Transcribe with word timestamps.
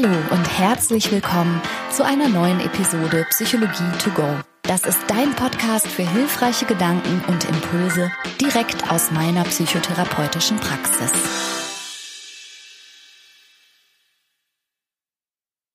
Hallo 0.00 0.14
und 0.30 0.58
herzlich 0.58 1.10
willkommen 1.10 1.60
zu 1.90 2.04
einer 2.04 2.28
neuen 2.28 2.60
Episode 2.60 3.26
Psychologie 3.30 3.90
to 3.98 4.10
go. 4.10 4.28
Das 4.62 4.84
ist 4.86 5.00
dein 5.08 5.34
Podcast 5.34 5.88
für 5.88 6.08
hilfreiche 6.08 6.66
Gedanken 6.66 7.20
und 7.26 7.44
Impulse 7.48 8.10
direkt 8.40 8.92
aus 8.92 9.10
meiner 9.10 9.42
psychotherapeutischen 9.44 10.58
Praxis. 10.58 11.10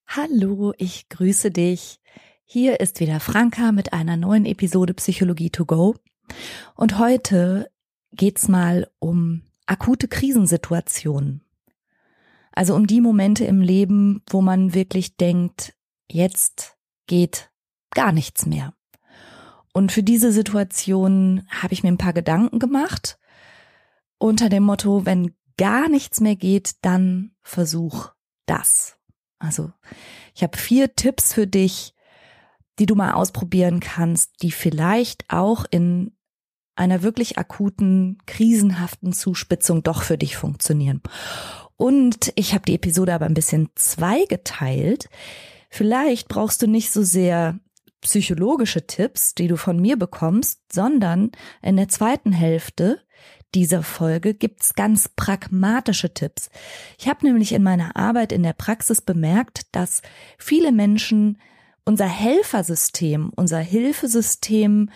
Hallo, 0.07 0.73
ich 0.77 1.09
grüße 1.09 1.51
dich. 1.51 1.99
Hier 2.45 2.79
ist 2.79 3.01
wieder 3.01 3.19
Franka 3.19 3.73
mit 3.73 3.91
einer 3.91 4.15
neuen 4.15 4.45
Episode 4.45 4.93
Psychologie 4.93 5.49
to 5.49 5.65
go. 5.65 5.95
Und 6.75 6.97
heute 6.97 7.69
geht's 8.13 8.47
mal 8.47 8.89
um 8.99 9.41
akute 9.65 10.07
Krisensituationen. 10.07 11.43
Also 12.53 12.75
um 12.75 12.87
die 12.87 13.01
Momente 13.01 13.45
im 13.45 13.61
Leben, 13.61 14.21
wo 14.29 14.41
man 14.41 14.73
wirklich 14.73 15.17
denkt, 15.17 15.75
jetzt 16.09 16.77
geht 17.07 17.51
gar 17.91 18.11
nichts 18.11 18.45
mehr. 18.45 18.73
Und 19.73 19.91
für 19.91 20.03
diese 20.03 20.31
Situation 20.31 21.47
habe 21.49 21.73
ich 21.73 21.83
mir 21.83 21.89
ein 21.89 21.97
paar 21.97 22.13
Gedanken 22.13 22.59
gemacht 22.59 23.17
unter 24.19 24.47
dem 24.47 24.63
Motto, 24.63 25.05
wenn 25.05 25.35
gar 25.57 25.89
nichts 25.89 26.21
mehr 26.21 26.35
geht, 26.35 26.75
dann 26.81 27.31
versuch 27.41 28.11
das. 28.45 28.97
Also 29.37 29.71
ich 30.33 30.43
habe 30.43 30.57
vier 30.57 30.95
Tipps 30.95 31.33
für 31.33 31.45
dich, 31.45 31.93
die 32.79 32.85
du 32.85 32.95
mal 32.95 33.13
ausprobieren 33.13 33.79
kannst, 33.81 34.41
die 34.41 34.51
vielleicht 34.51 35.29
auch 35.29 35.65
in 35.69 36.15
einer 36.75 37.03
wirklich 37.03 37.37
akuten, 37.37 38.17
krisenhaften 38.25 39.13
Zuspitzung 39.13 39.83
doch 39.83 40.03
für 40.03 40.17
dich 40.17 40.35
funktionieren. 40.35 41.01
Und 41.77 42.31
ich 42.35 42.53
habe 42.53 42.65
die 42.65 42.75
Episode 42.75 43.13
aber 43.13 43.25
ein 43.25 43.33
bisschen 43.33 43.69
zweigeteilt. 43.75 45.09
Vielleicht 45.69 46.27
brauchst 46.27 46.61
du 46.61 46.67
nicht 46.67 46.91
so 46.91 47.03
sehr 47.03 47.59
psychologische 48.01 48.85
Tipps, 48.85 49.33
die 49.33 49.47
du 49.47 49.57
von 49.57 49.79
mir 49.79 49.97
bekommst, 49.97 50.59
sondern 50.71 51.31
in 51.61 51.77
der 51.77 51.87
zweiten 51.87 52.31
Hälfte 52.31 52.99
dieser 53.55 53.83
Folge 53.83 54.33
gibt's 54.33 54.73
ganz 54.73 55.09
pragmatische 55.09 56.13
Tipps. 56.13 56.49
Ich 56.97 57.07
habe 57.07 57.25
nämlich 57.25 57.53
in 57.53 57.63
meiner 57.63 57.95
Arbeit 57.95 58.31
in 58.31 58.43
der 58.43 58.53
Praxis 58.53 59.01
bemerkt, 59.01 59.67
dass 59.71 60.01
viele 60.37 60.71
Menschen 60.71 61.37
unser 61.85 62.07
Helfersystem, 62.07 63.31
unser 63.35 63.59
Hilfesystem 63.59 64.89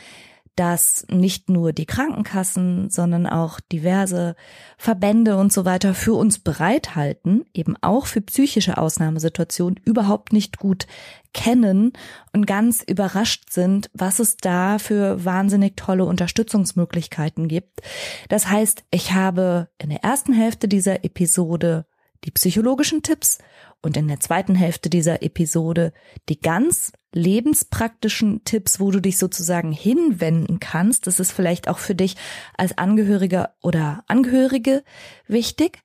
dass 0.58 1.06
nicht 1.10 1.50
nur 1.50 1.72
die 1.72 1.86
Krankenkassen, 1.86 2.90
sondern 2.90 3.28
auch 3.28 3.60
diverse 3.60 4.36
Verbände 4.78 5.38
und 5.38 5.54
so 5.54 5.64
weiter 5.66 5.94
für 5.94 6.14
uns 6.14 6.40
bereithalten, 6.40 7.46
eben 7.54 7.76
auch 7.82 8.08
für 8.08 8.22
psychische 8.22 8.78
Ausnahmesituationen 8.78 9.80
überhaupt 9.86 10.34
nicht 10.34 10.58
gut 10.58 10.88
kennen 11.34 11.94
und 12.34 12.48
ganz 12.48 12.82
überrascht 12.82 13.52
sind, 13.52 13.90
was 13.94 14.20
es 14.20 14.38
da 14.38 14.80
für 14.80 15.24
wahnsinnig 15.24 15.76
tolle 15.76 16.06
Unterstützungsmöglichkeiten 16.06 17.48
gibt. 17.48 17.82
Das 18.28 18.50
heißt, 18.50 18.84
ich 18.90 19.14
habe 19.14 19.70
in 19.78 19.90
der 19.90 20.04
ersten 20.04 20.34
Hälfte 20.34 20.68
dieser 20.68 21.06
Episode 21.06 21.86
die 22.24 22.32
psychologischen 22.32 23.04
Tipps 23.04 23.38
und 23.82 23.98
in 23.98 24.08
der 24.08 24.20
zweiten 24.20 24.56
Hälfte 24.56 24.90
dieser 24.90 25.22
Episode 25.22 25.94
die 26.30 26.40
ganz 26.40 26.92
lebenspraktischen 27.14 28.44
Tipps, 28.44 28.80
wo 28.80 28.92
du 28.92 29.00
dich 29.00 29.18
sozusagen 29.18 29.72
hinwenden 29.72 30.60
kannst. 30.60 31.08
Das 31.08 31.20
ist 31.20 31.32
vielleicht 31.32 31.68
auch 31.68 31.80
für 31.80 31.96
dich 31.96 32.16
als 32.58 32.78
Angehöriger 32.78 33.56
oder 33.62 34.04
Angehörige 34.08 34.84
wichtig. 35.28 35.84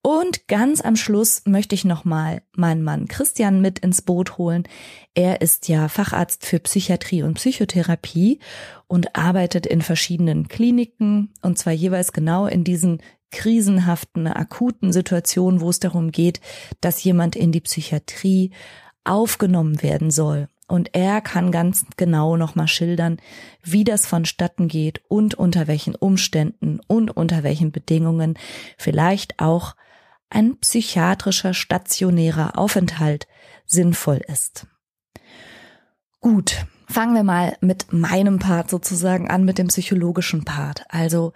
Und 0.00 0.46
ganz 0.46 0.80
am 0.80 0.94
Schluss 0.94 1.42
möchte 1.44 1.74
ich 1.74 1.84
nochmal 1.84 2.42
meinen 2.54 2.84
Mann 2.84 3.08
Christian 3.08 3.60
mit 3.60 3.80
ins 3.80 4.00
Boot 4.00 4.38
holen. 4.38 4.62
Er 5.14 5.40
ist 5.40 5.68
ja 5.68 5.88
Facharzt 5.88 6.46
für 6.46 6.60
Psychiatrie 6.60 7.22
und 7.24 7.34
Psychotherapie 7.34 8.38
und 8.86 9.16
arbeitet 9.16 9.66
in 9.66 9.82
verschiedenen 9.82 10.46
Kliniken 10.46 11.34
und 11.42 11.58
zwar 11.58 11.72
jeweils 11.72 12.12
genau 12.12 12.46
in 12.46 12.62
diesen 12.62 13.02
krisenhaften, 13.30 14.26
akuten 14.26 14.92
Situationen, 14.92 15.60
wo 15.60 15.70
es 15.70 15.80
darum 15.80 16.10
geht, 16.10 16.40
dass 16.80 17.02
jemand 17.02 17.36
in 17.36 17.52
die 17.52 17.60
Psychiatrie 17.60 18.52
aufgenommen 19.04 19.82
werden 19.82 20.10
soll. 20.10 20.48
Und 20.66 20.94
er 20.94 21.22
kann 21.22 21.50
ganz 21.50 21.86
genau 21.96 22.36
nochmal 22.36 22.68
schildern, 22.68 23.18
wie 23.62 23.84
das 23.84 24.06
vonstatten 24.06 24.68
geht 24.68 25.00
und 25.08 25.34
unter 25.34 25.66
welchen 25.66 25.94
Umständen 25.94 26.78
und 26.86 27.10
unter 27.10 27.42
welchen 27.42 27.72
Bedingungen 27.72 28.38
vielleicht 28.76 29.40
auch 29.40 29.74
ein 30.28 30.58
psychiatrischer 30.58 31.54
stationärer 31.54 32.58
Aufenthalt 32.58 33.26
sinnvoll 33.64 34.20
ist. 34.26 34.66
Gut, 36.20 36.66
fangen 36.86 37.14
wir 37.14 37.22
mal 37.22 37.56
mit 37.62 37.92
meinem 37.92 38.38
Part 38.38 38.68
sozusagen 38.68 39.30
an, 39.30 39.46
mit 39.46 39.56
dem 39.56 39.68
psychologischen 39.68 40.44
Part. 40.44 40.84
Also 40.90 41.32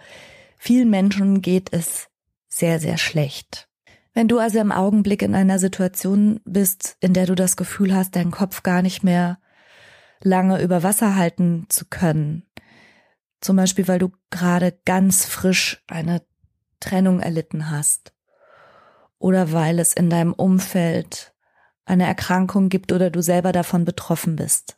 vielen 0.63 0.89
Menschen 0.89 1.41
geht 1.41 1.73
es 1.73 2.07
sehr, 2.47 2.79
sehr 2.79 2.97
schlecht. 2.97 3.67
Wenn 4.13 4.29
du 4.29 4.39
also 4.39 4.59
im 4.59 4.71
Augenblick 4.71 5.21
in 5.21 5.35
einer 5.35 5.59
Situation 5.59 6.39
bist, 6.45 6.95
in 7.01 7.13
der 7.13 7.25
du 7.25 7.35
das 7.35 7.57
Gefühl 7.57 7.93
hast, 7.93 8.15
deinen 8.15 8.31
Kopf 8.31 8.63
gar 8.63 8.81
nicht 8.81 9.03
mehr 9.03 9.39
lange 10.21 10.61
über 10.61 10.81
Wasser 10.81 11.17
halten 11.17 11.65
zu 11.67 11.83
können, 11.89 12.43
zum 13.41 13.57
Beispiel 13.57 13.89
weil 13.89 13.99
du 13.99 14.13
gerade 14.29 14.79
ganz 14.85 15.25
frisch 15.25 15.83
eine 15.87 16.21
Trennung 16.79 17.19
erlitten 17.19 17.69
hast 17.69 18.13
oder 19.19 19.51
weil 19.51 19.79
es 19.79 19.93
in 19.93 20.09
deinem 20.09 20.31
Umfeld 20.31 21.33
eine 21.83 22.05
Erkrankung 22.05 22.69
gibt 22.69 22.93
oder 22.93 23.09
du 23.09 23.21
selber 23.21 23.51
davon 23.51 23.83
betroffen 23.83 24.37
bist 24.37 24.77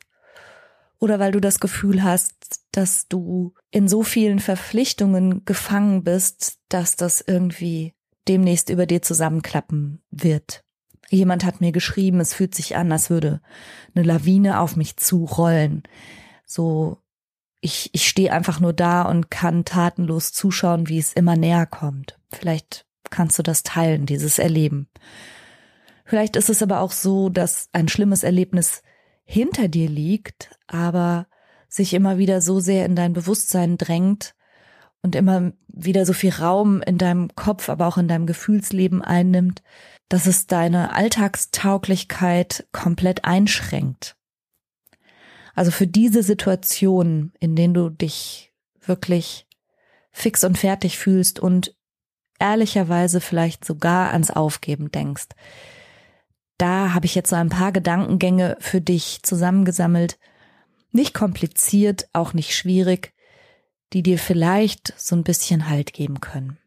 oder 0.98 1.18
weil 1.18 1.32
du 1.32 1.40
das 1.40 1.60
Gefühl 1.60 2.02
hast, 2.02 2.60
dass 2.72 3.08
du 3.08 3.54
in 3.70 3.88
so 3.88 4.02
vielen 4.02 4.38
Verpflichtungen 4.38 5.44
gefangen 5.44 6.04
bist, 6.04 6.58
dass 6.68 6.96
das 6.96 7.22
irgendwie 7.26 7.94
demnächst 8.28 8.70
über 8.70 8.86
dir 8.86 9.02
zusammenklappen 9.02 10.02
wird. 10.10 10.62
Jemand 11.08 11.44
hat 11.44 11.60
mir 11.60 11.72
geschrieben, 11.72 12.20
es 12.20 12.34
fühlt 12.34 12.54
sich 12.54 12.76
an, 12.76 12.90
als 12.90 13.10
würde 13.10 13.40
eine 13.94 14.04
Lawine 14.04 14.60
auf 14.60 14.76
mich 14.76 14.96
zurollen. 14.96 15.84
So, 16.44 16.98
ich, 17.60 17.90
ich 17.92 18.08
stehe 18.08 18.32
einfach 18.32 18.60
nur 18.60 18.72
da 18.72 19.02
und 19.02 19.30
kann 19.30 19.64
tatenlos 19.64 20.32
zuschauen, 20.32 20.88
wie 20.88 20.98
es 20.98 21.12
immer 21.12 21.36
näher 21.36 21.66
kommt. 21.66 22.18
Vielleicht 22.32 22.86
kannst 23.10 23.38
du 23.38 23.42
das 23.42 23.62
teilen, 23.62 24.06
dieses 24.06 24.38
Erleben. 24.38 24.88
Vielleicht 26.04 26.36
ist 26.36 26.50
es 26.50 26.62
aber 26.62 26.80
auch 26.80 26.92
so, 26.92 27.28
dass 27.28 27.68
ein 27.72 27.88
schlimmes 27.88 28.22
Erlebnis 28.22 28.82
hinter 29.26 29.68
dir 29.68 29.90
liegt, 29.90 30.58
aber 30.66 31.26
sich 31.68 31.92
immer 31.92 32.16
wieder 32.16 32.40
so 32.40 32.60
sehr 32.60 32.86
in 32.86 32.96
dein 32.96 33.12
Bewusstsein 33.12 33.76
drängt, 33.76 34.34
und 35.06 35.14
immer 35.14 35.52
wieder 35.68 36.04
so 36.04 36.12
viel 36.12 36.32
Raum 36.32 36.82
in 36.82 36.98
deinem 36.98 37.32
Kopf, 37.36 37.68
aber 37.68 37.86
auch 37.86 37.96
in 37.96 38.08
deinem 38.08 38.26
Gefühlsleben 38.26 39.02
einnimmt, 39.02 39.62
dass 40.08 40.26
es 40.26 40.48
deine 40.48 40.94
Alltagstauglichkeit 40.94 42.66
komplett 42.72 43.24
einschränkt. 43.24 44.16
Also 45.54 45.70
für 45.70 45.86
diese 45.86 46.24
Situationen, 46.24 47.32
in 47.38 47.54
denen 47.54 47.72
du 47.72 47.88
dich 47.88 48.52
wirklich 48.80 49.46
fix 50.10 50.42
und 50.42 50.58
fertig 50.58 50.98
fühlst 50.98 51.38
und 51.38 51.76
ehrlicherweise 52.40 53.20
vielleicht 53.20 53.64
sogar 53.64 54.12
ans 54.12 54.32
Aufgeben 54.32 54.90
denkst, 54.90 55.28
da 56.58 56.94
habe 56.94 57.06
ich 57.06 57.14
jetzt 57.14 57.30
so 57.30 57.36
ein 57.36 57.48
paar 57.48 57.72
Gedankengänge 57.72 58.56
für 58.60 58.80
dich 58.80 59.20
zusammengesammelt. 59.22 60.18
Nicht 60.90 61.14
kompliziert, 61.14 62.08
auch 62.12 62.32
nicht 62.32 62.54
schwierig, 62.54 63.12
die 63.92 64.02
dir 64.02 64.18
vielleicht 64.18 64.94
so 64.96 65.14
ein 65.14 65.24
bisschen 65.24 65.68
Halt 65.68 65.92
geben 65.92 66.20
können. 66.20 66.58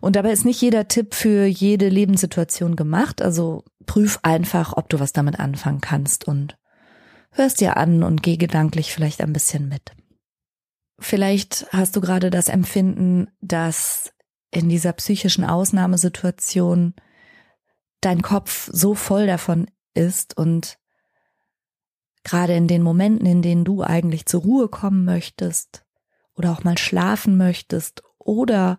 Und 0.00 0.16
dabei 0.16 0.32
ist 0.32 0.44
nicht 0.44 0.60
jeder 0.60 0.88
Tipp 0.88 1.14
für 1.14 1.44
jede 1.44 1.88
Lebenssituation 1.88 2.76
gemacht, 2.76 3.20
also 3.20 3.64
prüf 3.86 4.18
einfach, 4.22 4.76
ob 4.76 4.88
du 4.88 5.00
was 5.00 5.12
damit 5.12 5.38
anfangen 5.38 5.80
kannst 5.80 6.26
und 6.26 6.56
hörst 7.32 7.60
dir 7.60 7.76
an 7.76 8.02
und 8.02 8.22
geh 8.22 8.36
gedanklich 8.36 8.92
vielleicht 8.92 9.20
ein 9.20 9.32
bisschen 9.32 9.68
mit. 9.68 9.92
Vielleicht 10.98 11.66
hast 11.70 11.96
du 11.96 12.00
gerade 12.00 12.30
das 12.30 12.48
Empfinden, 12.48 13.28
dass 13.40 14.12
in 14.50 14.68
dieser 14.68 14.92
psychischen 14.92 15.44
Ausnahmesituation 15.44 16.94
dein 18.00 18.22
Kopf 18.22 18.68
so 18.72 18.94
voll 18.94 19.26
davon 19.26 19.66
ist 19.94 20.36
und 20.36 20.78
Gerade 22.22 22.54
in 22.54 22.68
den 22.68 22.82
Momenten, 22.82 23.26
in 23.26 23.42
denen 23.42 23.64
du 23.64 23.82
eigentlich 23.82 24.26
zur 24.26 24.42
Ruhe 24.42 24.68
kommen 24.68 25.04
möchtest 25.04 25.84
oder 26.36 26.52
auch 26.52 26.64
mal 26.64 26.76
schlafen 26.76 27.36
möchtest 27.36 28.02
oder 28.18 28.78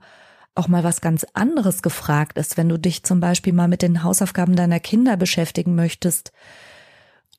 auch 0.53 0.67
mal 0.67 0.83
was 0.83 1.01
ganz 1.01 1.25
anderes 1.33 1.81
gefragt 1.81 2.37
ist, 2.37 2.57
wenn 2.57 2.69
du 2.69 2.77
dich 2.77 3.03
zum 3.03 3.19
Beispiel 3.19 3.53
mal 3.53 3.67
mit 3.67 3.81
den 3.81 4.03
Hausaufgaben 4.03 4.55
deiner 4.55 4.79
Kinder 4.79 5.17
beschäftigen 5.17 5.75
möchtest 5.75 6.31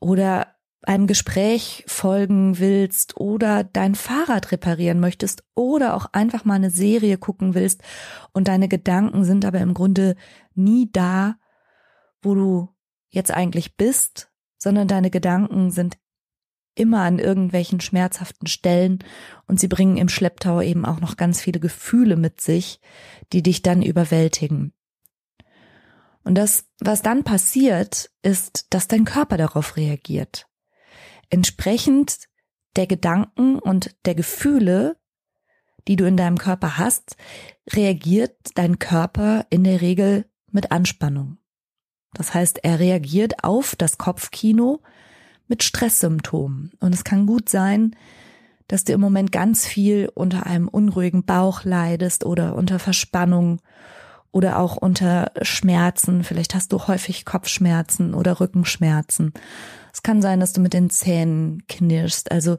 oder 0.01 0.49
einem 0.85 1.07
Gespräch 1.07 1.85
folgen 1.87 2.59
willst 2.59 3.17
oder 3.17 3.63
dein 3.63 3.95
Fahrrad 3.95 4.51
reparieren 4.51 4.99
möchtest 4.99 5.45
oder 5.55 5.95
auch 5.95 6.07
einfach 6.13 6.45
mal 6.45 6.55
eine 6.55 6.71
Serie 6.71 7.19
gucken 7.19 7.55
willst 7.55 7.83
und 8.33 8.49
deine 8.49 8.67
Gedanken 8.67 9.25
sind 9.25 9.45
aber 9.45 9.61
im 9.61 9.75
Grunde 9.75 10.17
nie 10.55 10.91
da, 10.91 11.37
wo 12.23 12.35
du 12.35 12.69
jetzt 13.11 13.31
eigentlich 13.31 13.77
bist, 13.77 14.31
sondern 14.59 14.89
deine 14.89 15.11
Gedanken 15.11 15.71
sind 15.71 15.99
immer 16.75 17.03
an 17.03 17.19
irgendwelchen 17.19 17.81
schmerzhaften 17.81 18.47
Stellen 18.47 19.01
und 19.47 19.61
sie 19.61 19.69
bringen 19.69 19.97
im 19.97 20.09
Schlepptau 20.09 20.61
eben 20.61 20.87
auch 20.87 21.01
noch 21.01 21.17
ganz 21.17 21.41
viele 21.41 21.61
Gefühle 21.61 22.17
mit 22.17 22.41
sich, 22.41 22.81
die 23.33 23.43
dich 23.43 23.63
dann 23.63 23.83
überwältigen. 23.83 24.73
Und 26.25 26.37
das, 26.37 26.65
was 26.81 27.03
dann 27.03 27.25
passiert, 27.25 28.11
ist, 28.23 28.69
dass 28.71 28.89
dein 28.89 29.05
Körper 29.05 29.37
darauf 29.37 29.77
reagiert. 29.77 30.47
Entsprechend 31.31 32.29
der 32.77 32.87
Gedanken 32.87 33.59
und 33.59 33.95
der 34.07 34.15
Gefühle, 34.15 34.97
die 35.89 35.97
du 35.97 36.05
in 36.07 36.17
deinem 36.17 36.39
Körper 36.39 36.79
hast, 36.79 37.17
reagiert 37.71 38.37
dein 38.55 38.79
Körper 38.79 39.47
in 39.51 39.65
der 39.65 39.81
Regel 39.81 40.31
mit 40.51 40.71
Anspannung. 40.71 41.39
Das 42.15 42.35
heißt, 42.35 42.65
er 42.65 42.79
reagiert 42.79 43.45
auf 43.45 43.75
das 43.77 43.99
Kopfkino 43.99 44.81
mit 45.49 45.63
Stresssymptomen. 45.63 46.73
Und 46.81 46.95
es 46.95 47.05
kann 47.05 47.27
gut 47.27 47.49
sein, 47.49 47.97
dass 48.69 48.85
du 48.85 48.93
im 48.93 49.01
Moment 49.01 49.33
ganz 49.33 49.67
viel 49.67 50.11
unter 50.15 50.47
einem 50.47 50.69
unruhigen 50.69 51.25
Bauch 51.25 51.65
leidest 51.65 52.25
oder 52.25 52.55
unter 52.55 52.79
Verspannung 52.79 53.61
oder 54.31 54.59
auch 54.59 54.77
unter 54.77 55.31
Schmerzen. 55.43 56.25
Vielleicht 56.25 56.55
hast 56.55 56.73
du 56.73 56.87
häufig 56.87 57.25
Kopfschmerzen 57.25 58.15
oder 58.15 58.41
Rückenschmerzen. 58.41 59.33
Es 59.93 60.03
kann 60.03 60.23
sein, 60.23 60.41
dass 60.41 60.55
du 60.55 60.61
mit 60.61 60.73
den 60.73 60.89
Zähnen 60.89 61.65
knirschst. 61.69 62.33
Also 62.33 62.57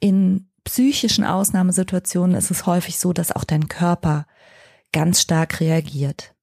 in 0.00 0.50
psychischen 0.64 1.24
Ausnahmesituationen 1.24 2.36
ist 2.36 2.50
es 2.50 2.66
häufig 2.66 2.98
so, 2.98 3.12
dass 3.12 3.32
auch 3.32 3.44
dein 3.44 3.68
Körper 3.68 4.26
ganz 4.92 5.20
stark 5.20 5.60
reagiert. 5.60 6.34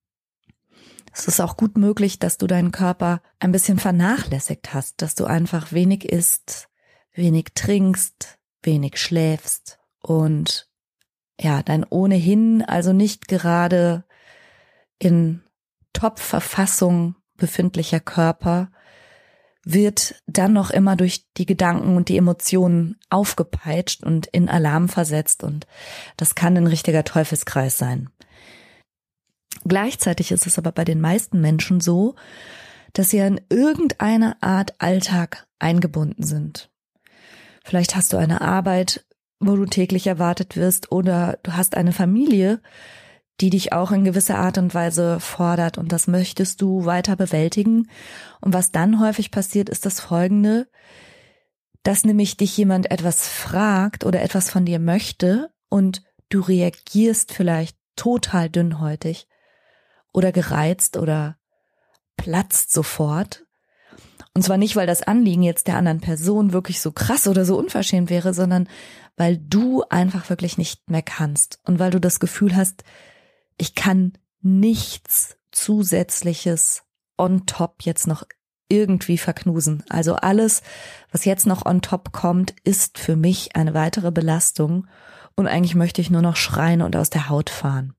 Es 1.18 1.26
ist 1.26 1.40
auch 1.40 1.56
gut 1.56 1.76
möglich, 1.76 2.20
dass 2.20 2.38
du 2.38 2.46
deinen 2.46 2.70
Körper 2.70 3.22
ein 3.40 3.50
bisschen 3.50 3.80
vernachlässigt 3.80 4.72
hast, 4.72 5.02
dass 5.02 5.16
du 5.16 5.24
einfach 5.24 5.72
wenig 5.72 6.08
isst, 6.08 6.68
wenig 7.12 7.46
trinkst, 7.56 8.38
wenig 8.62 8.98
schläfst 8.98 9.80
und 10.00 10.68
ja, 11.40 11.64
dein 11.64 11.84
ohnehin 11.84 12.62
also 12.62 12.92
nicht 12.92 13.26
gerade 13.26 14.04
in 15.00 15.42
Top-Verfassung 15.92 17.16
befindlicher 17.36 18.00
Körper 18.00 18.70
wird 19.64 20.22
dann 20.28 20.52
noch 20.52 20.70
immer 20.70 20.94
durch 20.94 21.26
die 21.36 21.46
Gedanken 21.46 21.96
und 21.96 22.08
die 22.08 22.16
Emotionen 22.16 22.96
aufgepeitscht 23.10 24.04
und 24.04 24.28
in 24.28 24.48
Alarm 24.48 24.88
versetzt 24.88 25.42
und 25.42 25.66
das 26.16 26.36
kann 26.36 26.56
ein 26.56 26.68
richtiger 26.68 27.02
Teufelskreis 27.02 27.76
sein. 27.76 28.08
Gleichzeitig 29.64 30.32
ist 30.32 30.46
es 30.46 30.58
aber 30.58 30.72
bei 30.72 30.84
den 30.84 31.00
meisten 31.00 31.40
Menschen 31.40 31.80
so, 31.80 32.14
dass 32.92 33.10
sie 33.10 33.18
in 33.18 33.40
irgendeine 33.48 34.42
Art 34.42 34.80
Alltag 34.80 35.46
eingebunden 35.58 36.22
sind. 36.22 36.70
Vielleicht 37.64 37.94
hast 37.94 38.12
du 38.12 38.16
eine 38.16 38.40
Arbeit, 38.40 39.04
wo 39.40 39.56
du 39.56 39.66
täglich 39.66 40.06
erwartet 40.06 40.56
wirst, 40.56 40.90
oder 40.90 41.38
du 41.42 41.52
hast 41.52 41.76
eine 41.76 41.92
Familie, 41.92 42.60
die 43.40 43.50
dich 43.50 43.72
auch 43.72 43.92
in 43.92 44.04
gewisser 44.04 44.38
Art 44.38 44.58
und 44.58 44.74
Weise 44.74 45.20
fordert 45.20 45.78
und 45.78 45.92
das 45.92 46.08
möchtest 46.08 46.60
du 46.60 46.86
weiter 46.86 47.14
bewältigen. 47.14 47.88
Und 48.40 48.52
was 48.52 48.72
dann 48.72 49.00
häufig 49.00 49.30
passiert, 49.30 49.68
ist 49.68 49.86
das 49.86 50.00
folgende, 50.00 50.68
dass 51.84 52.04
nämlich 52.04 52.36
dich 52.36 52.56
jemand 52.56 52.90
etwas 52.90 53.28
fragt 53.28 54.04
oder 54.04 54.22
etwas 54.22 54.50
von 54.50 54.64
dir 54.64 54.80
möchte 54.80 55.50
und 55.68 56.02
du 56.30 56.40
reagierst 56.40 57.32
vielleicht 57.32 57.76
total 57.94 58.50
dünnhäutig 58.50 59.28
oder 60.12 60.32
gereizt 60.32 60.96
oder 60.96 61.36
platzt 62.16 62.72
sofort. 62.72 63.44
Und 64.34 64.42
zwar 64.42 64.56
nicht, 64.56 64.76
weil 64.76 64.86
das 64.86 65.02
Anliegen 65.02 65.42
jetzt 65.42 65.66
der 65.66 65.76
anderen 65.76 66.00
Person 66.00 66.52
wirklich 66.52 66.80
so 66.80 66.92
krass 66.92 67.26
oder 67.26 67.44
so 67.44 67.58
unverschämt 67.58 68.10
wäre, 68.10 68.34
sondern 68.34 68.68
weil 69.16 69.36
du 69.36 69.82
einfach 69.90 70.30
wirklich 70.30 70.58
nicht 70.58 70.90
mehr 70.90 71.02
kannst 71.02 71.58
und 71.64 71.78
weil 71.78 71.90
du 71.90 72.00
das 72.00 72.20
Gefühl 72.20 72.54
hast, 72.54 72.84
ich 73.56 73.74
kann 73.74 74.12
nichts 74.40 75.36
zusätzliches 75.50 76.84
on 77.16 77.46
top 77.46 77.82
jetzt 77.82 78.06
noch 78.06 78.22
irgendwie 78.68 79.18
verknusen. 79.18 79.82
Also 79.88 80.14
alles, 80.14 80.62
was 81.10 81.24
jetzt 81.24 81.46
noch 81.46 81.66
on 81.66 81.82
top 81.82 82.12
kommt, 82.12 82.54
ist 82.62 82.98
für 82.98 83.16
mich 83.16 83.56
eine 83.56 83.74
weitere 83.74 84.12
Belastung 84.12 84.86
und 85.34 85.48
eigentlich 85.48 85.74
möchte 85.74 86.00
ich 86.00 86.10
nur 86.10 86.22
noch 86.22 86.36
schreien 86.36 86.82
und 86.82 86.94
aus 86.94 87.10
der 87.10 87.28
Haut 87.28 87.50
fahren. 87.50 87.94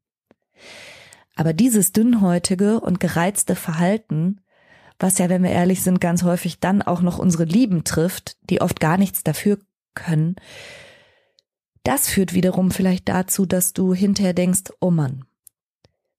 Aber 1.40 1.54
dieses 1.54 1.94
dünnhäutige 1.94 2.82
und 2.82 3.00
gereizte 3.00 3.56
Verhalten, 3.56 4.42
was 5.00 5.20
ja, 5.20 5.30
wenn 5.30 5.42
wir 5.42 5.52
ehrlich 5.52 5.82
sind, 5.84 6.02
ganz 6.02 6.24
häufig 6.24 6.60
dann 6.60 6.82
auch 6.82 7.00
noch 7.00 7.18
unsere 7.18 7.46
Lieben 7.46 7.86
trifft, 7.86 8.36
die 8.50 8.60
oft 8.60 8.82
gar 8.82 8.98
nichts 8.98 9.24
dafür 9.24 9.58
können, 9.96 10.36
das 11.84 12.10
führt 12.10 12.34
wiederum 12.34 12.72
vielleicht 12.72 13.08
dazu, 13.08 13.46
dass 13.46 13.72
du 13.72 13.94
hinterher 13.94 14.34
denkst, 14.34 14.74
oh 14.82 14.92
Mann, 14.92 15.24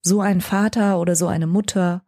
so 0.01 0.21
ein 0.21 0.41
Vater 0.41 0.99
oder 0.99 1.15
so 1.15 1.27
eine 1.27 1.45
Mutter 1.45 2.03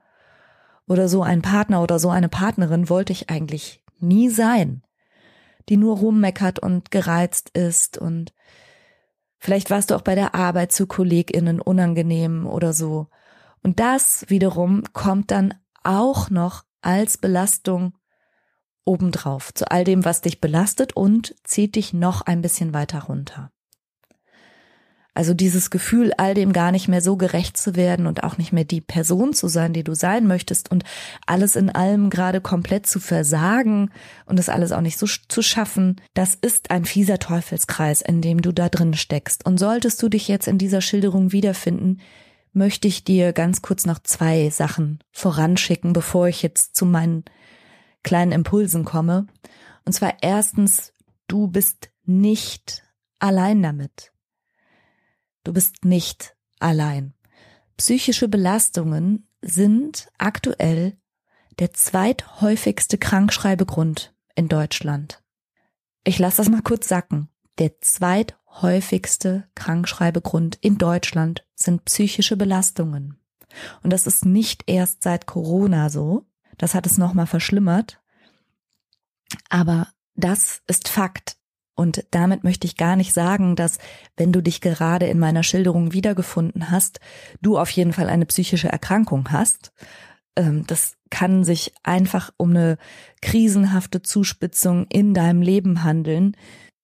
oder 0.87 1.07
so 1.07 1.21
ein 1.21 1.43
Partner 1.43 1.83
oder 1.83 1.99
so 1.99 2.09
eine 2.09 2.29
Partnerin 2.29 2.89
wollte 2.89 3.13
ich 3.13 3.29
eigentlich 3.29 3.83
nie 3.99 4.29
sein, 4.29 4.81
die 5.69 5.77
nur 5.77 5.97
rummeckert 5.97 6.57
und 6.57 6.89
gereizt 6.89 7.51
ist 7.55 7.99
und 7.99 8.33
Vielleicht 9.43 9.71
warst 9.71 9.91
du 9.91 9.95
auch 9.95 10.03
bei 10.03 10.15
der 10.15 10.35
Arbeit 10.35 10.71
zu 10.71 10.87
KollegInnen 10.87 11.59
unangenehm 11.59 12.47
oder 12.47 12.71
so. 12.71 13.09
Und 13.61 13.81
das 13.81 14.23
wiederum 14.29 14.83
kommt 14.93 15.31
dann 15.31 15.53
auch 15.83 16.29
noch 16.29 16.63
als 16.81 17.17
Belastung 17.17 17.97
obendrauf 18.85 19.53
zu 19.53 19.69
all 19.69 19.83
dem, 19.83 20.05
was 20.05 20.21
dich 20.21 20.39
belastet 20.39 20.95
und 20.95 21.35
zieht 21.43 21.75
dich 21.75 21.91
noch 21.91 22.21
ein 22.21 22.41
bisschen 22.41 22.73
weiter 22.73 23.03
runter. 23.03 23.51
Also 25.15 25.35
dieses 25.35 25.69
Gefühl, 25.69 26.11
all 26.17 26.33
dem 26.33 26.53
gar 26.53 26.71
nicht 26.71 26.87
mehr 26.87 27.01
so 27.01 27.17
gerecht 27.17 27.55
zu 27.55 27.75
werden 27.75 28.07
und 28.07 28.23
auch 28.23 28.39
nicht 28.39 28.51
mehr 28.51 28.63
die 28.63 28.81
Person 28.81 29.33
zu 29.33 29.47
sein, 29.47 29.71
die 29.71 29.83
du 29.83 29.93
sein 29.93 30.25
möchtest 30.25 30.71
und 30.71 30.83
alles 31.27 31.55
in 31.55 31.69
allem 31.69 32.09
gerade 32.09 32.41
komplett 32.41 32.87
zu 32.87 32.99
versagen 32.99 33.91
und 34.25 34.39
das 34.39 34.49
alles 34.49 34.71
auch 34.71 34.81
nicht 34.81 34.97
so 34.97 35.05
zu 35.05 35.43
schaffen, 35.43 36.01
das 36.15 36.33
ist 36.33 36.71
ein 36.71 36.85
fieser 36.85 37.19
Teufelskreis, 37.19 38.01
in 38.01 38.21
dem 38.21 38.41
du 38.41 38.51
da 38.51 38.69
drin 38.69 38.95
steckst. 38.95 39.45
Und 39.45 39.59
solltest 39.59 40.01
du 40.01 40.09
dich 40.09 40.27
jetzt 40.27 40.47
in 40.47 40.57
dieser 40.57 40.81
Schilderung 40.81 41.31
wiederfinden, 41.31 41.99
möchte 42.51 42.87
ich 42.87 43.03
dir 43.03 43.33
ganz 43.33 43.61
kurz 43.61 43.85
noch 43.85 43.99
zwei 43.99 44.49
Sachen 44.49 44.99
voranschicken, 45.11 45.93
bevor 45.93 46.27
ich 46.27 46.41
jetzt 46.41 46.75
zu 46.75 46.85
meinen 46.85 47.23
kleinen 48.01 48.31
Impulsen 48.31 48.83
komme. 48.83 49.27
Und 49.85 49.93
zwar 49.93 50.15
erstens, 50.21 50.93
du 51.27 51.47
bist 51.47 51.89
nicht 52.05 52.83
allein 53.19 53.61
damit. 53.61 54.12
Du 55.43 55.53
bist 55.53 55.83
nicht 55.83 56.35
allein. 56.59 57.13
Psychische 57.77 58.27
Belastungen 58.27 59.27
sind 59.41 60.07
aktuell 60.17 60.97
der 61.59 61.73
zweithäufigste 61.73 62.97
Krankschreibegrund 62.97 64.15
in 64.35 64.47
Deutschland. 64.47 65.21
Ich 66.03 66.19
lasse 66.19 66.37
das 66.37 66.49
mal 66.49 66.61
kurz 66.61 66.87
sacken. 66.87 67.29
Der 67.59 67.79
zweithäufigste 67.81 69.47
Krankschreibegrund 69.55 70.57
in 70.61 70.77
Deutschland 70.77 71.45
sind 71.55 71.85
psychische 71.85 72.37
Belastungen. 72.37 73.19
Und 73.83 73.91
das 73.91 74.07
ist 74.07 74.25
nicht 74.25 74.63
erst 74.67 75.03
seit 75.03 75.27
Corona 75.27 75.89
so. 75.89 76.25
Das 76.57 76.73
hat 76.73 76.85
es 76.85 76.97
nochmal 76.97 77.27
verschlimmert. 77.27 78.01
Aber 79.49 79.87
das 80.15 80.61
ist 80.67 80.87
Fakt. 80.87 81.37
Und 81.75 82.05
damit 82.11 82.43
möchte 82.43 82.67
ich 82.67 82.77
gar 82.77 82.95
nicht 82.95 83.13
sagen, 83.13 83.55
dass 83.55 83.79
wenn 84.15 84.31
du 84.31 84.41
dich 84.41 84.61
gerade 84.61 85.07
in 85.07 85.19
meiner 85.19 85.43
Schilderung 85.43 85.93
wiedergefunden 85.93 86.69
hast, 86.69 86.99
du 87.41 87.57
auf 87.57 87.69
jeden 87.71 87.93
Fall 87.93 88.09
eine 88.09 88.25
psychische 88.25 88.69
Erkrankung 88.69 89.31
hast. 89.31 89.71
Ähm, 90.35 90.65
das 90.67 90.97
kann 91.09 91.43
sich 91.43 91.73
einfach 91.83 92.31
um 92.37 92.51
eine 92.51 92.77
krisenhafte 93.21 94.01
Zuspitzung 94.01 94.85
in 94.89 95.13
deinem 95.13 95.41
Leben 95.41 95.83
handeln, 95.83 96.37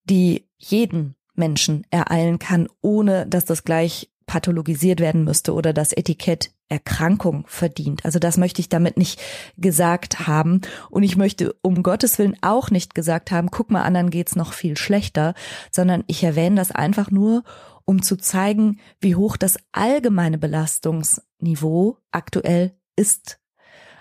die 0.06 0.48
jeden 0.58 1.16
Menschen 1.36 1.86
ereilen 1.90 2.40
kann, 2.40 2.68
ohne 2.82 3.28
dass 3.28 3.46
das 3.46 3.64
gleich 3.64 4.10
pathologisiert 4.26 5.00
werden 5.00 5.24
müsste 5.24 5.54
oder 5.54 5.74
das 5.74 5.94
Etikett 5.94 6.52
Erkrankung 6.70 7.46
verdient. 7.48 8.06
Also 8.06 8.20
das 8.20 8.38
möchte 8.38 8.62
ich 8.62 8.70
damit 8.70 8.96
nicht 8.98 9.20
gesagt 9.58 10.28
haben. 10.28 10.62
Und 10.90 11.04
ich 11.04 11.18
möchte 11.18 11.54
um 11.62 11.84
Gottes 11.84 12.20
Willen 12.20 12.38
auch 12.42 12.70
nicht 12.70 12.96
gesagt 12.96 13.32
haben, 13.32 13.50
guck 13.52 13.72
mal, 13.72 13.84
anderen 13.84 14.12
geht's 14.12 14.36
noch 14.36 14.54
viel 14.54 14.78
schlechter, 14.78 15.34
sondern 15.72 16.04
ich 16.08 16.24
erwähne 16.24 16.56
das 16.56 16.72
einfach 16.72 17.12
nur, 17.12 17.44
um 17.86 18.04
zu 18.04 18.18
zeigen, 18.18 18.80
wie 19.02 19.16
hoch 19.16 19.36
das 19.36 19.58
allgemeine 19.72 20.38
Belastungsniveau 20.38 21.98
aktuell 22.12 22.78
ist. 22.96 23.40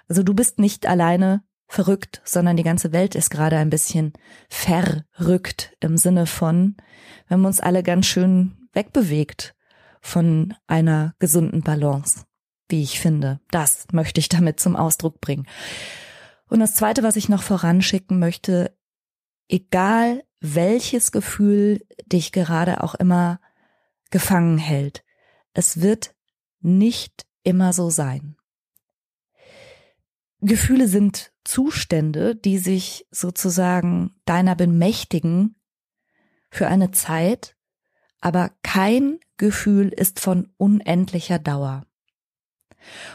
Also 0.08 0.22
du 0.22 0.34
bist 0.34 0.58
nicht 0.58 0.87
alleine 0.87 1.42
verrückt, 1.68 2.20
sondern 2.25 2.56
die 2.56 2.62
ganze 2.62 2.92
Welt 2.92 3.14
ist 3.14 3.30
gerade 3.30 3.56
ein 3.56 3.70
bisschen 3.70 4.12
verrückt 4.48 5.75
im 5.80 5.96
Sinne 5.96 6.26
von, 6.26 6.76
wenn 7.28 7.40
man 7.40 7.48
uns 7.48 7.60
alle 7.60 7.82
ganz 7.82 8.06
schön 8.06 8.68
wegbewegt 8.72 9.54
von 10.00 10.54
einer 10.66 11.14
gesunden 11.18 11.62
Balance. 11.62 12.27
Wie 12.68 12.82
ich 12.82 13.00
finde. 13.00 13.40
Das 13.50 13.87
möchte 13.92 14.20
ich 14.20 14.28
damit 14.28 14.60
zum 14.60 14.76
Ausdruck 14.76 15.20
bringen. 15.20 15.46
Und 16.48 16.60
das 16.60 16.75
Zweite, 16.75 17.02
was 17.02 17.16
ich 17.16 17.28
noch 17.28 17.42
voranschicken 17.42 18.18
möchte, 18.18 18.76
egal 19.48 20.25
welches 20.40 21.12
Gefühl 21.12 21.84
dich 22.06 22.32
gerade 22.32 22.82
auch 22.82 22.94
immer 22.94 23.40
gefangen 24.10 24.58
hält, 24.58 25.04
es 25.52 25.80
wird 25.80 26.14
nicht 26.60 27.26
immer 27.42 27.72
so 27.72 27.90
sein. 27.90 28.37
Gefühle 30.40 30.87
sind 30.87 31.32
Zustände, 31.44 32.37
die 32.37 32.58
sich 32.58 33.06
sozusagen 33.10 34.14
deiner 34.25 34.54
bemächtigen 34.54 35.56
für 36.50 36.68
eine 36.68 36.92
Zeit, 36.92 37.56
aber 38.20 38.52
kein 38.62 39.18
Gefühl 39.37 39.88
ist 39.88 40.20
von 40.20 40.52
unendlicher 40.56 41.38
Dauer. 41.38 41.88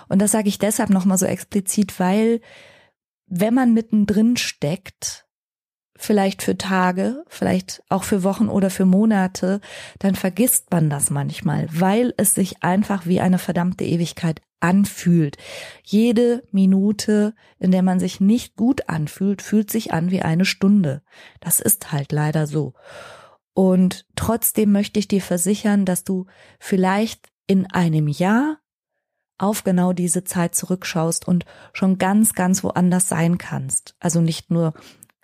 Und 0.09 0.21
das 0.21 0.31
sage 0.31 0.49
ich 0.49 0.59
deshalb 0.59 0.89
nochmal 0.89 1.17
so 1.17 1.25
explizit, 1.25 1.99
weil 1.99 2.41
wenn 3.27 3.53
man 3.53 3.73
mittendrin 3.73 4.37
steckt, 4.37 5.25
vielleicht 5.95 6.41
für 6.41 6.57
Tage, 6.57 7.23
vielleicht 7.27 7.83
auch 7.89 8.03
für 8.03 8.23
Wochen 8.23 8.49
oder 8.49 8.69
für 8.69 8.85
Monate, 8.85 9.61
dann 9.99 10.15
vergisst 10.15 10.71
man 10.71 10.89
das 10.89 11.09
manchmal, 11.09 11.67
weil 11.71 12.13
es 12.17 12.33
sich 12.33 12.63
einfach 12.63 13.05
wie 13.05 13.21
eine 13.21 13.39
verdammte 13.39 13.85
Ewigkeit 13.85 14.41
anfühlt. 14.59 15.37
Jede 15.83 16.43
Minute, 16.51 17.35
in 17.59 17.71
der 17.71 17.83
man 17.83 17.99
sich 17.99 18.19
nicht 18.19 18.55
gut 18.55 18.89
anfühlt, 18.89 19.41
fühlt 19.41 19.69
sich 19.69 19.93
an 19.93 20.09
wie 20.09 20.21
eine 20.21 20.45
Stunde. 20.45 21.03
Das 21.41 21.59
ist 21.59 21.91
halt 21.91 22.11
leider 22.11 22.47
so. 22.47 22.73
Und 23.53 24.05
trotzdem 24.15 24.71
möchte 24.71 24.99
ich 24.99 25.07
dir 25.07 25.21
versichern, 25.21 25.85
dass 25.85 26.03
du 26.03 26.25
vielleicht 26.59 27.27
in 27.45 27.69
einem 27.71 28.07
Jahr 28.07 28.57
auf 29.43 29.63
genau 29.63 29.93
diese 29.93 30.23
Zeit 30.23 30.55
zurückschaust 30.55 31.27
und 31.27 31.45
schon 31.73 31.97
ganz, 31.97 32.33
ganz 32.33 32.63
woanders 32.63 33.09
sein 33.09 33.37
kannst. 33.37 33.95
Also 33.99 34.21
nicht 34.21 34.49
nur 34.49 34.73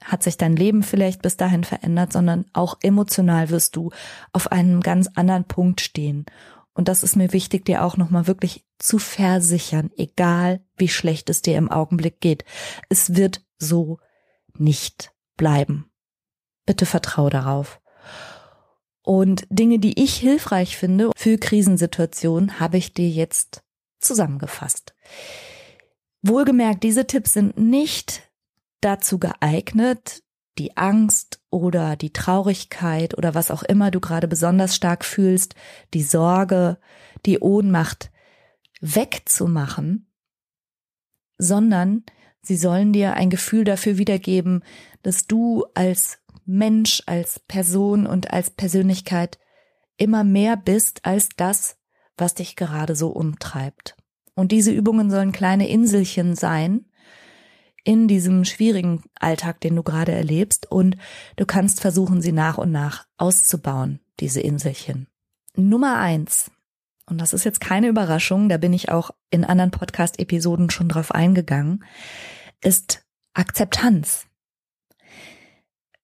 hat 0.03 0.23
sich 0.23 0.38
dein 0.38 0.55
Leben 0.55 0.83
vielleicht 0.83 1.21
bis 1.21 1.38
dahin 1.38 1.63
verändert, 1.63 2.13
sondern 2.13 2.45
auch 2.53 2.77
emotional 2.81 3.49
wirst 3.49 3.75
du 3.75 3.91
auf 4.33 4.51
einem 4.51 4.81
ganz 4.81 5.09
anderen 5.15 5.45
Punkt 5.45 5.81
stehen. 5.81 6.25
Und 6.73 6.88
das 6.88 7.03
ist 7.03 7.15
mir 7.15 7.33
wichtig, 7.33 7.65
dir 7.65 7.83
auch 7.83 7.97
nochmal 7.97 8.27
wirklich 8.27 8.65
zu 8.77 8.99
versichern, 8.99 9.89
egal 9.97 10.61
wie 10.77 10.88
schlecht 10.88 11.29
es 11.29 11.41
dir 11.41 11.57
im 11.57 11.71
Augenblick 11.71 12.21
geht. 12.21 12.45
Es 12.89 13.15
wird 13.15 13.41
so 13.57 13.99
nicht 14.57 15.11
bleiben. 15.35 15.89
Bitte 16.65 16.85
vertrau 16.85 17.29
darauf. 17.29 17.81
Und 19.01 19.47
Dinge, 19.49 19.79
die 19.79 20.01
ich 20.01 20.15
hilfreich 20.15 20.77
finde 20.77 21.11
für 21.15 21.38
Krisensituationen, 21.38 22.59
habe 22.59 22.77
ich 22.77 22.93
dir 22.93 23.09
jetzt 23.09 23.63
zusammengefasst. 24.00 24.94
Wohlgemerkt, 26.22 26.84
diese 26.84 27.08
Tipps 27.08 27.34
sind 27.34 27.58
nicht 27.58 28.29
dazu 28.82 29.20
geeignet, 29.20 30.24
die 30.58 30.75
Angst 30.77 31.41
oder 31.50 31.96
die 31.96 32.12
Traurigkeit 32.12 33.18
oder 33.18 33.34
was 33.34 33.50
auch 33.50 33.63
immer 33.63 33.91
du 33.91 34.00
gerade 34.00 34.27
besonders 34.27 34.75
stark 34.75 35.06
fühlst, 35.06 35.56
die 35.94 36.03
Sorge, 36.03 36.77
die 37.25 37.39
Ohnmacht 37.39 38.12
wegzumachen, 38.82 40.12
sondern 41.38 42.03
sie 42.41 42.58
sollen 42.58 42.94
dir 42.94 43.13
ein 43.13 43.29
Gefühl 43.29 43.63
dafür 43.63 43.98
wiedergeben, 43.98 44.63
dass 45.01 45.27
du 45.27 45.65
als 45.74 46.20
Mensch, 46.46 47.03
als 47.06 47.39
Person 47.39 48.06
und 48.06 48.32
als 48.32 48.50
Persönlichkeit 48.50 49.39
immer 49.98 50.24
mehr 50.24 50.58
bist 50.58 51.06
als 51.06 51.29
das, 51.36 51.78
was 52.19 52.33
dich 52.33 52.55
gerade 52.55 52.95
so 52.95 53.09
umtreibt. 53.09 53.95
Und 54.35 54.51
diese 54.51 54.71
Übungen 54.71 55.11
sollen 55.11 55.31
kleine 55.31 55.67
Inselchen 55.67 56.35
sein 56.35 56.85
in 57.83 58.07
diesem 58.07 58.45
schwierigen 58.45 59.03
Alltag, 59.19 59.61
den 59.61 59.75
du 59.75 59.83
gerade 59.83 60.11
erlebst. 60.11 60.71
Und 60.71 60.97
du 61.35 61.45
kannst 61.45 61.81
versuchen, 61.81 62.21
sie 62.21 62.31
nach 62.31 62.57
und 62.57 62.71
nach 62.71 63.05
auszubauen, 63.17 63.99
diese 64.19 64.41
Inselchen. 64.41 65.07
Nummer 65.55 65.97
eins. 65.97 66.51
Und 67.05 67.19
das 67.19 67.33
ist 67.33 67.43
jetzt 67.43 67.59
keine 67.59 67.88
Überraschung, 67.88 68.49
da 68.49 68.57
bin 68.57 68.71
ich 68.71 68.89
auch 68.89 69.11
in 69.31 69.43
anderen 69.43 69.71
Podcast-Episoden 69.71 70.69
schon 70.69 70.89
drauf 70.89 71.11
eingegangen, 71.11 71.83
ist 72.61 73.03
Akzeptanz. 73.33 74.27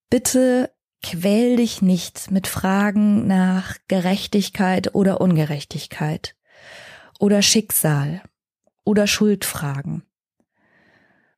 Bitte 0.09 0.74
quäl 1.05 1.57
dich 1.57 1.83
nicht 1.83 2.31
mit 2.31 2.47
Fragen 2.47 3.27
nach 3.27 3.77
Gerechtigkeit 3.87 4.95
oder 4.95 5.21
Ungerechtigkeit 5.21 6.35
oder 7.19 7.43
Schicksal 7.43 8.23
oder 8.85 9.05
Schuldfragen. 9.05 10.01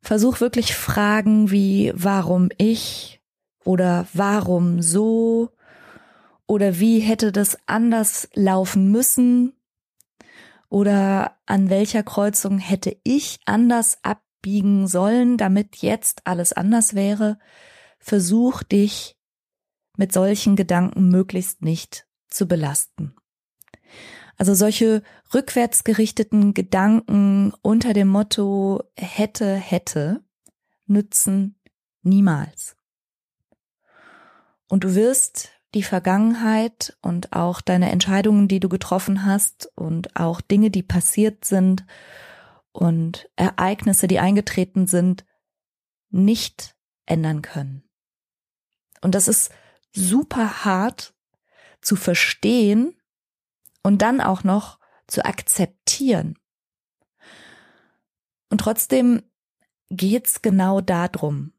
Versuch 0.01 0.39
wirklich 0.39 0.73
Fragen 0.73 1.51
wie 1.51 1.91
warum 1.93 2.47
ich 2.57 3.19
oder 3.65 4.07
warum 4.13 4.81
so 4.81 5.49
oder 6.45 6.79
wie 6.79 6.99
hätte 6.99 7.33
das 7.33 7.57
anders 7.65 8.29
laufen 8.35 8.89
müssen 8.89 9.51
oder 10.69 11.35
an 11.45 11.69
welcher 11.69 12.03
Kreuzung 12.03 12.57
hätte 12.57 12.95
ich 13.03 13.41
anders 13.43 13.97
abbiegen 14.01 14.87
sollen, 14.87 15.37
damit 15.37 15.77
jetzt 15.77 16.21
alles 16.25 16.53
anders 16.53 16.95
wäre. 16.95 17.37
Versuch 17.99 18.63
dich 18.63 19.16
mit 19.97 20.13
solchen 20.13 20.55
Gedanken 20.55 21.09
möglichst 21.09 21.61
nicht 21.61 22.07
zu 22.29 22.47
belasten. 22.47 23.15
Also 24.37 24.53
solche 24.53 25.01
rückwärtsgerichteten 25.33 26.53
Gedanken 26.53 27.53
unter 27.61 27.93
dem 27.93 28.07
Motto 28.07 28.83
hätte, 28.95 29.55
hätte 29.55 30.23
nützen 30.85 31.59
niemals. 32.03 32.77
Und 34.67 34.83
du 34.83 34.95
wirst 34.95 35.49
die 35.73 35.83
Vergangenheit 35.83 36.97
und 37.01 37.33
auch 37.33 37.61
deine 37.61 37.91
Entscheidungen, 37.91 38.47
die 38.47 38.59
du 38.59 38.69
getroffen 38.69 39.25
hast 39.25 39.69
und 39.75 40.15
auch 40.15 40.39
Dinge, 40.39 40.69
die 40.69 40.83
passiert 40.83 41.45
sind 41.45 41.85
und 42.71 43.29
Ereignisse, 43.35 44.07
die 44.07 44.19
eingetreten 44.19 44.87
sind, 44.87 45.25
nicht 46.09 46.75
ändern 47.05 47.41
können. 47.41 47.83
Und 49.01 49.15
das 49.15 49.27
ist 49.27 49.51
super 49.97 50.63
hart 50.63 51.13
zu 51.81 51.95
verstehen 51.95 52.95
und 53.83 54.01
dann 54.01 54.21
auch 54.21 54.43
noch 54.43 54.79
zu 55.07 55.25
akzeptieren. 55.25 56.37
Und 58.49 58.59
trotzdem 58.59 59.23
geht's 59.89 60.41
genau 60.41 60.81
darum. 60.81 61.53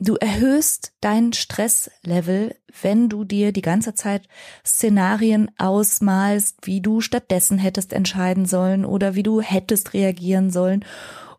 Du 0.00 0.14
erhöhst 0.14 0.92
dein 1.00 1.32
Stresslevel, 1.32 2.56
wenn 2.82 3.08
du 3.08 3.24
dir 3.24 3.52
die 3.52 3.62
ganze 3.62 3.94
Zeit 3.94 4.28
Szenarien 4.64 5.50
ausmalst, 5.58 6.66
wie 6.66 6.80
du 6.80 7.00
stattdessen 7.00 7.58
hättest 7.58 7.92
entscheiden 7.92 8.46
sollen 8.46 8.84
oder 8.84 9.16
wie 9.16 9.24
du 9.24 9.40
hättest 9.40 9.94
reagieren 9.94 10.50
sollen. 10.50 10.84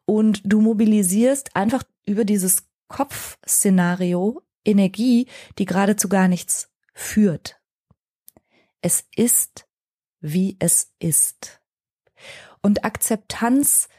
Und 0.05 0.41
du 0.43 0.59
mobilisierst 0.59 1.55
einfach 1.55 1.83
über 2.05 2.25
dieses 2.25 2.63
Kopfszenario 2.89 4.41
Energie, 4.69 5.27
die 5.57 5.65
geradezu 5.65 6.09
gar 6.09 6.27
nichts 6.27 6.69
führt. 6.93 7.59
Es 8.81 9.05
ist, 9.15 9.67
wie 10.19 10.57
es 10.59 10.93
ist. 10.99 11.61
Und 12.61 12.83
Akzeptanz 12.83 13.89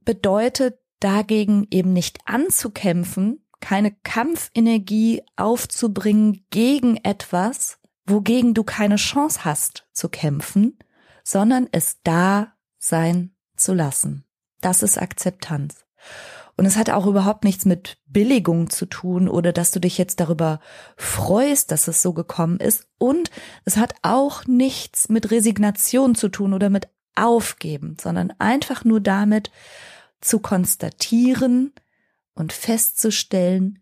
bedeutet 0.00 0.78
dagegen 1.00 1.66
eben 1.70 1.92
nicht 1.92 2.20
anzukämpfen, 2.26 3.44
keine 3.60 3.92
Kampfenergie 3.92 5.22
aufzubringen 5.36 6.46
gegen 6.50 6.96
etwas, 6.96 7.78
wogegen 8.04 8.54
du 8.54 8.64
keine 8.64 8.96
Chance 8.96 9.44
hast 9.44 9.86
zu 9.92 10.08
kämpfen, 10.08 10.78
sondern 11.24 11.68
es 11.72 12.00
da 12.02 12.54
sein 12.78 13.34
zu 13.56 13.74
lassen. 13.74 14.24
Das 14.60 14.82
ist 14.82 14.98
Akzeptanz. 14.98 15.84
Und 16.56 16.66
es 16.66 16.76
hat 16.76 16.90
auch 16.90 17.06
überhaupt 17.06 17.44
nichts 17.44 17.64
mit 17.64 17.98
Billigung 18.06 18.68
zu 18.68 18.86
tun 18.86 19.28
oder 19.28 19.52
dass 19.52 19.70
du 19.70 19.80
dich 19.80 19.96
jetzt 19.96 20.20
darüber 20.20 20.60
freust, 20.96 21.70
dass 21.70 21.88
es 21.88 22.02
so 22.02 22.12
gekommen 22.12 22.58
ist. 22.58 22.86
Und 22.98 23.30
es 23.64 23.76
hat 23.76 23.94
auch 24.02 24.46
nichts 24.46 25.08
mit 25.08 25.30
Resignation 25.30 26.14
zu 26.14 26.28
tun 26.28 26.52
oder 26.52 26.68
mit 26.68 26.88
Aufgeben, 27.14 27.96
sondern 28.00 28.32
einfach 28.38 28.84
nur 28.84 29.00
damit 29.00 29.50
zu 30.20 30.38
konstatieren 30.38 31.72
und 32.34 32.52
festzustellen, 32.52 33.80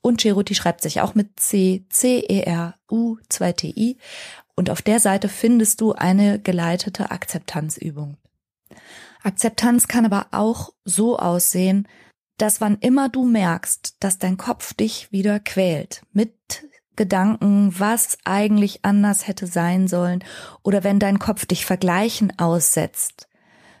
und 0.00 0.22
Ceruti 0.22 0.54
schreibt 0.54 0.80
sich 0.80 1.02
auch 1.02 1.14
mit 1.14 1.38
C, 1.38 1.84
C-E-R-U, 1.90 3.18
2-T-I. 3.30 3.98
Und 4.54 4.70
auf 4.70 4.80
der 4.82 5.00
Seite 5.00 5.28
findest 5.28 5.82
du 5.82 5.92
eine 5.92 6.38
geleitete 6.38 7.10
Akzeptanzübung. 7.10 8.16
Akzeptanz 9.22 9.88
kann 9.88 10.06
aber 10.06 10.28
auch 10.32 10.72
so 10.84 11.18
aussehen, 11.18 11.86
dass 12.38 12.60
wann 12.60 12.78
immer 12.78 13.08
du 13.08 13.24
merkst, 13.24 13.96
dass 14.00 14.18
dein 14.18 14.36
Kopf 14.36 14.74
dich 14.74 15.12
wieder 15.12 15.40
quält 15.40 16.02
mit 16.12 16.34
Gedanken, 16.96 17.78
was 17.78 18.18
eigentlich 18.24 18.84
anders 18.84 19.26
hätte 19.26 19.46
sein 19.46 19.88
sollen, 19.88 20.22
oder 20.62 20.84
wenn 20.84 20.98
dein 20.98 21.18
Kopf 21.18 21.46
dich 21.46 21.64
Vergleichen 21.64 22.38
aussetzt 22.38 23.28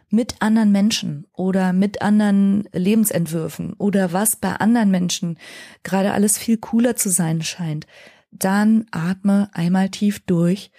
mit 0.08 0.36
anderen 0.40 0.72
Menschen 0.72 1.26
oder 1.32 1.72
mit 1.72 2.02
anderen 2.02 2.68
Lebensentwürfen 2.72 3.72
oder 3.74 4.12
was 4.12 4.36
bei 4.36 4.54
anderen 4.56 4.90
Menschen 4.90 5.38
gerade 5.82 6.12
alles 6.12 6.38
viel 6.38 6.58
cooler 6.58 6.96
zu 6.96 7.10
sein 7.10 7.42
scheint, 7.42 7.86
dann 8.30 8.86
atme 8.90 9.50
einmal 9.52 9.90
tief 9.90 10.20
durch 10.24 10.70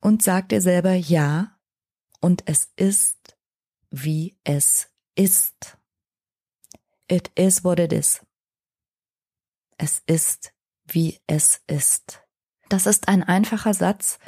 und 0.00 0.22
sag 0.22 0.48
dir 0.48 0.60
selber 0.60 0.92
ja 0.94 1.56
und 2.20 2.42
es 2.46 2.68
ist, 2.76 3.36
wie 3.90 4.36
es 4.44 4.88
ist. 5.14 5.78
It 7.08 7.30
is 7.34 7.64
what 7.64 7.78
it 7.78 7.92
is. 7.92 8.24
Es 9.78 10.02
ist, 10.06 10.54
wie 10.86 11.20
es 11.26 11.62
ist. 11.66 12.22
Das 12.68 12.86
ist 12.86 13.08
ein 13.08 13.22
einfacher 13.22 13.74
Satz, 13.74 14.18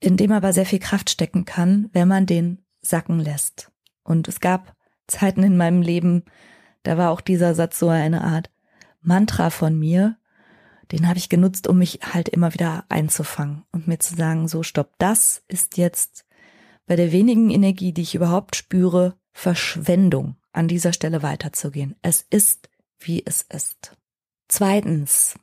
in 0.00 0.16
dem 0.16 0.32
aber 0.32 0.52
sehr 0.52 0.66
viel 0.66 0.78
Kraft 0.78 1.10
stecken 1.10 1.44
kann, 1.44 1.88
wenn 1.92 2.08
man 2.08 2.26
den 2.26 2.64
sacken 2.80 3.18
lässt. 3.18 3.70
Und 4.04 4.28
es 4.28 4.40
gab 4.40 4.76
Zeiten 5.06 5.42
in 5.42 5.56
meinem 5.56 5.82
Leben, 5.82 6.24
da 6.82 6.98
war 6.98 7.10
auch 7.10 7.20
dieser 7.20 7.54
Satz 7.54 7.78
so 7.78 7.88
eine 7.88 8.22
Art 8.22 8.50
Mantra 9.00 9.50
von 9.50 9.78
mir, 9.78 10.18
den 10.90 11.08
habe 11.08 11.18
ich 11.18 11.28
genutzt, 11.28 11.66
um 11.66 11.78
mich 11.78 12.00
halt 12.02 12.28
immer 12.28 12.52
wieder 12.52 12.84
einzufangen 12.88 13.64
und 13.72 13.88
mir 13.88 13.98
zu 13.98 14.14
sagen, 14.14 14.48
so 14.48 14.62
stopp, 14.62 14.94
das 14.98 15.42
ist 15.48 15.78
jetzt 15.78 16.26
bei 16.86 16.96
der 16.96 17.12
wenigen 17.12 17.50
Energie, 17.50 17.92
die 17.92 18.02
ich 18.02 18.14
überhaupt 18.14 18.56
spüre, 18.56 19.16
Verschwendung, 19.32 20.36
an 20.52 20.68
dieser 20.68 20.92
Stelle 20.92 21.22
weiterzugehen. 21.22 21.96
Es 22.02 22.26
ist, 22.30 22.68
wie 22.98 23.22
es 23.24 23.42
ist. 23.42 23.96
Zweitens, 24.48 25.34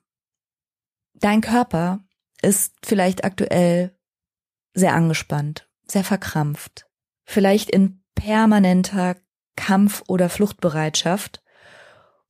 dein 1.14 1.42
Körper 1.42 2.00
ist 2.42 2.76
vielleicht 2.84 3.24
aktuell 3.24 3.98
sehr 4.74 4.94
angespannt, 4.94 5.68
sehr 5.86 6.04
verkrampft, 6.04 6.88
vielleicht 7.26 7.70
in 7.70 8.04
permanenter 8.16 9.16
Kampf- 9.56 10.04
oder 10.08 10.30
Fluchtbereitschaft 10.30 11.44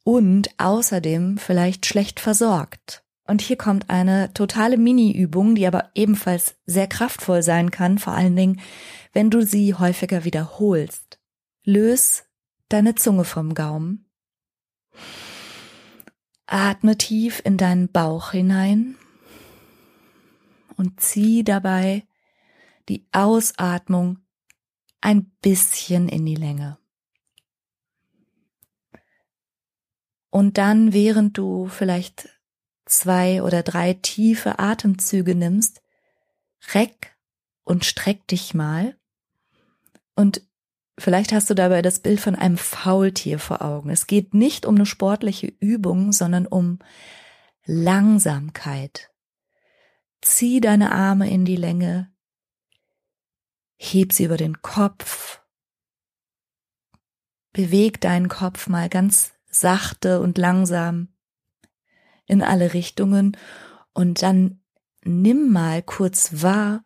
und 0.04 0.50
außerdem 0.58 1.38
vielleicht 1.38 1.86
schlecht 1.86 2.20
versorgt. 2.20 3.04
Und 3.28 3.42
hier 3.42 3.58
kommt 3.58 3.92
eine 3.92 4.34
totale 4.34 4.78
Mini-Übung, 4.78 5.54
die 5.54 5.68
aber 5.68 5.92
ebenfalls 5.94 6.56
sehr 6.66 6.88
kraftvoll 6.88 7.44
sein 7.44 7.70
kann, 7.70 8.00
vor 8.00 8.14
allen 8.14 8.36
Dingen, 8.36 8.60
wenn 9.14 9.30
du 9.30 9.46
sie 9.46 9.76
häufiger 9.76 10.24
wiederholst. 10.24 11.20
Löse 11.64 12.24
deine 12.70 12.96
Zunge 12.96 13.26
vom 13.26 13.54
Gaumen. 13.54 14.10
Atme 16.46 16.98
tief 16.98 17.42
in 17.44 17.58
deinen 17.58 17.92
Bauch 17.92 18.32
hinein 18.32 18.96
und 20.78 21.00
zieh 21.00 21.44
dabei 21.44 22.08
die 22.88 23.08
Ausatmung 23.12 24.20
ein 25.02 25.30
bisschen 25.42 26.10
in 26.10 26.26
die 26.26 26.36
Länge. 26.36 26.80
Und 30.32 30.58
dann, 30.58 30.94
während 30.94 31.38
du 31.38 31.68
vielleicht 31.68 32.30
zwei 32.86 33.44
oder 33.44 33.64
drei 33.64 33.94
tiefe 33.94 34.60
Atemzüge 34.60 35.36
nimmst, 35.36 35.82
reck 36.74 37.16
und 37.64 37.86
streck 37.86 38.28
dich 38.28 38.54
mal. 38.54 38.98
Und 40.16 40.49
vielleicht 41.00 41.32
hast 41.32 41.50
du 41.50 41.56
dabei 41.56 41.82
das 41.82 42.00
Bild 42.00 42.20
von 42.20 42.36
einem 42.36 42.58
Faultier 42.58 43.40
vor 43.40 43.62
Augen. 43.62 43.90
Es 43.90 44.08
geht 44.08 44.34
nicht 44.34 44.66
um 44.66 44.76
eine 44.76 44.86
sportliche 44.86 45.48
Übung, 45.60 46.12
sondern 46.12 46.46
um 46.46 46.80
Langsamkeit. 47.66 49.10
Zieh 50.22 50.60
deine 50.60 50.92
Arme 50.92 51.30
in 51.30 51.46
die 51.46 51.56
Länge, 51.56 52.12
heb 53.78 54.12
sie 54.12 54.26
über 54.26 54.38
den 54.38 54.62
Kopf, 54.62 55.42
beweg 57.54 58.02
deinen 58.02 58.28
Kopf 58.28 58.68
mal 58.68 58.90
ganz 58.90 59.32
sachte 59.50 60.20
und 60.20 60.38
langsam 60.38 61.08
in 62.26 62.44
alle 62.44 62.74
Richtungen 62.74 63.38
und 63.94 64.22
dann 64.22 64.62
nimm 65.04 65.52
mal 65.52 65.82
kurz 65.82 66.44
wahr, 66.44 66.84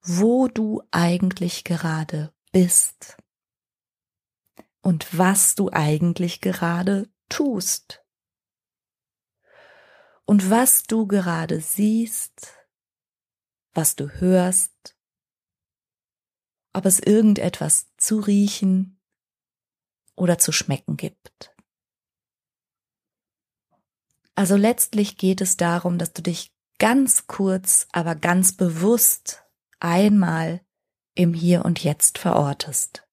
wo 0.00 0.48
du 0.48 0.82
eigentlich 0.92 1.64
gerade 1.64 2.32
bist 2.52 3.16
und 4.86 5.18
was 5.18 5.56
du 5.56 5.68
eigentlich 5.72 6.40
gerade 6.40 7.10
tust 7.28 8.04
und 10.26 10.48
was 10.48 10.84
du 10.84 11.08
gerade 11.08 11.60
siehst, 11.60 12.54
was 13.74 13.96
du 13.96 14.08
hörst, 14.08 14.96
ob 16.72 16.86
es 16.86 17.00
irgendetwas 17.00 17.88
zu 17.96 18.20
riechen 18.20 19.00
oder 20.14 20.38
zu 20.38 20.52
schmecken 20.52 20.96
gibt. 20.96 21.52
Also 24.36 24.54
letztlich 24.54 25.16
geht 25.16 25.40
es 25.40 25.56
darum, 25.56 25.98
dass 25.98 26.12
du 26.12 26.22
dich 26.22 26.54
ganz 26.78 27.26
kurz, 27.26 27.88
aber 27.90 28.14
ganz 28.14 28.56
bewusst 28.56 29.42
einmal 29.80 30.64
im 31.16 31.34
Hier 31.34 31.64
und 31.64 31.82
Jetzt 31.82 32.18
verortest. 32.18 33.05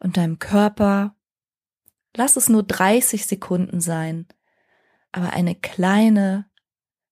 Und 0.00 0.16
deinem 0.16 0.38
Körper, 0.38 1.14
lass 2.16 2.36
es 2.36 2.48
nur 2.48 2.62
30 2.62 3.26
Sekunden 3.26 3.80
sein, 3.80 4.26
aber 5.12 5.32
eine 5.32 5.54
kleine 5.54 6.50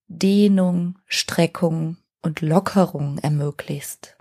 Dehnung, 0.07 0.98
Streckung 1.07 1.98
und 2.22 2.40
Lockerung 2.40 3.18
ermöglicht. 3.18 4.16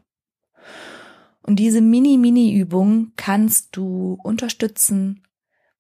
Und 1.42 1.56
diese 1.58 1.80
Mini-Mini-Übung 1.80 3.14
kannst 3.16 3.78
du 3.78 4.20
unterstützen, 4.22 5.26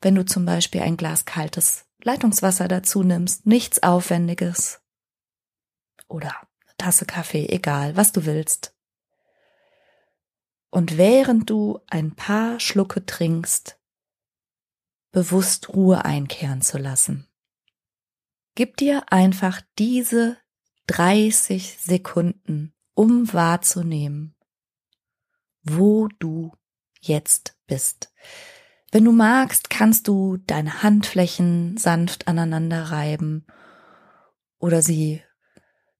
wenn 0.01 0.15
du 0.15 0.23
zum 0.23 0.45
Beispiel 0.45 0.81
ein 0.81 0.95
Glas 0.95 1.25
kaltes 1.25 1.85
Leitungswasser 2.01 2.69
dazu 2.69 3.03
nimmst, 3.03 3.45
nichts 3.45 3.83
Aufwendiges. 3.83 4.79
Oder 6.07 6.29
eine 6.29 6.77
Tasse 6.77 7.05
Kaffee, 7.05 7.47
egal, 7.49 7.97
was 7.97 8.13
du 8.13 8.25
willst. 8.25 8.76
Und 10.69 10.97
während 10.97 11.49
du 11.49 11.79
ein 11.87 12.15
paar 12.15 12.59
Schlucke 12.59 13.05
trinkst, 13.05 13.79
bewusst 15.11 15.69
Ruhe 15.69 16.05
einkehren 16.05 16.61
zu 16.61 16.77
lassen. 16.77 17.27
Gib 18.55 18.77
dir 18.77 19.11
einfach 19.11 19.61
diese 19.77 20.37
30 20.87 21.77
Sekunden, 21.79 22.73
um 22.93 23.31
wahrzunehmen, 23.33 24.35
wo 25.63 26.07
du 26.19 26.53
jetzt 26.99 27.57
bist. 27.67 28.13
Wenn 28.91 29.05
du 29.05 29.11
magst, 29.11 29.69
kannst 29.69 30.07
du 30.07 30.37
deine 30.37 30.81
Handflächen 30.81 31.77
sanft 31.77 32.27
aneinander 32.27 32.83
reiben 32.83 33.45
oder 34.59 34.81
sie 34.81 35.21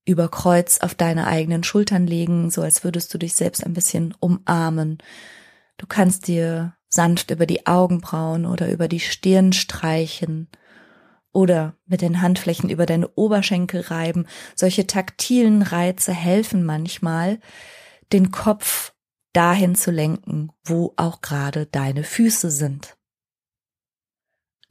über 0.07 0.29
Kreuz 0.29 0.79
auf 0.79 0.95
deine 0.95 1.27
eigenen 1.27 1.63
Schultern 1.63 2.07
legen, 2.07 2.49
so 2.49 2.61
als 2.61 2.83
würdest 2.83 3.13
du 3.13 3.17
dich 3.17 3.35
selbst 3.35 3.63
ein 3.63 3.73
bisschen 3.73 4.15
umarmen. 4.19 4.99
Du 5.77 5.85
kannst 5.85 6.27
dir 6.27 6.75
sanft 6.89 7.29
über 7.31 7.45
die 7.45 7.67
Augenbrauen 7.67 8.45
oder 8.45 8.71
über 8.71 8.87
die 8.87 9.01
Stirn 9.01 9.51
streichen 9.51 10.47
oder 11.33 11.75
mit 11.85 12.01
den 12.01 12.21
Handflächen 12.21 12.69
über 12.69 12.85
deine 12.85 13.09
Oberschenkel 13.09 13.81
reiben. 13.81 14.25
Solche 14.55 14.87
taktilen 14.87 15.61
Reize 15.61 16.13
helfen 16.13 16.63
manchmal, 16.63 17.39
den 18.13 18.31
Kopf 18.31 18.93
dahin 19.33 19.75
zu 19.75 19.91
lenken, 19.91 20.51
wo 20.63 20.93
auch 20.95 21.19
gerade 21.19 21.65
deine 21.65 22.05
Füße 22.05 22.49
sind. 22.49 22.95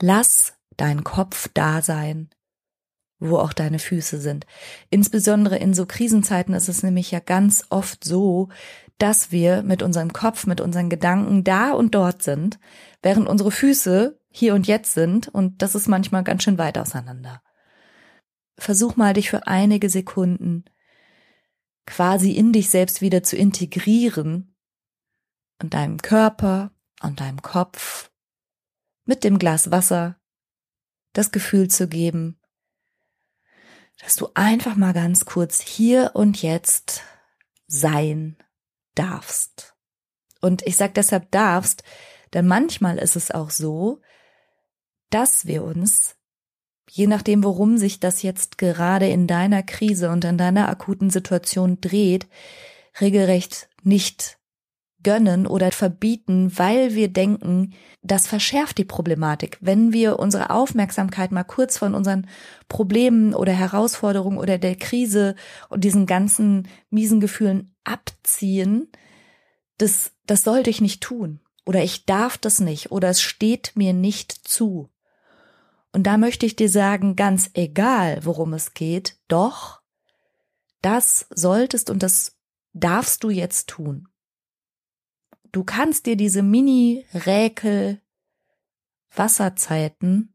Lass 0.01 0.55
dein 0.79 1.05
Kopf 1.05 1.49
da 1.53 1.83
sein, 1.83 2.31
wo 3.19 3.39
auch 3.39 3.53
deine 3.53 3.79
Füße 3.79 4.21
sind. 4.21 4.47
Insbesondere 4.91 5.57
in 5.57 5.75
so 5.75 5.87
Krisenzeiten 5.87 6.55
ist 6.55 6.69
es 6.69 6.83
nämlich 6.83 7.11
ja 7.11 7.21
ganz 7.21 7.65
oft 7.71 8.05
so, 8.05 8.49
dass 8.99 9.31
wir 9.31 9.63
mit 9.63 9.83
unserem 9.83 10.13
Kopf, 10.13 10.47
mit 10.47 10.61
unseren 10.61 10.91
Gedanken 10.91 11.45
da 11.45 11.73
und 11.73 11.95
dort 11.95 12.23
sind, 12.23 12.59
während 13.03 13.29
unsere 13.29 13.51
Füße 13.51 14.19
hier 14.29 14.55
und 14.55 14.67
jetzt 14.67 14.93
sind 14.95 15.29
und 15.29 15.63
das 15.63 15.75
ist 15.75 15.89
manchmal 15.89 16.25
ganz 16.25 16.43
schön 16.43 16.59
weit 16.59 16.79
auseinander. 16.79 17.43
Versuch 18.59 18.97
mal 18.97 19.15
dich 19.15 19.31
für 19.31 19.47
einige 19.47 19.91
Sekunden 19.91 20.65
quasi 21.87 22.33
in 22.33 22.53
dich 22.53 22.69
selbst 22.69 23.01
wieder 23.01 23.23
zu 23.23 23.37
integrieren 23.37 24.55
und 25.63 25.75
deinem 25.75 25.99
Körper 25.99 26.73
und 27.03 27.21
deinem 27.21 27.43
Kopf 27.43 28.11
mit 29.05 29.25
dem 29.25 29.39
Glas 29.39 29.71
Wasser 29.71 30.19
das 31.13 31.33
Gefühl 31.33 31.69
zu 31.69 31.89
geben, 31.89 32.39
dass 34.01 34.17
du 34.17 34.29
einfach 34.35 34.77
mal 34.77 34.93
ganz 34.93 35.25
kurz 35.25 35.61
hier 35.61 36.13
und 36.15 36.43
jetzt 36.43 37.03
sein 37.67 38.37
darfst. 38.95 39.75
Und 40.41 40.67
ich 40.67 40.77
sage 40.77 40.93
deshalb 40.95 41.31
darfst, 41.31 41.83
denn 42.33 42.47
manchmal 42.47 42.99
ist 42.99 43.17
es 43.17 43.31
auch 43.31 43.51
so, 43.51 44.01
dass 45.11 45.47
wir 45.47 45.65
uns, 45.65 46.17
je 46.91 47.07
nachdem, 47.07 47.43
worum 47.43 47.79
sich 47.79 48.01
das 48.01 48.23
jetzt 48.23 48.59
gerade 48.59 49.09
in 49.09 49.27
deiner 49.27 49.63
Krise 49.63 50.11
und 50.11 50.25
in 50.25 50.37
deiner 50.37 50.69
akuten 50.69 51.11
Situation 51.11 51.81
dreht, 51.81 52.27
regelrecht 53.01 53.69
nicht 53.83 54.39
gönnen 55.07 55.47
oder 55.47 55.71
verbieten, 55.71 56.51
weil 56.59 56.97
wir 56.97 57.07
denken, 57.07 57.75
das 58.03 58.27
verschärft 58.27 58.77
die 58.77 58.85
Problematik. 58.85 59.57
Wenn 59.61 59.93
wir 59.93 60.19
unsere 60.19 60.51
Aufmerksamkeit 60.51 61.31
mal 61.31 61.45
kurz 61.45 61.79
von 61.79 61.95
unseren 61.95 62.27
Problemen 62.69 63.33
oder 63.33 63.53
Herausforderungen 63.53 64.37
oder 64.37 64.59
der 64.59 64.75
Krise 64.75 65.37
und 65.69 65.85
diesen 65.85 66.07
ganzen 66.07 66.67
miesen 66.91 67.21
Gefühlen 67.21 67.73
abziehen, 67.85 68.91
das, 69.79 70.11
das 70.27 70.43
sollte 70.43 70.71
ich 70.71 70.81
nicht 70.81 71.05
tun. 71.05 71.39
Oder 71.65 71.85
ich 71.85 72.05
darf 72.05 72.37
das 72.37 72.59
nicht. 72.59 72.91
Oder 72.91 73.11
es 73.11 73.23
steht 73.23 73.75
mir 73.77 73.93
nicht 73.93 74.33
zu. 74.33 74.91
Und 75.93 76.09
da 76.09 76.17
möchte 76.19 76.47
ich 76.47 76.57
dir 76.57 76.69
sagen, 76.69 77.15
ganz 77.15 77.51
egal, 77.55 78.19
worum 78.25 78.55
es 78.55 78.75
geht, 78.75 79.19
doch, 79.29 79.83
das 80.83 81.27
solltest 81.31 81.91
und 81.91 82.03
das 82.03 82.37
darfst 82.73 83.23
du 83.23 83.31
jetzt 83.31 83.69
tun. 83.69 84.09
Du 85.53 85.65
kannst 85.65 86.07
dir 86.07 86.17
diese 86.17 86.43
Mini-Räkel 86.43 88.01
Wasserzeiten, 89.15 90.35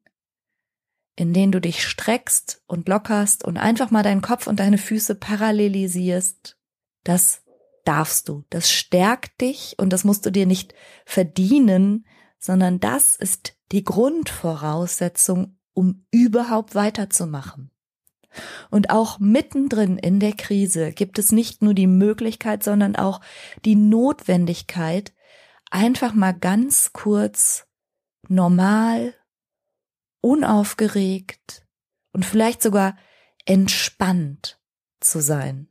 in 1.16 1.34
denen 1.34 1.52
du 1.52 1.62
dich 1.62 1.86
streckst 1.86 2.64
und 2.68 2.88
lockerst 2.88 3.44
und 3.44 3.58
einfach 3.58 3.92
mal 3.92 4.04
deinen 4.04 4.22
Kopf 4.22 4.48
und 4.48 4.60
deine 4.60 4.78
Füße 4.78 5.16
parallelisierst, 5.16 6.58
das 7.04 7.44
darfst 7.86 8.30
du. 8.30 8.44
Das 8.50 8.72
stärkt 8.72 9.42
dich 9.42 9.76
und 9.78 9.92
das 9.92 10.04
musst 10.04 10.26
du 10.26 10.32
dir 10.32 10.46
nicht 10.46 10.74
verdienen, 11.06 12.06
sondern 12.40 12.80
das 12.80 13.16
ist 13.16 13.56
die 13.72 13.84
Grundvoraussetzung, 13.84 15.58
um 15.74 16.06
überhaupt 16.12 16.76
weiterzumachen. 16.76 17.72
Und 18.70 18.90
auch 18.90 19.20
mittendrin 19.20 19.98
in 19.98 20.20
der 20.20 20.34
Krise 20.34 20.92
gibt 20.92 21.20
es 21.20 21.32
nicht 21.32 21.62
nur 21.62 21.74
die 21.74 21.88
Möglichkeit, 21.88 22.64
sondern 22.64 22.96
auch 22.96 23.22
die 23.66 23.76
Notwendigkeit, 23.76 25.14
einfach 25.70 26.14
mal 26.14 26.34
ganz 26.34 26.94
kurz 26.94 27.68
normal, 28.28 29.14
unaufgeregt 30.22 31.66
und 32.14 32.26
vielleicht 32.26 32.62
sogar 32.62 32.98
entspannt 33.46 34.62
zu 35.00 35.20
sein. 35.22 35.68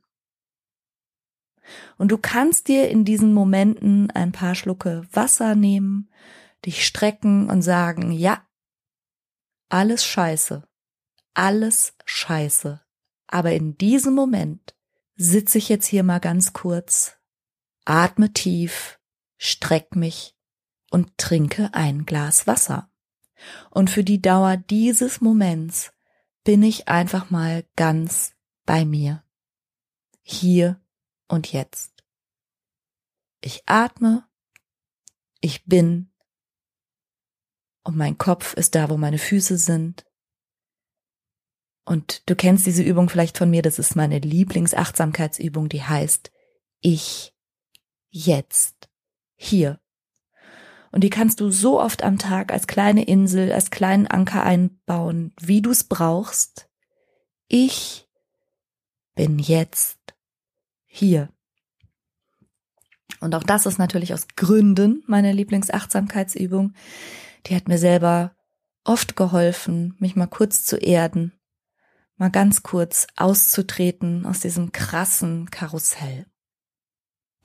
Und 1.98 2.10
du 2.10 2.18
kannst 2.18 2.68
dir 2.68 2.88
in 2.88 3.04
diesen 3.04 3.32
Momenten 3.32 4.10
ein 4.10 4.32
paar 4.32 4.54
Schlucke 4.54 5.06
Wasser 5.12 5.54
nehmen, 5.54 6.10
dich 6.66 6.84
strecken 6.84 7.48
und 7.48 7.62
sagen, 7.62 8.10
ja, 8.10 8.44
alles 9.68 10.04
scheiße 10.04 10.68
alles 11.34 11.94
scheiße. 12.04 12.80
Aber 13.26 13.52
in 13.52 13.76
diesem 13.78 14.14
Moment 14.14 14.74
sitze 15.16 15.58
ich 15.58 15.68
jetzt 15.68 15.86
hier 15.86 16.02
mal 16.02 16.18
ganz 16.18 16.52
kurz, 16.52 17.16
atme 17.84 18.32
tief, 18.32 18.98
streck 19.38 19.94
mich 19.94 20.36
und 20.90 21.16
trinke 21.18 21.70
ein 21.72 22.06
Glas 22.06 22.46
Wasser. 22.46 22.90
Und 23.70 23.90
für 23.90 24.04
die 24.04 24.20
Dauer 24.20 24.56
dieses 24.56 25.20
Moments 25.20 25.92
bin 26.44 26.62
ich 26.62 26.88
einfach 26.88 27.30
mal 27.30 27.64
ganz 27.76 28.34
bei 28.66 28.84
mir. 28.84 29.22
Hier 30.22 30.80
und 31.28 31.52
jetzt. 31.52 32.04
Ich 33.40 33.62
atme, 33.66 34.28
ich 35.40 35.64
bin 35.64 36.10
und 37.82 37.96
mein 37.96 38.18
Kopf 38.18 38.54
ist 38.54 38.74
da, 38.74 38.90
wo 38.90 38.96
meine 38.96 39.18
Füße 39.18 39.56
sind. 39.56 40.04
Und 41.84 42.28
du 42.28 42.36
kennst 42.36 42.66
diese 42.66 42.82
Übung 42.82 43.08
vielleicht 43.08 43.38
von 43.38 43.50
mir, 43.50 43.62
das 43.62 43.78
ist 43.78 43.96
meine 43.96 44.18
Lieblingsachtsamkeitsübung, 44.18 45.68
die 45.68 45.82
heißt 45.82 46.30
Ich 46.80 47.34
jetzt 48.10 48.88
hier. 49.36 49.80
Und 50.92 51.02
die 51.02 51.10
kannst 51.10 51.40
du 51.40 51.50
so 51.50 51.80
oft 51.80 52.02
am 52.02 52.18
Tag 52.18 52.52
als 52.52 52.66
kleine 52.66 53.04
Insel, 53.04 53.52
als 53.52 53.70
kleinen 53.70 54.06
Anker 54.06 54.42
einbauen, 54.42 55.32
wie 55.40 55.62
du 55.62 55.70
es 55.70 55.84
brauchst. 55.84 56.68
Ich 57.46 58.08
bin 59.14 59.38
jetzt 59.38 59.98
hier. 60.86 61.28
Und 63.20 63.34
auch 63.34 63.44
das 63.44 63.66
ist 63.66 63.78
natürlich 63.78 64.14
aus 64.14 64.26
Gründen 64.34 65.04
meine 65.06 65.32
Lieblingsachtsamkeitsübung. 65.32 66.74
Die 67.46 67.54
hat 67.54 67.68
mir 67.68 67.78
selber 67.78 68.34
oft 68.84 69.14
geholfen, 69.14 69.94
mich 69.98 70.16
mal 70.16 70.26
kurz 70.26 70.64
zu 70.64 70.76
erden 70.76 71.39
mal 72.20 72.30
ganz 72.30 72.62
kurz 72.62 73.06
auszutreten 73.16 74.26
aus 74.26 74.40
diesem 74.40 74.72
krassen 74.72 75.50
Karussell. 75.50 76.26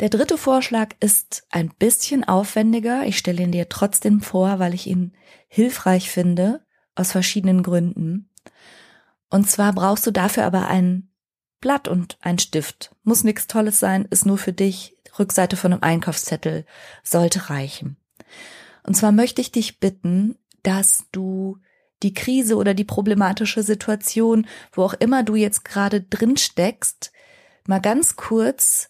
Der 0.01 0.09
dritte 0.09 0.37
Vorschlag 0.37 0.93
ist 0.99 1.47
ein 1.49 1.69
bisschen 1.69 2.25
aufwendiger. 2.25 3.05
Ich 3.05 3.17
stelle 3.17 3.41
ihn 3.41 3.53
dir 3.53 3.69
trotzdem 3.69 4.21
vor, 4.21 4.59
weil 4.59 4.73
ich 4.73 4.87
ihn 4.87 5.13
hilfreich 5.47 6.11
finde, 6.11 6.65
aus 6.93 7.13
verschiedenen 7.13 7.63
Gründen. 7.63 8.29
Und 9.29 9.49
zwar 9.49 9.71
brauchst 9.71 10.05
du 10.05 10.11
dafür 10.11 10.43
aber 10.43 10.67
ein 10.67 11.09
Blatt 11.61 11.87
und 11.87 12.17
ein 12.21 12.37
Stift. 12.37 12.93
Muss 13.03 13.23
nichts 13.23 13.47
Tolles 13.47 13.79
sein, 13.79 14.05
ist 14.09 14.25
nur 14.25 14.37
für 14.37 14.53
dich. 14.53 14.97
Rückseite 15.17 15.55
von 15.55 15.71
einem 15.71 15.81
Einkaufszettel 15.83 16.65
sollte 17.01 17.49
reichen. 17.49 17.95
Und 18.83 18.95
zwar 18.95 19.13
möchte 19.13 19.39
ich 19.39 19.53
dich 19.53 19.79
bitten, 19.79 20.37
dass 20.63 21.05
du 21.13 21.59
die 22.03 22.13
Krise 22.13 22.55
oder 22.57 22.73
die 22.73 22.83
problematische 22.83 23.63
Situation, 23.63 24.47
wo 24.71 24.83
auch 24.83 24.93
immer 24.93 25.23
du 25.23 25.35
jetzt 25.35 25.65
gerade 25.65 26.01
drin 26.01 26.37
steckst, 26.37 27.11
mal 27.67 27.79
ganz 27.79 28.15
kurz 28.15 28.89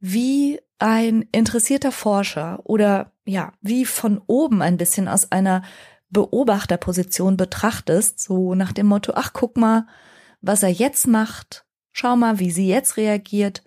wie 0.00 0.60
ein 0.78 1.22
interessierter 1.32 1.92
Forscher 1.92 2.60
oder 2.64 3.12
ja, 3.24 3.52
wie 3.60 3.84
von 3.84 4.20
oben 4.26 4.62
ein 4.62 4.76
bisschen 4.76 5.08
aus 5.08 5.30
einer 5.32 5.62
Beobachterposition 6.10 7.36
betrachtest, 7.36 8.20
so 8.20 8.54
nach 8.54 8.72
dem 8.72 8.86
Motto, 8.86 9.12
ach 9.14 9.32
guck 9.32 9.56
mal, 9.56 9.86
was 10.40 10.62
er 10.62 10.70
jetzt 10.70 11.06
macht, 11.06 11.66
schau 11.92 12.16
mal, 12.16 12.38
wie 12.38 12.50
sie 12.50 12.68
jetzt 12.68 12.96
reagiert. 12.96 13.62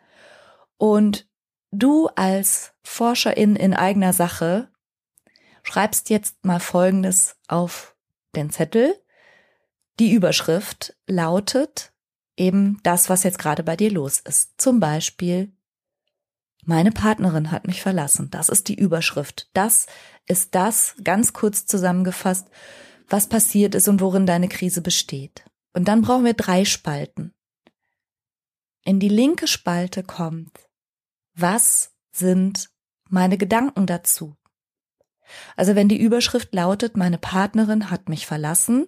Und 0.78 1.28
du 1.72 2.08
als 2.16 2.74
Forscherin 2.84 3.56
in 3.56 3.74
eigener 3.74 4.14
Sache 4.14 4.70
schreibst 5.64 6.10
jetzt 6.10 6.44
mal 6.44 6.60
Folgendes 6.60 7.38
auf 7.48 7.96
den 8.36 8.50
Zettel. 8.50 8.96
Die 10.00 10.12
Überschrift 10.12 10.96
lautet 11.08 11.92
eben 12.38 12.80
das, 12.84 13.10
was 13.10 13.24
jetzt 13.24 13.40
gerade 13.40 13.64
bei 13.64 13.76
dir 13.76 13.92
los 13.92 14.20
ist. 14.20 14.60
Zum 14.60 14.80
Beispiel, 14.80 15.52
meine 16.64 16.92
Partnerin 16.92 17.52
hat 17.52 17.68
mich 17.68 17.82
verlassen. 17.82 18.30
Das 18.32 18.50
ist 18.50 18.68
die 18.68 18.76
Überschrift. 18.76 19.50
Das 19.54 19.88
ist 20.28 20.56
das, 20.56 20.96
ganz 21.04 21.34
kurz 21.34 21.66
zusammengefasst, 21.66 22.48
was 23.08 23.28
passiert 23.28 23.76
ist 23.76 23.88
und 23.88 24.02
worin 24.02 24.26
deine 24.26 24.48
Krise 24.48 24.82
besteht. 24.82 25.44
Und 25.74 25.88
dann 25.88 26.02
brauchen 26.02 26.26
wir 26.26 26.34
drei 26.34 26.66
Spalten. 26.66 27.34
In 28.84 29.00
die 29.00 29.10
linke 29.10 29.48
Spalte 29.48 30.04
kommt, 30.04 30.70
was 31.34 31.94
sind 32.12 32.70
meine 33.10 33.38
Gedanken 33.38 33.86
dazu? 33.86 34.36
Also 35.56 35.76
wenn 35.76 35.90
die 35.90 36.02
Überschrift 36.02 36.54
lautet, 36.54 36.98
meine 36.98 37.18
Partnerin 37.18 37.90
hat 37.90 38.10
mich 38.10 38.26
verlassen, 38.26 38.88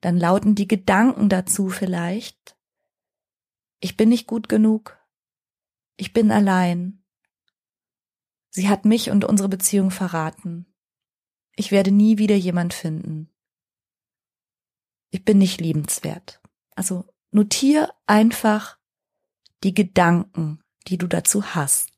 dann 0.00 0.18
lauten 0.18 0.54
die 0.54 0.68
Gedanken 0.68 1.28
dazu 1.28 1.68
vielleicht, 1.68 2.56
ich 3.80 3.96
bin 3.96 4.08
nicht 4.08 4.26
gut 4.26 4.48
genug, 4.48 4.98
ich 5.96 6.12
bin 6.12 6.30
allein, 6.30 7.02
Sie 8.56 8.70
hat 8.70 8.86
mich 8.86 9.10
und 9.10 9.26
unsere 9.26 9.50
Beziehung 9.50 9.90
verraten. 9.90 10.64
Ich 11.56 11.72
werde 11.72 11.90
nie 11.90 12.16
wieder 12.16 12.36
jemand 12.36 12.72
finden. 12.72 13.30
Ich 15.10 15.26
bin 15.26 15.36
nicht 15.36 15.60
liebenswert. 15.60 16.40
Also 16.74 17.04
notier 17.32 17.92
einfach 18.06 18.78
die 19.62 19.74
Gedanken, 19.74 20.62
die 20.88 20.96
du 20.96 21.06
dazu 21.06 21.54
hast. 21.54 21.95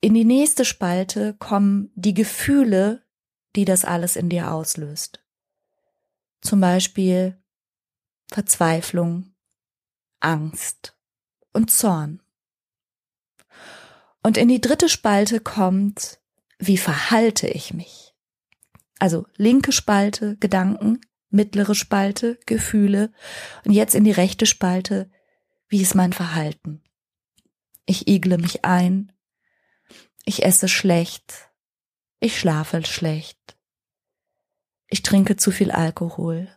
In 0.00 0.14
die 0.14 0.24
nächste 0.24 0.64
Spalte 0.64 1.34
kommen 1.34 1.90
die 1.94 2.14
Gefühle, 2.14 3.04
die 3.56 3.64
das 3.64 3.84
alles 3.84 4.14
in 4.14 4.28
dir 4.28 4.52
auslöst. 4.52 5.24
Zum 6.40 6.60
Beispiel 6.60 7.42
Verzweiflung, 8.30 9.34
Angst 10.20 10.96
und 11.52 11.70
Zorn. 11.70 12.22
Und 14.22 14.36
in 14.36 14.48
die 14.48 14.60
dritte 14.60 14.88
Spalte 14.88 15.40
kommt, 15.40 16.20
wie 16.58 16.78
verhalte 16.78 17.48
ich 17.48 17.74
mich? 17.74 18.14
Also 19.00 19.26
linke 19.36 19.72
Spalte, 19.72 20.36
Gedanken, 20.36 21.00
mittlere 21.30 21.74
Spalte, 21.74 22.38
Gefühle 22.46 23.12
und 23.64 23.72
jetzt 23.72 23.94
in 23.94 24.04
die 24.04 24.12
rechte 24.12 24.46
Spalte, 24.46 25.10
wie 25.68 25.82
ist 25.82 25.94
mein 25.94 26.12
Verhalten? 26.12 26.82
Ich 27.86 28.06
igle 28.08 28.38
mich 28.38 28.64
ein, 28.64 29.12
ich 30.28 30.44
esse 30.44 30.68
schlecht, 30.68 31.50
ich 32.20 32.38
schlafe 32.38 32.84
schlecht, 32.84 33.56
ich 34.90 35.02
trinke 35.02 35.36
zu 35.36 35.50
viel 35.50 35.70
Alkohol, 35.70 36.54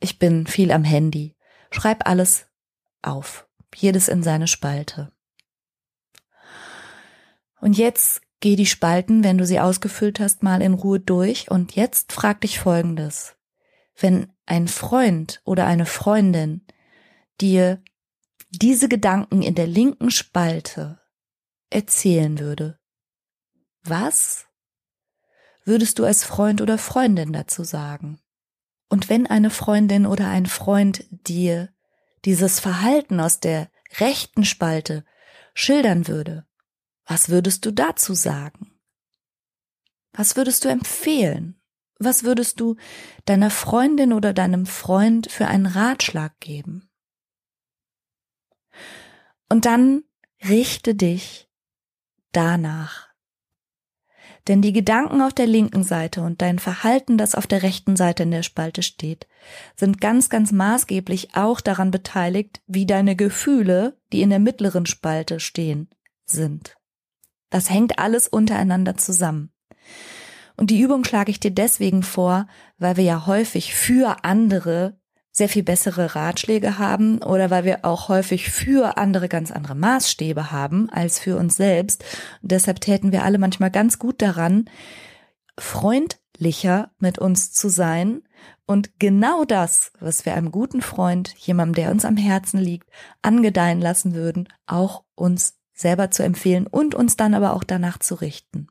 ich 0.00 0.18
bin 0.18 0.46
viel 0.46 0.72
am 0.72 0.82
Handy, 0.82 1.36
schreib 1.70 2.08
alles 2.08 2.46
auf, 3.02 3.46
jedes 3.74 4.08
in 4.08 4.22
seine 4.22 4.46
Spalte. 4.46 5.12
Und 7.60 7.76
jetzt 7.76 8.22
geh 8.40 8.56
die 8.56 8.64
Spalten, 8.64 9.22
wenn 9.22 9.36
du 9.36 9.44
sie 9.44 9.60
ausgefüllt 9.60 10.18
hast, 10.18 10.42
mal 10.42 10.62
in 10.62 10.72
Ruhe 10.72 10.98
durch. 10.98 11.50
Und 11.50 11.76
jetzt 11.76 12.10
frag 12.10 12.40
dich 12.40 12.58
Folgendes. 12.58 13.36
Wenn 13.94 14.32
ein 14.46 14.66
Freund 14.66 15.42
oder 15.44 15.66
eine 15.66 15.84
Freundin 15.84 16.66
dir 17.38 17.82
diese 18.48 18.88
Gedanken 18.88 19.42
in 19.42 19.54
der 19.54 19.66
linken 19.66 20.10
Spalte 20.10 21.00
erzählen 21.70 22.38
würde, 22.38 22.78
was 23.82 24.46
würdest 25.64 25.98
du 25.98 26.04
als 26.04 26.24
Freund 26.24 26.60
oder 26.60 26.78
Freundin 26.78 27.32
dazu 27.32 27.64
sagen? 27.64 28.20
Und 28.88 29.08
wenn 29.08 29.26
eine 29.26 29.50
Freundin 29.50 30.04
oder 30.04 30.28
ein 30.28 30.46
Freund 30.46 31.04
dir 31.10 31.72
dieses 32.24 32.60
Verhalten 32.60 33.20
aus 33.20 33.40
der 33.40 33.70
rechten 33.98 34.44
Spalte 34.44 35.04
schildern 35.54 36.08
würde, 36.08 36.46
was 37.06 37.28
würdest 37.28 37.64
du 37.64 37.70
dazu 37.72 38.14
sagen? 38.14 38.78
Was 40.12 40.36
würdest 40.36 40.64
du 40.64 40.68
empfehlen? 40.68 41.60
Was 41.98 42.24
würdest 42.24 42.60
du 42.60 42.76
deiner 43.26 43.50
Freundin 43.50 44.12
oder 44.12 44.32
deinem 44.32 44.66
Freund 44.66 45.30
für 45.30 45.46
einen 45.46 45.66
Ratschlag 45.66 46.38
geben? 46.40 46.90
Und 49.48 49.66
dann 49.66 50.04
richte 50.42 50.94
dich 50.94 51.49
danach. 52.32 53.10
Denn 54.48 54.62
die 54.62 54.72
Gedanken 54.72 55.20
auf 55.20 55.34
der 55.34 55.46
linken 55.46 55.82
Seite 55.82 56.22
und 56.22 56.40
dein 56.40 56.58
Verhalten, 56.58 57.18
das 57.18 57.34
auf 57.34 57.46
der 57.46 57.62
rechten 57.62 57.96
Seite 57.96 58.22
in 58.22 58.30
der 58.30 58.42
Spalte 58.42 58.82
steht, 58.82 59.26
sind 59.76 60.00
ganz, 60.00 60.28
ganz 60.28 60.50
maßgeblich 60.50 61.34
auch 61.34 61.60
daran 61.60 61.90
beteiligt, 61.90 62.60
wie 62.66 62.86
deine 62.86 63.16
Gefühle, 63.16 63.98
die 64.12 64.22
in 64.22 64.30
der 64.30 64.38
mittleren 64.38 64.86
Spalte 64.86 65.40
stehen, 65.40 65.90
sind. 66.24 66.76
Das 67.50 67.68
hängt 67.68 67.98
alles 67.98 68.28
untereinander 68.28 68.96
zusammen. 68.96 69.52
Und 70.56 70.70
die 70.70 70.80
Übung 70.80 71.04
schlage 71.04 71.30
ich 71.30 71.40
dir 71.40 71.50
deswegen 71.50 72.02
vor, 72.02 72.46
weil 72.78 72.96
wir 72.96 73.04
ja 73.04 73.26
häufig 73.26 73.74
für 73.74 74.24
andere 74.24 74.99
sehr 75.40 75.48
viel 75.48 75.62
bessere 75.62 76.14
Ratschläge 76.14 76.78
haben 76.78 77.22
oder 77.22 77.50
weil 77.50 77.64
wir 77.64 77.86
auch 77.86 78.10
häufig 78.10 78.50
für 78.50 78.98
andere 78.98 79.26
ganz 79.26 79.50
andere 79.50 79.74
Maßstäbe 79.74 80.52
haben 80.52 80.90
als 80.90 81.18
für 81.18 81.38
uns 81.38 81.56
selbst. 81.56 82.04
Und 82.42 82.52
deshalb 82.52 82.82
täten 82.82 83.10
wir 83.10 83.24
alle 83.24 83.38
manchmal 83.38 83.70
ganz 83.70 83.98
gut 83.98 84.20
daran, 84.20 84.68
freundlicher 85.56 86.90
mit 86.98 87.18
uns 87.18 87.52
zu 87.52 87.70
sein 87.70 88.20
und 88.66 88.98
genau 88.98 89.46
das, 89.46 89.92
was 89.98 90.26
wir 90.26 90.34
einem 90.34 90.50
guten 90.50 90.82
Freund, 90.82 91.34
jemandem, 91.38 91.84
der 91.84 91.90
uns 91.90 92.04
am 92.04 92.18
Herzen 92.18 92.60
liegt, 92.60 92.90
angedeihen 93.22 93.80
lassen 93.80 94.12
würden, 94.12 94.46
auch 94.66 95.04
uns 95.14 95.58
selber 95.72 96.10
zu 96.10 96.22
empfehlen 96.22 96.66
und 96.66 96.94
uns 96.94 97.16
dann 97.16 97.32
aber 97.32 97.54
auch 97.54 97.64
danach 97.64 97.98
zu 97.98 98.14
richten. 98.14 98.66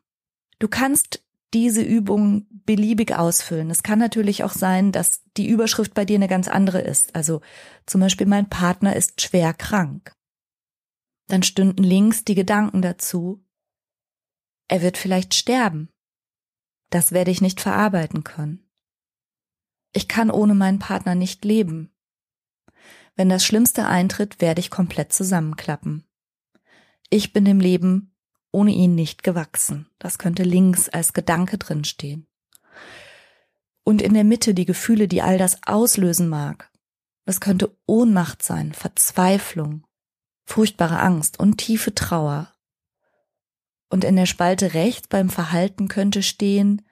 Du 0.60 0.68
kannst 0.68 1.26
diese 1.54 1.82
Übung 1.82 2.46
beliebig 2.50 3.16
ausfüllen. 3.16 3.70
Es 3.70 3.84
kann 3.84 4.00
natürlich 4.00 4.44
auch 4.44 4.52
sein, 4.52 4.92
dass 4.92 5.24
die 5.38 5.48
Überschrift 5.48 5.94
bei 5.94 6.06
dir 6.06 6.16
eine 6.16 6.28
ganz 6.28 6.48
andere 6.48 6.80
ist. 6.82 7.16
Also 7.16 7.42
zum 7.86 8.02
Beispiel 8.02 8.28
mein 8.28 8.50
Partner 8.50 8.96
ist 8.96 9.22
schwer 9.22 9.54
krank. 9.54 10.14
Dann 11.28 11.44
stünden 11.44 11.84
links 11.84 12.24
die 12.24 12.36
Gedanken 12.36 12.82
dazu. 12.82 13.44
Er 14.68 14.82
wird 14.82 14.98
vielleicht 14.98 15.34
sterben. 15.34 15.90
Das 16.92 17.12
werde 17.12 17.32
ich 17.32 17.42
nicht 17.42 17.62
verarbeiten 17.62 18.24
können. 18.24 18.70
Ich 19.94 20.08
kann 20.08 20.30
ohne 20.30 20.54
meinen 20.54 20.80
Partner 20.80 21.16
nicht 21.16 21.44
leben. 21.46 21.92
Wenn 23.16 23.30
das 23.30 23.44
Schlimmste 23.44 23.88
eintritt, 23.88 24.40
werde 24.40 24.60
ich 24.60 24.70
komplett 24.70 25.12
zusammenklappen. 25.12 26.04
Ich 27.10 27.34
bin 27.34 27.46
dem 27.46 27.60
Leben 27.60 28.09
ohne 28.52 28.72
ihn 28.72 28.96
nicht 28.96 29.24
gewachsen. 29.24 29.88
Das 30.00 30.18
könnte 30.18 30.44
links 30.44 30.90
als 30.90 31.14
Gedanke 31.14 31.58
drinstehen. 31.58 32.28
Und 33.84 34.02
in 34.02 34.14
der 34.14 34.24
Mitte 34.24 34.54
die 34.54 34.66
Gefühle, 34.66 35.08
die 35.08 35.22
all 35.22 35.38
das 35.38 35.64
auslösen 35.66 36.30
mag. 36.30 36.72
Das 37.26 37.40
könnte 37.40 37.76
Ohnmacht 37.86 38.44
sein, 38.44 38.74
Verzweiflung, 38.74 39.86
furchtbare 40.46 41.00
Angst 41.00 41.40
und 41.40 41.58
tiefe 41.58 41.94
Trauer. 41.94 42.54
Und 43.90 44.04
in 44.04 44.16
der 44.16 44.26
Spalte 44.26 44.74
rechts 44.74 45.08
beim 45.08 45.30
Verhalten 45.30 45.88
könnte 45.88 46.24
stehen, 46.24 46.84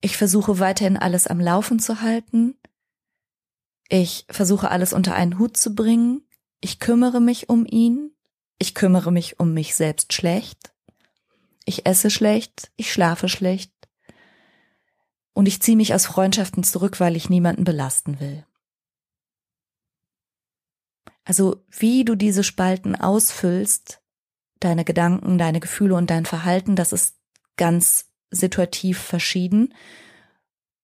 ich 0.00 0.16
versuche 0.16 0.60
weiterhin 0.60 0.96
alles 0.96 1.26
am 1.26 1.40
Laufen 1.40 1.80
zu 1.80 2.00
halten, 2.00 2.56
ich 3.88 4.26
versuche 4.30 4.70
alles 4.70 4.92
unter 4.92 5.14
einen 5.14 5.38
Hut 5.38 5.56
zu 5.56 5.74
bringen, 5.74 6.22
ich 6.60 6.78
kümmere 6.78 7.20
mich 7.20 7.48
um 7.48 7.66
ihn, 7.66 8.12
ich 8.58 8.74
kümmere 8.74 9.12
mich 9.12 9.38
um 9.38 9.54
mich 9.54 9.74
selbst 9.74 10.12
schlecht. 10.12 10.72
Ich 11.64 11.86
esse 11.86 12.10
schlecht. 12.10 12.70
Ich 12.76 12.92
schlafe 12.92 13.28
schlecht. 13.28 13.72
Und 15.32 15.46
ich 15.46 15.62
ziehe 15.62 15.76
mich 15.76 15.94
aus 15.94 16.06
Freundschaften 16.06 16.64
zurück, 16.64 16.98
weil 16.98 17.14
ich 17.14 17.30
niemanden 17.30 17.64
belasten 17.64 18.18
will. 18.18 18.44
Also 21.24 21.62
wie 21.70 22.04
du 22.04 22.14
diese 22.14 22.42
Spalten 22.42 22.96
ausfüllst, 22.96 24.00
deine 24.60 24.84
Gedanken, 24.84 25.38
deine 25.38 25.60
Gefühle 25.60 25.94
und 25.94 26.10
dein 26.10 26.24
Verhalten, 26.24 26.74
das 26.74 26.92
ist 26.92 27.16
ganz 27.56 28.10
situativ 28.30 28.98
verschieden. 28.98 29.74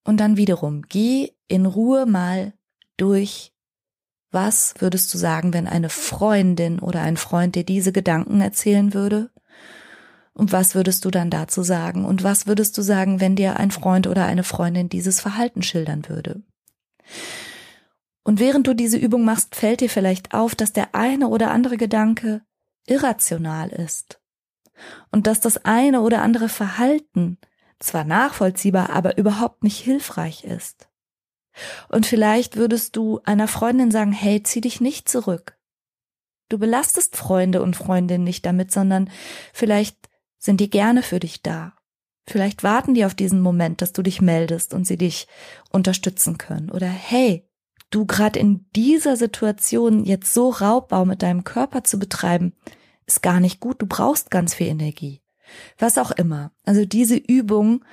Und 0.04 0.18
dann 0.18 0.36
wiederum, 0.36 0.82
geh 0.82 1.32
in 1.48 1.66
Ruhe 1.66 2.04
mal 2.04 2.52
durch 2.98 3.53
was 4.34 4.74
würdest 4.78 5.14
du 5.14 5.18
sagen, 5.18 5.54
wenn 5.54 5.66
eine 5.66 5.88
Freundin 5.88 6.80
oder 6.80 7.00
ein 7.00 7.16
Freund 7.16 7.54
dir 7.54 7.64
diese 7.64 7.92
Gedanken 7.92 8.40
erzählen 8.40 8.92
würde? 8.92 9.30
Und 10.34 10.52
was 10.52 10.74
würdest 10.74 11.04
du 11.04 11.10
dann 11.10 11.30
dazu 11.30 11.62
sagen? 11.62 12.04
Und 12.04 12.24
was 12.24 12.46
würdest 12.46 12.76
du 12.76 12.82
sagen, 12.82 13.20
wenn 13.20 13.36
dir 13.36 13.56
ein 13.56 13.70
Freund 13.70 14.08
oder 14.08 14.26
eine 14.26 14.42
Freundin 14.42 14.88
dieses 14.88 15.20
Verhalten 15.20 15.62
schildern 15.62 16.08
würde? 16.08 16.42
Und 18.24 18.40
während 18.40 18.66
du 18.66 18.74
diese 18.74 18.98
Übung 18.98 19.24
machst, 19.24 19.54
fällt 19.54 19.80
dir 19.80 19.90
vielleicht 19.90 20.34
auf, 20.34 20.54
dass 20.54 20.72
der 20.72 20.94
eine 20.94 21.28
oder 21.28 21.50
andere 21.50 21.76
Gedanke 21.76 22.42
irrational 22.86 23.68
ist. 23.68 24.20
Und 25.12 25.26
dass 25.28 25.40
das 25.40 25.64
eine 25.64 26.00
oder 26.00 26.22
andere 26.22 26.48
Verhalten 26.48 27.38
zwar 27.78 28.04
nachvollziehbar, 28.04 28.90
aber 28.90 29.16
überhaupt 29.18 29.62
nicht 29.62 29.78
hilfreich 29.78 30.42
ist. 30.44 30.88
Und 31.88 32.06
vielleicht 32.06 32.56
würdest 32.56 32.96
du 32.96 33.20
einer 33.24 33.48
Freundin 33.48 33.90
sagen, 33.90 34.12
hey, 34.12 34.42
zieh 34.42 34.60
dich 34.60 34.80
nicht 34.80 35.08
zurück. 35.08 35.56
Du 36.48 36.58
belastest 36.58 37.16
Freunde 37.16 37.62
und 37.62 37.76
Freundinnen 37.76 38.24
nicht 38.24 38.44
damit, 38.44 38.70
sondern 38.70 39.10
vielleicht 39.52 39.96
sind 40.38 40.60
die 40.60 40.70
gerne 40.70 41.02
für 41.02 41.20
dich 41.20 41.42
da. 41.42 41.74
Vielleicht 42.26 42.62
warten 42.62 42.94
die 42.94 43.04
auf 43.04 43.14
diesen 43.14 43.40
Moment, 43.40 43.82
dass 43.82 43.92
du 43.92 44.02
dich 44.02 44.20
meldest 44.20 44.72
und 44.74 44.86
sie 44.86 44.96
dich 44.96 45.26
unterstützen 45.70 46.38
können. 46.38 46.70
Oder 46.70 46.86
hey, 46.86 47.46
du 47.90 48.06
gerade 48.06 48.38
in 48.38 48.66
dieser 48.74 49.16
Situation 49.16 50.04
jetzt 50.04 50.32
so 50.32 50.50
Raubbau 50.50 51.04
mit 51.04 51.22
deinem 51.22 51.44
Körper 51.44 51.84
zu 51.84 51.98
betreiben, 51.98 52.54
ist 53.06 53.22
gar 53.22 53.40
nicht 53.40 53.60
gut. 53.60 53.80
Du 53.82 53.86
brauchst 53.86 54.30
ganz 54.30 54.54
viel 54.54 54.68
Energie. 54.68 55.22
Was 55.78 55.98
auch 55.98 56.10
immer. 56.10 56.52
Also 56.64 56.86
diese 56.86 57.16
Übung 57.16 57.84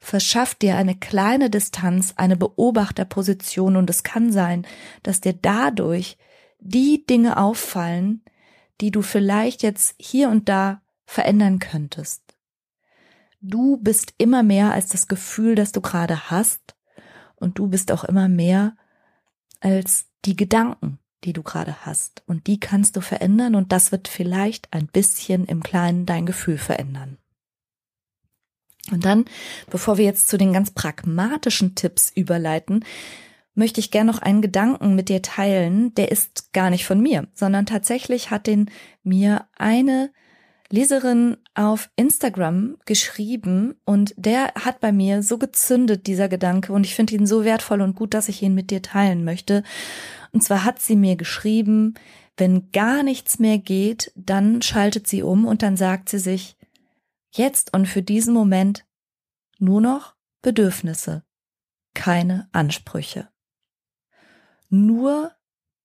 verschafft 0.00 0.62
dir 0.62 0.76
eine 0.76 0.96
kleine 0.96 1.50
Distanz, 1.50 2.14
eine 2.16 2.36
Beobachterposition 2.36 3.76
und 3.76 3.88
es 3.90 4.02
kann 4.02 4.32
sein, 4.32 4.66
dass 5.02 5.20
dir 5.20 5.34
dadurch 5.34 6.16
die 6.58 7.06
Dinge 7.06 7.36
auffallen, 7.36 8.24
die 8.80 8.90
du 8.90 9.02
vielleicht 9.02 9.62
jetzt 9.62 9.94
hier 9.98 10.30
und 10.30 10.48
da 10.48 10.82
verändern 11.04 11.58
könntest. 11.58 12.22
Du 13.42 13.76
bist 13.76 14.14
immer 14.18 14.42
mehr 14.42 14.72
als 14.72 14.88
das 14.88 15.06
Gefühl, 15.06 15.54
das 15.54 15.72
du 15.72 15.80
gerade 15.80 16.30
hast 16.30 16.74
und 17.36 17.58
du 17.58 17.68
bist 17.68 17.92
auch 17.92 18.04
immer 18.04 18.28
mehr 18.28 18.76
als 19.60 20.06
die 20.24 20.36
Gedanken, 20.36 20.98
die 21.24 21.32
du 21.32 21.42
gerade 21.42 21.84
hast. 21.84 22.22
Und 22.26 22.46
die 22.46 22.60
kannst 22.60 22.96
du 22.96 23.00
verändern 23.00 23.54
und 23.54 23.72
das 23.72 23.92
wird 23.92 24.08
vielleicht 24.08 24.72
ein 24.72 24.86
bisschen 24.86 25.44
im 25.44 25.62
Kleinen 25.62 26.06
dein 26.06 26.26
Gefühl 26.26 26.58
verändern. 26.58 27.18
Und 28.90 29.04
dann, 29.04 29.24
bevor 29.70 29.98
wir 29.98 30.04
jetzt 30.04 30.28
zu 30.28 30.36
den 30.36 30.52
ganz 30.52 30.70
pragmatischen 30.72 31.74
Tipps 31.74 32.10
überleiten, 32.14 32.84
möchte 33.54 33.80
ich 33.80 33.90
gerne 33.90 34.10
noch 34.10 34.20
einen 34.20 34.42
Gedanken 34.42 34.94
mit 34.94 35.08
dir 35.08 35.22
teilen. 35.22 35.94
Der 35.94 36.10
ist 36.10 36.52
gar 36.52 36.70
nicht 36.70 36.86
von 36.86 37.00
mir, 37.00 37.28
sondern 37.34 37.66
tatsächlich 37.66 38.30
hat 38.30 38.46
den 38.46 38.70
mir 39.02 39.46
eine 39.56 40.10
Leserin 40.72 41.36
auf 41.54 41.90
Instagram 41.96 42.76
geschrieben 42.86 43.74
und 43.84 44.14
der 44.16 44.52
hat 44.54 44.80
bei 44.80 44.92
mir 44.92 45.22
so 45.22 45.36
gezündet, 45.36 46.06
dieser 46.06 46.28
Gedanke, 46.28 46.72
und 46.72 46.86
ich 46.86 46.94
finde 46.94 47.16
ihn 47.16 47.26
so 47.26 47.44
wertvoll 47.44 47.80
und 47.80 47.96
gut, 47.96 48.14
dass 48.14 48.28
ich 48.28 48.40
ihn 48.40 48.54
mit 48.54 48.70
dir 48.70 48.80
teilen 48.80 49.24
möchte. 49.24 49.64
Und 50.32 50.44
zwar 50.44 50.64
hat 50.64 50.80
sie 50.80 50.94
mir 50.94 51.16
geschrieben, 51.16 51.94
wenn 52.36 52.70
gar 52.70 53.02
nichts 53.02 53.40
mehr 53.40 53.58
geht, 53.58 54.12
dann 54.14 54.62
schaltet 54.62 55.08
sie 55.08 55.24
um 55.24 55.44
und 55.44 55.62
dann 55.62 55.76
sagt 55.76 56.08
sie 56.08 56.20
sich, 56.20 56.56
jetzt 57.32 57.72
und 57.72 57.86
für 57.86 58.02
diesen 58.02 58.34
Moment 58.34 58.86
nur 59.58 59.80
noch 59.80 60.14
Bedürfnisse, 60.42 61.24
keine 61.94 62.48
Ansprüche. 62.52 63.28
Nur 64.68 65.32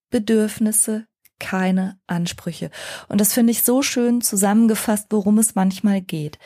Bedürfnisse, 0.10 1.08
keine 1.40 2.00
Ansprüche. 2.08 2.72
Und 3.10 3.20
das 3.20 3.34
finde 3.34 3.52
ich 3.52 3.64
so 3.64 3.82
schön 3.82 4.22
zusammengefasst, 4.22 5.08
worum 5.10 5.38
es 5.38 5.56
manchmal 5.56 6.02
geht. 6.02 6.40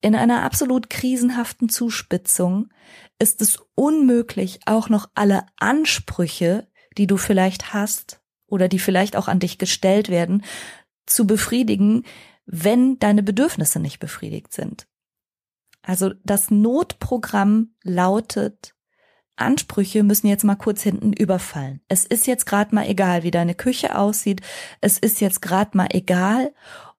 In 0.00 0.14
einer 0.14 0.42
absolut 0.42 0.88
krisenhaften 0.88 1.68
Zuspitzung 1.68 2.70
ist 3.18 3.42
es 3.42 3.58
unmöglich, 3.74 4.60
auch 4.66 4.88
noch 4.88 5.10
alle 5.14 5.44
Ansprüche, 5.58 6.68
die 6.96 7.06
du 7.06 7.16
vielleicht 7.16 7.74
hast 7.74 8.20
oder 8.46 8.68
die 8.68 8.78
vielleicht 8.78 9.16
auch 9.16 9.28
an 9.28 9.40
dich 9.40 9.58
gestellt 9.58 10.08
werden, 10.08 10.44
zu 11.04 11.26
befriedigen, 11.26 12.04
wenn 12.50 12.98
deine 12.98 13.22
Bedürfnisse 13.22 13.78
nicht 13.78 14.00
befriedigt 14.00 14.52
sind. 14.52 14.88
Also 15.82 16.12
das 16.24 16.50
Notprogramm 16.50 17.74
lautet, 17.82 18.74
Ansprüche 19.36 20.02
müssen 20.02 20.26
jetzt 20.26 20.44
mal 20.44 20.56
kurz 20.56 20.82
hinten 20.82 21.12
überfallen. 21.12 21.80
Es 21.88 22.04
ist 22.04 22.26
jetzt 22.26 22.46
gerade 22.46 22.74
mal 22.74 22.88
egal, 22.88 23.22
wie 23.22 23.30
deine 23.30 23.54
Küche 23.54 23.96
aussieht. 23.96 24.40
Es 24.80 24.98
ist 24.98 25.20
jetzt 25.20 25.42
gerade 25.42 25.76
mal 25.76 25.88
egal, 25.90 26.52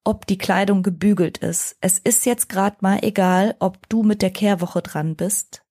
ob 0.03 0.25
die 0.27 0.37
Kleidung 0.37 0.83
gebügelt 0.83 1.39
ist. 1.39 1.77
Es 1.81 1.99
ist 1.99 2.25
jetzt 2.25 2.47
gerade 2.47 2.77
mal 2.81 2.99
egal, 3.01 3.55
ob 3.59 3.89
du 3.89 4.03
mit 4.03 4.21
der 4.21 4.31
Kehrwoche 4.31 4.81
dran 4.81 5.15
bist. 5.15 5.65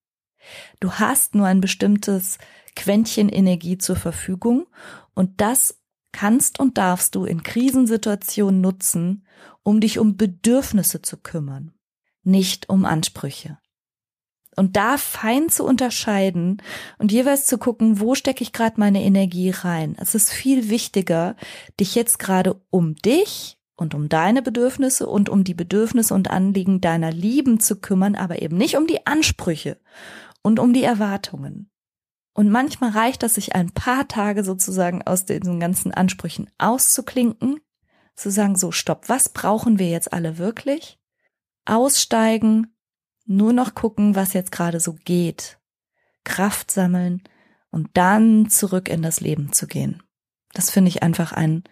Du 0.80 0.92
hast 0.92 1.34
nur 1.34 1.46
ein 1.46 1.60
bestimmtes 1.60 2.38
Quäntchen 2.76 3.28
Energie 3.28 3.78
zur 3.78 3.96
Verfügung 3.96 4.66
und 5.14 5.40
das 5.40 5.78
kannst 6.12 6.58
und 6.60 6.78
darfst 6.78 7.14
du 7.14 7.24
in 7.24 7.42
Krisensituationen 7.42 8.60
nutzen, 8.60 9.26
um 9.68 9.80
dich 9.80 9.98
um 9.98 10.16
Bedürfnisse 10.16 11.02
zu 11.02 11.18
kümmern, 11.18 11.72
nicht 12.22 12.70
um 12.70 12.86
Ansprüche 12.86 13.58
und 14.56 14.76
da 14.76 14.96
fein 14.96 15.50
zu 15.50 15.64
unterscheiden 15.64 16.60
und 16.98 17.12
jeweils 17.12 17.46
zu 17.46 17.58
gucken, 17.58 18.00
wo 18.00 18.14
stecke 18.14 18.42
ich 18.42 18.52
gerade 18.52 18.80
meine 18.80 19.04
Energie 19.04 19.50
rein. 19.50 19.94
Es 20.00 20.14
ist 20.14 20.32
viel 20.32 20.68
wichtiger, 20.68 21.36
dich 21.78 21.94
jetzt 21.94 22.18
gerade 22.18 22.60
um 22.70 22.96
dich 22.96 23.58
und 23.76 23.94
um 23.94 24.08
deine 24.08 24.42
Bedürfnisse 24.42 25.06
und 25.06 25.28
um 25.28 25.44
die 25.44 25.54
Bedürfnisse 25.54 26.12
und 26.14 26.30
Anliegen 26.30 26.80
deiner 26.80 27.12
Lieben 27.12 27.60
zu 27.60 27.78
kümmern, 27.78 28.16
aber 28.16 28.42
eben 28.42 28.56
nicht 28.56 28.76
um 28.76 28.86
die 28.86 29.06
Ansprüche 29.06 29.78
und 30.42 30.58
um 30.58 30.72
die 30.72 30.82
Erwartungen. 30.82 31.70
Und 32.34 32.50
manchmal 32.50 32.90
reicht 32.90 33.22
das, 33.22 33.34
sich 33.34 33.54
ein 33.54 33.70
paar 33.70 34.08
Tage 34.08 34.44
sozusagen 34.44 35.02
aus 35.02 35.26
diesen 35.26 35.60
ganzen 35.60 35.92
Ansprüchen 35.92 36.50
auszuklinken, 36.56 37.60
zu 38.18 38.30
sagen, 38.30 38.56
so, 38.56 38.72
stopp, 38.72 39.08
was 39.08 39.28
brauchen 39.28 39.78
wir 39.78 39.88
jetzt 39.88 40.12
alle 40.12 40.38
wirklich? 40.38 40.98
Aussteigen 41.64 42.74
nur 43.26 43.52
noch 43.52 43.74
gucken, 43.74 44.14
was 44.14 44.32
jetzt 44.32 44.52
gerade 44.52 44.80
so 44.80 44.94
geht, 45.04 45.58
Kraft 46.24 46.70
sammeln 46.70 47.22
und 47.70 47.90
dann 47.94 48.48
zurück 48.48 48.88
in 48.88 49.02
das 49.02 49.20
Leben 49.20 49.52
zu 49.52 49.66
gehen. 49.66 50.02
Das 50.54 50.70
finde 50.70 50.88
ich 50.88 51.02
einfach 51.02 51.32
einen 51.32 51.64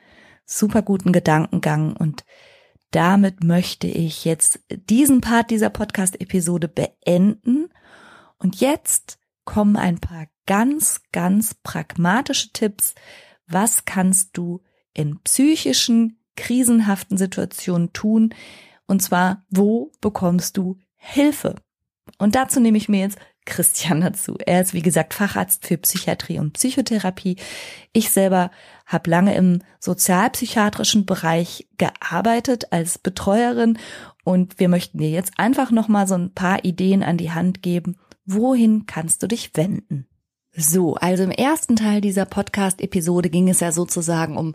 super 0.44 0.82
guten 0.82 1.12
Gedankengang 1.12 1.96
und 1.96 2.24
damit 2.90 3.42
möchte 3.42 3.86
ich 3.86 4.24
jetzt 4.24 4.60
diesen 4.70 5.20
Part 5.20 5.50
dieser 5.50 5.70
Podcast-Episode 5.70 6.68
beenden. 6.68 7.68
Und 8.38 8.60
jetzt 8.60 9.18
kommen 9.44 9.76
ein 9.76 9.98
paar 9.98 10.26
ganz, 10.46 11.02
ganz 11.12 11.54
pragmatische 11.54 12.52
Tipps. 12.52 12.94
Was 13.46 13.84
kannst 13.84 14.36
du 14.36 14.62
in 14.94 15.20
psychischen, 15.22 16.22
krisenhaften 16.36 17.16
Situationen 17.16 17.92
tun? 17.92 18.34
Und 18.86 19.02
zwar, 19.02 19.44
wo 19.50 19.90
bekommst 20.00 20.56
du 20.56 20.78
Hilfe. 20.96 21.56
Und 22.18 22.34
dazu 22.34 22.60
nehme 22.60 22.78
ich 22.78 22.88
mir 22.88 23.00
jetzt 23.00 23.18
Christian 23.44 24.00
dazu. 24.00 24.36
Er 24.44 24.60
ist, 24.60 24.74
wie 24.74 24.82
gesagt, 24.82 25.14
Facharzt 25.14 25.66
für 25.66 25.78
Psychiatrie 25.78 26.38
und 26.38 26.52
Psychotherapie. 26.54 27.36
Ich 27.92 28.10
selber 28.10 28.50
habe 28.84 29.08
lange 29.08 29.34
im 29.34 29.60
sozialpsychiatrischen 29.80 31.06
Bereich 31.06 31.68
gearbeitet 31.78 32.72
als 32.72 32.98
Betreuerin 32.98 33.78
und 34.24 34.58
wir 34.58 34.68
möchten 34.68 34.98
dir 34.98 35.10
jetzt 35.10 35.34
einfach 35.36 35.70
nochmal 35.70 36.08
so 36.08 36.16
ein 36.16 36.34
paar 36.34 36.64
Ideen 36.64 37.02
an 37.02 37.16
die 37.16 37.30
Hand 37.30 37.62
geben. 37.62 37.96
Wohin 38.24 38.86
kannst 38.86 39.22
du 39.22 39.28
dich 39.28 39.52
wenden? 39.54 40.08
So, 40.52 40.94
also 40.96 41.22
im 41.22 41.30
ersten 41.30 41.76
Teil 41.76 42.00
dieser 42.00 42.24
Podcast-Episode 42.24 43.30
ging 43.30 43.48
es 43.48 43.60
ja 43.60 43.72
sozusagen 43.72 44.36
um 44.36 44.54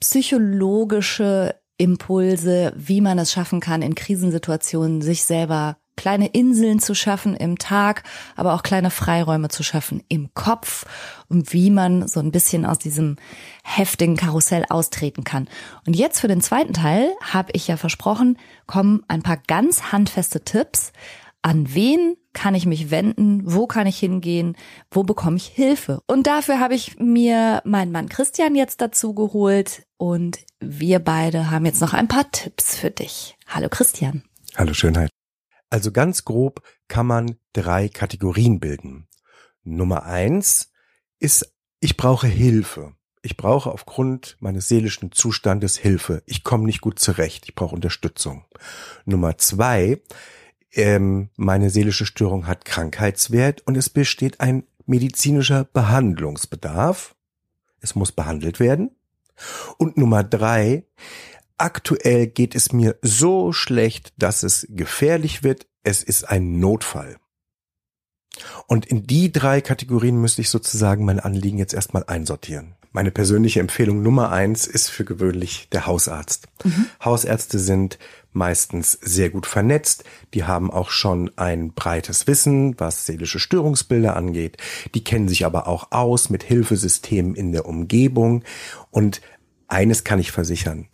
psychologische 0.00 1.54
Impulse, 1.76 2.72
wie 2.76 3.00
man 3.00 3.18
es 3.18 3.32
schaffen 3.32 3.60
kann, 3.60 3.82
in 3.82 3.94
Krisensituationen 3.94 5.02
sich 5.02 5.24
selber 5.24 5.76
kleine 6.00 6.28
Inseln 6.28 6.78
zu 6.78 6.94
schaffen 6.94 7.36
im 7.36 7.58
Tag, 7.58 8.04
aber 8.34 8.54
auch 8.54 8.62
kleine 8.62 8.90
Freiräume 8.90 9.50
zu 9.50 9.62
schaffen 9.62 10.02
im 10.08 10.32
Kopf 10.32 10.86
und 11.28 11.52
wie 11.52 11.70
man 11.70 12.08
so 12.08 12.20
ein 12.20 12.32
bisschen 12.32 12.64
aus 12.64 12.78
diesem 12.78 13.16
heftigen 13.64 14.16
Karussell 14.16 14.64
austreten 14.70 15.24
kann. 15.24 15.46
Und 15.86 15.94
jetzt 15.94 16.20
für 16.20 16.28
den 16.28 16.40
zweiten 16.40 16.72
Teil 16.72 17.12
habe 17.22 17.50
ich 17.52 17.68
ja 17.68 17.76
versprochen, 17.76 18.38
kommen 18.66 19.02
ein 19.08 19.22
paar 19.22 19.36
ganz 19.46 19.92
handfeste 19.92 20.42
Tipps. 20.42 20.92
An 21.42 21.74
wen 21.74 22.16
kann 22.34 22.54
ich 22.54 22.66
mich 22.66 22.90
wenden? 22.90 23.42
Wo 23.44 23.66
kann 23.66 23.86
ich 23.86 23.98
hingehen? 23.98 24.56
Wo 24.90 25.04
bekomme 25.04 25.38
ich 25.38 25.46
Hilfe? 25.46 26.02
Und 26.06 26.26
dafür 26.26 26.60
habe 26.60 26.74
ich 26.74 26.98
mir 26.98 27.62
meinen 27.64 27.92
Mann 27.92 28.10
Christian 28.10 28.54
jetzt 28.54 28.82
dazu 28.82 29.14
geholt 29.14 29.86
und 29.96 30.38
wir 30.60 30.98
beide 30.98 31.50
haben 31.50 31.64
jetzt 31.64 31.80
noch 31.80 31.94
ein 31.94 32.08
paar 32.08 32.30
Tipps 32.30 32.76
für 32.76 32.90
dich. 32.90 33.36
Hallo 33.46 33.68
Christian. 33.70 34.22
Hallo 34.54 34.74
Schönheit. 34.74 35.10
Also 35.70 35.92
ganz 35.92 36.24
grob 36.24 36.62
kann 36.88 37.06
man 37.06 37.36
drei 37.54 37.88
Kategorien 37.88 38.60
bilden. 38.60 39.08
Nummer 39.62 40.04
eins 40.04 40.72
ist, 41.18 41.54
ich 41.80 41.96
brauche 41.96 42.26
Hilfe. 42.26 42.94
Ich 43.22 43.36
brauche 43.36 43.70
aufgrund 43.70 44.36
meines 44.40 44.68
seelischen 44.68 45.12
Zustandes 45.12 45.76
Hilfe. 45.78 46.22
Ich 46.26 46.42
komme 46.42 46.64
nicht 46.64 46.80
gut 46.80 46.98
zurecht. 46.98 47.44
Ich 47.46 47.54
brauche 47.54 47.74
Unterstützung. 47.74 48.44
Nummer 49.04 49.38
zwei, 49.38 50.02
ähm, 50.72 51.30
meine 51.36 51.70
seelische 51.70 52.06
Störung 52.06 52.46
hat 52.46 52.64
Krankheitswert 52.64 53.62
und 53.66 53.76
es 53.76 53.88
besteht 53.90 54.40
ein 54.40 54.64
medizinischer 54.86 55.64
Behandlungsbedarf. 55.64 57.14
Es 57.80 57.94
muss 57.94 58.12
behandelt 58.12 58.60
werden. 58.60 58.90
Und 59.78 59.96
Nummer 59.96 60.22
drei, 60.22 60.84
aktuell 61.56 62.26
geht 62.26 62.54
es 62.54 62.72
mir 62.72 62.96
so 63.02 63.52
schlecht, 63.52 64.12
dass 64.18 64.42
es 64.42 64.66
gefährlich 64.70 65.42
wird. 65.42 65.66
Es 65.82 66.02
ist 66.02 66.24
ein 66.24 66.60
Notfall. 66.60 67.16
Und 68.66 68.86
in 68.86 69.06
die 69.06 69.32
drei 69.32 69.60
Kategorien 69.60 70.20
müsste 70.20 70.42
ich 70.42 70.50
sozusagen 70.50 71.04
mein 71.04 71.20
Anliegen 71.20 71.58
jetzt 71.58 71.74
erstmal 71.74 72.04
einsortieren. 72.04 72.74
Meine 72.92 73.12
persönliche 73.12 73.60
Empfehlung 73.60 74.02
Nummer 74.02 74.32
eins 74.32 74.66
ist 74.66 74.88
für 74.88 75.04
gewöhnlich 75.04 75.68
der 75.70 75.86
Hausarzt. 75.86 76.48
Mhm. 76.64 76.86
Hausärzte 77.04 77.58
sind 77.58 77.98
meistens 78.32 78.92
sehr 78.92 79.30
gut 79.30 79.46
vernetzt. 79.46 80.04
Die 80.34 80.44
haben 80.44 80.70
auch 80.70 80.90
schon 80.90 81.30
ein 81.36 81.72
breites 81.72 82.26
Wissen, 82.26 82.78
was 82.78 83.06
seelische 83.06 83.38
Störungsbilder 83.38 84.16
angeht. 84.16 84.56
Die 84.94 85.04
kennen 85.04 85.28
sich 85.28 85.44
aber 85.44 85.66
auch 85.66 85.92
aus 85.92 86.30
mit 86.30 86.42
Hilfesystemen 86.42 87.34
in 87.34 87.52
der 87.52 87.66
Umgebung. 87.66 88.44
Und 88.90 89.20
eines 89.68 90.04
kann 90.04 90.18
ich 90.18 90.32
versichern 90.32 90.88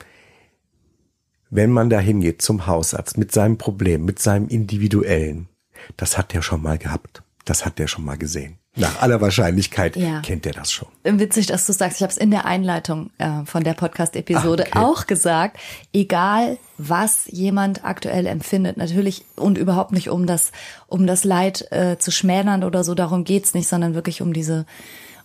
wenn 1.51 1.70
man 1.70 1.91
da 1.91 1.99
hingeht 2.01 2.43
zum 2.43 2.66
Hausarzt 2.66 3.18
mit 3.18 3.32
seinem 3.32 3.59
Problem, 3.59 4.05
mit 4.05 4.18
seinem 4.18 4.49
individuellen, 4.49 5.49
das 5.97 6.18
hat 6.18 6.34
er 6.34 6.43
schon 6.43 6.62
mal 6.62 6.78
gehabt. 6.78 7.22
Das 7.47 7.64
hat 7.64 7.78
der 7.78 7.86
schon 7.86 8.05
mal 8.05 8.18
gesehen. 8.18 8.59
Nach 8.78 9.01
aller 9.01 9.22
Wahrscheinlichkeit 9.22 9.97
Ja. 9.97 10.20
kennt 10.20 10.44
er 10.44 10.53
das 10.53 10.70
schon. 10.70 10.88
Witzig, 11.03 11.47
dass 11.47 11.64
du 11.64 11.72
sagst, 11.72 11.97
ich 11.97 12.03
habe 12.03 12.11
es 12.12 12.18
in 12.18 12.30
der 12.30 12.44
Einleitung 12.44 13.11
äh, 13.16 13.44
von 13.47 13.64
der 13.64 13.72
Podcast-Episode 13.72 14.64
Ah, 14.66 14.68
okay. 14.68 14.78
auch 14.84 15.07
gesagt, 15.07 15.57
egal 15.94 16.59
was 16.76 17.24
jemand 17.30 17.84
aktuell 17.86 18.26
empfindet, 18.26 18.76
natürlich 18.76 19.24
und 19.36 19.57
überhaupt 19.57 19.92
nicht 19.92 20.11
um 20.11 20.26
das, 20.26 20.53
um 20.88 21.07
das 21.07 21.24
Leid 21.24 21.66
äh, 21.72 21.97
zu 21.99 22.11
schmälern 22.11 22.64
oder 22.64 22.84
so, 22.84 22.94
darum 22.94 23.24
geht's 23.24 23.55
nicht, 23.55 23.66
sondern 23.68 23.94
wirklich 23.94 24.20
um 24.20 24.34
diese, 24.34 24.66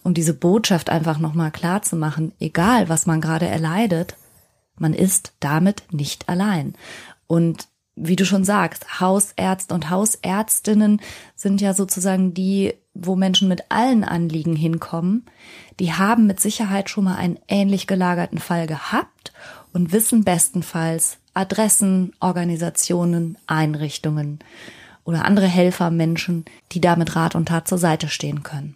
um 0.03 0.13
diese 0.13 0.33
Botschaft 0.33 0.89
einfach 0.89 1.17
nochmal 1.19 1.51
klar 1.51 1.81
zu 1.81 1.97
machen, 1.97 2.31
egal 2.39 2.87
was 2.87 3.05
man 3.05 3.19
gerade 3.19 3.47
erleidet, 3.47 4.15
man 4.79 4.93
ist 4.93 5.33
damit 5.41 5.83
nicht 5.91 6.29
allein. 6.29 6.75
Und 7.27 7.67
wie 7.95 8.15
du 8.15 8.25
schon 8.25 8.43
sagst, 8.43 8.99
Hausärzte 8.99 9.73
und 9.73 9.89
Hausärztinnen 9.89 11.01
sind 11.35 11.61
ja 11.61 11.73
sozusagen 11.73 12.33
die, 12.33 12.73
wo 12.93 13.15
Menschen 13.15 13.47
mit 13.47 13.65
allen 13.69 14.03
Anliegen 14.03 14.55
hinkommen. 14.55 15.25
Die 15.79 15.93
haben 15.93 16.27
mit 16.27 16.39
Sicherheit 16.39 16.89
schon 16.89 17.03
mal 17.03 17.15
einen 17.15 17.39
ähnlich 17.47 17.87
gelagerten 17.87 18.39
Fall 18.39 18.67
gehabt 18.67 19.33
und 19.73 19.91
wissen 19.91 20.23
bestenfalls 20.23 21.17
Adressen, 21.33 22.13
Organisationen, 22.19 23.37
Einrichtungen 23.47 24.39
oder 25.03 25.25
andere 25.25 25.47
Helfer, 25.47 25.91
Menschen, 25.91 26.45
die 26.71 26.81
da 26.81 26.95
mit 26.95 27.15
Rat 27.15 27.35
und 27.35 27.47
Tat 27.47 27.67
zur 27.67 27.77
Seite 27.77 28.07
stehen 28.07 28.43
können. 28.43 28.75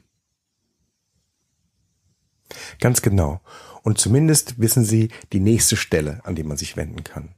Ganz 2.80 3.01
genau. 3.01 3.41
Und 3.84 3.97
zumindest 3.97 4.59
wissen 4.59 4.84
Sie 4.84 5.09
die 5.34 5.39
nächste 5.39 5.76
Stelle, 5.76 6.22
an 6.24 6.36
die 6.36 6.43
man 6.43 6.57
sich 6.57 6.78
wenden 6.78 7.03
kann. 7.03 7.36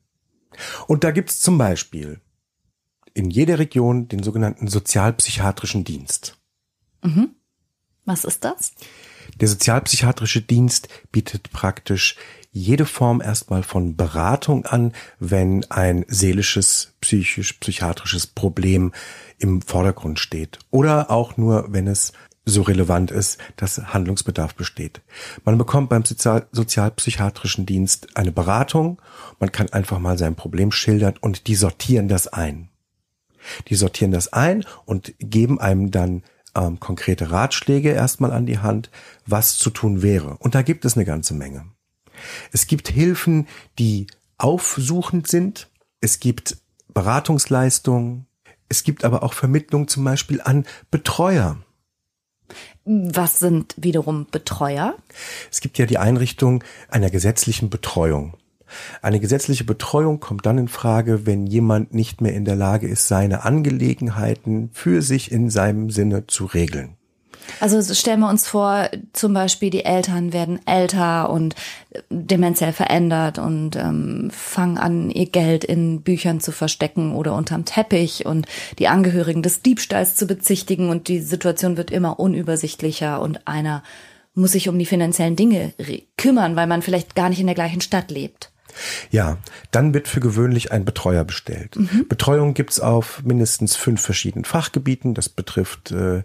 Und 0.87 1.03
da 1.03 1.11
gibt's 1.11 1.39
zum 1.39 1.57
Beispiel 1.57 2.19
in 3.13 3.29
jeder 3.29 3.57
Region 3.59 4.07
den 4.07 4.21
sogenannten 4.21 4.67
sozialpsychiatrischen 4.67 5.83
Dienst. 5.83 6.37
Was 8.05 8.23
ist 8.23 8.43
das? 8.43 8.73
Der 9.41 9.47
sozialpsychiatrische 9.47 10.41
Dienst 10.41 10.87
bietet 11.11 11.51
praktisch 11.51 12.15
jede 12.51 12.85
Form 12.85 13.21
erstmal 13.21 13.61
von 13.63 13.95
Beratung 13.95 14.65
an, 14.65 14.93
wenn 15.19 15.65
ein 15.69 16.05
seelisches, 16.07 16.93
psychisch, 17.01 17.53
psychiatrisches 17.53 18.27
Problem 18.27 18.93
im 19.37 19.61
Vordergrund 19.61 20.19
steht. 20.19 20.59
Oder 20.71 21.11
auch 21.11 21.37
nur, 21.37 21.71
wenn 21.73 21.87
es 21.87 22.13
so 22.47 22.61
relevant 22.61 23.11
ist, 23.11 23.37
dass 23.57 23.93
Handlungsbedarf 23.93 24.55
besteht. 24.55 25.01
Man 25.43 25.57
bekommt 25.57 25.89
beim 25.89 26.05
Sozial 26.05 26.47
sozialpsychiatrischen 26.51 27.65
Dienst 27.65 28.15
eine 28.15 28.31
Beratung, 28.31 29.01
man 29.39 29.51
kann 29.51 29.69
einfach 29.69 29.99
mal 29.99 30.17
sein 30.17 30.35
Problem 30.35 30.71
schildern 30.71 31.15
und 31.19 31.47
die 31.47 31.55
sortieren 31.55 32.07
das 32.07 32.27
ein. 32.27 32.69
Die 33.67 33.75
sortieren 33.75 34.11
das 34.11 34.33
ein 34.33 34.65
und 34.85 35.13
geben 35.19 35.59
einem 35.59 35.91
dann 35.91 36.23
ähm, 36.55 36.79
konkrete 36.79 37.31
Ratschläge 37.31 37.91
erstmal 37.91 38.31
an 38.31 38.45
die 38.45 38.59
Hand, 38.59 38.89
was 39.25 39.57
zu 39.57 39.69
tun 39.69 40.01
wäre. 40.01 40.37
Und 40.37 40.55
da 40.55 40.61
gibt 40.61 40.85
es 40.85 40.95
eine 40.95 41.05
ganze 41.05 41.33
Menge. 41.33 41.65
Es 42.51 42.67
gibt 42.67 42.87
Hilfen, 42.87 43.47
die 43.77 44.07
aufsuchend 44.37 45.27
sind. 45.27 45.69
Es 46.01 46.19
gibt 46.19 46.57
Beratungsleistungen. 46.93 48.27
Es 48.69 48.83
gibt 48.83 49.03
aber 49.03 49.23
auch 49.23 49.33
Vermittlung 49.33 49.87
zum 49.87 50.03
Beispiel 50.03 50.41
an 50.41 50.65
Betreuer. 50.91 51.57
Was 52.89 53.39
sind 53.39 53.75
wiederum 53.77 54.27
Betreuer? 54.31 54.95
Es 55.51 55.59
gibt 55.59 55.77
ja 55.77 55.85
die 55.85 55.97
Einrichtung 55.97 56.63
einer 56.89 57.09
gesetzlichen 57.09 57.69
Betreuung. 57.69 58.38
Eine 59.01 59.19
gesetzliche 59.19 59.63
Betreuung 59.63 60.19
kommt 60.19 60.45
dann 60.45 60.57
in 60.57 60.67
Frage, 60.67 61.25
wenn 61.25 61.47
jemand 61.47 61.93
nicht 61.93 62.21
mehr 62.21 62.33
in 62.33 62.45
der 62.45 62.55
Lage 62.55 62.88
ist, 62.88 63.07
seine 63.07 63.43
Angelegenheiten 63.43 64.69
für 64.73 65.01
sich 65.01 65.31
in 65.31 65.49
seinem 65.49 65.89
Sinne 65.89 66.27
zu 66.27 66.45
regeln. 66.45 66.96
Also 67.59 67.93
stellen 67.93 68.19
wir 68.19 68.29
uns 68.29 68.47
vor, 68.47 68.89
zum 69.13 69.33
Beispiel 69.33 69.69
die 69.69 69.85
Eltern 69.85 70.33
werden 70.33 70.59
älter 70.65 71.29
und 71.29 71.55
äh, 71.91 72.01
dementiell 72.09 72.73
verändert 72.73 73.39
und 73.39 73.75
ähm, 73.75 74.29
fangen 74.31 74.77
an, 74.77 75.09
ihr 75.09 75.27
Geld 75.27 75.63
in 75.63 76.01
Büchern 76.01 76.39
zu 76.39 76.51
verstecken 76.51 77.15
oder 77.15 77.33
unterm 77.35 77.65
Teppich 77.65 78.25
und 78.25 78.47
die 78.79 78.87
Angehörigen 78.87 79.43
des 79.43 79.61
Diebstahls 79.61 80.15
zu 80.15 80.27
bezichtigen 80.27 80.89
und 80.89 81.07
die 81.07 81.19
Situation 81.19 81.77
wird 81.77 81.91
immer 81.91 82.19
unübersichtlicher 82.19 83.21
und 83.21 83.47
einer 83.47 83.83
muss 84.33 84.51
sich 84.51 84.69
um 84.69 84.77
die 84.77 84.85
finanziellen 84.85 85.35
Dinge 85.35 85.73
kümmern, 86.15 86.55
weil 86.55 86.67
man 86.67 86.83
vielleicht 86.83 87.15
gar 87.15 87.29
nicht 87.29 87.39
in 87.39 87.47
der 87.47 87.55
gleichen 87.55 87.81
Stadt 87.81 88.11
lebt. 88.11 88.51
Ja, 89.09 89.37
dann 89.71 89.93
wird 89.93 90.07
für 90.07 90.19
gewöhnlich 90.19 90.71
ein 90.71 90.85
Betreuer 90.85 91.23
bestellt. 91.23 91.77
Betreuung 92.09 92.53
gibt's 92.53 92.79
auf 92.79 93.23
mindestens 93.23 93.75
fünf 93.75 94.01
verschiedenen 94.01 94.45
Fachgebieten. 94.45 95.15
Das 95.15 95.29
betrifft 95.29 95.91
äh, 95.91 96.23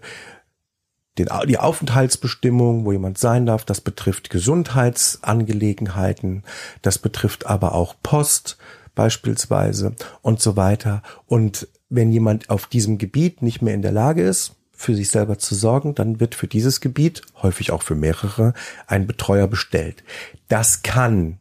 den, 1.17 1.29
die 1.47 1.59
Aufenthaltsbestimmung, 1.59 2.85
wo 2.85 2.91
jemand 2.91 3.17
sein 3.17 3.45
darf. 3.45 3.63
Das 3.65 3.81
betrifft 3.81 4.29
Gesundheitsangelegenheiten. 4.29 6.43
Das 6.81 6.97
betrifft 6.97 7.47
aber 7.47 7.75
auch 7.75 7.95
Post 8.01 8.57
beispielsweise 8.95 9.95
und 10.21 10.41
so 10.41 10.55
weiter. 10.55 11.01
Und 11.27 11.67
wenn 11.89 12.11
jemand 12.11 12.49
auf 12.49 12.67
diesem 12.67 12.97
Gebiet 12.97 13.41
nicht 13.41 13.61
mehr 13.61 13.73
in 13.73 13.81
der 13.81 13.91
Lage 13.91 14.23
ist, 14.23 14.55
für 14.71 14.95
sich 14.95 15.09
selber 15.09 15.37
zu 15.37 15.55
sorgen, 15.55 15.95
dann 15.95 16.19
wird 16.19 16.35
für 16.35 16.47
dieses 16.47 16.81
Gebiet, 16.81 17.21
häufig 17.41 17.71
auch 17.71 17.83
für 17.83 17.95
mehrere, 17.95 18.53
ein 18.87 19.07
Betreuer 19.07 19.47
bestellt. 19.47 20.03
Das 20.49 20.83
kann 20.83 21.39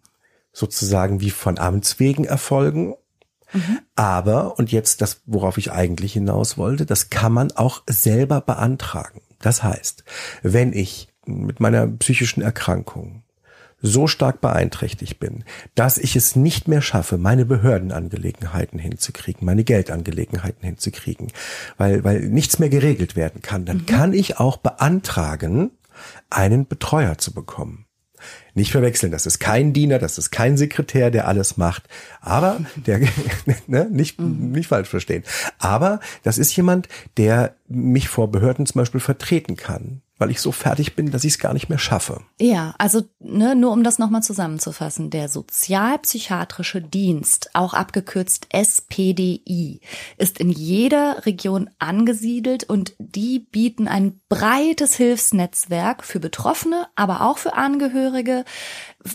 sozusagen 0.53 1.20
wie 1.20 1.31
von 1.31 1.59
Amts 1.59 1.99
wegen 1.99 2.25
erfolgen. 2.25 2.95
Aber, 3.97 4.59
und 4.59 4.73
jetzt 4.73 5.03
das, 5.03 5.20
worauf 5.27 5.59
ich 5.59 5.73
eigentlich 5.73 6.14
hinaus 6.14 6.57
wollte, 6.57 6.87
das 6.87 7.11
kann 7.11 7.33
man 7.33 7.53
auch 7.53 7.83
selber 7.87 8.41
beantragen. 8.41 9.20
Das 9.43 9.62
heißt, 9.62 10.05
wenn 10.43 10.72
ich 10.72 11.09
mit 11.26 11.61
meiner 11.61 11.86
psychischen 11.86 12.43
Erkrankung 12.43 13.22
so 13.82 14.07
stark 14.07 14.40
beeinträchtigt 14.40 15.18
bin, 15.18 15.45
dass 15.74 15.99
ich 15.99 16.16
es 16.16 16.36
nicht 16.36 16.68
mehr 16.68 16.80
schaffe, 16.80 17.18
meine 17.18 17.45
Behördenangelegenheiten 17.45 18.78
hinzukriegen, 18.78 19.45
meine 19.45 19.64
Geldangelegenheiten 19.64 20.64
hinzukriegen, 20.64 21.32
weil, 21.76 22.05
weil 22.05 22.20
nichts 22.20 22.61
mehr 22.61 22.68
geregelt 22.68 23.16
werden 23.16 23.43
kann, 23.43 23.64
dann 23.66 23.84
kann 23.84 24.12
ich 24.12 24.38
auch 24.38 24.57
beantragen, 24.57 25.72
einen 26.30 26.66
Betreuer 26.66 27.18
zu 27.18 27.32
bekommen. 27.32 27.86
Nicht 28.55 28.73
verwechseln, 28.73 29.12
das 29.12 29.27
ist 29.27 29.39
kein 29.39 29.73
Diener, 29.73 29.99
das 29.99 30.18
ist 30.18 30.31
kein 30.31 30.57
Sekretär, 30.57 31.11
der 31.11 31.27
alles 31.27 31.57
macht, 31.57 31.89
aber 32.20 32.61
der 32.77 33.01
ne, 33.66 33.89
nicht 33.91 34.20
nicht 34.20 34.68
falsch 34.68 34.89
verstehen. 34.89 35.25
Aber 35.59 36.01
das 36.23 36.39
ist 36.39 36.55
jemand, 36.57 36.89
der 37.16 37.55
mich 37.68 38.09
vor 38.09 38.31
Behörden 38.31 38.66
zum 38.66 38.81
Beispiel 38.81 39.01
vertreten 39.01 39.57
kann, 39.57 40.03
weil 40.23 40.31
ich 40.31 40.41
so 40.41 40.53
fertig 40.53 40.95
bin, 40.95 41.11
dass 41.11 41.25
ich 41.25 41.33
es 41.33 41.39
gar 41.41 41.53
nicht 41.53 41.68
mehr 41.68 41.81
schaffe. 41.81 42.20
Ja, 42.41 42.77
also 42.79 43.03
ne, 43.18 43.57
nur 43.57 43.73
um 43.73 43.83
das 43.83 43.99
nochmal 43.99 44.23
zusammenzufassen, 44.23 45.11
der 45.11 45.29
Sozialpsychiatrische 45.29 46.81
Dienst, 46.81 47.51
auch 47.55 47.75
abgekürzt 47.75 48.47
SPDI, 48.53 49.81
ist 50.18 50.39
in 50.39 50.49
jeder 50.49 51.27
Region 51.27 51.70
angesiedelt 51.81 52.62
und 52.62 52.95
die 53.01 53.41
bieten 53.41 53.89
ein 53.89 54.20
breites 54.29 54.95
Hilfsnetzwerk 54.95 56.05
für 56.05 56.20
Betroffene, 56.20 56.87
aber 56.95 57.23
auch 57.23 57.39
für 57.39 57.55
Angehörige. 57.55 58.45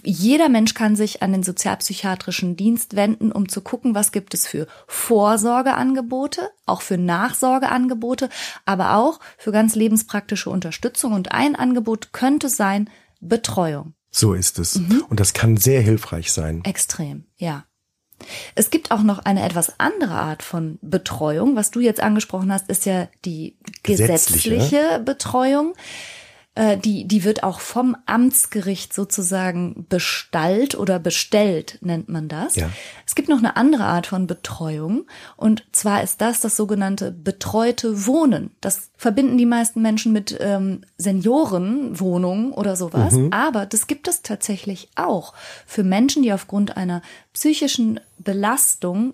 Jeder 0.03 0.49
Mensch 0.49 0.73
kann 0.73 0.95
sich 0.95 1.21
an 1.21 1.31
den 1.31 1.43
Sozialpsychiatrischen 1.43 2.55
Dienst 2.55 2.95
wenden, 2.95 3.31
um 3.31 3.47
zu 3.47 3.61
gucken, 3.61 3.95
was 3.95 4.11
gibt 4.11 4.33
es 4.33 4.47
für 4.47 4.67
Vorsorgeangebote, 4.87 6.49
auch 6.65 6.81
für 6.81 6.97
Nachsorgeangebote, 6.97 8.29
aber 8.65 8.95
auch 8.95 9.19
für 9.37 9.51
ganz 9.51 9.75
lebenspraktische 9.75 10.49
Unterstützung. 10.49 11.13
Und 11.13 11.31
ein 11.31 11.55
Angebot 11.55 12.11
könnte 12.11 12.49
sein 12.49 12.89
Betreuung. 13.21 13.93
So 14.09 14.33
ist 14.33 14.59
es. 14.59 14.77
Und 15.09 15.19
das 15.19 15.33
kann 15.33 15.57
sehr 15.57 15.81
hilfreich 15.81 16.31
sein. 16.31 16.63
Extrem, 16.63 17.25
ja. 17.37 17.65
Es 18.55 18.71
gibt 18.71 18.91
auch 18.91 19.03
noch 19.03 19.19
eine 19.19 19.43
etwas 19.43 19.79
andere 19.79 20.15
Art 20.15 20.41
von 20.41 20.79
Betreuung. 20.81 21.55
Was 21.55 21.71
du 21.71 21.79
jetzt 21.79 21.99
angesprochen 21.99 22.51
hast, 22.51 22.69
ist 22.69 22.85
ja 22.85 23.09
die 23.25 23.57
Gesetzliche. 23.83 24.49
gesetzliche 24.49 25.01
Betreuung. 25.05 25.75
Äh, 26.57 26.77
Die, 26.77 27.07
die 27.07 27.23
wird 27.23 27.43
auch 27.43 27.59
vom 27.59 27.95
Amtsgericht 28.05 28.93
sozusagen 28.93 29.85
bestallt 29.89 30.75
oder 30.75 30.97
bestellt, 30.99 31.77
nennt 31.81 32.09
man 32.09 32.27
das. 32.27 32.55
Ja. 32.55 32.69
Es 33.05 33.13
gibt 33.13 33.29
noch 33.29 33.37
eine 33.37 33.55
andere 33.55 33.83
Art 33.83 34.07
von 34.07 34.25
Betreuung. 34.25 35.05
Und 35.35 35.63
zwar 35.71 36.01
ist 36.01 36.19
das 36.19 36.41
das 36.41 36.57
sogenannte 36.57 37.11
betreute 37.11 38.07
Wohnen. 38.07 38.51
Das 38.59 38.89
verbinden 38.97 39.37
die 39.37 39.45
meisten 39.45 39.81
Menschen 39.81 40.13
mit 40.13 40.35
ähm, 40.39 40.81
Seniorenwohnungen 40.97 42.51
oder 42.51 42.75
sowas. 42.75 43.13
Aber 43.31 43.65
das 43.65 43.85
gibt 43.87 44.07
es 44.07 44.23
tatsächlich 44.23 44.89
auch 44.95 45.33
für 45.65 45.83
Menschen, 45.83 46.23
die 46.23 46.33
aufgrund 46.33 46.75
einer 46.75 47.01
psychischen 47.33 47.99
Belastung 48.17 49.13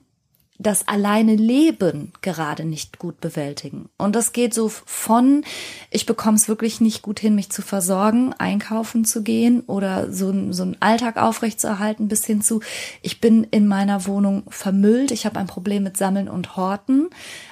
das 0.60 0.88
alleine 0.88 1.36
Leben 1.36 2.14
gerade 2.22 2.64
nicht 2.64 3.00
gut 3.00 3.20
bewältigen. 3.20 3.90
Und 3.98 4.16
das 4.16 4.34
geht 4.34 4.54
so 4.54 4.70
von, 4.70 5.44
ich 5.90 6.06
bekomme 6.06 6.38
es 6.38 6.48
wirklich 6.48 6.80
nicht 6.80 7.02
gut 7.02 7.20
hin, 7.20 7.36
mich 7.36 7.50
zu 7.50 7.62
versorgen, 7.62 8.34
einkaufen 8.34 9.04
zu 9.04 9.24
gehen 9.24 9.62
oder 9.62 10.12
so, 10.12 10.32
so 10.52 10.64
einen 10.64 10.78
Alltag 10.80 11.18
aufrechtzuerhalten, 11.18 12.08
bis 12.08 12.26
hin 12.26 12.42
zu, 12.42 12.62
ich 13.02 13.20
bin 13.20 13.46
in 13.46 13.68
meiner 13.68 14.06
Wohnung 14.06 14.44
vermüllt, 14.50 15.12
ich 15.12 15.26
habe 15.26 15.40
ein 15.40 15.48
Problem 15.48 15.84
mit 15.84 15.98
Sammeln 15.98 16.30
und 16.30 16.56
Horten. 16.56 17.10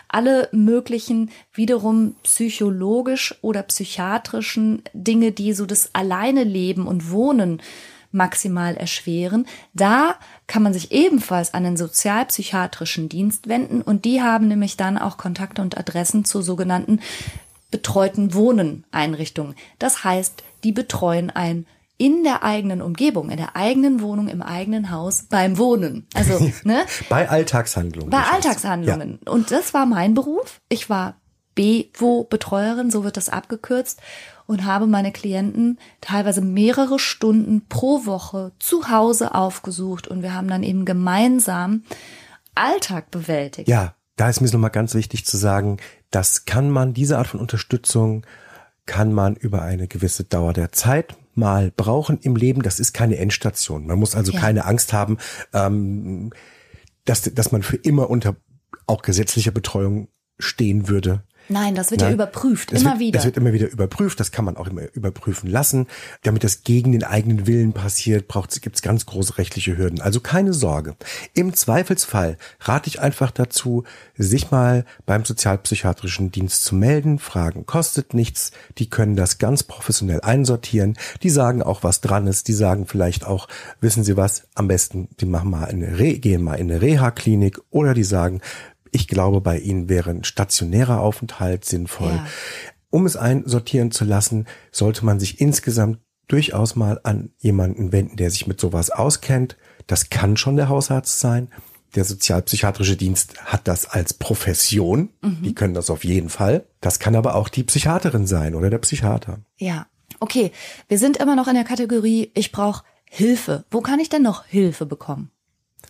Alle 0.07 0.49
möglichen 0.51 1.31
wiederum 1.53 2.15
psychologisch 2.23 3.35
oder 3.41 3.63
psychiatrischen 3.63 4.83
Dinge, 4.93 5.31
die 5.31 5.53
so 5.53 5.65
das 5.65 5.89
alleine 5.93 6.43
Leben 6.43 6.85
und 6.85 7.11
Wohnen 7.11 7.61
maximal 8.11 8.75
erschweren. 8.75 9.47
Da 9.73 10.15
kann 10.51 10.63
man 10.63 10.73
sich 10.73 10.91
ebenfalls 10.91 11.53
an 11.53 11.63
den 11.63 11.77
sozialpsychiatrischen 11.77 13.07
Dienst 13.07 13.47
wenden 13.47 13.81
und 13.81 14.03
die 14.03 14.21
haben 14.21 14.49
nämlich 14.49 14.75
dann 14.75 14.97
auch 14.97 15.15
Kontakte 15.15 15.61
und 15.61 15.77
Adressen 15.77 16.25
zu 16.25 16.41
sogenannten 16.41 16.99
betreuten 17.71 18.33
Wohnen 18.33 18.83
Einrichtungen. 18.91 19.55
Das 19.79 20.03
heißt, 20.03 20.43
die 20.65 20.73
betreuen 20.73 21.29
ein 21.29 21.67
in 21.97 22.25
der 22.25 22.43
eigenen 22.43 22.81
Umgebung, 22.81 23.29
in 23.29 23.37
der 23.37 23.55
eigenen 23.55 24.01
Wohnung, 24.01 24.27
im 24.27 24.41
eigenen 24.41 24.91
Haus, 24.91 25.23
beim 25.29 25.57
Wohnen. 25.57 26.05
Also, 26.15 26.37
ne? 26.65 26.83
bei 27.07 27.29
Alltagshandlungen. 27.29 28.09
Bei 28.09 28.23
Alltagshandlungen. 28.23 29.19
Ja. 29.25 29.31
Und 29.31 29.51
das 29.51 29.73
war 29.73 29.85
mein 29.85 30.13
Beruf. 30.13 30.59
Ich 30.67 30.89
war 30.89 31.15
BWO-Betreuerin, 31.55 32.91
so 32.91 33.05
wird 33.05 33.15
das 33.15 33.29
abgekürzt 33.29 34.01
und 34.51 34.65
habe 34.65 34.85
meine 34.85 35.13
Klienten 35.13 35.79
teilweise 36.01 36.41
mehrere 36.41 36.99
Stunden 36.99 37.65
pro 37.69 38.05
Woche 38.05 38.51
zu 38.59 38.89
Hause 38.89 39.33
aufgesucht 39.33 40.09
und 40.09 40.23
wir 40.23 40.33
haben 40.33 40.49
dann 40.49 40.61
eben 40.61 40.83
gemeinsam 40.83 41.83
Alltag 42.53 43.11
bewältigt. 43.11 43.69
Ja, 43.69 43.95
da 44.17 44.29
ist 44.29 44.41
mir 44.41 44.49
nochmal 44.49 44.69
ganz 44.69 44.93
wichtig 44.93 45.25
zu 45.25 45.37
sagen, 45.37 45.77
das 46.09 46.43
kann 46.43 46.69
man, 46.69 46.93
diese 46.93 47.17
Art 47.17 47.27
von 47.27 47.39
Unterstützung 47.39 48.25
kann 48.85 49.13
man 49.13 49.37
über 49.37 49.61
eine 49.61 49.87
gewisse 49.87 50.25
Dauer 50.25 50.51
der 50.51 50.73
Zeit 50.73 51.15
mal 51.33 51.71
brauchen 51.71 52.19
im 52.19 52.35
Leben. 52.35 52.61
Das 52.61 52.81
ist 52.81 52.91
keine 52.91 53.19
Endstation. 53.19 53.87
Man 53.87 53.99
muss 53.99 54.15
also 54.15 54.33
ja. 54.33 54.39
keine 54.41 54.65
Angst 54.65 54.91
haben, 54.91 55.17
ähm, 55.53 56.33
dass, 57.05 57.21
dass 57.21 57.53
man 57.53 57.63
für 57.63 57.77
immer 57.77 58.09
unter 58.09 58.35
auch 58.85 59.01
gesetzlicher 59.01 59.51
Betreuung 59.51 60.09
stehen 60.39 60.89
würde. 60.89 61.23
Nein, 61.51 61.75
das 61.75 61.91
wird 61.91 62.01
ja, 62.01 62.07
ja 62.07 62.13
überprüft, 62.13 62.71
immer 62.71 62.91
wird, 62.91 62.99
wieder. 62.99 63.17
Das 63.17 63.25
wird 63.25 63.37
immer 63.37 63.51
wieder 63.53 63.69
überprüft, 63.69 64.19
das 64.19 64.31
kann 64.31 64.45
man 64.45 64.57
auch 64.57 64.67
immer 64.67 64.83
überprüfen 64.93 65.49
lassen. 65.49 65.87
Damit 66.23 66.43
das 66.43 66.63
gegen 66.63 66.93
den 66.93 67.03
eigenen 67.03 67.45
Willen 67.45 67.73
passiert, 67.73 68.25
gibt 68.61 68.75
es 68.77 68.81
ganz 68.81 69.05
große 69.05 69.37
rechtliche 69.37 69.77
Hürden. 69.77 70.01
Also 70.01 70.21
keine 70.21 70.53
Sorge. 70.53 70.95
Im 71.33 71.53
Zweifelsfall 71.53 72.37
rate 72.61 72.87
ich 72.87 73.01
einfach 73.01 73.31
dazu, 73.31 73.83
sich 74.17 74.51
mal 74.51 74.85
beim 75.05 75.25
sozialpsychiatrischen 75.25 76.31
Dienst 76.31 76.63
zu 76.63 76.75
melden. 76.75 77.19
Fragen 77.19 77.65
kostet 77.65 78.13
nichts. 78.13 78.51
Die 78.77 78.89
können 78.89 79.15
das 79.15 79.37
ganz 79.37 79.63
professionell 79.63 80.21
einsortieren. 80.21 80.97
Die 81.23 81.29
sagen 81.29 81.61
auch, 81.61 81.83
was 81.83 82.01
dran 82.01 82.27
ist. 82.27 82.47
Die 82.47 82.53
sagen 82.53 82.87
vielleicht 82.87 83.25
auch, 83.25 83.47
wissen 83.81 84.03
Sie 84.03 84.15
was, 84.15 84.43
am 84.55 84.67
besten, 84.67 85.09
die 85.19 85.25
machen 85.25 85.49
mal 85.49 85.65
eine 85.65 85.99
Re 85.99 86.13
gehen 86.13 86.43
mal 86.43 86.55
in 86.55 86.71
eine 86.71 86.81
Reha-Klinik 86.81 87.59
oder 87.71 87.93
die 87.93 88.03
sagen, 88.03 88.41
ich 88.91 89.07
glaube, 89.07 89.41
bei 89.41 89.57
Ihnen 89.57 89.89
wäre 89.89 90.09
ein 90.09 90.23
stationärer 90.23 90.99
Aufenthalt 90.99 91.65
sinnvoll. 91.65 92.11
Ja. 92.11 92.27
Um 92.89 93.05
es 93.05 93.15
einsortieren 93.15 93.91
zu 93.91 94.03
lassen, 94.03 94.47
sollte 94.71 95.05
man 95.05 95.19
sich 95.19 95.39
insgesamt 95.39 95.99
durchaus 96.27 96.75
mal 96.75 96.99
an 97.03 97.31
jemanden 97.39 97.91
wenden, 97.91 98.17
der 98.17 98.31
sich 98.31 98.47
mit 98.47 98.59
sowas 98.59 98.89
auskennt. 98.89 99.57
Das 99.87 100.09
kann 100.09 100.37
schon 100.37 100.55
der 100.57 100.69
Hausarzt 100.69 101.19
sein. 101.19 101.49
Der 101.95 102.05
sozialpsychiatrische 102.05 102.95
Dienst 102.95 103.37
hat 103.43 103.67
das 103.67 103.85
als 103.85 104.13
Profession. 104.13 105.09
Mhm. 105.21 105.43
Die 105.43 105.55
können 105.55 105.73
das 105.73 105.89
auf 105.89 106.05
jeden 106.05 106.29
Fall. 106.29 106.65
Das 106.79 106.99
kann 106.99 107.15
aber 107.15 107.35
auch 107.35 107.49
die 107.49 107.63
Psychiaterin 107.63 108.27
sein 108.27 108.55
oder 108.55 108.69
der 108.69 108.77
Psychiater. 108.77 109.39
Ja. 109.57 109.87
Okay, 110.19 110.51
wir 110.87 110.99
sind 110.99 111.17
immer 111.17 111.35
noch 111.35 111.47
in 111.47 111.55
der 111.55 111.63
Kategorie, 111.63 112.31
ich 112.35 112.51
brauche 112.51 112.83
Hilfe. 113.05 113.65
Wo 113.71 113.81
kann 113.81 113.99
ich 113.99 114.09
denn 114.09 114.21
noch 114.21 114.45
Hilfe 114.45 114.85
bekommen? 114.85 115.30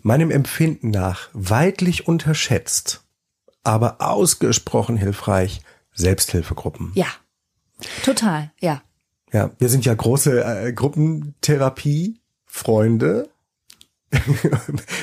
Meinem 0.03 0.31
Empfinden 0.31 0.89
nach 0.89 1.29
weitlich 1.33 2.07
unterschätzt, 2.07 3.03
aber 3.63 4.01
ausgesprochen 4.01 4.97
hilfreich 4.97 5.61
Selbsthilfegruppen. 5.93 6.91
Ja, 6.95 7.05
total, 8.03 8.51
ja. 8.59 8.81
Ja, 9.33 9.51
wir 9.59 9.69
sind 9.69 9.85
ja 9.85 9.93
große 9.93 10.43
äh, 10.43 10.73
Gruppentherapie-Freunde. 10.73 13.29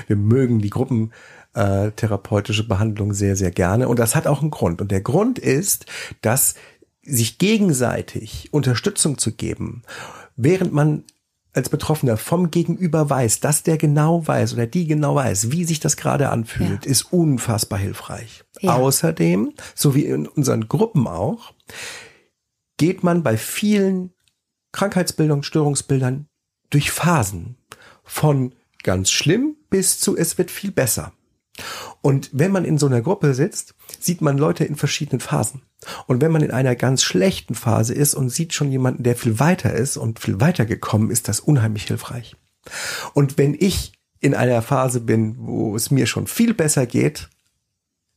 wir 0.07 0.17
mögen 0.17 0.61
die 0.61 0.69
Gruppentherapeutische 0.69 2.69
Behandlung 2.69 3.15
sehr, 3.15 3.37
sehr 3.37 3.51
gerne. 3.51 3.89
Und 3.89 3.99
das 3.99 4.15
hat 4.15 4.27
auch 4.27 4.43
einen 4.43 4.51
Grund. 4.51 4.83
Und 4.83 4.91
der 4.91 5.01
Grund 5.01 5.39
ist, 5.39 5.87
dass 6.21 6.57
sich 7.03 7.39
gegenseitig 7.39 8.53
Unterstützung 8.53 9.17
zu 9.17 9.33
geben, 9.33 9.83
während 10.37 10.75
man 10.75 11.05
als 11.59 11.69
Betroffener 11.69 12.17
vom 12.17 12.51
Gegenüber 12.51 13.11
weiß, 13.11 13.41
dass 13.41 13.63
der 13.63 13.77
genau 13.77 14.27
weiß 14.27 14.55
oder 14.55 14.67
die 14.67 14.87
genau 14.87 15.17
weiß, 15.17 15.51
wie 15.51 15.65
sich 15.65 15.81
das 15.81 15.97
gerade 15.97 16.31
anfühlt, 16.31 16.85
ja. 16.85 16.91
ist 16.91 17.13
unfassbar 17.13 17.79
hilfreich. 17.79 18.45
Ja. 18.61 18.77
Außerdem, 18.77 19.53
so 19.75 19.95
wie 19.95 20.07
in 20.07 20.27
unseren 20.27 20.69
Gruppen 20.69 21.07
auch, 21.07 21.53
geht 22.79 23.03
man 23.03 23.23
bei 23.23 23.37
vielen 23.37 24.13
Krankheitsbildern, 24.73 25.43
Störungsbildern 25.43 26.29
durch 26.71 26.91
Phasen 26.91 27.57
von 28.05 28.55
ganz 28.83 29.11
schlimm 29.11 29.57
bis 29.69 29.99
zu 29.99 30.17
es 30.17 30.39
wird 30.39 30.51
viel 30.51 30.71
besser. 30.71 31.13
Und 32.01 32.31
wenn 32.33 32.53
man 32.53 32.65
in 32.65 32.79
so 32.79 32.87
einer 32.87 33.03
Gruppe 33.03 33.35
sitzt, 33.35 33.75
sieht 33.99 34.21
man 34.21 34.39
Leute 34.39 34.65
in 34.65 34.77
verschiedenen 34.77 35.21
Phasen. 35.21 35.63
Und 36.07 36.21
wenn 36.21 36.33
man 36.33 36.43
in 36.43 36.51
einer 36.51 36.77
ganz 36.77 37.03
schlechten 37.03 37.55
Phase 37.55 37.95
ist 37.95 38.15
und 38.15 38.31
sieht 38.31 38.55
schon 38.55 38.71
jemanden, 38.71 39.03
der 39.03 39.17
viel 39.17 39.39
weiter 39.39 39.73
ist 39.73 39.97
und 39.97 40.21
viel 40.21 40.41
weiter 40.41 40.67
gekommen, 40.67 41.11
ist 41.11 41.29
das 41.29 41.41
unheimlich 41.41 41.85
hilfreich. 41.85 42.37
Und 43.15 43.39
wenn 43.39 43.55
ich 43.59 43.93
in 44.21 44.35
einer 44.35 44.63
Phase 44.63 45.01
bin, 45.01 45.37
wo 45.39 45.77
es 45.77 45.91
mir 45.91 46.07
schon 46.07 46.27
viel 46.27 46.55
besser 46.55 46.87
geht, 46.87 47.29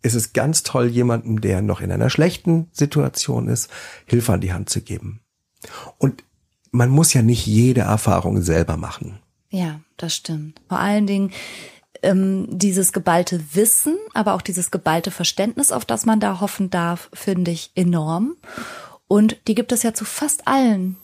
ist 0.01 0.15
es 0.15 0.33
ganz 0.33 0.63
toll, 0.63 0.87
jemandem, 0.87 1.41
der 1.41 1.61
noch 1.61 1.81
in 1.81 1.91
einer 1.91 2.09
schlechten 2.09 2.69
Situation 2.71 3.47
ist, 3.47 3.69
Hilfe 4.05 4.33
an 4.33 4.41
die 4.41 4.53
Hand 4.53 4.69
zu 4.69 4.81
geben. 4.81 5.21
Und 5.99 6.23
man 6.71 6.89
muss 6.89 7.13
ja 7.13 7.21
nicht 7.21 7.45
jede 7.45 7.81
Erfahrung 7.81 8.41
selber 8.41 8.77
machen. 8.77 9.19
Ja, 9.49 9.81
das 9.97 10.15
stimmt. 10.15 10.61
Vor 10.69 10.79
allen 10.79 11.05
Dingen 11.05 11.31
ähm, 12.01 12.47
dieses 12.49 12.93
geballte 12.93 13.41
Wissen, 13.53 13.97
aber 14.13 14.33
auch 14.33 14.41
dieses 14.41 14.71
geballte 14.71 15.11
Verständnis, 15.11 15.71
auf 15.71 15.85
das 15.85 16.05
man 16.05 16.19
da 16.19 16.39
hoffen 16.39 16.69
darf, 16.69 17.09
finde 17.13 17.51
ich 17.51 17.71
enorm. 17.75 18.35
Und 19.07 19.37
die 19.47 19.55
gibt 19.55 19.71
es 19.71 19.83
ja 19.83 19.93
zu 19.93 20.05
fast 20.05 20.47
allen 20.47 20.97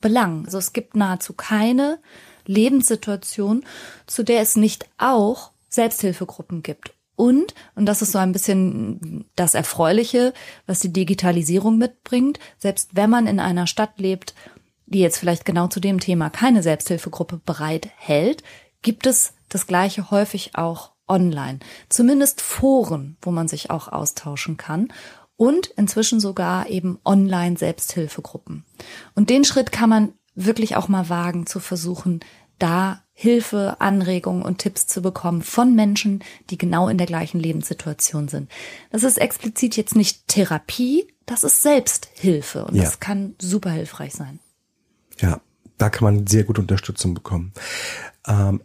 Belangen. 0.00 0.44
Also 0.44 0.58
es 0.58 0.72
gibt 0.72 0.94
nahezu 0.94 1.32
keine 1.32 1.98
Lebenssituation, 2.46 3.64
zu 4.06 4.22
der 4.22 4.40
es 4.40 4.56
nicht 4.56 4.86
auch 4.98 5.50
Selbsthilfegruppen 5.68 6.62
gibt. 6.62 6.92
Und, 7.16 7.54
und 7.74 7.86
das 7.86 8.02
ist 8.02 8.12
so 8.12 8.18
ein 8.18 8.32
bisschen 8.32 9.24
das 9.36 9.54
Erfreuliche, 9.54 10.34
was 10.66 10.80
die 10.80 10.92
Digitalisierung 10.92 11.78
mitbringt, 11.78 12.38
selbst 12.58 12.90
wenn 12.94 13.08
man 13.08 13.26
in 13.26 13.40
einer 13.40 13.66
Stadt 13.66 13.98
lebt, 13.98 14.34
die 14.84 15.00
jetzt 15.00 15.18
vielleicht 15.18 15.44
genau 15.44 15.66
zu 15.68 15.80
dem 15.80 15.98
Thema 15.98 16.30
keine 16.30 16.62
Selbsthilfegruppe 16.62 17.40
bereit 17.44 17.88
hält, 17.96 18.42
gibt 18.82 19.06
es 19.06 19.32
das 19.56 19.66
gleiche 19.66 20.10
häufig 20.10 20.50
auch 20.54 20.92
online. 21.08 21.60
Zumindest 21.88 22.42
Foren, 22.42 23.16
wo 23.22 23.30
man 23.30 23.48
sich 23.48 23.70
auch 23.70 23.88
austauschen 23.88 24.58
kann. 24.58 24.92
Und 25.38 25.68
inzwischen 25.68 26.20
sogar 26.20 26.68
eben 26.68 26.98
online 27.06 27.56
Selbsthilfegruppen. 27.56 28.64
Und 29.14 29.30
den 29.30 29.44
Schritt 29.44 29.72
kann 29.72 29.88
man 29.88 30.12
wirklich 30.34 30.76
auch 30.76 30.88
mal 30.88 31.08
wagen, 31.08 31.46
zu 31.46 31.58
versuchen, 31.58 32.20
da 32.58 33.02
Hilfe, 33.12 33.76
Anregungen 33.80 34.42
und 34.42 34.58
Tipps 34.58 34.86
zu 34.86 35.00
bekommen 35.00 35.40
von 35.40 35.74
Menschen, 35.74 36.22
die 36.50 36.58
genau 36.58 36.88
in 36.88 36.98
der 36.98 37.06
gleichen 37.06 37.40
Lebenssituation 37.40 38.28
sind. 38.28 38.50
Das 38.90 39.04
ist 39.04 39.16
explizit 39.16 39.76
jetzt 39.78 39.96
nicht 39.96 40.28
Therapie, 40.28 41.06
das 41.24 41.44
ist 41.44 41.62
Selbsthilfe 41.62 42.66
und 42.66 42.74
ja. 42.74 42.84
das 42.84 43.00
kann 43.00 43.34
super 43.40 43.70
hilfreich 43.70 44.12
sein. 44.12 44.38
Ja, 45.18 45.40
da 45.78 45.88
kann 45.88 46.04
man 46.04 46.26
sehr 46.26 46.44
gut 46.44 46.58
Unterstützung 46.58 47.14
bekommen. 47.14 47.52
Ähm, 48.26 48.60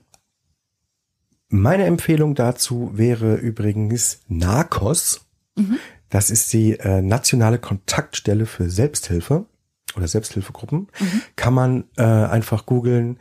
meine 1.51 1.85
Empfehlung 1.85 2.33
dazu 2.35 2.91
wäre 2.93 3.35
übrigens 3.35 4.21
NARCOS. 4.27 5.25
Mhm. 5.55 5.77
Das 6.09 6.29
ist 6.29 6.51
die 6.53 6.79
äh, 6.79 7.01
nationale 7.01 7.59
Kontaktstelle 7.59 8.45
für 8.45 8.69
Selbsthilfe 8.69 9.45
oder 9.95 10.07
Selbsthilfegruppen. 10.07 10.87
Mhm. 10.99 11.21
Kann 11.35 11.53
man 11.53 11.83
äh, 11.97 12.03
einfach 12.03 12.65
googeln 12.65 13.19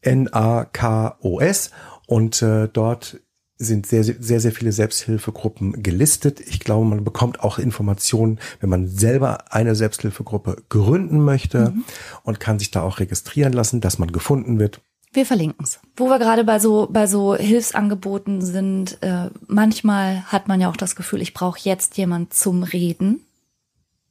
N-A-K-O-S 0.00 1.70
und 2.06 2.42
äh, 2.42 2.68
dort 2.68 3.20
sind 3.58 3.86
sehr, 3.86 4.04
sehr, 4.04 4.40
sehr 4.40 4.52
viele 4.52 4.70
Selbsthilfegruppen 4.70 5.82
gelistet. 5.82 6.40
Ich 6.40 6.60
glaube, 6.60 6.84
man 6.84 7.04
bekommt 7.04 7.40
auch 7.40 7.58
Informationen, 7.58 8.38
wenn 8.60 8.68
man 8.68 8.86
selber 8.86 9.52
eine 9.52 9.74
Selbsthilfegruppe 9.74 10.62
gründen 10.68 11.20
möchte 11.24 11.70
mhm. 11.70 11.84
und 12.22 12.38
kann 12.38 12.58
sich 12.58 12.70
da 12.70 12.82
auch 12.82 13.00
registrieren 13.00 13.54
lassen, 13.54 13.80
dass 13.80 13.98
man 13.98 14.12
gefunden 14.12 14.58
wird. 14.58 14.82
Wir 15.16 15.24
verlinken's. 15.24 15.80
Wo 15.96 16.10
wir 16.10 16.18
gerade 16.18 16.44
bei 16.44 16.58
so 16.58 16.88
bei 16.90 17.06
so 17.06 17.34
Hilfsangeboten 17.34 18.42
sind, 18.42 18.98
äh, 19.00 19.30
manchmal 19.46 20.22
hat 20.24 20.46
man 20.46 20.60
ja 20.60 20.68
auch 20.68 20.76
das 20.76 20.94
Gefühl, 20.94 21.22
ich 21.22 21.32
brauche 21.32 21.58
jetzt 21.62 21.96
jemand 21.96 22.34
zum 22.34 22.62
Reden. 22.62 23.24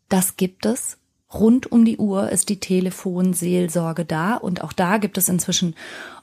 Das 0.10 0.36
gibt 0.36 0.66
es. 0.66 0.98
Rund 1.32 1.72
um 1.72 1.86
die 1.86 1.98
Uhr 1.98 2.32
ist 2.32 2.50
die 2.50 2.60
Telefonseelsorge 2.60 4.04
da 4.04 4.34
und 4.34 4.64
auch 4.64 4.74
da 4.74 4.98
gibt 4.98 5.20
es 5.20 5.30
inzwischen 5.30 5.76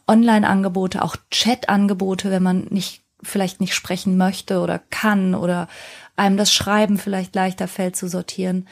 Online-Angebote, 0.09 1.03
auch 1.03 1.15
Chat-Angebote, 1.31 2.33
wenn 2.33 2.43
man 2.43 2.67
nicht 2.71 3.03
vielleicht 3.23 3.61
nicht 3.61 3.77
sprechen 3.77 4.17
möchte 4.17 4.59
oder 4.59 4.81
kann 4.91 5.37
oder 5.37 5.69
einem 6.17 6.37
das 6.37 6.53
Schreiben 6.53 6.99
vielleicht 6.99 7.37
leichter 7.37 7.69
fällt 7.69 7.95
zu 7.95 8.09
sortieren. 8.09 8.67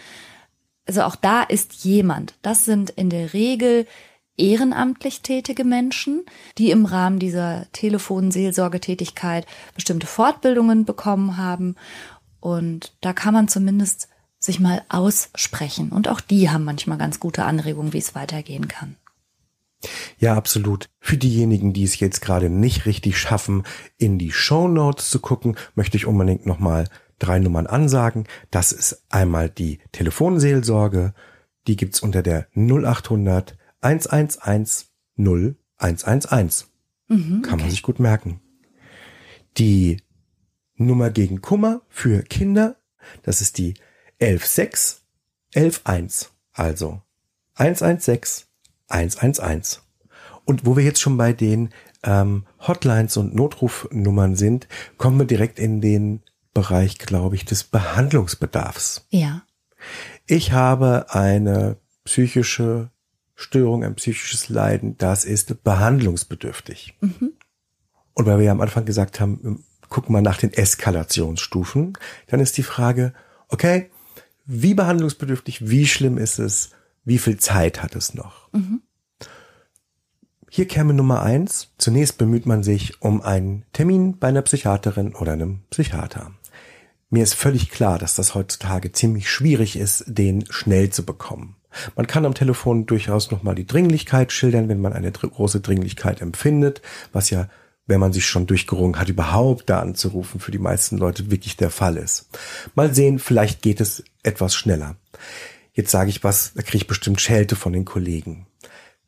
Also 0.88 1.02
auch 1.02 1.14
da 1.14 1.44
ist 1.44 1.84
jemand. 1.84 2.34
Das 2.42 2.64
sind 2.64 2.90
in 2.90 3.10
der 3.10 3.32
Regel 3.32 3.86
ehrenamtlich 4.40 5.20
tätige 5.20 5.64
Menschen, 5.64 6.24
die 6.58 6.70
im 6.70 6.86
Rahmen 6.86 7.18
dieser 7.18 7.66
Telefonseelsorgetätigkeit 7.72 9.46
bestimmte 9.74 10.06
Fortbildungen 10.06 10.84
bekommen 10.84 11.36
haben. 11.36 11.76
Und 12.40 12.94
da 13.00 13.12
kann 13.12 13.34
man 13.34 13.48
zumindest 13.48 14.08
sich 14.38 14.58
mal 14.58 14.82
aussprechen. 14.88 15.90
Und 15.90 16.08
auch 16.08 16.20
die 16.20 16.50
haben 16.50 16.64
manchmal 16.64 16.98
ganz 16.98 17.20
gute 17.20 17.44
Anregungen, 17.44 17.92
wie 17.92 17.98
es 17.98 18.14
weitergehen 18.14 18.68
kann. 18.68 18.96
Ja, 20.18 20.34
absolut. 20.34 20.88
Für 20.98 21.16
diejenigen, 21.16 21.72
die 21.72 21.84
es 21.84 22.00
jetzt 22.00 22.20
gerade 22.20 22.50
nicht 22.50 22.86
richtig 22.86 23.18
schaffen, 23.18 23.64
in 23.96 24.18
die 24.18 24.32
Show 24.32 24.68
Notes 24.68 25.10
zu 25.10 25.20
gucken, 25.20 25.56
möchte 25.74 25.96
ich 25.96 26.06
unbedingt 26.06 26.46
nochmal 26.46 26.88
drei 27.18 27.38
Nummern 27.38 27.66
ansagen. 27.66 28.24
Das 28.50 28.72
ist 28.72 29.04
einmal 29.10 29.48
die 29.48 29.78
Telefonseelsorge. 29.92 31.14
Die 31.66 31.76
gibt's 31.76 32.00
unter 32.00 32.22
der 32.22 32.48
0800 32.54 33.56
111 33.80 34.86
0111. 35.16 36.68
Mhm, 37.08 37.42
Kann 37.42 37.54
okay. 37.54 37.62
man 37.62 37.70
sich 37.70 37.82
gut 37.82 37.98
merken. 37.98 38.40
Die 39.58 40.02
Nummer 40.76 41.10
gegen 41.10 41.42
Kummer 41.42 41.82
für 41.88 42.22
Kinder, 42.22 42.76
das 43.22 43.40
ist 43.40 43.58
die 43.58 43.74
116 44.20 45.00
111. 45.54 46.32
Also 46.52 47.02
116 47.54 48.46
111. 48.88 49.82
Und 50.44 50.66
wo 50.66 50.76
wir 50.76 50.84
jetzt 50.84 51.00
schon 51.00 51.16
bei 51.16 51.32
den 51.32 51.70
ähm, 52.02 52.46
Hotlines 52.60 53.16
und 53.16 53.34
Notrufnummern 53.34 54.36
sind, 54.36 54.68
kommen 54.96 55.18
wir 55.18 55.26
direkt 55.26 55.58
in 55.58 55.80
den 55.80 56.22
Bereich, 56.54 56.98
glaube 56.98 57.36
ich, 57.36 57.44
des 57.44 57.64
Behandlungsbedarfs. 57.64 59.06
Ja. 59.10 59.42
Ich 60.26 60.52
habe 60.52 61.06
eine 61.10 61.76
psychische 62.04 62.90
Störung, 63.40 63.84
ein 63.84 63.94
psychisches 63.94 64.48
Leiden, 64.48 64.98
das 64.98 65.24
ist 65.24 65.64
behandlungsbedürftig. 65.64 66.94
Mhm. 67.00 67.32
Und 68.12 68.26
weil 68.26 68.38
wir 68.38 68.44
ja 68.44 68.52
am 68.52 68.60
Anfang 68.60 68.84
gesagt 68.84 69.18
haben, 69.18 69.40
ähm, 69.44 69.64
gucken 69.88 70.14
wir 70.14 70.20
nach 70.20 70.36
den 70.36 70.52
Eskalationsstufen, 70.52 71.94
dann 72.26 72.40
ist 72.40 72.56
die 72.58 72.62
Frage, 72.62 73.14
okay, 73.48 73.90
wie 74.44 74.74
behandlungsbedürftig, 74.74 75.68
wie 75.68 75.86
schlimm 75.86 76.18
ist 76.18 76.38
es, 76.38 76.70
wie 77.04 77.18
viel 77.18 77.38
Zeit 77.38 77.82
hat 77.82 77.96
es 77.96 78.14
noch? 78.14 78.52
Mhm. 78.52 78.82
Hier 80.50 80.66
käme 80.66 80.92
Nummer 80.92 81.22
eins. 81.22 81.68
Zunächst 81.78 82.18
bemüht 82.18 82.44
man 82.44 82.62
sich 82.62 83.00
um 83.00 83.22
einen 83.22 83.64
Termin 83.72 84.18
bei 84.18 84.28
einer 84.28 84.42
Psychiaterin 84.42 85.14
oder 85.14 85.32
einem 85.32 85.60
Psychiater. 85.70 86.32
Mir 87.08 87.22
ist 87.22 87.34
völlig 87.34 87.70
klar, 87.70 87.98
dass 87.98 88.16
das 88.16 88.34
heutzutage 88.34 88.92
ziemlich 88.92 89.30
schwierig 89.30 89.76
ist, 89.76 90.04
den 90.06 90.44
schnell 90.50 90.90
zu 90.90 91.06
bekommen. 91.06 91.56
Man 91.96 92.06
kann 92.06 92.26
am 92.26 92.34
Telefon 92.34 92.86
durchaus 92.86 93.30
nochmal 93.30 93.54
die 93.54 93.66
Dringlichkeit 93.66 94.32
schildern, 94.32 94.68
wenn 94.68 94.80
man 94.80 94.92
eine 94.92 95.12
große 95.12 95.60
Dringlichkeit 95.60 96.20
empfindet, 96.20 96.82
was 97.12 97.30
ja, 97.30 97.48
wenn 97.86 98.00
man 98.00 98.12
sich 98.12 98.26
schon 98.26 98.46
durchgerungen 98.46 98.98
hat, 98.98 99.08
überhaupt 99.08 99.68
da 99.68 99.80
anzurufen, 99.80 100.40
für 100.40 100.52
die 100.52 100.58
meisten 100.58 100.96
Leute 100.96 101.30
wirklich 101.30 101.56
der 101.56 101.70
Fall 101.70 101.96
ist. 101.96 102.28
Mal 102.74 102.94
sehen, 102.94 103.18
vielleicht 103.18 103.62
geht 103.62 103.80
es 103.80 104.04
etwas 104.22 104.54
schneller. 104.54 104.96
Jetzt 105.72 105.90
sage 105.90 106.10
ich 106.10 106.22
was, 106.24 106.52
da 106.54 106.62
kriege 106.62 106.78
ich 106.78 106.86
bestimmt 106.86 107.20
Schelte 107.20 107.56
von 107.56 107.72
den 107.72 107.84
Kollegen. 107.84 108.46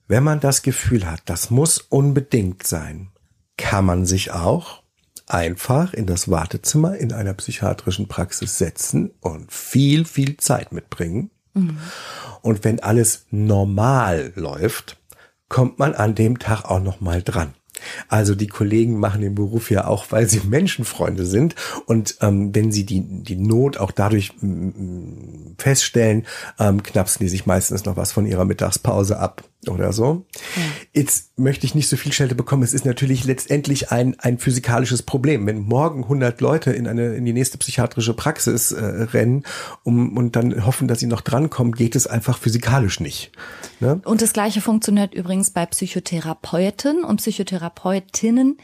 Wenn 0.08 0.24
man 0.24 0.40
das 0.40 0.62
Gefühl 0.62 1.10
hat, 1.10 1.22
das 1.26 1.50
muss 1.50 1.78
unbedingt 1.78 2.66
sein, 2.66 3.10
kann 3.56 3.84
man 3.84 4.04
sich 4.04 4.32
auch 4.32 4.82
einfach 5.26 5.94
in 5.94 6.06
das 6.06 6.30
Wartezimmer 6.30 6.96
in 6.96 7.12
einer 7.12 7.34
psychiatrischen 7.34 8.08
Praxis 8.08 8.58
setzen 8.58 9.12
und 9.20 9.52
viel, 9.52 10.04
viel 10.04 10.36
Zeit 10.36 10.72
mitbringen. 10.72 11.30
Mhm. 11.54 11.78
Und 12.40 12.64
wenn 12.64 12.80
alles 12.80 13.26
normal 13.30 14.32
läuft, 14.34 14.98
kommt 15.48 15.78
man 15.78 15.94
an 15.94 16.14
dem 16.14 16.38
Tag 16.38 16.64
auch 16.64 16.82
noch 16.82 17.00
mal 17.00 17.22
dran. 17.22 17.54
Also 18.08 18.34
die 18.34 18.46
Kollegen 18.46 18.98
machen 18.98 19.22
den 19.22 19.34
Beruf 19.34 19.70
ja 19.70 19.86
auch, 19.86 20.06
weil 20.10 20.28
sie 20.28 20.40
Menschenfreunde 20.44 21.26
sind. 21.26 21.54
Und 21.86 22.16
ähm, 22.20 22.54
wenn 22.54 22.72
sie 22.72 22.86
die, 22.86 23.00
die 23.00 23.36
Not 23.36 23.78
auch 23.78 23.90
dadurch 23.90 24.32
mm, 24.40 25.54
feststellen, 25.58 26.26
ähm, 26.58 26.82
knapsen 26.82 27.24
die 27.24 27.28
sich 27.30 27.46
meistens 27.46 27.84
noch 27.84 27.96
was 27.96 28.12
von 28.12 28.26
ihrer 28.26 28.44
Mittagspause 28.44 29.18
ab 29.18 29.44
oder 29.68 29.92
so. 29.92 30.26
Ja. 30.56 30.62
Jetzt 30.92 31.38
möchte 31.38 31.66
ich 31.66 31.74
nicht 31.74 31.88
so 31.88 31.96
viel 31.96 32.12
Schelte 32.12 32.34
bekommen. 32.34 32.62
Es 32.62 32.72
ist 32.72 32.84
natürlich 32.84 33.24
letztendlich 33.24 33.92
ein, 33.92 34.18
ein 34.18 34.38
physikalisches 34.38 35.02
Problem. 35.02 35.46
Wenn 35.46 35.60
morgen 35.60 36.02
100 36.02 36.40
Leute 36.40 36.72
in 36.72 36.88
eine, 36.88 37.14
in 37.14 37.24
die 37.24 37.32
nächste 37.32 37.58
psychiatrische 37.58 38.14
Praxis 38.14 38.72
äh, 38.72 38.84
rennen 38.84 39.44
um, 39.84 40.16
und 40.16 40.34
dann 40.34 40.66
hoffen, 40.66 40.88
dass 40.88 41.00
sie 41.00 41.06
noch 41.06 41.20
drankommen, 41.20 41.74
geht 41.74 41.94
es 41.94 42.06
einfach 42.06 42.38
physikalisch 42.38 43.00
nicht. 43.00 43.30
Ne? 43.80 44.00
Und 44.04 44.20
das 44.20 44.32
Gleiche 44.32 44.60
funktioniert 44.60 45.14
übrigens 45.14 45.50
bei 45.50 45.64
Psychotherapeuten 45.66 47.04
und 47.04 47.18
Psychotherapeutinnen 47.18 48.58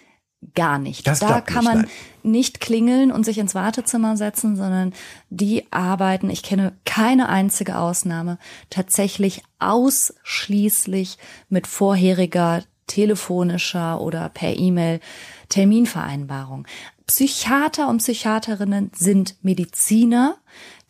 gar 0.55 0.79
nicht. 0.79 1.07
Das 1.07 1.21
da 1.21 1.41
kann 1.41 1.65
nicht, 1.65 1.65
man 1.65 1.79
nein. 1.83 1.91
nicht 2.23 2.61
klingeln 2.61 3.11
und 3.11 3.25
sich 3.25 3.39
ins 3.39 3.55
Wartezimmer 3.55 4.17
setzen, 4.17 4.57
sondern 4.57 4.93
die 5.31 5.67
arbeiten, 5.73 6.31
ich 6.31 6.43
kenne 6.43 6.73
keine 6.85 7.29
einzige 7.29 7.79
Ausnahme, 7.79 8.39
tatsächlich 8.71 9.43
ausschließlich 9.59 11.19
mit 11.49 11.67
vorheriger 11.67 12.63
telefonischer 12.87 14.01
oder 14.01 14.29
per 14.29 14.57
E-Mail 14.57 15.01
Terminvereinbarung. 15.49 16.67
Psychiater 17.07 17.89
und 17.89 17.99
Psychiaterinnen 17.99 18.91
sind 18.95 19.37
Mediziner, 19.43 20.37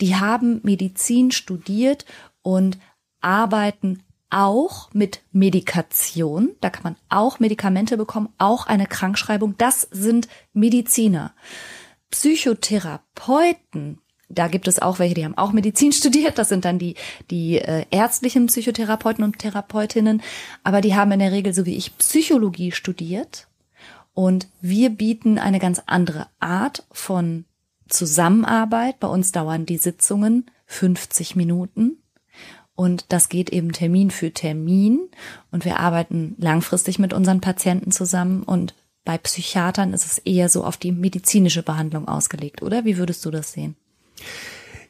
die 0.01 0.16
haben 0.16 0.61
Medizin 0.62 1.30
studiert 1.30 2.05
und 2.42 2.78
arbeiten 3.20 4.03
auch 4.30 4.92
mit 4.92 5.22
Medikation. 5.32 6.56
Da 6.60 6.70
kann 6.70 6.82
man 6.82 6.96
auch 7.08 7.40
Medikamente 7.40 7.96
bekommen, 7.96 8.28
auch 8.38 8.66
eine 8.66 8.86
Krankschreibung. 8.86 9.56
Das 9.58 9.82
sind 9.90 10.28
Mediziner. 10.52 11.34
Psychotherapeuten, 12.10 13.98
da 14.28 14.48
gibt 14.48 14.68
es 14.68 14.80
auch 14.80 14.98
welche, 14.98 15.14
die 15.14 15.24
haben 15.24 15.38
auch 15.38 15.52
Medizin 15.52 15.92
studiert. 15.92 16.38
Das 16.38 16.48
sind 16.48 16.64
dann 16.64 16.78
die, 16.78 16.94
die 17.30 17.58
äh, 17.58 17.84
ärztlichen 17.90 18.46
Psychotherapeuten 18.46 19.24
und 19.24 19.38
Therapeutinnen. 19.38 20.22
Aber 20.62 20.80
die 20.80 20.94
haben 20.94 21.12
in 21.12 21.20
der 21.20 21.32
Regel, 21.32 21.54
so 21.54 21.66
wie 21.66 21.76
ich, 21.76 21.96
Psychologie 21.98 22.72
studiert. 22.72 23.48
Und 24.14 24.48
wir 24.60 24.90
bieten 24.90 25.38
eine 25.38 25.60
ganz 25.60 25.82
andere 25.86 26.26
Art 26.40 26.84
von 26.90 27.44
Zusammenarbeit. 27.88 28.98
Bei 29.00 29.08
uns 29.08 29.32
dauern 29.32 29.64
die 29.64 29.78
Sitzungen 29.78 30.50
50 30.66 31.36
Minuten. 31.36 32.02
Und 32.78 33.06
das 33.08 33.28
geht 33.28 33.50
eben 33.50 33.72
Termin 33.72 34.12
für 34.12 34.30
Termin. 34.30 35.00
Und 35.50 35.64
wir 35.64 35.80
arbeiten 35.80 36.36
langfristig 36.38 37.00
mit 37.00 37.12
unseren 37.12 37.40
Patienten 37.40 37.90
zusammen. 37.90 38.44
Und 38.44 38.72
bei 39.04 39.18
Psychiatern 39.18 39.92
ist 39.92 40.06
es 40.06 40.18
eher 40.18 40.48
so 40.48 40.62
auf 40.62 40.76
die 40.76 40.92
medizinische 40.92 41.64
Behandlung 41.64 42.06
ausgelegt, 42.06 42.62
oder? 42.62 42.84
Wie 42.84 42.96
würdest 42.96 43.24
du 43.24 43.32
das 43.32 43.50
sehen? 43.50 43.74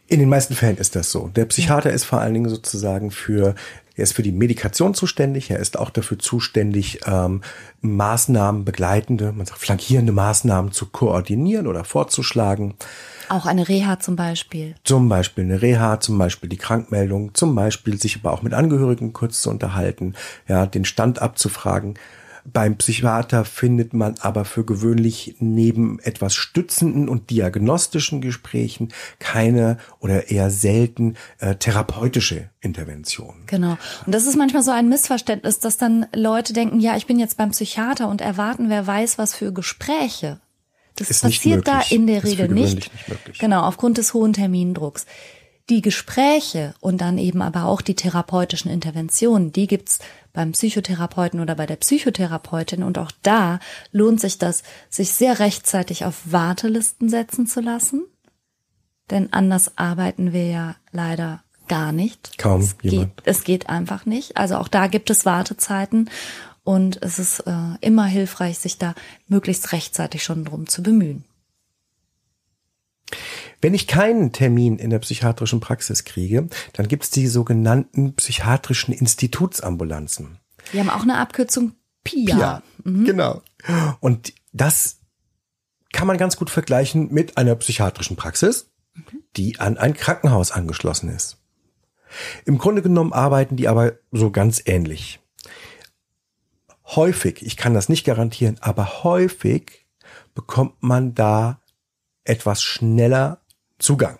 In 0.07 0.21
den 0.21 0.29
meisten 0.29 0.55
Fällen 0.55 0.77
ist 0.77 0.97
das 0.97 1.11
so. 1.11 1.29
Der 1.29 1.47
Psychiater 1.47 1.89
ja. 1.89 1.95
ist 1.95 2.05
vor 2.05 2.21
allen 2.21 2.35
Dingen 2.35 2.51
sozusagen 2.51 3.11
für 3.11 3.55
er 3.99 4.05
ist 4.05 4.13
für 4.13 4.23
die 4.23 4.31
Medikation 4.31 4.95
zuständig. 4.95 5.51
Er 5.51 5.59
ist 5.59 5.77
auch 5.77 5.91
dafür 5.91 6.21
zuständig, 6.21 7.01
ähm, 7.07 7.43
Maßnahmen 7.81 8.65
begleitende, 8.65 9.33
man 9.33 9.45
sagt 9.45 9.59
flankierende 9.59 10.13
Maßnahmen 10.13 10.71
zu 10.71 10.87
koordinieren 10.87 11.67
oder 11.67 11.83
vorzuschlagen. 11.83 12.75
Auch 13.29 13.45
eine 13.45 13.69
Reha 13.69 13.99
zum 13.99 14.15
Beispiel. 14.15 14.77
Zum 14.85 15.09
Beispiel 15.09 15.45
eine 15.45 15.63
Reha, 15.63 15.99
zum 15.99 16.17
Beispiel 16.17 16.49
die 16.49 16.57
Krankmeldung, 16.57 17.35
zum 17.35 17.57
Beispiel 17.57 18.01
sich 18.01 18.17
aber 18.17 18.33
auch 18.33 18.43
mit 18.43 18.55
Angehörigen 18.55 19.13
kurz 19.13 19.43
zu 19.43 19.51
unterhalten, 19.51 20.15
ja, 20.47 20.65
den 20.65 20.85
Stand 20.85 21.21
abzufragen. 21.21 21.95
Beim 22.53 22.77
Psychiater 22.77 23.45
findet 23.45 23.93
man 23.93 24.15
aber 24.21 24.45
für 24.45 24.65
gewöhnlich 24.65 25.37
neben 25.39 25.99
etwas 26.01 26.35
stützenden 26.35 27.09
und 27.09 27.31
diagnostischen 27.31 28.21
Gesprächen 28.21 28.93
keine 29.19 29.79
oder 30.01 30.31
eher 30.31 30.51
selten 30.51 31.17
äh, 31.39 31.57
therapeutische 31.57 32.51
Interventionen. 32.61 33.45
Genau. 33.47 33.77
Und 34.07 34.15
das 34.15 34.27
ist 34.27 34.37
manchmal 34.37 34.63
so 34.63 34.71
ein 34.71 34.89
Missverständnis, 34.89 35.59
dass 35.59 35.77
dann 35.77 36.07
Leute 36.15 36.53
denken, 36.53 36.81
ja, 36.81 36.97
ich 36.97 37.07
bin 37.07 37.19
jetzt 37.19 37.37
beim 37.37 37.51
Psychiater 37.51 38.09
und 38.09 38.21
erwarten, 38.21 38.71
wer 38.71 38.87
weiß, 38.87 39.19
was 39.19 39.35
für 39.35 39.53
Gespräche. 39.53 40.41
Das 40.97 41.11
ist 41.11 41.23
passiert 41.23 41.69
da 41.69 41.83
in 41.91 42.07
der 42.07 42.25
Regel 42.25 42.49
nicht. 42.49 42.91
nicht. 43.09 43.39
Genau, 43.39 43.63
aufgrund 43.63 43.99
des 43.99 44.15
hohen 44.15 44.33
Termindrucks. 44.33 45.07
Die 45.71 45.83
Gespräche 45.83 46.75
und 46.81 47.01
dann 47.01 47.19
eben 47.19 47.43
aber 47.43 47.67
auch 47.67 47.83
die 47.83 47.95
therapeutischen 47.95 48.71
Interventionen, 48.71 49.53
die 49.53 49.67
gibt's 49.67 49.99
beim 50.39 50.53
Psychotherapeuten 50.53 51.41
oder 51.41 51.57
bei 51.57 51.67
der 51.67 51.75
Psychotherapeutin. 51.75 52.85
Und 52.85 52.97
auch 52.97 53.11
da 53.23 53.59
lohnt 53.91 54.21
sich 54.21 54.39
das, 54.39 54.63
sich 54.89 55.11
sehr 55.11 55.41
rechtzeitig 55.41 56.05
auf 56.05 56.15
Wartelisten 56.27 57.09
setzen 57.09 57.49
zu 57.49 57.61
lassen. 57.61 58.05
Denn 59.11 59.33
anders 59.33 59.77
arbeiten 59.77 60.33
wir 60.33 60.47
ja 60.47 60.77
leider 60.93 61.43
gar 61.67 61.91
nicht. 61.91 62.39
Kaum 62.39 62.61
es 62.61 62.77
jemand. 62.83 63.17
Geht, 63.17 63.27
es 63.27 63.43
geht 63.43 63.69
einfach 63.69 64.07
nicht. 64.07 64.37
Also 64.37 64.59
auch 64.59 64.69
da 64.69 64.87
gibt 64.87 65.11
es 65.11 65.27
Wartezeiten. 65.27 66.09
Und 66.63 67.03
es 67.03 67.19
ist 67.19 67.41
äh, 67.41 67.75
immer 67.81 68.05
hilfreich, 68.05 68.61
sich 68.61 68.79
da 68.79 68.95
möglichst 69.27 69.73
rechtzeitig 69.73 70.23
schon 70.23 70.45
drum 70.45 70.69
zu 70.69 70.85
bemühen. 70.85 71.25
Wenn 73.61 73.75
ich 73.75 73.87
keinen 73.87 74.33
Termin 74.33 74.79
in 74.79 74.91
der 74.91 75.01
psychiatrischen 75.01 75.61
Praxis 75.61 76.05
kriege, 76.05 76.49
dann 76.75 76.89
gibt 76.89 77.05
es 77.05 77.11
die 77.11 77.27
sogenannten 77.27 78.15
psychiatrischen 78.15 78.95
Institutsambulanzen. 78.95 80.39
Die 80.73 80.79
haben 80.79 80.91
auch 80.91 81.03
eine 81.03 81.19
Abkürzung 81.19 81.73
PIA. 82.05 82.37
PIA, 82.37 82.63
mhm. 82.85 83.05
genau. 83.05 83.43
Und 84.01 84.33
das 84.53 84.99
kann 85.93 86.07
man 86.07 86.19
ganz 86.19 86.37
gut 86.37 86.51
vergleichen 86.51 87.13
mit 87.13 87.37
einer 87.37 87.55
psychiatrischen 87.57 88.17
Praxis, 88.17 88.71
die 89.37 89.59
an 89.59 89.77
ein 89.77 89.95
Krankenhaus 89.95 90.53
angeschlossen 90.53 91.09
ist. 91.09 91.39
Im 92.45 92.59
Grunde 92.59 92.83
genommen 92.83 93.13
arbeiten 93.13 93.57
die 93.57 93.69
aber 93.69 93.95
so 94.13 94.31
ganz 94.31 94.63
ähnlich. 94.65 95.21
Häufig, 96.85 97.45
ich 97.45 97.57
kann 97.57 97.75
das 97.75 97.89
nicht 97.89 98.05
garantieren, 98.05 98.57
aber 98.61 99.05
häufig 99.05 99.87
bekommt 100.35 100.83
man 100.83 101.15
da 101.15 101.61
etwas 102.25 102.63
schneller 102.63 103.43
Zugang. 103.79 104.19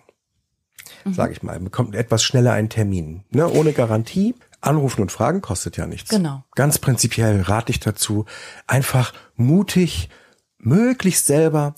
Mhm. 1.05 1.13
Sage 1.13 1.33
ich 1.33 1.43
mal, 1.43 1.59
bekommt 1.59 1.95
etwas 1.95 2.23
schneller 2.23 2.53
einen 2.53 2.69
Termin. 2.69 3.23
Ne? 3.31 3.47
Ohne 3.47 3.73
Garantie. 3.73 4.35
Anrufen 4.61 5.01
und 5.01 5.11
Fragen 5.11 5.41
kostet 5.41 5.77
ja 5.77 5.87
nichts. 5.87 6.09
Genau. 6.09 6.43
Ganz 6.53 6.79
prinzipiell 6.79 7.41
rate 7.41 7.71
ich 7.71 7.79
dazu, 7.79 8.25
einfach 8.67 9.13
mutig, 9.35 10.09
möglichst 10.57 11.25
selber 11.25 11.75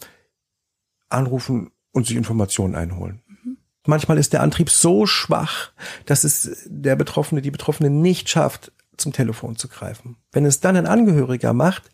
anrufen 1.10 1.72
und 1.92 2.08
sich 2.08 2.16
Informationen 2.16 2.74
einholen. 2.74 3.22
Mhm. 3.28 3.58
Manchmal 3.86 4.18
ist 4.18 4.34
der 4.34 4.42
Antrieb 4.42 4.72
so 4.72 5.06
schwach, 5.06 5.72
dass 6.06 6.24
es 6.24 6.66
der 6.66 6.96
Betroffene, 6.96 7.44
die 7.44 7.52
Betroffene 7.52 7.92
nicht 7.92 8.30
schafft, 8.30 8.72
zum 8.98 9.14
Telefon 9.14 9.58
zu 9.58 9.68
greifen. 9.68 10.18
Wenn 10.32 10.46
es 10.46 10.60
dann 10.60 10.76
ein 10.76 10.88
Angehöriger 10.88 11.54
macht, 11.54 11.90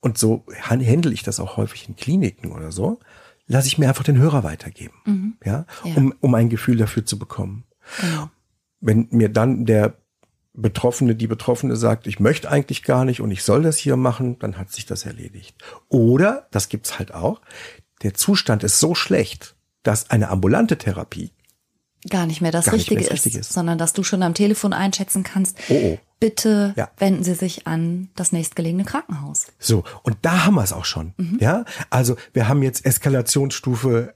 und 0.00 0.18
so 0.18 0.44
handle 0.60 1.12
ich 1.12 1.22
das 1.22 1.38
auch 1.40 1.56
häufig 1.56 1.88
in 1.88 1.96
Kliniken 1.96 2.52
oder 2.52 2.72
so, 2.72 2.98
lasse 3.52 3.68
ich 3.68 3.78
mir 3.78 3.88
einfach 3.88 4.02
den 4.02 4.18
Hörer 4.18 4.42
weitergeben, 4.42 4.94
mhm. 5.04 5.34
ja, 5.44 5.66
ja, 5.84 5.94
um, 5.94 6.14
um 6.20 6.34
ein 6.34 6.48
Gefühl 6.48 6.76
dafür 6.78 7.04
zu 7.04 7.18
bekommen. 7.18 7.64
Genau. 8.00 8.30
Wenn 8.80 9.08
mir 9.10 9.28
dann 9.28 9.66
der 9.66 9.98
Betroffene, 10.54 11.14
die 11.14 11.26
Betroffene 11.26 11.76
sagt, 11.76 12.06
ich 12.06 12.18
möchte 12.18 12.50
eigentlich 12.50 12.82
gar 12.82 13.04
nicht 13.04 13.20
und 13.20 13.30
ich 13.30 13.42
soll 13.42 13.62
das 13.62 13.76
hier 13.76 13.96
machen, 13.96 14.38
dann 14.38 14.58
hat 14.58 14.72
sich 14.72 14.86
das 14.86 15.04
erledigt. 15.04 15.56
Oder, 15.88 16.48
das 16.50 16.68
gibt's 16.68 16.98
halt 16.98 17.14
auch, 17.14 17.40
der 18.02 18.14
Zustand 18.14 18.64
ist 18.64 18.78
so 18.78 18.94
schlecht, 18.94 19.54
dass 19.82 20.10
eine 20.10 20.30
ambulante 20.30 20.78
Therapie 20.78 21.30
gar 22.10 22.26
nicht 22.26 22.40
mehr 22.40 22.50
das, 22.50 22.72
Richtige, 22.72 22.96
mehr 22.96 23.08
das 23.08 23.18
ist, 23.18 23.26
Richtige, 23.26 23.40
ist, 23.40 23.52
sondern 23.52 23.78
dass 23.78 23.92
du 23.92 24.02
schon 24.02 24.22
am 24.22 24.34
Telefon 24.34 24.72
einschätzen 24.72 25.22
kannst, 25.22 25.56
oh, 25.68 25.74
oh. 25.74 25.98
Bitte 26.22 26.72
ja. 26.76 26.88
wenden 26.98 27.24
Sie 27.24 27.34
sich 27.34 27.66
an 27.66 28.08
das 28.14 28.30
nächstgelegene 28.30 28.84
Krankenhaus. 28.84 29.48
So, 29.58 29.82
und 30.04 30.16
da 30.22 30.44
haben 30.44 30.54
wir 30.54 30.62
es 30.62 30.72
auch 30.72 30.84
schon. 30.84 31.14
Mhm. 31.16 31.38
Ja, 31.40 31.64
also 31.90 32.16
wir 32.32 32.46
haben 32.46 32.62
jetzt 32.62 32.86
Eskalationsstufe 32.86 34.14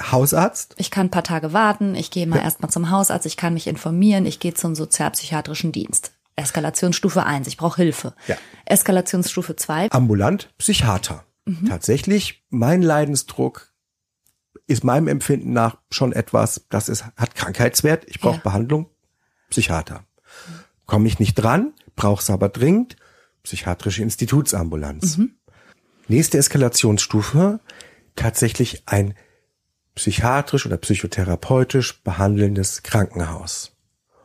Hausarzt. 0.00 0.74
Ich 0.78 0.90
kann 0.90 1.08
ein 1.08 1.10
paar 1.10 1.22
Tage 1.22 1.52
warten, 1.52 1.94
ich 1.94 2.10
gehe 2.10 2.26
mal 2.26 2.38
ja. 2.38 2.44
erstmal 2.44 2.70
zum 2.70 2.90
Hausarzt, 2.90 3.26
ich 3.26 3.36
kann 3.36 3.52
mich 3.52 3.66
informieren, 3.66 4.24
ich 4.24 4.40
gehe 4.40 4.54
zum 4.54 4.74
sozialpsychiatrischen 4.74 5.72
Dienst. 5.72 6.12
Eskalationsstufe 6.36 7.22
1, 7.22 7.46
ich 7.48 7.58
brauche 7.58 7.76
Hilfe. 7.82 8.14
Ja. 8.26 8.36
Eskalationsstufe 8.64 9.56
2. 9.56 9.90
Ambulant, 9.90 10.52
Psychiater. 10.56 11.26
Mhm. 11.44 11.68
Tatsächlich, 11.68 12.44
mein 12.48 12.80
Leidensdruck 12.80 13.74
ist 14.66 14.84
meinem 14.84 15.06
Empfinden 15.08 15.52
nach 15.52 15.76
schon 15.90 16.12
etwas, 16.12 16.64
das 16.70 16.88
ist, 16.88 17.04
hat 17.16 17.34
Krankheitswert, 17.34 18.04
ich 18.08 18.20
brauche 18.20 18.36
ja. 18.36 18.42
Behandlung, 18.42 18.88
Psychiater. 19.50 20.06
Komme 20.86 21.08
ich 21.08 21.18
nicht 21.18 21.34
dran, 21.34 21.72
brauch's 21.96 22.30
aber 22.30 22.48
dringend, 22.48 22.96
psychiatrische 23.42 24.02
Institutsambulanz. 24.02 25.18
Mhm. 25.18 25.34
Nächste 26.08 26.38
Eskalationsstufe, 26.38 27.60
tatsächlich 28.16 28.82
ein 28.86 29.14
psychiatrisch 29.94 30.66
oder 30.66 30.76
psychotherapeutisch 30.76 32.02
behandelndes 32.02 32.82
Krankenhaus. 32.82 33.72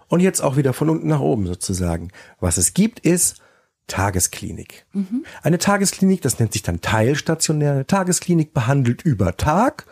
Und 0.08 0.20
jetzt 0.22 0.42
auch 0.42 0.58
wieder 0.58 0.74
von 0.74 0.90
unten 0.90 1.08
nach 1.08 1.20
oben 1.20 1.46
sozusagen. 1.46 2.10
Was 2.40 2.58
es 2.58 2.74
gibt, 2.74 3.00
ist 3.00 3.42
Tagesklinik. 3.88 4.86
Mhm. 4.94 5.26
Eine 5.44 5.60
Tagesklinik, 5.60 6.22
das 6.22 6.40
nennt 6.40 6.54
sich 6.54 6.64
dann 6.64 6.82
teilstationäre 6.82 7.86
Tagesklinik, 7.86 8.54
behandelt 8.54 9.04
über 9.04 9.38
Tag 9.38 9.86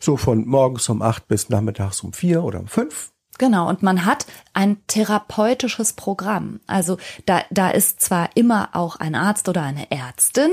so 0.00 0.16
von 0.16 0.46
morgens 0.46 0.88
um 0.88 1.02
acht 1.02 1.28
bis 1.28 1.48
nachmittags 1.48 2.00
um 2.02 2.12
vier 2.12 2.44
oder 2.44 2.60
um 2.60 2.68
fünf. 2.68 3.12
Genau, 3.38 3.68
und 3.68 3.82
man 3.82 4.04
hat 4.04 4.26
ein 4.54 4.78
therapeutisches 4.86 5.92
Programm. 5.92 6.60
Also 6.66 6.98
da, 7.26 7.42
da 7.50 7.70
ist 7.70 8.00
zwar 8.00 8.30
immer 8.34 8.70
auch 8.72 8.96
ein 8.96 9.14
Arzt 9.14 9.48
oder 9.48 9.62
eine 9.62 9.90
Ärztin, 9.90 10.50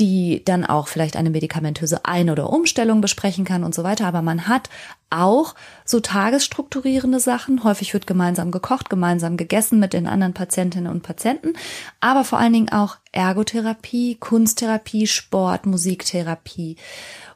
die 0.00 0.42
dann 0.44 0.64
auch 0.64 0.88
vielleicht 0.88 1.16
eine 1.16 1.28
medikamentöse 1.28 2.06
Ein- 2.06 2.30
oder 2.30 2.50
Umstellung 2.50 3.02
besprechen 3.02 3.44
kann 3.44 3.64
und 3.64 3.74
so 3.74 3.84
weiter. 3.84 4.06
Aber 4.06 4.22
man 4.22 4.48
hat 4.48 4.70
auch 5.10 5.54
so 5.84 6.00
tagesstrukturierende 6.00 7.20
Sachen. 7.20 7.64
Häufig 7.64 7.92
wird 7.92 8.06
gemeinsam 8.06 8.50
gekocht, 8.50 8.88
gemeinsam 8.88 9.36
gegessen 9.36 9.78
mit 9.78 9.92
den 9.92 10.06
anderen 10.06 10.32
Patientinnen 10.32 10.90
und 10.90 11.02
Patienten. 11.02 11.52
Aber 12.00 12.24
vor 12.24 12.38
allen 12.38 12.54
Dingen 12.54 12.70
auch 12.70 12.96
Ergotherapie, 13.12 14.14
Kunsttherapie, 14.14 15.06
Sport, 15.06 15.66
Musiktherapie 15.66 16.76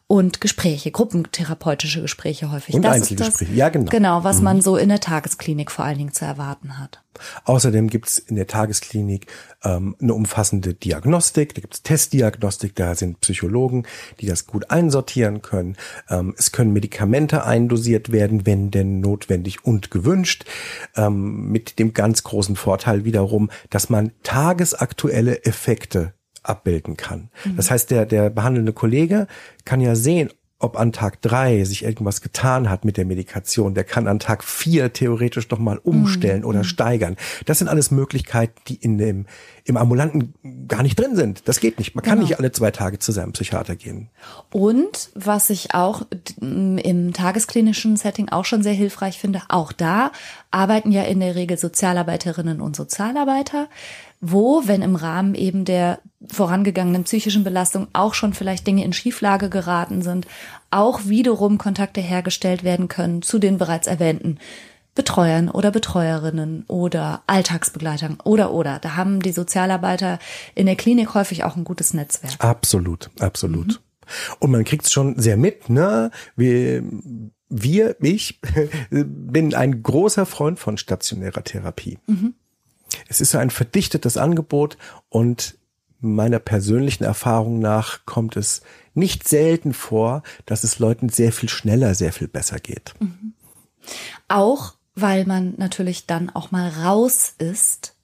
und 0.06 0.42
Gespräche, 0.42 0.90
gruppentherapeutische 0.90 2.02
Gespräche 2.02 2.50
häufig. 2.52 2.74
Und 2.74 2.82
das 2.82 2.96
Einzelgespräche, 2.96 3.50
das, 3.50 3.56
ja 3.56 3.68
genau. 3.70 3.90
Genau, 3.90 4.24
was 4.24 4.38
mhm. 4.38 4.44
man 4.44 4.60
so 4.60 4.76
in 4.76 4.90
der 4.90 5.00
Tagesklinik 5.00 5.70
vor 5.70 5.84
allen 5.84 5.98
Dingen 5.98 6.12
zu 6.12 6.26
erwarten 6.26 6.78
hat. 6.78 7.02
Außerdem 7.44 7.88
gibt's 7.88 8.18
in 8.18 8.36
der 8.36 8.46
Tagesklinik 8.46 9.26
ähm, 9.62 9.96
eine 10.00 10.12
umfassende 10.12 10.74
Diagnostik, 10.74 11.54
da 11.54 11.60
gibt's 11.60 11.82
Testdiagnostik, 11.82 12.74
da 12.74 12.94
sind 12.94 13.20
Psychologen, 13.20 13.86
die 14.20 14.26
das 14.26 14.46
gut 14.46 14.70
einsortieren 14.70 15.40
können. 15.40 15.76
Ähm, 16.10 16.34
es 16.36 16.52
können 16.52 16.72
Medikamente 16.72 17.44
eindosiert 17.44 18.12
werden, 18.12 18.44
wenn 18.46 18.70
denn 18.70 19.00
notwendig 19.00 19.64
und 19.64 19.90
gewünscht, 19.90 20.44
ähm, 20.96 21.50
mit 21.50 21.78
dem 21.78 21.94
ganz 21.94 22.24
großen 22.24 22.56
Vorteil 22.56 23.04
wiederum, 23.04 23.50
dass 23.70 23.88
man 23.88 24.12
tagesaktuelle 24.22 25.44
Effekte 25.44 26.12
abbilden 26.44 26.96
kann. 26.96 27.30
Mhm. 27.44 27.56
Das 27.56 27.70
heißt, 27.70 27.90
der, 27.90 28.06
der 28.06 28.30
behandelnde 28.30 28.72
Kollege 28.72 29.26
kann 29.64 29.80
ja 29.80 29.94
sehen, 29.94 30.30
ob 30.64 30.78
an 30.78 30.92
Tag 30.92 31.20
drei 31.20 31.62
sich 31.64 31.84
irgendwas 31.84 32.22
getan 32.22 32.70
hat 32.70 32.84
mit 32.84 32.96
der 32.96 33.04
Medikation. 33.04 33.74
Der 33.74 33.84
kann 33.84 34.08
an 34.08 34.18
Tag 34.18 34.42
vier 34.42 34.92
theoretisch 34.92 35.50
noch 35.50 35.58
mal 35.58 35.78
umstellen 35.78 36.40
mhm. 36.40 36.46
oder 36.46 36.64
steigern. 36.64 37.16
Das 37.44 37.58
sind 37.58 37.68
alles 37.68 37.90
Möglichkeiten, 37.90 38.54
die 38.68 38.76
in 38.76 38.96
dem, 38.96 39.26
im 39.66 39.78
Ambulanten 39.78 40.34
gar 40.68 40.82
nicht 40.82 40.98
drin 40.98 41.16
sind. 41.16 41.48
Das 41.48 41.58
geht 41.58 41.78
nicht. 41.78 41.94
Man 41.94 42.04
kann 42.04 42.16
genau. 42.16 42.28
nicht 42.28 42.38
alle 42.38 42.52
zwei 42.52 42.70
Tage 42.70 42.98
zu 42.98 43.12
seinem 43.12 43.32
Psychiater 43.32 43.76
gehen. 43.76 44.10
Und 44.52 45.10
was 45.14 45.48
ich 45.48 45.74
auch 45.74 46.02
im 46.40 47.12
tagesklinischen 47.14 47.96
Setting 47.96 48.28
auch 48.28 48.44
schon 48.44 48.62
sehr 48.62 48.74
hilfreich 48.74 49.18
finde, 49.18 49.42
auch 49.48 49.72
da 49.72 50.12
arbeiten 50.50 50.92
ja 50.92 51.04
in 51.04 51.20
der 51.20 51.34
Regel 51.34 51.56
Sozialarbeiterinnen 51.56 52.60
und 52.60 52.76
Sozialarbeiter 52.76 53.68
wo, 54.26 54.62
wenn 54.64 54.80
im 54.80 54.96
Rahmen 54.96 55.34
eben 55.34 55.66
der 55.66 56.00
vorangegangenen 56.32 57.04
psychischen 57.04 57.44
Belastung 57.44 57.88
auch 57.92 58.14
schon 58.14 58.32
vielleicht 58.32 58.66
Dinge 58.66 58.82
in 58.82 58.94
Schieflage 58.94 59.50
geraten 59.50 60.00
sind, 60.00 60.26
auch 60.70 61.04
wiederum 61.04 61.58
Kontakte 61.58 62.00
hergestellt 62.00 62.64
werden 62.64 62.88
können 62.88 63.20
zu 63.20 63.38
den 63.38 63.58
bereits 63.58 63.86
erwähnten 63.86 64.38
Betreuern 64.94 65.48
oder 65.48 65.70
Betreuerinnen 65.70 66.64
oder 66.68 67.22
Alltagsbegleitern 67.26 68.18
oder 68.22 68.52
oder. 68.52 68.78
Da 68.78 68.96
haben 68.96 69.20
die 69.20 69.32
Sozialarbeiter 69.32 70.18
in 70.54 70.66
der 70.66 70.76
Klinik 70.76 71.14
häufig 71.14 71.44
auch 71.44 71.56
ein 71.56 71.64
gutes 71.64 71.94
Netzwerk. 71.94 72.34
Absolut, 72.38 73.10
absolut. 73.18 73.66
Mhm. 73.68 73.78
Und 74.38 74.50
man 74.50 74.64
kriegt 74.64 74.84
es 74.84 74.92
schon 74.92 75.18
sehr 75.18 75.36
mit, 75.36 75.68
ne? 75.68 76.10
Wir, 76.36 76.84
wir, 77.48 77.96
ich 78.00 78.40
bin 78.90 79.54
ein 79.54 79.82
großer 79.82 80.26
Freund 80.26 80.58
von 80.58 80.78
stationärer 80.78 81.42
Therapie. 81.42 81.98
Mhm. 82.06 82.34
Es 83.08 83.20
ist 83.20 83.32
so 83.32 83.38
ein 83.38 83.50
verdichtetes 83.50 84.16
Angebot 84.16 84.76
und 85.08 85.58
meiner 86.00 86.38
persönlichen 86.38 87.02
Erfahrung 87.02 87.58
nach 87.58 88.04
kommt 88.04 88.36
es 88.36 88.60
nicht 88.92 89.26
selten 89.26 89.72
vor, 89.72 90.22
dass 90.46 90.62
es 90.62 90.78
Leuten 90.78 91.08
sehr 91.08 91.32
viel 91.32 91.48
schneller, 91.48 91.94
sehr 91.94 92.12
viel 92.12 92.28
besser 92.28 92.58
geht. 92.60 92.94
Mhm. 93.00 93.32
Auch 94.28 94.74
weil 94.94 95.24
man 95.24 95.54
natürlich 95.56 96.06
dann 96.06 96.30
auch 96.30 96.50
mal 96.50 96.68
raus 96.68 97.34
ist 97.38 97.94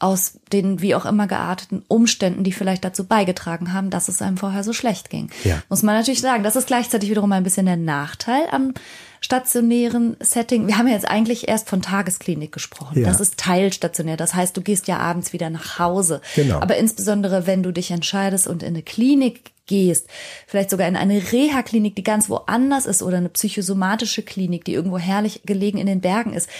aus 0.00 0.38
den 0.50 0.80
wie 0.80 0.94
auch 0.94 1.04
immer 1.04 1.26
gearteten 1.26 1.84
Umständen, 1.86 2.42
die 2.42 2.52
vielleicht 2.52 2.84
dazu 2.84 3.04
beigetragen 3.04 3.74
haben, 3.74 3.90
dass 3.90 4.08
es 4.08 4.22
einem 4.22 4.38
vorher 4.38 4.64
so 4.64 4.72
schlecht 4.72 5.10
ging. 5.10 5.30
Ja. 5.44 5.62
Muss 5.68 5.82
man 5.82 5.94
natürlich 5.94 6.22
sagen. 6.22 6.42
Das 6.42 6.56
ist 6.56 6.66
gleichzeitig 6.66 7.10
wiederum 7.10 7.30
ein 7.32 7.44
bisschen 7.44 7.66
der 7.66 7.76
Nachteil 7.76 8.48
am 8.50 8.72
stationären 9.20 10.16
Setting. 10.20 10.66
Wir 10.66 10.78
haben 10.78 10.88
ja 10.88 10.94
jetzt 10.94 11.08
eigentlich 11.08 11.48
erst 11.48 11.68
von 11.68 11.82
Tagesklinik 11.82 12.50
gesprochen. 12.50 13.00
Ja. 13.00 13.06
Das 13.06 13.20
ist 13.20 13.36
teilstationär. 13.36 14.16
Das 14.16 14.34
heißt, 14.34 14.56
du 14.56 14.62
gehst 14.62 14.88
ja 14.88 14.96
abends 14.96 15.34
wieder 15.34 15.50
nach 15.50 15.78
Hause. 15.78 16.22
Genau. 16.34 16.60
Aber 16.60 16.78
insbesondere, 16.78 17.46
wenn 17.46 17.62
du 17.62 17.70
dich 17.70 17.90
entscheidest 17.90 18.46
und 18.46 18.62
in 18.62 18.70
eine 18.70 18.82
Klinik 18.82 19.52
gehst, 19.70 20.08
vielleicht 20.48 20.68
sogar 20.68 20.88
in 20.88 20.96
eine 20.96 21.32
Reha-Klinik, 21.32 21.94
die 21.94 22.02
ganz 22.02 22.28
woanders 22.28 22.86
ist 22.86 23.02
oder 23.02 23.18
eine 23.18 23.28
psychosomatische 23.28 24.22
Klinik, 24.22 24.64
die 24.64 24.74
irgendwo 24.74 24.98
herrlich 24.98 25.42
gelegen 25.46 25.78
in 25.78 25.86
den 25.86 26.00
Bergen 26.00 26.34
ist. 26.34 26.50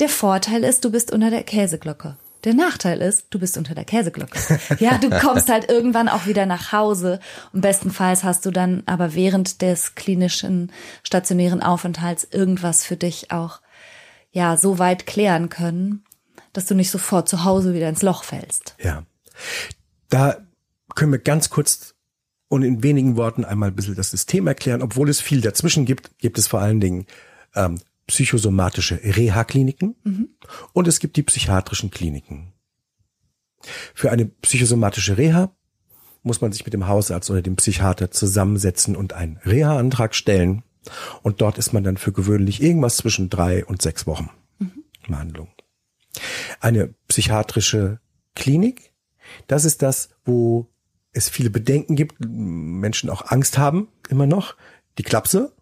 Der 0.00 0.08
Vorteil 0.08 0.64
ist, 0.64 0.84
du 0.84 0.90
bist 0.90 1.12
unter 1.12 1.30
der 1.30 1.42
Käseglocke. 1.42 2.16
Der 2.44 2.54
Nachteil 2.54 3.02
ist, 3.02 3.26
du 3.30 3.38
bist 3.38 3.58
unter 3.58 3.74
der 3.74 3.84
Käseglocke. 3.84 4.38
Ja, 4.78 4.96
du 4.96 5.10
kommst 5.10 5.50
halt 5.50 5.68
irgendwann 5.68 6.08
auch 6.08 6.26
wieder 6.26 6.46
nach 6.46 6.72
Hause. 6.72 7.20
Und 7.52 7.60
bestenfalls 7.60 8.24
hast 8.24 8.46
du 8.46 8.50
dann 8.50 8.82
aber 8.86 9.14
während 9.14 9.60
des 9.60 9.94
klinischen 9.94 10.72
stationären 11.02 11.62
Aufenthalts 11.62 12.26
irgendwas 12.30 12.84
für 12.84 12.96
dich 12.96 13.30
auch, 13.30 13.60
ja, 14.30 14.56
so 14.56 14.78
weit 14.78 15.06
klären 15.06 15.48
können, 15.50 16.04
dass 16.54 16.66
du 16.66 16.74
nicht 16.74 16.90
sofort 16.90 17.28
zu 17.28 17.44
Hause 17.44 17.74
wieder 17.74 17.88
ins 17.88 18.02
Loch 18.02 18.24
fällst. 18.24 18.74
Ja. 18.78 19.02
Da 20.08 20.38
können 20.94 21.12
wir 21.12 21.18
ganz 21.18 21.50
kurz 21.50 21.94
und 22.48 22.62
in 22.62 22.82
wenigen 22.82 23.16
Worten 23.16 23.44
einmal 23.44 23.70
ein 23.70 23.76
bisschen 23.76 23.94
das 23.94 24.10
System 24.10 24.46
erklären. 24.46 24.82
Obwohl 24.82 25.08
es 25.08 25.20
viel 25.20 25.40
dazwischen 25.40 25.84
gibt, 25.84 26.18
gibt 26.18 26.38
es 26.38 26.46
vor 26.46 26.60
allen 26.60 26.80
Dingen 26.80 27.06
ähm, 27.54 27.78
psychosomatische 28.06 29.00
Reha-Kliniken 29.02 29.94
und 30.72 30.88
es 30.88 30.98
gibt 30.98 31.16
die 31.16 31.22
psychiatrischen 31.22 31.90
Kliniken. 31.90 32.52
Für 33.94 34.10
eine 34.10 34.26
psychosomatische 34.26 35.18
Reha 35.18 35.52
muss 36.22 36.40
man 36.40 36.52
sich 36.52 36.64
mit 36.64 36.74
dem 36.74 36.88
Hausarzt 36.88 37.30
oder 37.30 37.42
dem 37.42 37.56
Psychiater 37.56 38.10
zusammensetzen 38.10 38.96
und 38.96 39.12
einen 39.12 39.38
Reha-Antrag 39.44 40.14
stellen. 40.14 40.62
Und 41.22 41.40
dort 41.40 41.58
ist 41.58 41.72
man 41.72 41.84
dann 41.84 41.96
für 41.96 42.12
gewöhnlich 42.12 42.62
irgendwas 42.62 42.96
zwischen 42.96 43.28
drei 43.28 43.64
und 43.64 43.82
sechs 43.82 44.06
Wochen 44.06 44.30
in 44.58 44.72
Behandlung. 45.08 45.48
Eine 46.60 46.94
psychiatrische 47.08 48.00
Klinik, 48.34 48.92
das 49.46 49.64
ist 49.64 49.82
das, 49.82 50.10
wo 50.24 50.66
es 51.12 51.28
viele 51.28 51.50
Bedenken 51.50 51.96
gibt, 51.96 52.16
Menschen 52.20 53.10
auch 53.10 53.30
Angst 53.30 53.58
haben, 53.58 53.88
immer 54.08 54.26
noch. 54.26 54.56
Die 54.98 55.02
Klapse, 55.02 55.54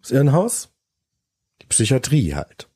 das 0.00 0.10
Irrenhaus, 0.10 0.70
die 1.62 1.66
Psychiatrie 1.66 2.34
halt. 2.34 2.68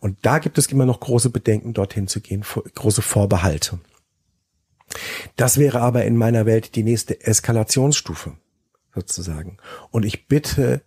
Und 0.00 0.18
da 0.22 0.38
gibt 0.38 0.58
es 0.58 0.66
immer 0.66 0.86
noch 0.86 1.00
große 1.00 1.30
Bedenken, 1.30 1.72
dorthin 1.72 2.08
zu 2.08 2.20
gehen, 2.20 2.44
große 2.74 3.02
Vorbehalte. 3.02 3.78
Das 5.36 5.58
wäre 5.58 5.80
aber 5.80 6.04
in 6.04 6.16
meiner 6.16 6.46
Welt 6.46 6.74
die 6.76 6.82
nächste 6.82 7.20
Eskalationsstufe, 7.20 8.36
sozusagen. 8.94 9.58
Und 9.90 10.04
ich 10.04 10.26
bitte 10.26 10.82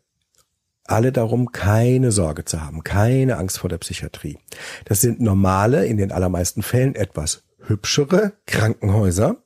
alle 0.83 1.11
darum, 1.11 1.51
keine 1.51 2.11
Sorge 2.11 2.45
zu 2.45 2.61
haben, 2.61 2.83
keine 2.83 3.37
Angst 3.37 3.59
vor 3.59 3.69
der 3.69 3.77
Psychiatrie. 3.77 4.37
Das 4.85 5.01
sind 5.01 5.19
normale, 5.19 5.85
in 5.85 5.97
den 5.97 6.11
allermeisten 6.11 6.63
Fällen 6.63 6.95
etwas 6.95 7.43
hübschere 7.59 8.33
Krankenhäuser. 8.45 9.43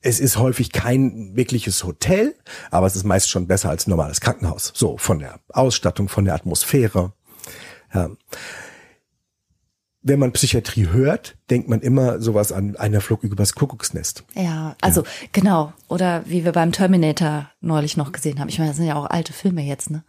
Es 0.00 0.20
ist 0.20 0.36
häufig 0.38 0.72
kein 0.72 1.34
wirkliches 1.34 1.84
Hotel, 1.84 2.34
aber 2.70 2.86
es 2.86 2.96
ist 2.96 3.04
meist 3.04 3.30
schon 3.30 3.46
besser 3.46 3.70
als 3.70 3.86
ein 3.86 3.90
normales 3.90 4.20
Krankenhaus. 4.20 4.72
So, 4.74 4.96
von 4.98 5.18
der 5.18 5.40
Ausstattung, 5.48 6.08
von 6.08 6.24
der 6.24 6.34
Atmosphäre. 6.34 7.12
Ja. 7.92 8.10
Wenn 10.02 10.20
man 10.20 10.32
Psychiatrie 10.32 10.88
hört, 10.88 11.36
denkt 11.50 11.68
man 11.68 11.80
immer 11.80 12.20
sowas 12.20 12.52
an 12.52 12.76
einer 12.76 13.00
Flug 13.00 13.24
übers 13.24 13.54
Kuckucksnest. 13.54 14.24
Ja, 14.34 14.76
also 14.80 15.02
genau. 15.32 15.72
Oder 15.88 16.22
wie 16.26 16.44
wir 16.44 16.52
beim 16.52 16.70
Terminator 16.70 17.50
neulich 17.60 17.96
noch 17.96 18.12
gesehen 18.12 18.38
haben. 18.38 18.48
Ich 18.48 18.58
meine, 18.58 18.70
das 18.70 18.76
sind 18.76 18.86
ja 18.86 18.94
auch 18.94 19.06
alte 19.06 19.32
Filme 19.32 19.62
jetzt, 19.62 19.90
ne? 19.90 20.04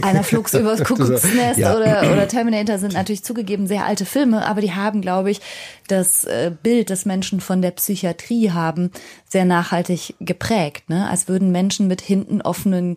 Einer 0.00 0.22
flog 0.22 0.52
übers 0.52 0.82
Kuckucksnest 0.84 1.58
Ja. 1.58 1.76
oder, 1.76 2.12
oder 2.12 2.28
Terminator 2.28 2.78
sind 2.78 2.94
natürlich 2.94 3.24
zugegeben 3.24 3.66
sehr 3.66 3.84
alte 3.84 4.04
Filme, 4.04 4.46
aber 4.46 4.60
die 4.60 4.72
haben, 4.72 5.00
glaube 5.00 5.30
ich, 5.30 5.40
das 5.88 6.24
äh, 6.24 6.52
Bild, 6.62 6.90
das 6.90 7.04
Menschen 7.04 7.40
von 7.40 7.62
der 7.62 7.72
Psychiatrie 7.72 8.50
haben, 8.50 8.90
sehr 9.28 9.44
nachhaltig 9.44 10.14
geprägt. 10.20 10.88
Ne? 10.88 11.08
Als 11.08 11.28
würden 11.28 11.52
Menschen 11.52 11.88
mit 11.88 12.00
hinten 12.00 12.40
offenen 12.42 12.96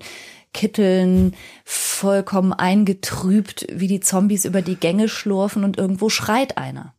Kitteln 0.53 1.35
vollkommen 1.65 2.53
eingetrübt, 2.53 3.67
wie 3.71 3.87
die 3.87 3.99
Zombies 3.99 4.45
über 4.45 4.61
die 4.61 4.77
Gänge 4.77 5.09
schlurfen 5.09 5.63
und 5.63 5.77
irgendwo 5.77 6.09
schreit 6.09 6.57
einer. 6.57 6.93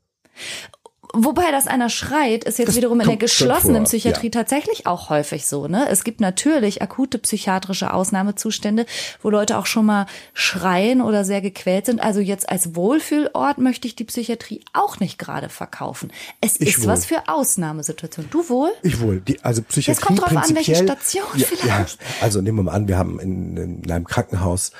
Wobei 1.18 1.50
das 1.50 1.66
einer 1.66 1.88
schreit, 1.88 2.44
ist 2.44 2.58
jetzt 2.58 2.68
Das 2.68 2.76
wiederum 2.76 3.00
in 3.00 3.06
der 3.06 3.16
geschlossenen 3.16 3.84
Psychiatrie 3.84 4.26
ja. 4.26 4.30
tatsächlich 4.32 4.86
auch 4.86 5.08
häufig 5.08 5.46
so. 5.46 5.66
Ne? 5.66 5.88
Es 5.88 6.04
gibt 6.04 6.20
natürlich 6.20 6.82
akute 6.82 7.18
psychiatrische 7.18 7.94
Ausnahmezustände, 7.94 8.86
wo 9.22 9.30
Leute 9.30 9.56
auch 9.56 9.66
schon 9.66 9.86
mal 9.86 10.06
schreien 10.34 11.00
oder 11.00 11.24
sehr 11.24 11.40
gequält 11.40 11.86
sind. 11.86 12.00
Also 12.00 12.20
jetzt 12.20 12.48
als 12.48 12.74
Wohlfühlort 12.76 13.58
möchte 13.58 13.88
ich 13.88 13.96
die 13.96 14.04
Psychiatrie 14.04 14.60
auch 14.72 15.00
nicht 15.00 15.18
gerade 15.18 15.48
verkaufen. 15.48 16.12
Es 16.40 16.60
Ich 16.60 16.68
ist 16.68 16.82
wohl. 16.82 16.88
was 16.88 17.06
für 17.06 17.28
Ausnahmesituationen. 17.28 18.30
Du 18.30 18.48
wohl? 18.48 18.72
Ich 18.82 19.00
wohl. 19.00 19.20
Die, 19.20 19.42
also 19.42 19.62
Psychiatrie 19.62 20.04
kommt 20.04 20.20
drauf 20.20 20.36
an, 20.36 20.54
welche 20.54 20.76
Station 20.76 21.24
ja, 21.36 21.46
vielleicht. 21.46 22.00
Ja, 22.00 22.06
also 22.20 22.42
nehmen 22.42 22.58
wir 22.58 22.64
mal 22.64 22.72
an, 22.72 22.88
wir 22.88 22.98
haben 22.98 23.18
in, 23.20 23.56
in 23.56 23.90
einem 23.90 24.06
Krankenhaus 24.06 24.72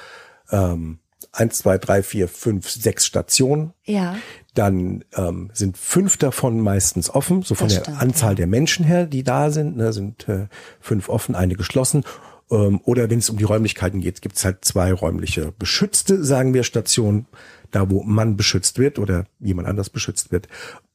ähm, 0.51 0.99
eins, 1.33 1.59
zwei, 1.59 1.79
drei, 1.79 2.03
vier, 2.03 2.29
fünf, 2.29 2.71
sechs 2.71 3.07
Stationen. 3.07 3.73
Ja. 3.85 4.17
Dann 4.57 5.05
ähm, 5.15 5.51
sind 5.53 5.77
fünf 5.77 6.17
davon 6.17 6.61
meistens 6.61 7.11
offen, 7.11 7.43
so 7.43 7.55
von 7.55 7.69
Das 7.69 7.77
der 7.77 7.85
stimmt, 7.85 8.03
Anzahl 8.03 8.35
der 8.35 8.47
Menschen 8.47 8.85
her, 8.85 9.07
die 9.07 9.23
da 9.23 9.51
sind, 9.51 9.77
ne, 9.77 9.93
sind 9.93 10.29
äh, 10.29 10.49
fünf 10.81 11.09
offen, 11.09 11.35
eine 11.35 11.55
geschlossen. 11.55 12.05
Ähm, 12.51 12.81
oder 12.85 13.11
wenn 13.11 13.19
es 13.19 13.31
um 13.31 13.37
die 13.37 13.45
Räumlichkeiten 13.45 14.01
geht, 14.01 14.23
gibt 14.23 14.37
es 14.37 14.45
halt 14.45 14.65
zwei 14.65 14.93
räumliche 14.93 15.53
beschützte, 15.53 16.25
sagen 16.25 16.55
wir, 16.55 16.65
Stationen, 16.65 17.27
da 17.71 17.91
wo 17.91 18.03
man 18.03 18.37
beschützt 18.37 18.79
wird 18.79 18.99
oder 18.99 19.27
jemand 19.39 19.69
anders 19.69 19.91
beschützt 19.91 20.33
wird, 20.33 20.49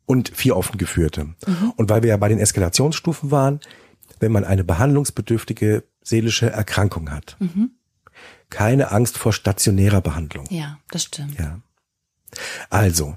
und 0.05 0.29
vier 0.29 0.57
offen 0.57 0.77
geführte. 0.77 1.35
Und 1.77 1.89
weil 1.89 2.01
wir 2.01 2.09
ja 2.09 2.17
bei 2.17 2.27
den 2.27 2.39
Eskalationsstufen 2.39 3.31
waren, 3.31 3.59
wenn 4.19 4.31
man 4.31 4.43
eine 4.43 4.63
behandlungsbedürftige 4.63 5.83
seelische 6.01 6.49
Erkrankung 6.49 7.11
hat, 7.11 7.37
keine 8.49 8.91
Angst 8.91 9.17
vor 9.17 9.31
stationärer 9.31 10.01
Behandlung. 10.01 10.47
Ja, 10.49 10.79
das 10.89 11.03
stimmt. 11.03 11.39
Ja. 11.39 11.61
Also, 12.69 13.15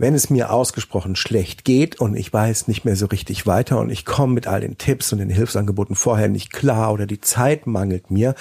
wenn 0.00 0.14
es 0.14 0.30
mir 0.30 0.50
ausgesprochen 0.50 1.14
schlecht 1.14 1.64
geht 1.64 2.00
und 2.00 2.16
ich 2.16 2.32
weiß 2.32 2.68
nicht 2.68 2.86
mehr 2.86 2.96
so 2.96 3.04
richtig 3.06 3.46
weiter 3.46 3.78
und 3.78 3.90
ich 3.90 4.06
komme 4.06 4.32
mit 4.32 4.46
all 4.46 4.62
den 4.62 4.78
Tipps 4.78 5.12
und 5.12 5.18
den 5.18 5.28
Hilfsangeboten 5.28 5.94
vorher 5.94 6.28
nicht 6.28 6.52
klar 6.52 6.92
oder 6.92 7.06
die 7.06 7.20
Zeit 7.20 7.66
mangelt 7.66 8.10
mir, 8.10 8.34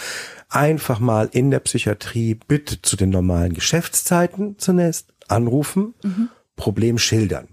einfach 0.48 1.02
mal 1.02 1.30
in 1.34 1.52
der 1.52 1.60
Psychiatrie 1.60 2.36
bitte 2.36 2.82
zu 2.82 2.96
den 2.96 3.10
normalen 3.10 3.54
Geschäftszeiten 3.54 4.58
zunächst 4.58 5.14
anrufen, 5.28 5.94
Problem 6.56 6.98
schildern. 6.98 7.50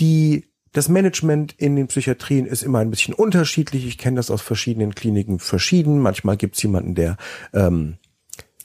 Die 0.00 0.44
das 0.72 0.88
Management 0.88 1.54
in 1.58 1.76
den 1.76 1.88
Psychiatrien 1.88 2.46
ist 2.46 2.62
immer 2.62 2.78
ein 2.78 2.90
bisschen 2.90 3.14
unterschiedlich. 3.14 3.86
Ich 3.86 3.98
kenne 3.98 4.16
das 4.16 4.30
aus 4.30 4.42
verschiedenen 4.42 4.94
Kliniken 4.94 5.38
verschieden. 5.38 5.98
Manchmal 5.98 6.36
gibt 6.36 6.56
es 6.56 6.62
jemanden, 6.62 6.94
der 6.94 7.16
ähm, 7.52 7.96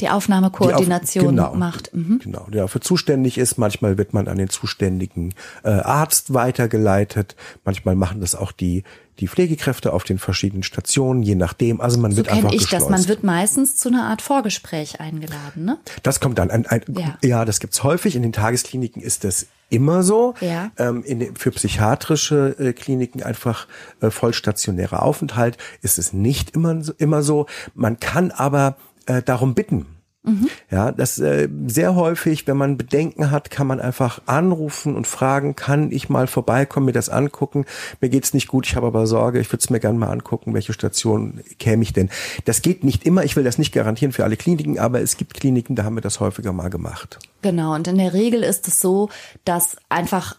Die 0.06 0.10
Aufnahmekoordination 0.10 1.36
die 1.36 1.42
auf- 1.42 1.52
genau, 1.54 1.56
macht. 1.60 1.94
Mhm. 1.94 2.20
Genau, 2.24 2.46
der 2.52 2.64
dafür 2.64 2.82
zuständig 2.82 3.38
ist. 3.38 3.58
Manchmal 3.58 3.98
wird 3.98 4.14
man 4.14 4.28
an 4.28 4.38
den 4.38 4.50
zuständigen 4.50 5.34
äh, 5.64 5.70
Arzt 5.70 6.34
weitergeleitet. 6.34 7.36
Manchmal 7.66 7.96
machen 7.96 8.22
das 8.22 8.36
auch 8.36 8.52
die 8.52 8.84
die 9.20 9.28
Pflegekräfte 9.28 9.94
auf 9.94 10.04
den 10.04 10.18
verschiedenen 10.18 10.64
Stationen, 10.64 11.22
je 11.22 11.36
nachdem. 11.36 11.82
Also 11.82 12.00
man 12.00 12.12
So 12.12 12.18
wird 12.18 12.30
einfach 12.30 12.52
ich 12.52 12.68
das. 12.68 12.90
Man 12.90 13.08
wird 13.08 13.24
meistens 13.24 13.78
zu 13.78 13.90
einer 13.90 14.06
Art 14.06 14.24
Vorgespräch 14.24 15.00
eingeladen, 15.00 15.66
ne? 15.66 15.78
Das 16.02 16.20
kommt 16.20 16.40
dann. 16.40 16.50
Ein, 16.50 16.66
ein, 16.66 16.82
Ja. 16.98 17.18
ja. 17.24 17.46
das 17.46 17.60
gibt's 17.60 17.84
häufig. 17.84 18.16
In 18.16 18.24
den 18.24 18.34
Tageskliniken 18.34 19.04
ist 19.04 19.24
das 19.24 19.46
immer 19.70 20.02
so. 20.02 20.34
Ja. 20.42 20.72
Ähm, 20.78 21.04
in 21.04 21.36
für 21.36 21.52
psychiatrische 21.52 22.56
äh, 22.58 22.74
Kliniken 22.74 23.22
einfach 23.22 23.68
äh, 24.02 24.10
vollstationärer 24.10 25.04
Aufenthalt 25.04 25.58
ist 25.84 26.00
es 26.00 26.12
nicht 26.14 26.50
immer, 26.56 26.82
immer 26.98 27.22
so. 27.22 27.46
Man 27.76 28.00
kann 28.00 28.32
aber 28.32 28.78
äh, 29.06 29.22
darum 29.22 29.54
bitten. 29.54 29.86
Mhm. 30.26 30.48
Ja, 30.72 30.94
das 30.94 31.20
äh, 31.20 31.50
sehr 31.68 31.96
häufig, 31.96 32.48
wenn 32.48 32.56
man 32.56 32.78
Bedenken 32.78 33.30
hat, 33.30 33.52
kann 33.52 33.68
man 33.68 33.82
einfach 33.82 34.22
anrufen 34.26 34.96
und 34.96 35.06
fragen, 35.06 35.56
kann 35.58 35.92
ich 35.92 36.08
mal 36.08 36.28
vorbeikommen, 36.28 36.86
mir 36.86 36.94
das 36.94 37.10
angucken? 37.10 37.66
Mir 38.00 38.08
geht's 38.08 38.34
nicht 38.34 38.48
gut, 38.48 38.66
ich 38.66 38.78
habe 38.78 38.88
aber 38.88 39.06
Sorge, 39.06 39.42
ich 39.42 39.50
würde 39.50 39.60
es 39.62 39.70
mir 39.70 39.82
gerne 39.82 40.00
mal 40.00 40.10
angucken, 40.10 40.54
welche 40.54 40.72
Station 40.72 41.42
käme 41.60 41.84
ich 41.84 41.92
denn? 41.92 42.10
Das 42.46 42.62
geht 42.62 42.86
nicht 42.86 43.06
immer, 43.06 43.26
ich 43.26 43.36
will 43.36 43.44
das 43.44 43.58
nicht 43.58 43.74
garantieren 43.74 44.14
für 44.14 44.24
alle 44.24 44.38
Kliniken, 44.38 44.80
aber 44.80 45.02
es 45.02 45.18
gibt 45.18 45.34
Kliniken, 45.34 45.76
da 45.76 45.84
haben 45.84 45.96
wir 45.96 46.02
das 46.02 46.22
häufiger 46.22 46.54
mal 46.54 46.70
gemacht. 46.70 47.20
Genau, 47.42 47.76
und 47.76 47.88
in 47.90 47.98
der 47.98 48.14
Regel 48.14 48.44
ist 48.44 48.70
es 48.70 48.80
so, 48.80 49.10
dass 49.44 49.76
einfach 49.90 50.38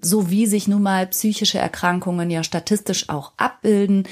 so 0.00 0.30
wie 0.30 0.46
sich 0.46 0.68
nun 0.68 0.82
mal 0.82 1.06
psychische 1.08 1.58
Erkrankungen 1.58 2.30
ja 2.30 2.42
statistisch 2.42 3.10
auch 3.10 3.32
abbilden, 3.36 4.04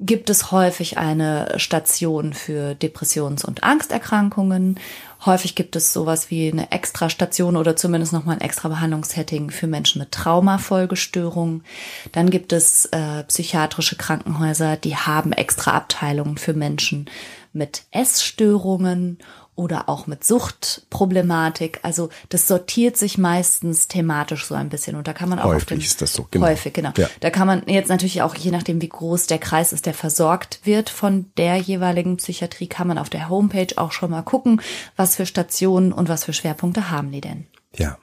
gibt 0.00 0.30
es 0.30 0.50
häufig 0.50 0.96
eine 0.96 1.58
Station 1.58 2.32
für 2.32 2.74
Depressions- 2.74 3.44
und 3.44 3.62
Angsterkrankungen. 3.62 4.80
Häufig 5.26 5.54
gibt 5.54 5.76
es 5.76 5.92
sowas 5.92 6.30
wie 6.30 6.50
eine 6.50 6.72
extra 6.72 7.10
Station 7.10 7.56
oder 7.56 7.76
zumindest 7.76 8.14
nochmal 8.14 8.36
ein 8.36 8.40
extra 8.40 8.68
Behandlungssetting 8.70 9.50
für 9.50 9.66
Menschen 9.66 9.98
mit 10.00 10.12
Traumafolgestörungen. 10.12 11.62
Dann 12.12 12.30
gibt 12.30 12.54
es 12.54 12.86
äh, 12.86 13.24
psychiatrische 13.24 13.96
Krankenhäuser, 13.96 14.78
die 14.78 14.96
haben 14.96 15.32
extra 15.32 15.72
Abteilungen 15.72 16.38
für 16.38 16.54
Menschen 16.54 17.10
mit 17.52 17.82
Essstörungen 17.90 19.18
oder 19.60 19.90
auch 19.90 20.06
mit 20.06 20.24
Suchtproblematik. 20.24 21.80
Also 21.82 22.08
das 22.30 22.48
sortiert 22.48 22.96
sich 22.96 23.18
meistens 23.18 23.88
thematisch 23.88 24.46
so 24.46 24.54
ein 24.54 24.70
bisschen 24.70 24.96
und 24.96 25.06
da 25.06 25.12
kann 25.12 25.28
man 25.28 25.38
auch 25.38 25.44
häufig 25.44 25.62
auf 25.62 25.68
den, 25.68 25.80
ist 25.80 26.00
das 26.00 26.14
so 26.14 26.26
genau. 26.30 26.46
häufig 26.46 26.72
genau. 26.72 26.92
Ja. 26.96 27.08
Da 27.20 27.28
kann 27.28 27.46
man 27.46 27.62
jetzt 27.66 27.90
natürlich 27.90 28.22
auch 28.22 28.34
je 28.34 28.50
nachdem 28.50 28.80
wie 28.80 28.88
groß 28.88 29.26
der 29.26 29.38
Kreis 29.38 29.74
ist, 29.74 29.84
der 29.84 29.92
versorgt 29.92 30.60
wird 30.64 30.88
von 30.88 31.26
der 31.36 31.56
jeweiligen 31.56 32.16
Psychiatrie, 32.16 32.68
kann 32.68 32.88
man 32.88 32.96
auf 32.96 33.10
der 33.10 33.28
Homepage 33.28 33.76
auch 33.76 33.92
schon 33.92 34.10
mal 34.10 34.22
gucken, 34.22 34.62
was 34.96 35.16
für 35.16 35.26
Stationen 35.26 35.92
und 35.92 36.08
was 36.08 36.24
für 36.24 36.32
Schwerpunkte 36.32 36.90
haben 36.90 37.12
die 37.12 37.20
denn. 37.20 37.46
Ja. 37.76 37.98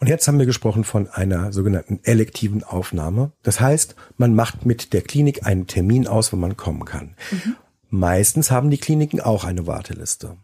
Und 0.00 0.08
jetzt 0.08 0.26
haben 0.26 0.40
wir 0.40 0.46
gesprochen 0.46 0.82
von 0.82 1.08
einer 1.08 1.52
sogenannten 1.52 2.00
elektiven 2.02 2.64
Aufnahme. 2.64 3.30
Das 3.42 3.60
heißt, 3.60 3.94
man 4.16 4.34
macht 4.34 4.66
mit 4.66 4.92
der 4.92 5.02
Klinik 5.02 5.46
einen 5.46 5.68
Termin 5.68 6.08
aus, 6.08 6.32
wo 6.32 6.36
man 6.36 6.56
kommen 6.56 6.84
kann. 6.84 7.14
Mhm. 7.30 7.56
Meistens 7.90 8.50
haben 8.50 8.70
die 8.70 8.78
Kliniken 8.78 9.20
auch 9.20 9.44
eine 9.44 9.66
Warteliste. 9.66 10.36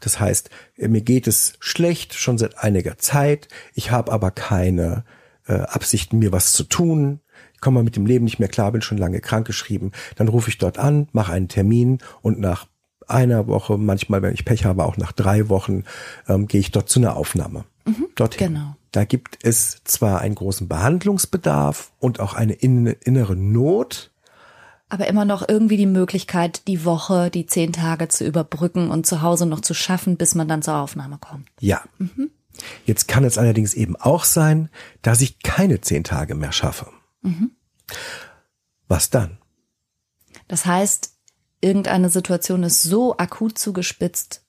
Das 0.00 0.18
heißt, 0.18 0.50
mir 0.76 1.02
geht 1.02 1.26
es 1.26 1.54
schlecht 1.60 2.14
schon 2.14 2.38
seit 2.38 2.58
einiger 2.58 2.98
Zeit. 2.98 3.48
Ich 3.74 3.90
habe 3.90 4.12
aber 4.12 4.30
keine 4.30 5.04
äh, 5.46 5.54
Absichten, 5.54 6.18
mir 6.18 6.32
was 6.32 6.52
zu 6.52 6.64
tun. 6.64 7.20
Ich 7.54 7.60
komme 7.60 7.82
mit 7.82 7.96
dem 7.96 8.06
Leben 8.06 8.24
nicht 8.24 8.38
mehr 8.38 8.48
klar, 8.48 8.72
bin 8.72 8.82
schon 8.82 8.98
lange 8.98 9.20
krankgeschrieben. 9.20 9.92
Dann 10.16 10.28
rufe 10.28 10.48
ich 10.48 10.58
dort 10.58 10.78
an, 10.78 11.08
mache 11.12 11.32
einen 11.32 11.48
Termin 11.48 11.98
und 12.22 12.40
nach 12.40 12.66
einer 13.06 13.46
Woche, 13.48 13.76
manchmal, 13.76 14.22
wenn 14.22 14.34
ich 14.34 14.44
Pech 14.44 14.64
habe, 14.64 14.84
auch 14.84 14.96
nach 14.96 15.12
drei 15.12 15.48
Wochen, 15.48 15.84
ähm, 16.28 16.46
gehe 16.46 16.60
ich 16.60 16.70
dort 16.70 16.88
zu 16.88 17.00
einer 17.00 17.16
Aufnahme. 17.16 17.64
Mhm, 17.84 18.06
Dorthin. 18.14 18.54
genau. 18.54 18.76
Da 18.92 19.04
gibt 19.04 19.38
es 19.42 19.82
zwar 19.84 20.20
einen 20.20 20.34
großen 20.34 20.68
Behandlungsbedarf 20.68 21.92
und 21.98 22.20
auch 22.20 22.34
eine 22.34 22.54
innere 22.54 23.36
Not, 23.36 24.10
aber 24.90 25.06
immer 25.06 25.24
noch 25.24 25.48
irgendwie 25.48 25.76
die 25.76 25.86
Möglichkeit, 25.86 26.66
die 26.66 26.84
Woche, 26.84 27.30
die 27.30 27.46
zehn 27.46 27.72
Tage 27.72 28.08
zu 28.08 28.26
überbrücken 28.26 28.90
und 28.90 29.06
zu 29.06 29.22
Hause 29.22 29.46
noch 29.46 29.60
zu 29.60 29.72
schaffen, 29.72 30.16
bis 30.16 30.34
man 30.34 30.48
dann 30.48 30.62
zur 30.62 30.76
Aufnahme 30.76 31.18
kommt. 31.18 31.48
Ja. 31.60 31.82
Mhm. 31.98 32.30
Jetzt 32.84 33.08
kann 33.08 33.24
es 33.24 33.38
allerdings 33.38 33.72
eben 33.72 33.96
auch 33.96 34.24
sein, 34.24 34.68
dass 35.00 35.20
ich 35.20 35.38
keine 35.38 35.80
zehn 35.80 36.04
Tage 36.04 36.34
mehr 36.34 36.52
schaffe. 36.52 36.88
Mhm. 37.22 37.52
Was 38.88 39.10
dann? 39.10 39.38
Das 40.48 40.66
heißt, 40.66 41.14
irgendeine 41.60 42.10
Situation 42.10 42.64
ist 42.64 42.82
so 42.82 43.16
akut 43.16 43.58
zugespitzt, 43.58 44.44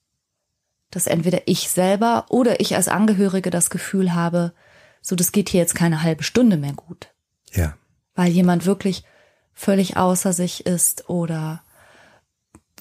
dass 0.89 1.06
entweder 1.08 1.48
ich 1.48 1.70
selber 1.70 2.26
oder 2.30 2.60
ich 2.60 2.76
als 2.76 2.88
Angehörige 2.88 3.52
das 3.52 3.70
Gefühl 3.70 4.14
habe, 4.14 4.54
so 5.02 5.16
das 5.16 5.32
geht 5.32 5.50
hier 5.50 5.62
jetzt 5.62 5.76
keine 5.76 6.02
halbe 6.02 6.24
Stunde 6.24 6.58
mehr 6.58 6.74
gut. 6.74 7.14
Ja. 7.52 7.76
Weil 8.16 8.32
jemand 8.32 8.66
wirklich 8.66 9.04
völlig 9.62 9.95
außer 9.95 10.34
sich 10.34 10.66
ist 10.66 11.07
oder 11.07 11.62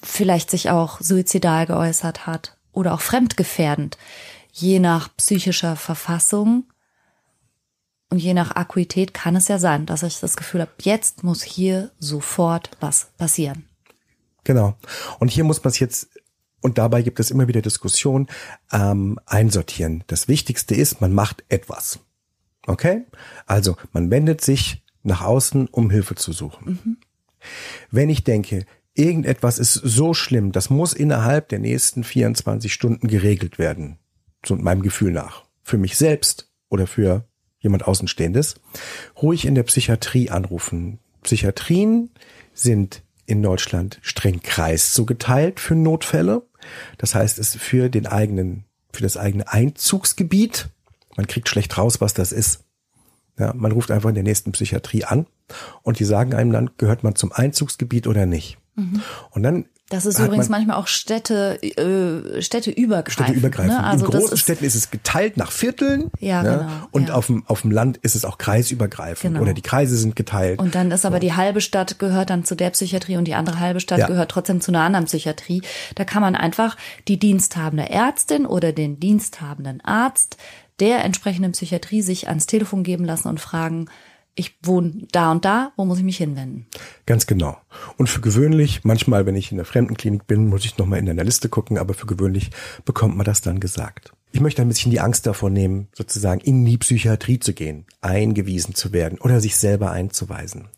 vielleicht 0.01 0.49
sich 0.49 0.71
auch 0.71 0.99
suizidal 0.99 1.67
geäußert 1.67 2.25
hat 2.25 2.57
oder 2.71 2.95
auch 2.95 3.01
fremdgefährdend, 3.01 3.99
je 4.51 4.79
nach 4.79 5.15
psychischer 5.15 5.75
Verfassung 5.75 6.63
und 8.09 8.17
je 8.17 8.33
nach 8.33 8.55
Akuität 8.55 9.13
kann 9.13 9.35
es 9.35 9.47
ja 9.47 9.59
sein, 9.59 9.85
dass 9.85 10.01
ich 10.01 10.19
das 10.19 10.35
Gefühl 10.35 10.61
habe, 10.61 10.71
jetzt 10.81 11.23
muss 11.23 11.43
hier 11.43 11.91
sofort 11.99 12.71
was 12.79 13.11
passieren. 13.15 13.65
Genau. 14.43 14.75
Und 15.19 15.29
hier 15.29 15.43
muss 15.43 15.63
man 15.63 15.69
es 15.69 15.77
jetzt, 15.77 16.09
und 16.61 16.79
dabei 16.79 17.03
gibt 17.03 17.19
es 17.19 17.29
immer 17.29 17.47
wieder 17.47 17.61
Diskussionen, 17.61 18.25
ähm, 18.71 19.19
einsortieren. 19.27 20.03
Das 20.07 20.27
Wichtigste 20.27 20.73
ist, 20.73 20.99
man 20.99 21.13
macht 21.13 21.43
etwas. 21.47 21.99
Okay? 22.65 23.05
Also 23.45 23.77
man 23.93 24.09
wendet 24.09 24.41
sich 24.41 24.80
nach 25.03 25.21
außen, 25.21 25.67
um 25.67 25.89
Hilfe 25.89 26.15
zu 26.15 26.31
suchen. 26.31 26.79
Mhm. 26.83 26.97
Wenn 27.89 28.09
ich 28.09 28.23
denke, 28.23 28.65
irgendetwas 28.93 29.57
ist 29.57 29.73
so 29.73 30.13
schlimm, 30.13 30.51
das 30.51 30.69
muss 30.69 30.93
innerhalb 30.93 31.49
der 31.49 31.59
nächsten 31.59 32.03
24 32.03 32.73
Stunden 32.73 33.07
geregelt 33.07 33.57
werden, 33.57 33.97
so 34.45 34.55
meinem 34.55 34.81
Gefühl 34.81 35.11
nach, 35.11 35.45
für 35.63 35.77
mich 35.77 35.97
selbst 35.97 36.51
oder 36.69 36.87
für 36.87 37.25
jemand 37.59 37.87
Außenstehendes, 37.87 38.55
ruhig 39.21 39.45
in 39.45 39.55
der 39.55 39.63
Psychiatrie 39.63 40.29
anrufen. 40.29 40.99
Psychiatrien 41.23 42.09
sind 42.53 43.03
in 43.25 43.41
Deutschland 43.41 43.99
streng 44.01 44.41
kreis 44.41 44.93
zugeteilt 44.93 45.59
für 45.59 45.75
Notfälle. 45.75 46.43
Das 46.97 47.15
heißt, 47.15 47.39
es 47.39 47.55
für 47.55 47.89
den 47.89 48.07
eigenen, 48.07 48.65
für 48.91 49.03
das 49.03 49.15
eigene 49.15 49.51
Einzugsgebiet. 49.51 50.69
Man 51.15 51.27
kriegt 51.27 51.47
schlecht 51.49 51.77
raus, 51.77 52.01
was 52.01 52.13
das 52.13 52.31
ist. 52.31 52.65
Ja, 53.41 53.53
man 53.55 53.71
ruft 53.71 53.91
einfach 53.91 54.09
in 54.09 54.15
der 54.15 54.23
nächsten 54.23 54.51
Psychiatrie 54.51 55.03
an 55.03 55.25
und 55.81 55.99
die 55.99 56.05
sagen 56.05 56.33
einem 56.33 56.51
dann, 56.51 56.69
gehört 56.77 57.03
man 57.03 57.15
zum 57.15 57.31
Einzugsgebiet 57.31 58.07
oder 58.07 58.25
nicht. 58.25 58.57
Mhm. 58.75 59.01
Und 59.31 59.43
dann 59.43 59.65
das 59.91 60.05
ist 60.05 60.19
übrigens 60.19 60.47
man, 60.47 60.59
manchmal 60.59 60.77
auch 60.77 60.87
Städte, 60.87 61.61
äh, 61.61 62.41
Städteübergreifend. 62.41 63.27
Städteübergreifend. 63.27 63.77
Ne? 63.77 63.83
Also 63.83 64.05
in 64.05 64.11
großen 64.11 64.37
Städten 64.37 64.63
ist 64.63 64.75
es 64.75 64.89
geteilt 64.89 65.35
nach 65.35 65.51
Vierteln. 65.51 66.09
Ja, 66.19 66.43
ne? 66.43 66.49
genau. 66.49 66.87
Und 66.91 67.09
ja. 67.09 67.15
auf, 67.15 67.27
dem, 67.27 67.43
auf 67.47 67.61
dem 67.61 67.71
Land 67.71 67.97
ist 67.97 68.15
es 68.15 68.23
auch 68.23 68.37
kreisübergreifend. 68.37 69.33
Genau. 69.33 69.43
Oder 69.43 69.53
die 69.53 69.61
Kreise 69.61 69.97
sind 69.97 70.15
geteilt. 70.15 70.59
Und 70.59 70.75
dann 70.75 70.91
ist 70.91 71.05
aber 71.05 71.19
die 71.19 71.33
halbe 71.33 71.59
Stadt 71.59 71.99
gehört 71.99 72.29
dann 72.29 72.45
zu 72.45 72.55
der 72.55 72.69
Psychiatrie 72.69 73.17
und 73.17 73.25
die 73.25 73.35
andere 73.35 73.59
halbe 73.59 73.81
Stadt 73.81 73.99
Ja. 73.99 74.07
gehört 74.07 74.31
trotzdem 74.31 74.61
zu 74.61 74.71
einer 74.71 74.79
anderen 74.79 75.05
Psychiatrie. 75.07 75.61
Da 75.95 76.05
kann 76.05 76.21
man 76.21 76.35
einfach 76.35 76.77
die 77.09 77.19
diensthabende 77.19 77.89
Ärztin 77.89 78.45
oder 78.45 78.71
den 78.71 78.97
diensthabenden 79.01 79.81
Arzt 79.81 80.37
der 80.81 81.05
entsprechenden 81.05 81.53
Psychiatrie 81.53 82.01
sich 82.01 82.27
ans 82.27 82.47
Telefon 82.47 82.83
geben 82.83 83.05
lassen 83.05 83.27
und 83.27 83.39
fragen, 83.39 83.87
ich 84.33 84.57
wohne 84.63 85.07
da 85.11 85.31
und 85.31 85.45
da, 85.45 85.73
wo 85.75 85.85
muss 85.85 85.97
ich 85.97 86.03
mich 86.03 86.17
hinwenden? 86.17 86.65
Ganz 87.05 87.27
genau. 87.27 87.57
Und 87.97 88.07
für 88.07 88.21
gewöhnlich, 88.21 88.83
manchmal, 88.83 89.25
wenn 89.25 89.35
ich 89.35 89.51
in 89.51 89.57
der 89.57 89.65
Fremdenklinik 89.65 90.25
bin, 90.25 90.47
muss 90.47 90.65
ich 90.65 90.77
nochmal 90.77 90.99
in 90.99 91.09
einer 91.09 91.23
Liste 91.23 91.49
gucken, 91.49 91.77
aber 91.77 91.93
für 91.93 92.05
gewöhnlich 92.05 92.49
bekommt 92.85 93.15
man 93.15 93.25
das 93.25 93.41
dann 93.41 93.59
gesagt. 93.59 94.13
Ich 94.31 94.39
möchte 94.39 94.61
ein 94.61 94.69
bisschen 94.69 94.91
die 94.91 95.01
Angst 95.01 95.27
davor 95.27 95.49
nehmen, 95.49 95.89
sozusagen 95.93 96.39
in 96.39 96.63
die 96.63 96.77
Psychiatrie 96.77 97.39
zu 97.39 97.53
gehen, 97.53 97.85
eingewiesen 97.99 98.73
zu 98.73 98.93
werden 98.93 99.19
oder 99.19 99.41
sich 99.41 99.57
selber 99.57 99.91
einzuweisen. 99.91 100.69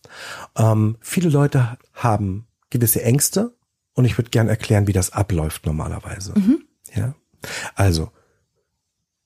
Ähm, 0.58 0.98
viele 1.00 1.30
Leute 1.30 1.78
haben 1.94 2.48
gewisse 2.72 3.04
Ängste 3.04 3.54
und 3.94 4.06
ich 4.06 4.18
würde 4.18 4.32
gern 4.32 4.50
erklären, 4.50 4.88
wie 4.88 4.94
das 4.94 5.14
abläuft 5.14 5.68
normalerweise. 5.68 6.34
Ja. 6.96 7.14
Also, 7.76 8.10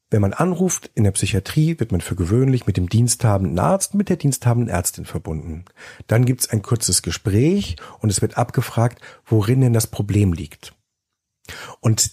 wenn 0.10 0.22
man 0.22 0.34
anruft 0.34 0.90
in 0.96 1.04
der 1.04 1.12
Psychiatrie, 1.12 1.80
wird 1.80 1.92
man 1.92 2.02
für 2.02 2.16
gewöhnlich 2.16 2.66
mit 2.66 2.78
dem 2.78 2.88
diensthabenden 2.88 3.60
Arzt, 3.60 3.94
mit 3.94 4.10
der 4.10 4.16
diensthabenden 4.16 4.74
Ärztin 4.74 5.06
verbunden. 5.06 5.66
Dann 6.08 6.26
gibt's 6.26 6.50
ein 6.50 6.62
kurzes 6.62 7.02
Gespräch 7.02 7.76
und 8.00 8.10
es 8.10 8.22
wird 8.22 8.38
abgefragt, 8.38 9.02
worin 9.26 9.62
denn 9.62 9.74
das 9.74 9.88
Problem 9.88 10.34
liegt. 10.34 10.74
Und 11.82 12.12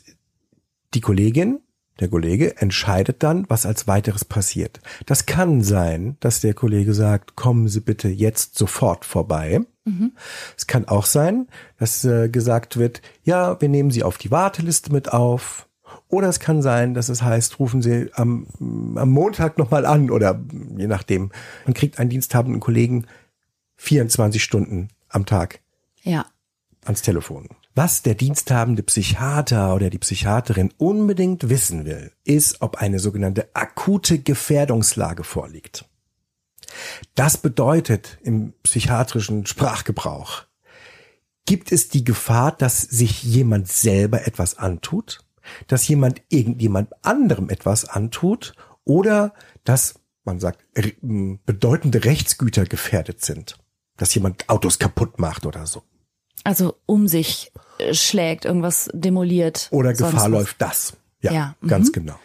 die 0.95 1.01
Kollegin, 1.01 1.61
der 2.01 2.09
Kollege 2.09 2.57
entscheidet 2.57 3.22
dann, 3.22 3.49
was 3.49 3.66
als 3.66 3.86
weiteres 3.86 4.24
passiert. 4.24 4.80
Das 5.07 5.26
kann 5.26 5.62
sein, 5.62 6.16
dass 6.18 6.40
der 6.40 6.55
Kollege 6.55 6.95
sagt, 6.95 7.36
kommen 7.36 7.68
Sie 7.68 7.80
bitte 7.80 8.09
jetzt 8.09 8.59
sofort 8.59 9.05
vorbei. 9.05 9.61
Es 10.57 10.66
kann 10.66 10.86
auch 10.86 11.07
sein, 11.07 11.47
dass 11.78 12.05
äh, 12.05 12.28
gesagt 12.28 12.78
wird, 12.78 13.03
ja, 13.22 13.61
wir 13.61 13.68
nehmen 13.68 13.92
Sie 13.92 14.03
auf 14.03 14.18
die 14.18 14.30
Warteliste 14.30 14.92
mit 14.92 15.12
auf. 15.12 15.68
Oder 16.14 16.28
es 16.28 16.38
kann 16.38 16.62
sein, 16.62 16.94
dass 16.94 17.08
es 17.08 17.22
heißt, 17.22 17.58
rufen 17.58 17.82
Sie 17.82 18.08
am, 18.14 18.46
am 18.96 19.10
Montag 19.10 19.58
nochmal 19.58 19.84
an 19.84 20.10
oder 20.12 20.40
je 20.76 20.86
nachdem. 20.86 21.32
Man 21.64 21.74
kriegt 21.74 21.98
einen 21.98 22.08
diensthabenden 22.08 22.60
Kollegen 22.60 23.06
24 23.78 24.42
Stunden 24.42 24.90
am 25.08 25.26
Tag 25.26 25.58
Ja. 26.02 26.26
ans 26.84 27.02
Telefon. 27.02 27.48
Was 27.74 28.02
der 28.02 28.14
diensthabende 28.14 28.84
Psychiater 28.84 29.74
oder 29.74 29.90
die 29.90 29.98
Psychiaterin 29.98 30.72
unbedingt 30.78 31.48
wissen 31.48 31.84
will, 31.84 32.12
ist, 32.22 32.62
ob 32.62 32.76
eine 32.76 33.00
sogenannte 33.00 33.48
akute 33.52 34.20
Gefährdungslage 34.20 35.24
vorliegt. 35.24 35.84
Das 37.16 37.36
bedeutet 37.38 38.18
im 38.22 38.52
psychiatrischen 38.62 39.46
Sprachgebrauch, 39.46 40.44
gibt 41.44 41.72
es 41.72 41.88
die 41.88 42.04
Gefahr, 42.04 42.52
dass 42.52 42.82
sich 42.82 43.24
jemand 43.24 43.66
selber 43.66 44.28
etwas 44.28 44.56
antut, 44.58 45.23
dass 45.66 45.86
jemand 45.88 46.22
irgendjemand 46.28 46.92
anderem 47.05 47.49
etwas 47.49 47.84
antut 47.84 48.55
oder 48.84 49.34
dass, 49.64 50.01
man 50.24 50.40
sagt, 50.40 50.64
bedeutende 51.03 52.05
Rechtsgüter 52.05 52.64
gefährdet 52.64 53.24
sind, 53.24 53.59
dass 53.97 54.14
jemand 54.14 54.49
Autos 54.49 54.78
kaputt 54.78 55.18
macht 55.18 55.47
oder 55.47 55.66
so. 55.66 55.82
Also 56.42 56.76
um 56.86 57.09
sich 57.09 57.53
äh, 57.78 57.95
schlägt, 57.95 58.45
irgendwas 58.45 58.90
demoliert. 58.92 59.68
Oder 59.70 59.95
Gefahr 59.95 60.28
läuft 60.28 60.61
das. 60.61 60.97
Ja, 61.20 61.32
Ja, 61.32 61.55
mhm. 61.61 61.68
ganz 61.68 61.92
genau. 61.92 62.18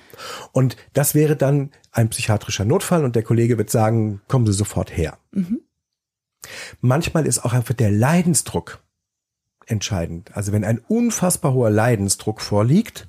Und 0.51 0.75
das 0.93 1.15
wäre 1.15 1.37
dann 1.37 1.71
ein 1.91 2.09
psychiatrischer 2.09 2.65
Notfall 2.65 3.05
und 3.05 3.15
der 3.15 3.23
Kollege 3.23 3.57
wird 3.57 3.69
sagen, 3.69 4.21
kommen 4.27 4.45
Sie 4.45 4.53
sofort 4.53 4.95
her. 4.95 5.17
Mhm. 5.31 5.61
Manchmal 6.81 7.25
ist 7.25 7.39
auch 7.39 7.53
einfach 7.53 7.73
der 7.73 7.91
Leidensdruck 7.91 8.83
entscheidend. 9.65 10.35
Also 10.35 10.51
wenn 10.51 10.63
ein 10.63 10.79
unfassbar 10.79 11.53
hoher 11.53 11.69
Leidensdruck 11.69 12.41
vorliegt, 12.41 13.07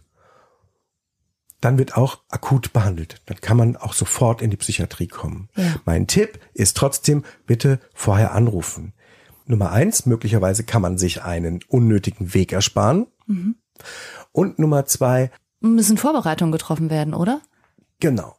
dann 1.61 1.79
wird 1.79 1.97
auch 1.97 2.21
akut 2.29 2.73
behandelt. 2.73 3.21
Dann 3.27 3.41
kann 3.41 3.57
man 3.57 3.77
auch 3.77 3.93
sofort 3.93 4.43
in 4.43 4.51
die 4.51 4.57
Psychiatrie 4.57 5.09
kommen. 5.09 5.49
Ja. 5.57 5.77
Mein 5.85 6.07
Tipp 6.07 6.41
ist 6.55 6.77
trotzdem, 6.77 7.25
bitte 7.47 7.81
vorher 7.95 8.33
anrufen. 8.33 8.95
Nummer 9.47 9.73
eins, 9.73 10.07
möglicherweise 10.07 10.65
kann 10.65 10.83
man 10.83 10.97
sich 10.97 11.23
einen 11.23 11.61
unnötigen 11.69 12.35
Weg 12.35 12.53
ersparen. 12.53 13.07
Mhm. 13.27 13.57
Und 14.33 14.59
Nummer 14.59 14.87
zwei. 14.87 15.31
Müssen 15.61 15.97
Vorbereitungen 15.97 16.53
getroffen 16.53 16.89
werden, 16.89 17.15
oder? 17.15 17.41
Genau. 17.99 18.37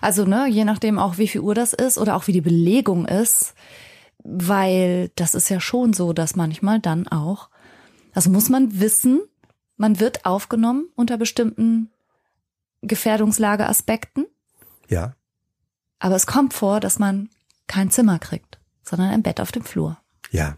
Also, 0.00 0.24
ne, 0.24 0.46
je 0.48 0.64
nachdem 0.64 0.98
auch, 0.98 1.18
wie 1.18 1.28
viel 1.28 1.40
Uhr 1.40 1.54
das 1.54 1.72
ist 1.72 1.98
oder 1.98 2.16
auch 2.16 2.26
wie 2.26 2.32
die 2.32 2.40
Belegung 2.40 3.06
ist, 3.06 3.54
weil 4.22 5.10
das 5.16 5.34
ist 5.34 5.48
ja 5.50 5.60
schon 5.60 5.92
so, 5.92 6.12
dass 6.12 6.36
manchmal 6.36 6.80
dann 6.80 7.06
auch, 7.08 7.50
das 8.12 8.28
muss 8.28 8.48
man 8.48 8.80
wissen, 8.80 9.20
man 9.76 10.00
wird 10.00 10.24
aufgenommen 10.24 10.88
unter 10.94 11.18
bestimmten 11.18 11.90
Gefährdungslageaspekten. 12.86 14.26
Ja. 14.88 15.14
Aber 15.98 16.16
es 16.16 16.26
kommt 16.26 16.54
vor, 16.54 16.80
dass 16.80 16.98
man 16.98 17.30
kein 17.66 17.90
Zimmer 17.90 18.18
kriegt, 18.18 18.58
sondern 18.82 19.10
ein 19.10 19.22
Bett 19.22 19.40
auf 19.40 19.52
dem 19.52 19.64
Flur. 19.64 19.98
Ja. 20.30 20.56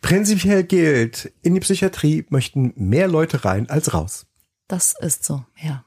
Prinzipiell 0.00 0.64
gilt, 0.64 1.32
in 1.42 1.54
die 1.54 1.60
Psychiatrie 1.60 2.24
möchten 2.30 2.72
mehr 2.76 3.08
Leute 3.08 3.44
rein 3.44 3.68
als 3.68 3.92
raus. 3.92 4.26
Das 4.68 4.94
ist 5.00 5.24
so, 5.24 5.44
ja. 5.60 5.84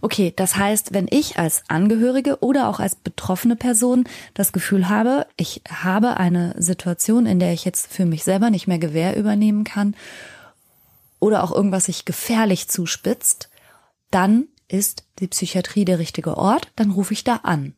Okay, 0.00 0.32
das 0.34 0.56
heißt, 0.56 0.94
wenn 0.94 1.08
ich 1.10 1.38
als 1.38 1.64
Angehörige 1.68 2.38
oder 2.40 2.68
auch 2.68 2.78
als 2.78 2.94
betroffene 2.94 3.56
Person 3.56 4.04
das 4.34 4.52
Gefühl 4.52 4.88
habe, 4.88 5.26
ich 5.36 5.62
habe 5.68 6.16
eine 6.18 6.54
Situation, 6.58 7.26
in 7.26 7.40
der 7.40 7.52
ich 7.52 7.64
jetzt 7.64 7.92
für 7.92 8.06
mich 8.06 8.22
selber 8.22 8.50
nicht 8.50 8.68
mehr 8.68 8.78
Gewähr 8.78 9.16
übernehmen 9.16 9.64
kann 9.64 9.96
oder 11.18 11.42
auch 11.42 11.52
irgendwas 11.52 11.86
sich 11.86 12.04
gefährlich 12.04 12.68
zuspitzt, 12.68 13.48
dann 14.12 14.48
ist 14.68 15.04
die 15.18 15.28
Psychiatrie 15.28 15.84
der 15.84 15.98
richtige 15.98 16.36
Ort, 16.36 16.72
dann 16.76 16.90
rufe 16.90 17.12
ich 17.12 17.24
da 17.24 17.36
an. 17.42 17.74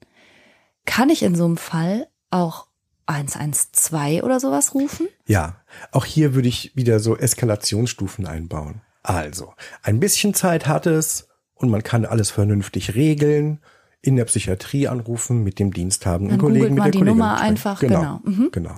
Kann 0.85 1.11
ich 1.11 1.23
in 1.23 1.35
so 1.35 1.45
einem 1.45 1.57
Fall 1.57 2.07
auch 2.31 2.67
112 3.07 4.23
oder 4.23 4.41
sowas 4.41 4.75
rufen? 4.75 5.09
Ja, 5.27 5.57
auch 5.93 6.05
hier 6.05 6.35
würde 6.35 6.49
ich 6.49 6.77
wieder 6.77 7.01
so 7.01 7.17
Eskalationsstufen 7.17 8.27
einbauen. 8.27 8.83
Also, 9.03 9.53
ein 9.83 10.01
bisschen 10.01 10.35
Zeit 10.35 10.67
hat 10.67 10.87
es 10.87 11.29
und 11.55 11.71
man 11.71 11.83
kann 11.83 12.07
alles 12.07 12.31
vernünftig 12.31 12.95
regeln, 12.95 13.61
in 14.01 14.17
der 14.17 14.27
Psychiatrie 14.27 14.87
anrufen, 14.87 15.43
mit 15.43 15.59
dem 15.59 15.73
diensthabenden 15.73 16.39
Kollegen, 16.39 16.75
mit 16.75 16.85
der 16.85 16.93
die 16.93 16.99
Kollegin 16.99 17.19
Nummer 17.19 17.41
einfach, 17.41 17.81
genau. 17.81 18.01
Genau. 18.01 18.21
Mhm. 18.25 18.49
genau. 18.53 18.77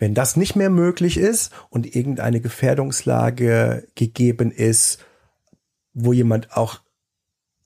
Wenn 0.00 0.14
das 0.14 0.36
nicht 0.36 0.56
mehr 0.56 0.70
möglich 0.70 1.16
ist 1.16 1.52
und 1.70 1.94
irgendeine 1.94 2.40
Gefährdungslage 2.40 3.86
gegeben 3.94 4.50
ist, 4.50 4.98
wo 5.94 6.12
jemand 6.12 6.56
auch 6.56 6.80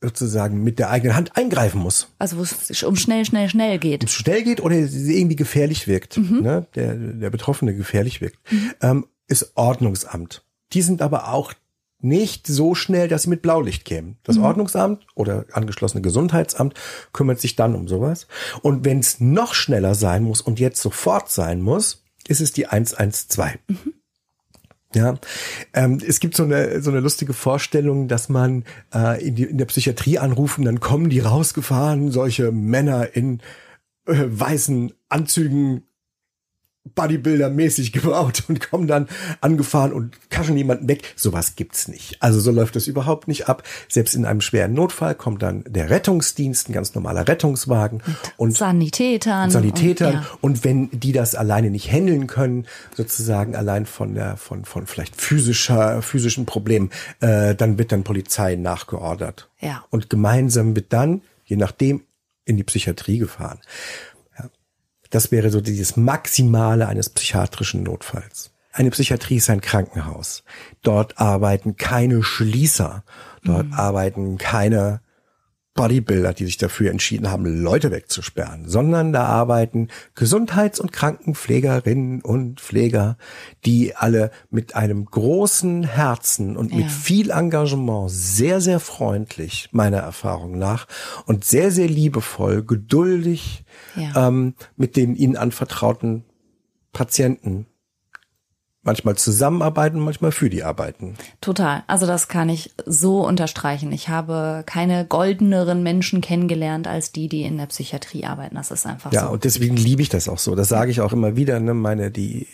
sozusagen 0.02 0.62
mit 0.62 0.78
der 0.78 0.90
eigenen 0.90 1.14
Hand 1.16 1.36
eingreifen 1.36 1.80
muss. 1.80 2.08
Also 2.18 2.38
wo 2.38 2.42
es 2.42 2.82
um 2.82 2.96
schnell, 2.96 3.24
schnell, 3.24 3.48
schnell 3.48 3.78
geht. 3.78 4.02
Um 4.02 4.08
schnell 4.08 4.42
geht 4.42 4.60
oder 4.60 4.74
irgendwie 4.74 5.36
gefährlich 5.36 5.86
wirkt, 5.86 6.18
mhm. 6.18 6.40
ne? 6.42 6.66
der, 6.74 6.94
der 6.94 7.30
Betroffene 7.30 7.74
gefährlich 7.74 8.20
wirkt, 8.20 8.38
mhm. 8.50 8.72
ähm, 8.80 9.06
ist 9.28 9.52
Ordnungsamt. 9.54 10.44
Die 10.72 10.82
sind 10.82 11.02
aber 11.02 11.32
auch 11.32 11.52
nicht 12.00 12.48
so 12.48 12.74
schnell, 12.74 13.06
dass 13.06 13.22
sie 13.22 13.30
mit 13.30 13.42
Blaulicht 13.42 13.84
kämen. 13.84 14.18
Das 14.24 14.36
mhm. 14.36 14.44
Ordnungsamt 14.44 15.06
oder 15.14 15.44
angeschlossene 15.52 16.02
Gesundheitsamt 16.02 16.74
kümmert 17.12 17.40
sich 17.40 17.54
dann 17.54 17.76
um 17.76 17.86
sowas. 17.86 18.26
Und 18.62 18.84
wenn 18.84 18.98
es 18.98 19.20
noch 19.20 19.54
schneller 19.54 19.94
sein 19.94 20.24
muss 20.24 20.40
und 20.40 20.58
jetzt 20.58 20.82
sofort 20.82 21.30
sein 21.30 21.62
muss, 21.62 22.02
ist 22.26 22.40
es 22.40 22.52
die 22.52 22.66
112. 22.66 23.58
Mhm. 23.68 23.94
Ja, 24.94 25.18
ähm, 25.74 25.98
es 26.06 26.20
gibt 26.20 26.36
so 26.36 26.44
eine 26.44 26.82
so 26.82 26.90
eine 26.90 27.00
lustige 27.00 27.32
Vorstellung, 27.32 28.08
dass 28.08 28.28
man 28.28 28.64
äh, 28.94 29.26
in, 29.26 29.34
die, 29.34 29.44
in 29.44 29.58
der 29.58 29.66
Psychiatrie 29.66 30.18
anrufen, 30.18 30.64
dann 30.64 30.80
kommen 30.80 31.08
die 31.08 31.20
rausgefahren, 31.20 32.10
solche 32.10 32.52
Männer 32.52 33.14
in 33.14 33.40
äh, 34.06 34.24
weißen 34.26 34.92
Anzügen 35.08 35.84
Bodybuilder-mäßig 36.94 37.92
gebaut 37.92 38.44
und 38.48 38.60
kommen 38.60 38.86
dann 38.86 39.08
angefahren 39.40 39.92
und 39.92 40.30
kaschen 40.30 40.56
jemanden 40.56 40.88
weg. 40.88 41.14
Sowas 41.16 41.56
gibt's 41.56 41.88
nicht. 41.88 42.16
Also 42.20 42.40
so 42.40 42.50
läuft 42.50 42.76
das 42.76 42.86
überhaupt 42.86 43.28
nicht 43.28 43.48
ab. 43.48 43.62
Selbst 43.88 44.14
in 44.14 44.24
einem 44.24 44.40
schweren 44.40 44.74
Notfall 44.74 45.14
kommt 45.14 45.42
dann 45.42 45.64
der 45.66 45.90
Rettungsdienst, 45.90 46.68
ein 46.68 46.72
ganz 46.72 46.94
normaler 46.94 47.28
Rettungswagen 47.28 48.02
und 48.36 48.56
Sanitätern. 48.56 49.50
Sanitätern. 49.50 50.14
Und, 50.14 50.22
ja. 50.22 50.28
und 50.40 50.64
wenn 50.64 50.88
die 50.92 51.12
das 51.12 51.34
alleine 51.34 51.70
nicht 51.70 51.90
handeln 51.90 52.26
können, 52.26 52.66
sozusagen 52.96 53.54
allein 53.54 53.86
von 53.86 54.14
der, 54.14 54.36
von, 54.36 54.64
von 54.64 54.86
vielleicht 54.86 55.20
physischer, 55.20 56.02
physischen 56.02 56.46
Problemen, 56.46 56.90
äh, 57.20 57.54
dann 57.54 57.78
wird 57.78 57.92
dann 57.92 58.04
Polizei 58.04 58.56
nachgeordert. 58.56 59.48
Ja. 59.60 59.84
Und 59.90 60.10
gemeinsam 60.10 60.74
wird 60.74 60.92
dann, 60.92 61.22
je 61.44 61.56
nachdem, 61.56 62.02
in 62.44 62.56
die 62.56 62.64
Psychiatrie 62.64 63.18
gefahren. 63.18 63.60
Das 65.12 65.30
wäre 65.30 65.50
so 65.50 65.60
dieses 65.60 65.98
Maximale 65.98 66.88
eines 66.88 67.10
psychiatrischen 67.10 67.82
Notfalls. 67.82 68.50
Eine 68.72 68.90
Psychiatrie 68.90 69.36
ist 69.36 69.50
ein 69.50 69.60
Krankenhaus. 69.60 70.42
Dort 70.80 71.18
arbeiten 71.18 71.76
keine 71.76 72.22
Schließer. 72.22 73.04
Dort 73.44 73.66
mhm. 73.66 73.74
arbeiten 73.74 74.38
keine 74.38 75.01
Bodybuilder, 75.74 76.34
die 76.34 76.44
sich 76.44 76.58
dafür 76.58 76.90
entschieden 76.90 77.30
haben, 77.30 77.46
Leute 77.46 77.90
wegzusperren, 77.90 78.68
sondern 78.68 79.12
da 79.12 79.24
arbeiten 79.24 79.88
Gesundheits- 80.14 80.80
und 80.80 80.92
Krankenpflegerinnen 80.92 82.20
und 82.20 82.60
Pfleger, 82.60 83.16
die 83.64 83.96
alle 83.96 84.30
mit 84.50 84.76
einem 84.76 85.06
großen 85.06 85.84
Herzen 85.84 86.56
und 86.56 86.72
ja. 86.72 86.78
mit 86.78 86.90
viel 86.90 87.30
Engagement 87.30 88.10
sehr, 88.10 88.60
sehr 88.60 88.80
freundlich, 88.80 89.70
meiner 89.72 89.98
Erfahrung 89.98 90.58
nach, 90.58 90.86
und 91.24 91.44
sehr, 91.44 91.70
sehr 91.70 91.88
liebevoll, 91.88 92.62
geduldig 92.62 93.64
ja. 93.96 94.28
ähm, 94.28 94.54
mit 94.76 94.96
den 94.96 95.16
ihnen 95.16 95.36
anvertrauten 95.36 96.24
Patienten 96.92 97.66
manchmal 98.82 99.16
zusammenarbeiten, 99.16 100.00
manchmal 100.00 100.32
für 100.32 100.50
die 100.50 100.64
arbeiten. 100.64 101.14
Total. 101.40 101.84
Also 101.86 102.06
das 102.06 102.28
kann 102.28 102.48
ich 102.48 102.72
so 102.84 103.24
unterstreichen. 103.24 103.92
Ich 103.92 104.08
habe 104.08 104.64
keine 104.66 105.06
goldeneren 105.06 105.82
Menschen 105.82 106.20
kennengelernt 106.20 106.88
als 106.88 107.12
die, 107.12 107.28
die 107.28 107.42
in 107.42 107.58
der 107.58 107.66
Psychiatrie 107.66 108.24
arbeiten. 108.24 108.56
Das 108.56 108.70
ist 108.70 108.86
einfach 108.86 109.12
ja, 109.12 109.20
so. 109.20 109.26
Ja, 109.26 109.32
und 109.32 109.44
deswegen 109.44 109.76
liebe 109.76 110.02
ich 110.02 110.08
das 110.08 110.28
auch 110.28 110.38
so. 110.38 110.54
Das 110.54 110.68
sage 110.68 110.90
ich 110.90 111.00
auch 111.00 111.12
immer 111.12 111.36
wieder. 111.36 111.60
Ne? 111.60 111.74
Meine, 111.74 112.10
die 112.10 112.48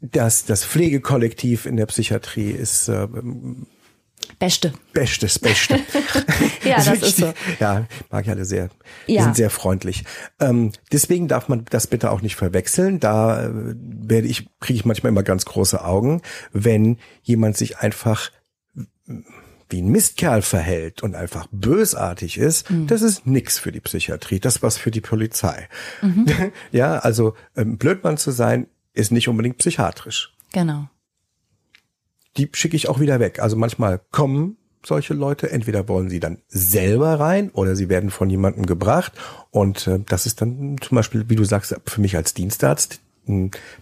das, 0.00 0.44
das 0.44 0.64
Pflegekollektiv 0.64 1.64
in 1.66 1.76
der 1.76 1.86
Psychiatrie 1.86 2.50
ist 2.50 2.88
äh, 2.88 3.06
Beste. 4.38 4.72
Bestes, 4.92 5.38
Beste. 5.38 5.80
ja, 6.64 6.76
das, 6.76 6.86
das 6.86 7.02
ist 7.02 7.16
so. 7.18 7.32
Ja, 7.60 7.86
mag 8.10 8.24
ich 8.24 8.30
alle 8.30 8.44
sehr. 8.44 8.70
Die 9.06 9.14
ja. 9.14 9.22
sind 9.24 9.36
sehr 9.36 9.50
freundlich. 9.50 10.04
Ähm, 10.40 10.72
deswegen 10.90 11.28
darf 11.28 11.48
man 11.48 11.64
das 11.70 11.86
bitte 11.86 12.10
auch 12.10 12.22
nicht 12.22 12.36
verwechseln. 12.36 13.00
Da 13.00 13.44
äh, 13.44 13.50
werde 13.52 14.26
ich, 14.26 14.48
kriege 14.60 14.78
ich 14.78 14.84
manchmal 14.84 15.10
immer 15.10 15.22
ganz 15.22 15.44
große 15.44 15.84
Augen, 15.84 16.22
wenn 16.52 16.98
jemand 17.22 17.56
sich 17.56 17.78
einfach 17.78 18.30
wie 19.68 19.80
ein 19.80 19.88
Mistkerl 19.88 20.42
verhält 20.42 21.02
und 21.02 21.14
einfach 21.14 21.46
bösartig 21.50 22.36
ist, 22.36 22.70
mhm. 22.70 22.86
das 22.86 23.02
ist 23.02 23.26
nix 23.26 23.58
für 23.58 23.72
die 23.72 23.80
Psychiatrie, 23.80 24.38
das 24.38 24.62
was 24.62 24.76
für 24.76 24.90
die 24.90 25.00
Polizei. 25.00 25.68
Mhm. 26.02 26.26
Ja, 26.72 26.98
also 26.98 27.34
ähm, 27.56 27.78
Blödmann 27.78 28.18
zu 28.18 28.30
sein, 28.30 28.66
ist 28.92 29.12
nicht 29.12 29.28
unbedingt 29.28 29.58
psychiatrisch. 29.58 30.34
Genau 30.52 30.88
die 32.36 32.48
schicke 32.52 32.76
ich 32.76 32.88
auch 32.88 33.00
wieder 33.00 33.20
weg. 33.20 33.40
Also 33.40 33.56
manchmal 33.56 34.00
kommen 34.10 34.56
solche 34.84 35.14
Leute, 35.14 35.50
entweder 35.50 35.88
wollen 35.88 36.08
sie 36.08 36.20
dann 36.20 36.38
selber 36.48 37.20
rein 37.20 37.50
oder 37.50 37.76
sie 37.76 37.88
werden 37.88 38.10
von 38.10 38.30
jemandem 38.30 38.66
gebracht. 38.66 39.12
Und 39.50 39.86
äh, 39.86 40.00
das 40.06 40.26
ist 40.26 40.40
dann 40.40 40.76
zum 40.80 40.96
Beispiel, 40.96 41.28
wie 41.28 41.36
du 41.36 41.44
sagst, 41.44 41.74
für 41.86 42.00
mich 42.00 42.16
als 42.16 42.34
Dienstarzt 42.34 43.00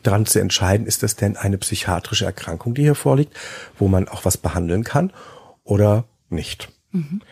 dran 0.03 0.27
zu 0.27 0.39
entscheiden, 0.39 0.87
ist 0.87 1.03
das 1.03 1.17
denn 1.17 1.37
eine 1.37 1.57
psychiatrische 1.57 2.27
Erkrankung, 2.27 2.75
die 2.75 2.83
hier 2.83 2.95
vorliegt, 2.95 3.35
wo 3.79 3.89
man 3.89 4.07
auch 4.07 4.27
was 4.27 4.37
behandeln 4.37 4.85
kann 4.85 5.13
oder 5.65 6.05
nicht. 6.29 6.69
Mhm. 6.93 7.23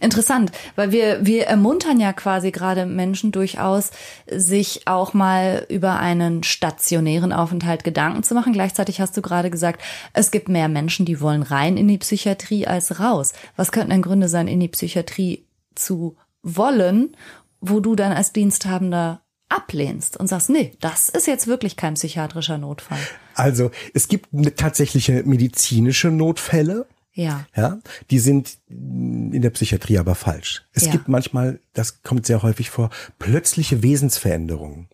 Interessant, 0.00 0.52
weil 0.76 0.92
wir, 0.92 1.24
wir 1.24 1.46
ermuntern 1.46 2.00
ja 2.00 2.12
quasi 2.12 2.50
gerade 2.50 2.86
Menschen 2.86 3.32
durchaus, 3.32 3.90
sich 4.30 4.86
auch 4.86 5.14
mal 5.14 5.66
über 5.68 5.98
einen 5.98 6.42
stationären 6.42 7.32
Aufenthalt 7.32 7.84
Gedanken 7.84 8.22
zu 8.22 8.34
machen. 8.34 8.52
Gleichzeitig 8.52 9.00
hast 9.00 9.16
du 9.16 9.22
gerade 9.22 9.50
gesagt, 9.50 9.82
es 10.12 10.30
gibt 10.30 10.48
mehr 10.48 10.68
Menschen, 10.68 11.06
die 11.06 11.20
wollen 11.20 11.42
rein 11.42 11.76
in 11.76 11.88
die 11.88 11.98
Psychiatrie 11.98 12.66
als 12.66 13.00
raus. 13.00 13.32
Was 13.56 13.72
könnten 13.72 13.90
denn 13.90 14.02
Gründe 14.02 14.28
sein, 14.28 14.48
in 14.48 14.60
die 14.60 14.68
Psychiatrie 14.68 15.46
zu 15.74 16.16
wollen, 16.42 17.16
wo 17.60 17.80
du 17.80 17.96
dann 17.96 18.12
als 18.12 18.32
Diensthabender 18.32 19.22
ablehnst 19.48 20.16
und 20.16 20.26
sagst, 20.26 20.50
nee, 20.50 20.72
das 20.80 21.08
ist 21.08 21.26
jetzt 21.26 21.46
wirklich 21.46 21.76
kein 21.76 21.94
psychiatrischer 21.94 22.58
Notfall. 22.58 22.98
Also 23.34 23.70
es 23.92 24.08
gibt 24.08 24.28
tatsächliche 24.56 25.22
medizinische 25.24 26.10
Notfälle, 26.10 26.86
Ja. 27.14 27.46
Ja, 27.56 27.78
die 28.10 28.18
sind 28.18 28.58
in 28.68 29.40
der 29.40 29.50
Psychiatrie 29.50 29.98
aber 29.98 30.14
falsch. 30.16 30.64
Es 30.72 30.86
Ja. 30.86 30.92
gibt 30.92 31.08
manchmal, 31.08 31.60
das 31.72 32.02
kommt 32.02 32.26
sehr 32.26 32.42
häufig 32.42 32.70
vor, 32.70 32.90
plötzliche 33.18 33.82
Wesensveränderungen. 33.82 34.88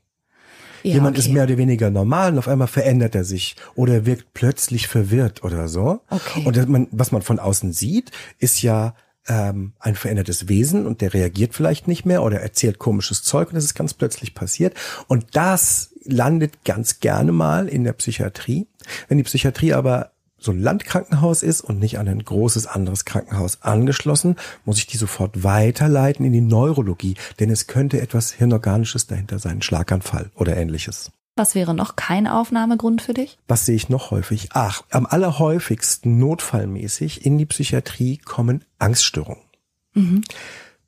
ja 0.82 0.94
Jemand 0.94 1.16
okay. 1.18 1.26
ist 1.26 1.32
mehr 1.32 1.44
oder 1.44 1.56
weniger 1.56 1.90
normal 1.90 2.32
und 2.32 2.38
auf 2.38 2.48
einmal 2.48 2.68
verändert 2.68 3.14
er 3.14 3.24
sich 3.24 3.56
oder 3.74 3.94
er 3.94 4.06
wirkt 4.06 4.34
plötzlich 4.34 4.86
verwirrt 4.86 5.42
oder 5.44 5.66
so. 5.68 6.00
Okay. 6.10 6.44
Und 6.44 6.68
man, 6.68 6.88
was 6.90 7.10
man 7.10 7.22
von 7.22 7.38
außen 7.38 7.72
sieht, 7.72 8.10
ist 8.38 8.60
ja 8.62 8.94
ähm, 9.26 9.72
ein 9.78 9.94
verändertes 9.94 10.48
Wesen 10.48 10.86
und 10.86 11.00
der 11.00 11.14
reagiert 11.14 11.54
vielleicht 11.54 11.88
nicht 11.88 12.04
mehr 12.04 12.22
oder 12.22 12.40
erzählt 12.40 12.78
komisches 12.78 13.22
Zeug 13.22 13.48
und 13.48 13.54
das 13.54 13.64
ist 13.64 13.74
ganz 13.74 13.94
plötzlich 13.94 14.34
passiert. 14.34 14.74
Und 15.08 15.26
das 15.32 15.94
landet 16.04 16.64
ganz 16.64 17.00
gerne 17.00 17.32
mal 17.32 17.68
in 17.68 17.84
der 17.84 17.92
Psychiatrie. 17.92 18.66
Wenn 19.08 19.18
die 19.18 19.24
Psychiatrie 19.24 19.72
aber 19.74 20.12
so 20.40 20.52
ein 20.52 20.60
Landkrankenhaus 20.60 21.42
ist 21.42 21.60
und 21.60 21.78
nicht 21.78 21.98
an 21.98 22.08
ein 22.08 22.24
großes 22.24 22.66
anderes 22.66 23.04
Krankenhaus 23.04 23.62
angeschlossen, 23.62 24.36
muss 24.64 24.78
ich 24.78 24.86
die 24.86 24.96
sofort 24.96 25.44
weiterleiten 25.44 26.24
in 26.24 26.32
die 26.32 26.40
Neurologie, 26.40 27.14
denn 27.38 27.50
es 27.50 27.66
könnte 27.66 28.00
etwas 28.00 28.32
Hirnorganisches 28.32 29.06
dahinter 29.06 29.38
sein, 29.38 29.58
ein 29.58 29.62
Schlaganfall 29.62 30.30
oder 30.34 30.56
ähnliches. 30.56 31.12
Was 31.36 31.54
wäre 31.54 31.74
noch 31.74 31.96
kein 31.96 32.26
Aufnahmegrund 32.26 33.02
für 33.02 33.14
dich? 33.14 33.38
Was 33.48 33.64
sehe 33.64 33.76
ich 33.76 33.88
noch 33.88 34.10
häufig? 34.10 34.48
Ach, 34.52 34.82
am 34.90 35.06
allerhäufigsten 35.06 36.18
notfallmäßig 36.18 37.24
in 37.24 37.38
die 37.38 37.46
Psychiatrie 37.46 38.18
kommen 38.18 38.64
Angststörungen. 38.78 39.42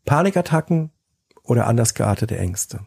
Panikattacken 0.04 0.90
oder 1.42 1.66
anders 1.66 1.94
geartete 1.94 2.36
Ängste. 2.38 2.80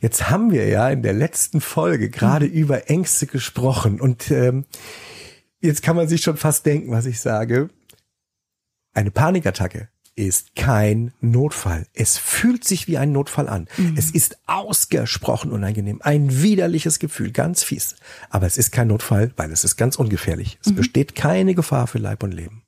Jetzt 0.00 0.30
haben 0.30 0.50
wir 0.50 0.68
ja 0.68 0.88
in 0.90 1.02
der 1.02 1.12
letzten 1.12 1.60
Folge 1.60 2.10
gerade 2.10 2.46
über 2.46 2.90
Ängste 2.90 3.26
gesprochen 3.26 4.00
und 4.00 4.30
ähm, 4.30 4.66
jetzt 5.62 5.82
kann 5.82 5.96
man 5.96 6.08
sich 6.08 6.22
schon 6.22 6.36
fast 6.36 6.66
denken, 6.66 6.90
was 6.90 7.06
ich 7.06 7.20
sage. 7.20 7.70
Eine 8.92 9.10
Panikattacke 9.10 9.88
ist 10.14 10.54
kein 10.54 11.12
Notfall. 11.20 11.86
Es 11.94 12.18
fühlt 12.18 12.64
sich 12.64 12.86
wie 12.86 12.98
ein 12.98 13.12
Notfall 13.12 13.48
an. 13.48 13.66
Es 13.96 14.10
ist 14.10 14.36
ausgesprochen 14.46 15.50
unangenehm. 15.50 16.00
Ein 16.02 16.42
widerliches 16.42 16.98
Gefühl, 16.98 17.30
ganz 17.32 17.62
fies. 17.62 17.96
Aber 18.28 18.46
es 18.46 18.58
ist 18.58 18.72
kein 18.72 18.88
Notfall, 18.88 19.32
weil 19.36 19.50
es 19.50 19.64
ist 19.64 19.76
ganz 19.76 19.96
ungefährlich. 19.96 20.58
Es 20.62 20.74
besteht 20.74 21.14
keine 21.14 21.54
Gefahr 21.54 21.86
für 21.86 21.98
Leib 21.98 22.22
und 22.22 22.32
Leben. 22.32 22.62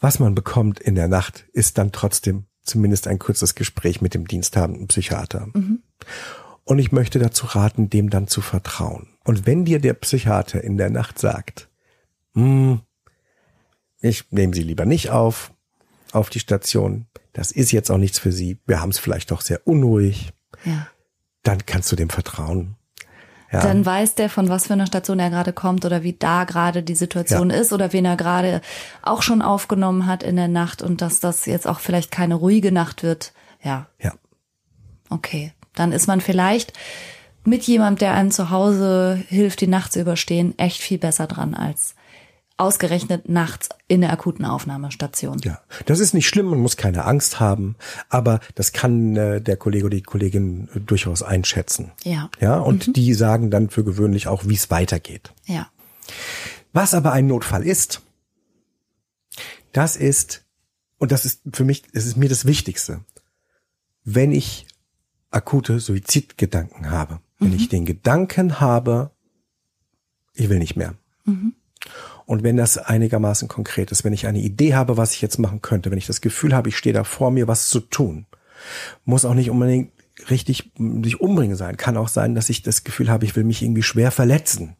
Was 0.00 0.18
man 0.18 0.34
bekommt 0.34 0.80
in 0.80 0.94
der 0.94 1.08
Nacht, 1.08 1.46
ist 1.54 1.78
dann 1.78 1.92
trotzdem 1.92 2.44
zumindest 2.62 3.08
ein 3.08 3.18
kurzes 3.18 3.54
Gespräch 3.54 4.02
mit 4.02 4.12
dem 4.12 4.26
diensthabenden 4.28 4.88
Psychiater. 4.88 5.48
Und 6.64 6.78
ich 6.78 6.92
möchte 6.92 7.18
dazu 7.18 7.46
raten, 7.46 7.88
dem 7.88 8.10
dann 8.10 8.28
zu 8.28 8.42
vertrauen. 8.42 9.08
Und 9.24 9.46
wenn 9.46 9.64
dir 9.64 9.80
der 9.80 9.94
Psychiater 9.94 10.62
in 10.62 10.76
der 10.76 10.90
Nacht 10.90 11.18
sagt, 11.18 11.68
hm, 12.34 12.80
ich 14.00 14.24
nehme 14.30 14.54
Sie 14.54 14.62
lieber 14.62 14.84
nicht 14.84 15.10
auf, 15.10 15.52
auf 16.12 16.30
die 16.30 16.40
Station, 16.40 17.06
das 17.32 17.52
ist 17.52 17.72
jetzt 17.72 17.90
auch 17.90 17.98
nichts 17.98 18.18
für 18.18 18.32
Sie, 18.32 18.58
wir 18.66 18.80
haben 18.80 18.90
es 18.90 18.98
vielleicht 18.98 19.30
doch 19.30 19.40
sehr 19.40 19.66
unruhig, 19.66 20.32
Ja. 20.64 20.86
dann 21.42 21.64
kannst 21.66 21.90
du 21.92 21.96
dem 21.96 22.10
vertrauen. 22.10 22.76
Ja, 23.52 23.60
Dann 23.60 23.84
weiß 23.84 24.14
der, 24.14 24.30
von 24.30 24.48
was 24.48 24.66
für 24.68 24.72
einer 24.72 24.86
Station 24.86 25.18
er 25.18 25.28
gerade 25.28 25.52
kommt 25.52 25.84
oder 25.84 26.02
wie 26.02 26.14
da 26.14 26.44
gerade 26.44 26.82
die 26.82 26.94
Situation 26.94 27.50
ist 27.50 27.72
oder 27.74 27.92
wen 27.92 28.06
er 28.06 28.16
gerade 28.16 28.62
auch 29.02 29.20
schon 29.20 29.42
aufgenommen 29.42 30.06
hat 30.06 30.22
in 30.22 30.36
der 30.36 30.48
Nacht 30.48 30.80
und 30.80 31.02
dass 31.02 31.20
das 31.20 31.44
jetzt 31.44 31.66
auch 31.66 31.78
vielleicht 31.78 32.10
keine 32.10 32.34
ruhige 32.34 32.72
Nacht 32.72 33.02
wird. 33.02 33.34
Ja, 33.62 33.88
ja, 34.00 34.14
okay. 35.10 35.52
Dann 35.74 35.92
ist 35.92 36.06
man 36.06 36.22
vielleicht 36.22 36.72
mit 37.44 37.62
jemandem, 37.64 37.98
der 37.98 38.14
einem 38.14 38.30
zu 38.30 38.48
Hause 38.48 39.22
hilft, 39.28 39.60
die 39.60 39.66
Nacht 39.66 39.92
zu 39.92 40.00
überstehen, 40.00 40.58
echt 40.58 40.80
viel 40.80 40.98
besser 40.98 41.26
dran 41.26 41.54
als 41.54 41.94
ausgerechnet 42.56 43.28
nachts 43.28 43.68
in 43.88 44.00
der 44.02 44.12
akuten 44.12 44.44
Aufnahmestation. 44.44 45.38
ja. 45.44 45.60
Das 45.86 46.00
ist 46.00 46.14
nicht 46.14 46.28
schlimm, 46.28 46.46
man 46.46 46.60
muss 46.60 46.76
keine 46.76 47.04
Angst 47.04 47.40
haben, 47.40 47.76
aber 48.08 48.40
das 48.54 48.72
kann 48.72 49.16
äh, 49.16 49.40
der 49.40 49.56
Kollege 49.56 49.86
oder 49.86 49.96
die 49.96 50.02
Kollegin 50.02 50.68
äh, 50.74 50.80
durchaus 50.80 51.22
einschätzen. 51.22 51.92
Ja. 52.04 52.30
Ja, 52.40 52.58
und 52.58 52.96
die 52.96 53.14
sagen 53.14 53.50
dann 53.50 53.70
für 53.70 53.84
gewöhnlich 53.84 54.28
auch, 54.28 54.46
wie 54.46 54.54
es 54.54 54.70
weitergeht. 54.70 55.32
Ja. 55.46 55.68
Was 56.72 56.94
aber 56.94 57.12
ein 57.12 57.26
Notfall 57.26 57.66
ist, 57.66 58.02
das 59.72 59.96
ist, 59.96 60.44
und 60.98 61.12
das 61.12 61.24
ist 61.24 61.42
für 61.52 61.64
mich, 61.64 61.82
es 61.92 62.06
ist 62.06 62.16
mir 62.16 62.28
das 62.28 62.44
Wichtigste, 62.44 63.00
wenn 64.04 64.32
ich 64.32 64.66
akute 65.30 65.80
Suizidgedanken 65.80 66.90
habe, 66.90 67.20
wenn 67.38 67.54
ich 67.54 67.68
den 67.68 67.84
Gedanken 67.84 68.60
habe, 68.60 69.10
ich 70.34 70.48
will 70.48 70.58
nicht 70.58 70.76
mehr. 70.76 70.94
Und 72.26 72.42
wenn 72.42 72.56
das 72.56 72.78
einigermaßen 72.78 73.48
konkret 73.48 73.90
ist, 73.90 74.04
wenn 74.04 74.12
ich 74.12 74.26
eine 74.26 74.40
Idee 74.40 74.74
habe, 74.74 74.96
was 74.96 75.14
ich 75.14 75.22
jetzt 75.22 75.38
machen 75.38 75.62
könnte, 75.62 75.90
wenn 75.90 75.98
ich 75.98 76.06
das 76.06 76.20
Gefühl 76.20 76.54
habe, 76.54 76.68
ich 76.68 76.76
stehe 76.76 76.92
da 76.92 77.04
vor 77.04 77.30
mir, 77.30 77.48
was 77.48 77.68
zu 77.68 77.80
tun, 77.80 78.26
muss 79.04 79.24
auch 79.24 79.34
nicht 79.34 79.50
unbedingt 79.50 79.92
richtig 80.30 80.72
sich 81.02 81.20
umbringen 81.20 81.56
sein. 81.56 81.76
Kann 81.76 81.96
auch 81.96 82.08
sein, 82.08 82.34
dass 82.34 82.50
ich 82.50 82.62
das 82.62 82.84
Gefühl 82.84 83.10
habe, 83.10 83.24
ich 83.24 83.34
will 83.36 83.44
mich 83.44 83.62
irgendwie 83.62 83.82
schwer 83.82 84.10
verletzen. 84.10 84.76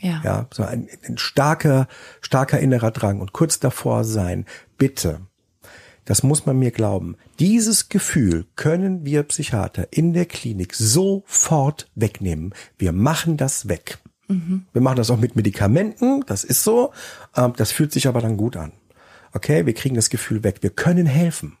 Ja. 0.00 0.20
Ja, 0.24 0.46
so 0.52 0.64
ein, 0.64 0.88
ein 1.06 1.18
starker, 1.18 1.86
starker 2.22 2.58
innerer 2.58 2.90
Drang 2.90 3.20
und 3.20 3.32
kurz 3.32 3.60
davor 3.60 4.04
sein, 4.04 4.46
bitte. 4.78 5.20
Das 6.06 6.22
muss 6.22 6.46
man 6.46 6.58
mir 6.58 6.70
glauben. 6.70 7.16
Dieses 7.38 7.88
Gefühl 7.90 8.46
können 8.56 9.04
wir 9.04 9.22
Psychiater 9.24 9.88
in 9.92 10.14
der 10.14 10.24
Klinik 10.24 10.74
sofort 10.74 11.88
wegnehmen. 11.94 12.54
Wir 12.78 12.92
machen 12.92 13.36
das 13.36 13.68
weg. 13.68 13.98
Wir 14.72 14.82
machen 14.82 14.96
das 14.96 15.10
auch 15.10 15.18
mit 15.18 15.36
Medikamenten, 15.36 16.24
das 16.26 16.44
ist 16.44 16.64
so. 16.64 16.92
Ähm, 17.36 17.52
Das 17.56 17.72
fühlt 17.72 17.92
sich 17.92 18.06
aber 18.06 18.20
dann 18.20 18.36
gut 18.36 18.56
an. 18.56 18.72
Okay, 19.32 19.66
wir 19.66 19.74
kriegen 19.74 19.94
das 19.94 20.10
Gefühl 20.10 20.42
weg. 20.42 20.58
Wir 20.60 20.70
können 20.70 21.06
helfen. 21.06 21.56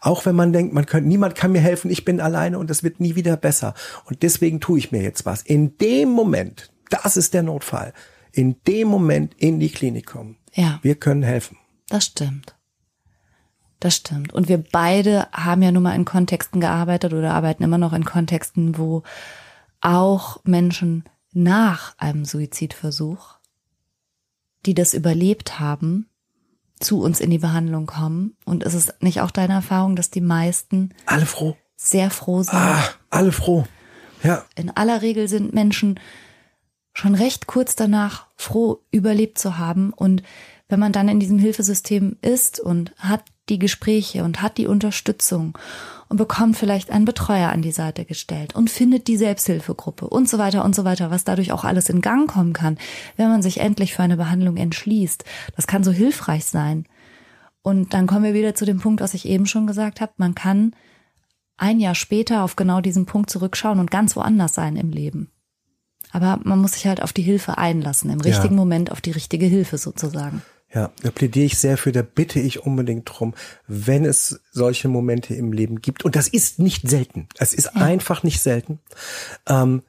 Auch 0.00 0.26
wenn 0.26 0.36
man 0.36 0.52
denkt, 0.52 0.72
man 0.72 0.86
könnte, 0.86 1.08
niemand 1.08 1.34
kann 1.34 1.52
mir 1.52 1.60
helfen, 1.60 1.90
ich 1.90 2.04
bin 2.04 2.20
alleine 2.20 2.58
und 2.58 2.70
es 2.70 2.82
wird 2.82 3.00
nie 3.00 3.16
wieder 3.16 3.36
besser. 3.36 3.74
Und 4.04 4.22
deswegen 4.22 4.60
tue 4.60 4.78
ich 4.78 4.92
mir 4.92 5.02
jetzt 5.02 5.26
was. 5.26 5.42
In 5.42 5.76
dem 5.78 6.10
Moment, 6.10 6.70
das 6.90 7.16
ist 7.16 7.34
der 7.34 7.42
Notfall, 7.42 7.92
in 8.32 8.56
dem 8.66 8.88
Moment 8.88 9.34
in 9.34 9.58
die 9.58 9.70
Klinik 9.70 10.06
kommen. 10.06 10.36
Ja. 10.54 10.78
Wir 10.82 10.94
können 10.94 11.22
helfen. 11.22 11.56
Das 11.88 12.06
stimmt. 12.06 12.54
Das 13.80 13.96
stimmt. 13.96 14.32
Und 14.32 14.48
wir 14.48 14.58
beide 14.58 15.26
haben 15.32 15.62
ja 15.62 15.72
nun 15.72 15.82
mal 15.82 15.96
in 15.96 16.04
Kontexten 16.04 16.60
gearbeitet 16.60 17.12
oder 17.12 17.34
arbeiten 17.34 17.64
immer 17.64 17.78
noch 17.78 17.92
in 17.92 18.04
Kontexten, 18.04 18.78
wo 18.78 19.02
auch 19.80 20.38
Menschen 20.44 21.04
nach 21.32 21.94
einem 21.98 22.24
Suizidversuch, 22.24 23.36
die 24.66 24.74
das 24.74 24.94
überlebt 24.94 25.58
haben, 25.58 26.08
zu 26.80 27.00
uns 27.00 27.20
in 27.20 27.30
die 27.30 27.38
Behandlung 27.38 27.86
kommen. 27.86 28.36
Und 28.44 28.64
ist 28.64 28.74
es 28.74 28.92
nicht 29.00 29.20
auch 29.20 29.30
deine 29.30 29.54
Erfahrung, 29.54 29.96
dass 29.96 30.10
die 30.10 30.20
meisten 30.20 30.90
Alle 31.06 31.26
froh. 31.26 31.56
sehr 31.76 32.10
froh 32.10 32.42
sind? 32.42 32.54
Ah, 32.54 32.82
alle 33.10 33.32
froh. 33.32 33.64
Ja, 34.22 34.44
In 34.54 34.70
aller 34.70 35.02
Regel 35.02 35.28
sind 35.28 35.52
Menschen 35.52 35.98
schon 36.92 37.14
recht 37.14 37.46
kurz 37.46 37.74
danach 37.74 38.26
froh, 38.36 38.84
überlebt 38.90 39.38
zu 39.38 39.58
haben. 39.58 39.92
Und 39.92 40.22
wenn 40.68 40.78
man 40.80 40.92
dann 40.92 41.08
in 41.08 41.20
diesem 41.20 41.38
Hilfesystem 41.38 42.16
ist 42.20 42.60
und 42.60 42.94
hat 42.98 43.24
die 43.48 43.58
Gespräche 43.58 44.24
und 44.24 44.42
hat 44.42 44.58
die 44.58 44.66
Unterstützung 44.66 45.58
und 46.12 46.18
bekommt 46.18 46.58
vielleicht 46.58 46.90
einen 46.90 47.06
Betreuer 47.06 47.48
an 47.48 47.62
die 47.62 47.72
Seite 47.72 48.04
gestellt 48.04 48.54
und 48.54 48.68
findet 48.68 49.08
die 49.08 49.16
Selbsthilfegruppe 49.16 50.06
und 50.06 50.28
so 50.28 50.36
weiter 50.36 50.62
und 50.62 50.74
so 50.74 50.84
weiter, 50.84 51.10
was 51.10 51.24
dadurch 51.24 51.52
auch 51.52 51.64
alles 51.64 51.88
in 51.88 52.02
Gang 52.02 52.30
kommen 52.30 52.52
kann, 52.52 52.76
wenn 53.16 53.30
man 53.30 53.40
sich 53.40 53.60
endlich 53.60 53.94
für 53.94 54.02
eine 54.02 54.18
Behandlung 54.18 54.58
entschließt. 54.58 55.24
Das 55.56 55.66
kann 55.66 55.84
so 55.84 55.90
hilfreich 55.90 56.44
sein. 56.44 56.84
Und 57.62 57.94
dann 57.94 58.06
kommen 58.06 58.24
wir 58.24 58.34
wieder 58.34 58.54
zu 58.54 58.66
dem 58.66 58.78
Punkt, 58.78 59.00
was 59.00 59.14
ich 59.14 59.26
eben 59.26 59.46
schon 59.46 59.66
gesagt 59.66 60.02
habe. 60.02 60.12
Man 60.18 60.34
kann 60.34 60.76
ein 61.56 61.80
Jahr 61.80 61.94
später 61.94 62.44
auf 62.44 62.56
genau 62.56 62.82
diesen 62.82 63.06
Punkt 63.06 63.30
zurückschauen 63.30 63.80
und 63.80 63.90
ganz 63.90 64.14
woanders 64.14 64.54
sein 64.54 64.76
im 64.76 64.90
Leben. 64.90 65.30
Aber 66.10 66.40
man 66.44 66.58
muss 66.58 66.72
sich 66.72 66.86
halt 66.86 67.02
auf 67.02 67.14
die 67.14 67.22
Hilfe 67.22 67.56
einlassen, 67.56 68.10
im 68.10 68.20
richtigen 68.20 68.54
Moment 68.54 68.92
auf 68.92 69.00
die 69.00 69.12
richtige 69.12 69.46
Hilfe 69.46 69.78
sozusagen. 69.78 70.42
Ja, 70.74 70.90
da 71.02 71.10
plädiere 71.10 71.46
ich 71.46 71.58
sehr 71.58 71.76
für, 71.76 71.92
da 71.92 72.02
bitte 72.02 72.40
ich 72.40 72.64
unbedingt 72.64 73.04
drum, 73.06 73.34
wenn 73.66 74.04
es 74.04 74.40
solche 74.52 74.88
Momente 74.88 75.34
im 75.34 75.52
Leben 75.52 75.80
gibt, 75.82 76.04
und 76.04 76.16
das 76.16 76.28
ist 76.28 76.58
nicht 76.58 76.88
selten, 76.88 77.28
es 77.38 77.52
ist 77.54 77.76
einfach 77.76 78.22
nicht 78.22 78.40
selten, 78.40 78.78
ähm, 79.48 79.82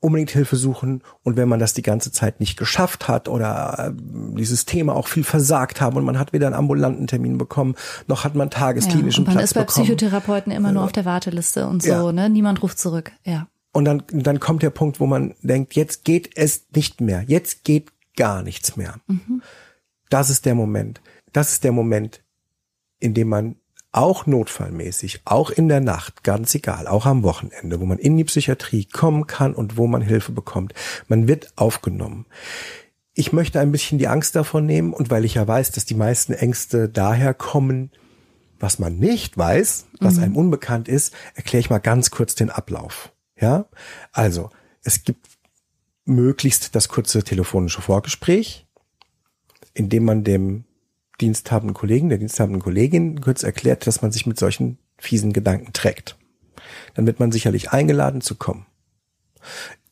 unbedingt 0.00 0.30
Hilfe 0.30 0.56
suchen 0.56 1.02
und 1.22 1.38
wenn 1.38 1.48
man 1.48 1.58
das 1.58 1.72
die 1.72 1.80
ganze 1.80 2.12
Zeit 2.12 2.38
nicht 2.38 2.58
geschafft 2.58 3.08
hat 3.08 3.26
oder 3.26 3.92
äh, 3.96 4.36
dieses 4.38 4.66
Thema 4.66 4.94
auch 4.94 5.08
viel 5.08 5.24
versagt 5.24 5.80
haben 5.80 5.96
und 5.96 6.04
man 6.04 6.18
hat 6.18 6.34
weder 6.34 6.46
einen 6.46 6.54
ambulanten 6.54 7.06
Termin 7.06 7.38
bekommen, 7.38 7.74
noch 8.06 8.22
hat 8.22 8.34
man 8.34 8.48
Ja, 8.48 8.58
tagesklinischen 8.58 9.22
und 9.22 9.28
man 9.28 9.36
Platz 9.36 9.50
ist 9.50 9.54
bei 9.54 9.62
bekommen. 9.62 9.86
Psychotherapeuten 9.86 10.52
immer 10.52 10.72
nur 10.72 10.84
auf 10.84 10.92
der 10.92 11.06
Warteliste 11.06 11.66
und 11.66 11.82
so, 11.82 11.88
Ja. 11.88 12.12
ne? 12.12 12.28
Niemand 12.28 12.62
ruft 12.62 12.78
zurück. 12.78 13.12
Ja. 13.24 13.48
Und 13.72 13.86
dann, 13.86 14.02
dann 14.12 14.40
kommt 14.40 14.62
der 14.62 14.70
Punkt, 14.70 15.00
wo 15.00 15.06
man 15.06 15.34
denkt, 15.40 15.74
jetzt 15.74 16.04
geht 16.04 16.36
es 16.36 16.66
nicht 16.74 17.00
mehr. 17.00 17.24
Jetzt 17.26 17.64
geht 17.64 17.90
gar 18.16 18.42
nichts 18.42 18.76
mehr. 18.76 18.96
Das 20.14 20.30
ist 20.30 20.46
der 20.46 20.54
Moment. 20.54 21.00
Das 21.32 21.50
ist 21.50 21.64
der 21.64 21.72
Moment, 21.72 22.22
in 23.00 23.14
dem 23.14 23.28
man 23.28 23.56
auch 23.90 24.26
notfallmäßig, 24.26 25.22
auch 25.24 25.50
in 25.50 25.68
der 25.68 25.80
Nacht, 25.80 26.22
ganz 26.22 26.54
egal, 26.54 26.86
auch 26.86 27.04
am 27.04 27.24
Wochenende, 27.24 27.80
wo 27.80 27.84
man 27.84 27.98
in 27.98 28.16
die 28.16 28.22
Psychiatrie 28.22 28.84
kommen 28.84 29.26
kann 29.26 29.56
und 29.56 29.76
wo 29.76 29.88
man 29.88 30.02
Hilfe 30.02 30.30
bekommt. 30.30 30.72
Man 31.08 31.26
wird 31.26 31.52
aufgenommen. 31.56 32.26
ich 33.12 33.32
möchte 33.32 33.58
ein 33.58 33.72
bisschen 33.72 33.98
die 33.98 34.06
Angst 34.06 34.36
davon 34.36 34.66
nehmen 34.66 34.92
und 34.92 35.10
weil 35.10 35.24
ich 35.24 35.34
ja 35.34 35.48
weiß, 35.48 35.72
dass 35.72 35.84
die 35.84 35.96
meisten 35.96 36.32
Ängste 36.32 36.88
daher 36.88 37.34
kommen, 37.34 37.90
was 38.60 38.78
man 38.78 38.96
nicht 39.00 39.36
weiß, 39.36 39.86
was 39.98 40.18
mhm. 40.18 40.22
einem 40.22 40.36
unbekannt 40.36 40.86
ist, 40.86 41.12
erkläre 41.34 41.58
ich 41.58 41.70
mal 41.70 41.78
ganz 41.78 42.12
kurz 42.12 42.36
den 42.36 42.50
Ablauf. 42.50 43.10
Ja, 43.36 43.64
also 44.12 44.50
es 44.84 45.02
gibt 45.02 45.26
möglichst 46.04 46.76
das 46.76 46.88
kurze 46.88 47.24
telefonische 47.24 47.82
Vorgespräch, 47.82 48.63
in 49.74 49.88
dem 49.88 50.04
man 50.04 50.24
dem 50.24 50.64
diensthabenden 51.20 51.74
Kollegen, 51.74 52.08
der 52.08 52.18
diensthabenden 52.18 52.62
Kollegin 52.62 53.20
kurz 53.20 53.42
erklärt, 53.42 53.86
dass 53.86 54.02
man 54.02 54.12
sich 54.12 54.26
mit 54.26 54.38
solchen 54.38 54.78
fiesen 54.98 55.32
Gedanken 55.32 55.72
trägt. 55.72 56.16
Dann 56.94 57.06
wird 57.06 57.20
man 57.20 57.32
sicherlich 57.32 57.70
eingeladen 57.72 58.20
zu 58.20 58.36
kommen. 58.36 58.66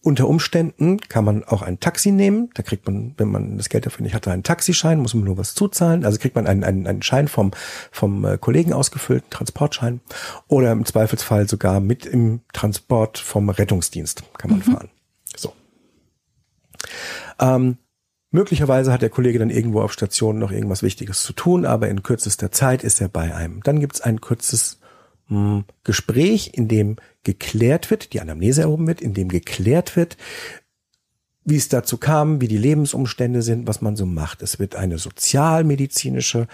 Unter 0.04 0.26
Umständen 0.26 0.98
kann 0.98 1.24
man 1.24 1.44
auch 1.44 1.62
ein 1.62 1.78
Taxi 1.78 2.10
nehmen. 2.10 2.50
Da 2.54 2.64
kriegt 2.64 2.86
man, 2.86 3.14
wenn 3.18 3.30
man 3.30 3.56
das 3.56 3.68
Geld 3.68 3.86
dafür 3.86 4.02
nicht 4.02 4.14
hat, 4.14 4.26
einen 4.26 4.42
Taxischein, 4.42 4.98
muss 4.98 5.14
man 5.14 5.22
nur 5.22 5.38
was 5.38 5.54
zuzahlen. 5.54 6.04
Also 6.04 6.18
kriegt 6.18 6.34
man 6.34 6.48
einen, 6.48 6.64
einen, 6.64 6.88
einen 6.88 7.02
Schein 7.02 7.28
vom, 7.28 7.52
vom 7.92 8.24
äh, 8.24 8.36
Kollegen 8.36 8.72
ausgefüllt, 8.72 9.22
einen 9.22 9.30
Transportschein. 9.30 10.00
Oder 10.48 10.72
im 10.72 10.84
Zweifelsfall 10.84 11.48
sogar 11.48 11.78
mit 11.78 12.04
im 12.04 12.40
Transport 12.52 13.18
vom 13.18 13.48
Rettungsdienst 13.48 14.24
kann 14.38 14.50
man 14.50 14.58
mhm. 14.60 14.72
fahren. 14.72 14.90
So. 15.36 15.52
Ähm, 17.38 17.78
Möglicherweise 18.32 18.92
hat 18.92 19.02
der 19.02 19.10
Kollege 19.10 19.38
dann 19.38 19.50
irgendwo 19.50 19.82
auf 19.82 19.92
Station 19.92 20.38
noch 20.38 20.50
irgendwas 20.50 20.82
Wichtiges 20.82 21.22
zu 21.22 21.34
tun, 21.34 21.66
aber 21.66 21.88
in 21.88 22.02
kürzester 22.02 22.50
Zeit 22.50 22.82
ist 22.82 23.00
er 23.00 23.08
bei 23.08 23.34
einem. 23.34 23.62
Dann 23.62 23.78
gibt's 23.78 24.00
ein 24.00 24.22
kurzes 24.22 24.80
mh, 25.28 25.38
hm, 25.38 25.64
Gespräch, 25.84 26.52
in 26.54 26.66
dem 26.66 26.96
geklärt 27.24 27.90
wird, 27.90 28.14
die 28.14 28.22
Anamnese 28.22 28.62
erhoben 28.62 28.86
wird, 28.86 29.02
in 29.02 29.12
dem 29.12 29.28
geklärt 29.28 29.96
wird, 29.96 30.16
wie 31.44 31.56
es 31.56 31.68
dazu 31.68 31.98
kam, 31.98 32.40
wie 32.40 32.48
die 32.48 32.56
Lebensumstände 32.56 33.42
sind, 33.42 33.66
was 33.66 33.82
man 33.82 33.96
so 33.96 34.06
macht. 34.06 34.40
Es 34.40 34.58
wird 34.58 34.76
eine 34.76 34.96
sozialmedizinische 34.96 36.46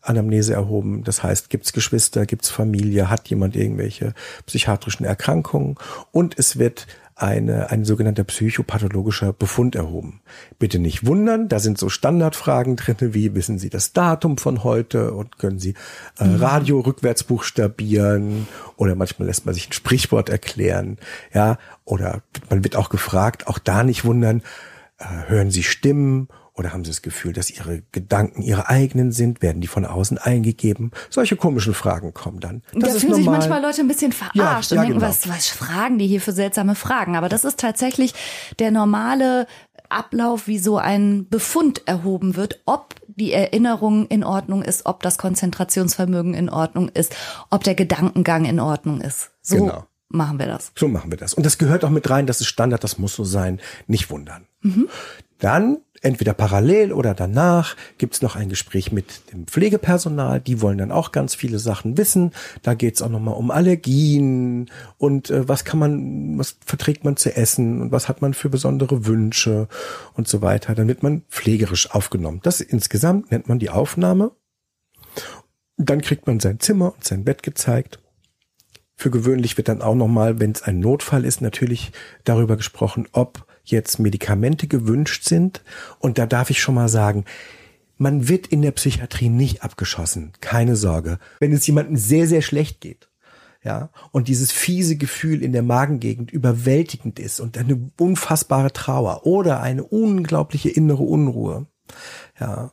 Anamnese 0.00 0.54
erhoben. 0.54 1.04
Das 1.04 1.22
heißt, 1.22 1.50
gibt's 1.50 1.74
Geschwister, 1.74 2.24
gibt's 2.24 2.48
Familie, 2.48 3.10
hat 3.10 3.28
jemand 3.28 3.56
irgendwelche 3.56 4.14
psychiatrischen 4.46 5.04
Erkrankungen 5.04 5.76
und 6.12 6.38
es 6.38 6.58
wird 6.58 6.86
eine, 7.16 7.70
ein 7.70 7.86
sogenannter 7.86 8.24
psychopathologischer 8.24 9.32
Befund 9.32 9.74
erhoben. 9.74 10.20
Bitte 10.58 10.78
nicht 10.78 11.06
wundern, 11.06 11.48
da 11.48 11.58
sind 11.58 11.78
so 11.78 11.88
Standardfragen 11.88 12.76
drin, 12.76 12.96
wie 13.00 13.34
wissen 13.34 13.58
Sie 13.58 13.70
das 13.70 13.94
Datum 13.94 14.36
von 14.36 14.62
heute 14.64 15.12
und 15.12 15.38
können 15.38 15.58
Sie 15.58 15.74
äh, 16.18 16.24
mhm. 16.24 16.36
Radio 16.36 16.80
rückwärts 16.80 17.24
buchstabieren 17.24 18.46
oder 18.76 18.94
manchmal 18.94 19.28
lässt 19.28 19.46
man 19.46 19.54
sich 19.54 19.70
ein 19.70 19.72
Sprichwort 19.72 20.28
erklären, 20.28 20.98
ja, 21.32 21.56
oder 21.86 22.20
man 22.50 22.62
wird 22.62 22.76
auch 22.76 22.90
gefragt, 22.90 23.46
auch 23.46 23.58
da 23.58 23.82
nicht 23.82 24.04
wundern, 24.04 24.42
äh, 24.98 25.28
hören 25.28 25.50
Sie 25.50 25.62
Stimmen 25.62 26.28
oder 26.56 26.72
haben 26.72 26.84
Sie 26.84 26.90
das 26.90 27.02
Gefühl, 27.02 27.32
dass 27.32 27.50
Ihre 27.50 27.82
Gedanken 27.92 28.42
Ihre 28.42 28.68
eigenen 28.68 29.12
sind? 29.12 29.42
Werden 29.42 29.60
die 29.60 29.66
von 29.66 29.84
außen 29.84 30.18
eingegeben? 30.18 30.90
Solche 31.10 31.36
komischen 31.36 31.74
Fragen 31.74 32.14
kommen 32.14 32.40
dann. 32.40 32.62
Das 32.72 32.94
da 32.94 33.00
fühlen 33.00 33.14
sich 33.14 33.26
manchmal 33.26 33.60
Leute 33.60 33.82
ein 33.82 33.88
bisschen 33.88 34.12
verarscht 34.12 34.36
ja, 34.36 34.76
ja, 34.76 34.82
und 34.82 34.88
denken, 34.88 35.00
genau. 35.00 35.08
was, 35.08 35.28
was 35.28 35.48
fragen 35.48 35.98
die 35.98 36.06
hier 36.06 36.20
für 36.20 36.32
seltsame 36.32 36.74
Fragen? 36.74 37.16
Aber 37.16 37.28
das 37.28 37.44
ist 37.44 37.60
tatsächlich 37.60 38.14
der 38.58 38.70
normale 38.70 39.46
Ablauf, 39.88 40.46
wie 40.46 40.58
so 40.58 40.78
ein 40.78 41.28
Befund 41.28 41.86
erhoben 41.86 42.36
wird, 42.36 42.62
ob 42.64 42.94
die 43.06 43.32
Erinnerung 43.32 44.06
in 44.06 44.24
Ordnung 44.24 44.62
ist, 44.62 44.86
ob 44.86 45.02
das 45.02 45.18
Konzentrationsvermögen 45.18 46.34
in 46.34 46.48
Ordnung 46.48 46.88
ist, 46.88 47.14
ob 47.50 47.64
der 47.64 47.74
Gedankengang 47.74 48.44
in 48.44 48.60
Ordnung 48.60 49.00
ist. 49.00 49.30
So 49.42 49.56
genau. 49.56 49.86
machen 50.08 50.38
wir 50.38 50.46
das. 50.46 50.72
So 50.74 50.88
machen 50.88 51.10
wir 51.10 51.18
das. 51.18 51.34
Und 51.34 51.46
das 51.46 51.58
gehört 51.58 51.84
auch 51.84 51.90
mit 51.90 52.08
rein, 52.10 52.26
das 52.26 52.40
ist 52.40 52.48
Standard, 52.48 52.82
das 52.82 52.98
muss 52.98 53.14
so 53.14 53.24
sein. 53.24 53.60
Nicht 53.86 54.10
wundern. 54.10 54.46
Mhm. 54.62 54.88
Dann 55.38 55.78
entweder 56.06 56.34
parallel 56.34 56.92
oder 56.92 57.14
danach 57.14 57.76
gibt's 57.98 58.22
noch 58.22 58.36
ein 58.36 58.48
Gespräch 58.48 58.92
mit 58.92 59.32
dem 59.32 59.46
Pflegepersonal. 59.46 60.40
Die 60.40 60.62
wollen 60.62 60.78
dann 60.78 60.92
auch 60.92 61.12
ganz 61.12 61.34
viele 61.34 61.58
Sachen 61.58 61.98
wissen. 61.98 62.32
Da 62.62 62.74
geht's 62.74 63.02
auch 63.02 63.08
nochmal 63.08 63.34
um 63.34 63.50
Allergien 63.50 64.70
und 64.98 65.30
äh, 65.30 65.48
was 65.48 65.64
kann 65.64 65.78
man, 65.78 66.38
was 66.38 66.56
verträgt 66.64 67.04
man 67.04 67.16
zu 67.16 67.34
essen 67.34 67.82
und 67.82 67.92
was 67.92 68.08
hat 68.08 68.22
man 68.22 68.34
für 68.34 68.48
besondere 68.48 69.06
Wünsche 69.06 69.68
und 70.14 70.28
so 70.28 70.42
weiter. 70.42 70.74
Dann 70.74 70.88
wird 70.88 71.02
man 71.02 71.22
pflegerisch 71.28 71.90
aufgenommen. 71.90 72.40
Das 72.42 72.60
insgesamt 72.60 73.30
nennt 73.30 73.48
man 73.48 73.58
die 73.58 73.70
Aufnahme. 73.70 74.30
Dann 75.76 76.00
kriegt 76.00 76.26
man 76.26 76.40
sein 76.40 76.60
Zimmer 76.60 76.94
und 76.94 77.04
sein 77.04 77.24
Bett 77.24 77.42
gezeigt. 77.42 78.00
Für 78.94 79.10
gewöhnlich 79.10 79.58
wird 79.58 79.68
dann 79.68 79.82
auch 79.82 79.94
nochmal, 79.94 80.40
wenn 80.40 80.52
es 80.52 80.62
ein 80.62 80.80
Notfall 80.80 81.26
ist, 81.26 81.42
natürlich 81.42 81.92
darüber 82.24 82.56
gesprochen, 82.56 83.06
ob 83.12 83.45
jetzt 83.70 83.98
Medikamente 83.98 84.66
gewünscht 84.66 85.24
sind. 85.24 85.62
Und 85.98 86.18
da 86.18 86.26
darf 86.26 86.50
ich 86.50 86.60
schon 86.60 86.74
mal 86.74 86.88
sagen, 86.88 87.24
man 87.98 88.28
wird 88.28 88.46
in 88.46 88.62
der 88.62 88.72
Psychiatrie 88.72 89.28
nicht 89.28 89.62
abgeschossen. 89.62 90.32
Keine 90.40 90.76
Sorge. 90.76 91.18
Wenn 91.40 91.52
es 91.52 91.66
jemandem 91.66 91.96
sehr, 91.96 92.26
sehr 92.26 92.42
schlecht 92.42 92.80
geht, 92.80 93.08
ja, 93.62 93.90
und 94.12 94.28
dieses 94.28 94.52
fiese 94.52 94.96
Gefühl 94.96 95.42
in 95.42 95.52
der 95.52 95.64
Magengegend 95.64 96.30
überwältigend 96.30 97.18
ist 97.18 97.40
und 97.40 97.58
eine 97.58 97.90
unfassbare 97.98 98.72
Trauer 98.72 99.26
oder 99.26 99.60
eine 99.60 99.82
unglaubliche 99.82 100.68
innere 100.68 101.02
Unruhe, 101.02 101.66
ja, 102.38 102.72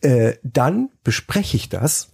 äh, 0.00 0.34
dann 0.42 0.90
bespreche 1.04 1.56
ich 1.58 1.68
das 1.68 2.12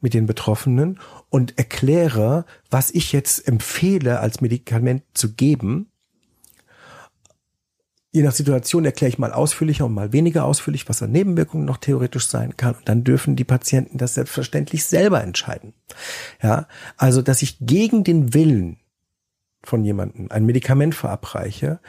mit 0.00 0.14
den 0.14 0.26
Betroffenen 0.26 1.00
und 1.28 1.58
erkläre, 1.58 2.46
was 2.70 2.90
ich 2.90 3.12
jetzt 3.12 3.46
empfehle, 3.46 4.20
als 4.20 4.40
Medikament 4.40 5.02
zu 5.12 5.34
geben 5.34 5.91
Je 8.14 8.22
nach 8.22 8.32
Situation 8.32 8.84
erkläre 8.84 9.08
ich 9.08 9.18
mal 9.18 9.32
ausführlicher 9.32 9.86
und 9.86 9.94
mal 9.94 10.12
weniger 10.12 10.44
ausführlich, 10.44 10.86
was 10.86 11.02
an 11.02 11.12
Nebenwirkungen 11.12 11.64
noch 11.64 11.78
theoretisch 11.78 12.26
sein 12.26 12.58
kann. 12.58 12.74
Und 12.74 12.86
dann 12.86 13.04
dürfen 13.04 13.36
die 13.36 13.44
Patienten 13.44 13.96
das 13.96 14.14
selbstverständlich 14.14 14.84
selber 14.84 15.22
entscheiden. 15.22 15.72
Ja, 16.42 16.68
also, 16.98 17.22
dass 17.22 17.40
ich 17.40 17.56
gegen 17.60 18.04
den 18.04 18.34
Willen 18.34 18.76
von 19.64 19.82
jemandem 19.82 20.30
ein 20.30 20.44
Medikament 20.44 20.94
verabreiche, 20.94 21.80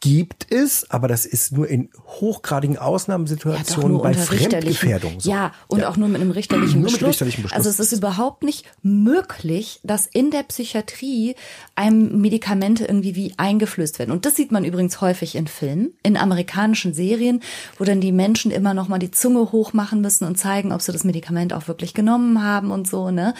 gibt 0.00 0.52
es, 0.52 0.90
aber 0.90 1.08
das 1.08 1.26
ist 1.26 1.52
nur 1.52 1.68
in 1.68 1.88
hochgradigen 2.06 2.76
Ausnahmesituationen 2.78 3.96
ja, 3.96 4.02
bei 4.02 4.14
Fremdgefährdung. 4.14 5.20
So. 5.20 5.30
Ja, 5.30 5.52
und 5.68 5.80
ja. 5.80 5.88
auch 5.88 5.96
nur 5.96 6.08
mit 6.08 6.20
einem 6.20 6.30
richterlichen, 6.30 6.82
Beschluss. 6.82 7.00
Mit 7.00 7.10
richterlichen 7.10 7.42
Beschluss. 7.42 7.56
Also 7.56 7.70
es 7.70 7.80
ist 7.80 7.92
überhaupt 7.92 8.42
nicht 8.42 8.66
möglich, 8.82 9.80
dass 9.82 10.06
in 10.06 10.30
der 10.30 10.42
Psychiatrie 10.42 11.34
einem 11.74 12.20
Medikamente 12.20 12.84
irgendwie 12.84 13.14
wie 13.14 13.34
eingeflößt 13.36 13.98
werden. 13.98 14.10
Und 14.10 14.26
das 14.26 14.36
sieht 14.36 14.52
man 14.52 14.64
übrigens 14.64 15.00
häufig 15.00 15.34
in 15.34 15.46
Filmen, 15.46 15.94
in 16.02 16.16
amerikanischen 16.16 16.92
Serien, 16.92 17.42
wo 17.78 17.84
dann 17.84 18.00
die 18.00 18.12
Menschen 18.12 18.50
immer 18.50 18.74
noch 18.74 18.88
mal 18.88 18.98
die 18.98 19.10
Zunge 19.10 19.52
hochmachen 19.52 20.00
müssen 20.00 20.24
und 20.24 20.36
zeigen, 20.36 20.72
ob 20.72 20.82
sie 20.82 20.92
das 20.92 21.04
Medikament 21.04 21.52
auch 21.52 21.68
wirklich 21.68 21.94
genommen 21.94 22.42
haben 22.42 22.70
und 22.70 22.86
so, 22.86 23.10
ne? 23.10 23.34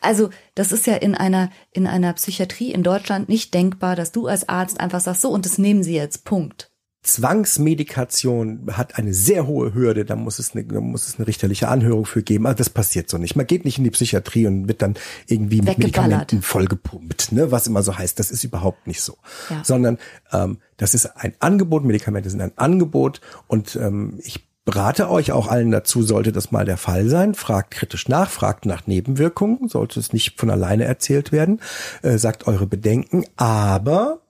Also, 0.00 0.30
das 0.54 0.72
ist 0.72 0.86
ja 0.86 0.94
in 0.94 1.14
einer, 1.14 1.50
in 1.72 1.86
einer 1.86 2.12
Psychiatrie 2.12 2.72
in 2.72 2.82
Deutschland 2.82 3.28
nicht 3.28 3.54
denkbar, 3.54 3.96
dass 3.96 4.12
du 4.12 4.26
als 4.26 4.48
Arzt 4.48 4.80
einfach 4.80 5.00
sagst, 5.00 5.22
so, 5.22 5.30
und 5.30 5.44
das 5.44 5.58
nehmen 5.58 5.82
sie 5.82 5.94
jetzt, 5.94 6.24
Punkt. 6.24 6.70
Zwangsmedikation 7.02 8.66
hat 8.72 8.98
eine 8.98 9.14
sehr 9.14 9.46
hohe 9.46 9.72
Hürde, 9.72 10.04
da 10.04 10.16
muss 10.16 10.38
es 10.38 10.54
eine, 10.54 10.64
da 10.64 10.80
muss 10.80 11.06
es 11.06 11.16
eine 11.16 11.26
richterliche 11.26 11.68
Anhörung 11.68 12.04
für 12.04 12.22
geben. 12.22 12.46
Also 12.46 12.58
das 12.58 12.70
passiert 12.70 13.08
so 13.08 13.18
nicht. 13.18 13.36
Man 13.36 13.46
geht 13.46 13.64
nicht 13.64 13.78
in 13.78 13.84
die 13.84 13.90
Psychiatrie 13.90 14.46
und 14.46 14.68
wird 14.68 14.82
dann 14.82 14.94
irgendwie 15.26 15.62
mit 15.62 15.78
Medikamenten 15.78 16.42
vollgepumpt, 16.42 17.32
ne, 17.32 17.50
was 17.52 17.66
immer 17.66 17.82
so 17.82 17.96
heißt. 17.96 18.18
Das 18.18 18.30
ist 18.30 18.44
überhaupt 18.44 18.86
nicht 18.86 19.00
so. 19.00 19.16
Ja. 19.48 19.62
Sondern 19.64 19.98
ähm, 20.32 20.58
das 20.76 20.94
ist 20.94 21.06
ein 21.06 21.34
Angebot, 21.38 21.84
Medikamente 21.84 22.30
sind 22.30 22.40
ein 22.40 22.56
Angebot 22.56 23.20
und 23.46 23.76
ähm, 23.76 24.20
ich 24.22 24.47
Berate 24.68 25.08
euch 25.08 25.32
auch 25.32 25.48
allen 25.48 25.70
dazu, 25.70 26.02
sollte 26.02 26.30
das 26.30 26.52
mal 26.52 26.66
der 26.66 26.76
Fall 26.76 27.08
sein. 27.08 27.34
Fragt 27.34 27.70
kritisch 27.70 28.06
nach, 28.06 28.28
fragt 28.28 28.66
nach 28.66 28.86
Nebenwirkungen, 28.86 29.66
sollte 29.70 29.98
es 29.98 30.12
nicht 30.12 30.38
von 30.38 30.50
alleine 30.50 30.84
erzählt 30.84 31.32
werden. 31.32 31.62
Äh, 32.02 32.18
sagt 32.18 32.46
eure 32.46 32.66
Bedenken. 32.66 33.24
Aber 33.38 34.20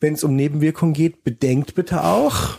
wenn 0.00 0.14
es 0.14 0.24
um 0.24 0.34
Nebenwirkungen 0.34 0.92
geht, 0.92 1.22
bedenkt 1.22 1.76
bitte 1.76 2.02
auch, 2.02 2.58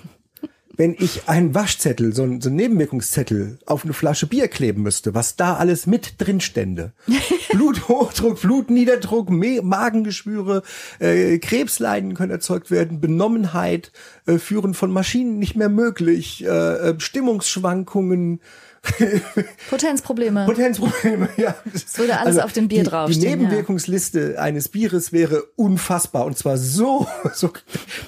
wenn 0.77 0.95
ich 0.98 1.27
einen 1.27 1.53
Waschzettel, 1.53 2.14
so 2.14 2.23
ein, 2.23 2.41
so 2.41 2.49
ein 2.49 2.56
Nebenwirkungszettel 2.56 3.60
auf 3.65 3.84
eine 3.84 3.93
Flasche 3.93 4.27
Bier 4.27 4.48
kleben 4.48 4.84
müsste, 4.84 5.14
was 5.14 5.35
da 5.35 5.56
alles 5.56 5.88
mit 5.88 6.15
drin 6.18 6.39
stände. 6.39 6.93
Bluthochdruck, 7.52 8.41
Blutniederdruck, 8.41 9.30
Magengeschwüre, 9.30 10.64
äh, 10.99 11.38
Krebsleiden 11.39 12.14
können 12.14 12.31
erzeugt 12.31 12.72
werden, 12.72 13.02
Benommenheit, 13.02 13.91
äh, 14.26 14.38
Führen 14.38 14.73
von 14.73 14.91
Maschinen 14.91 15.39
nicht 15.39 15.56
mehr 15.56 15.69
möglich, 15.69 16.45
äh, 16.45 16.48
äh 16.48 16.99
Stimmungsschwankungen, 16.99 18.41
Potenzprobleme. 19.70 20.45
Potenzprobleme, 20.45 21.30
ja. 21.38 21.56
Es 21.74 21.98
würde 21.98 22.18
alles 22.18 22.38
also 22.38 22.41
auf 22.41 22.53
dem 22.53 22.68
Bier 22.68 22.84
die, 22.84 22.90
draufstehen. 22.90 23.22
Die 23.22 23.28
Nebenwirkungsliste 23.30 24.34
ja. 24.34 24.41
eines 24.41 24.70
Bieres 24.70 25.12
wäre 25.12 25.44
unfassbar 25.56 26.26
und 26.26 26.38
zwar 26.38 26.58
so, 26.58 27.08
so, 27.34 27.52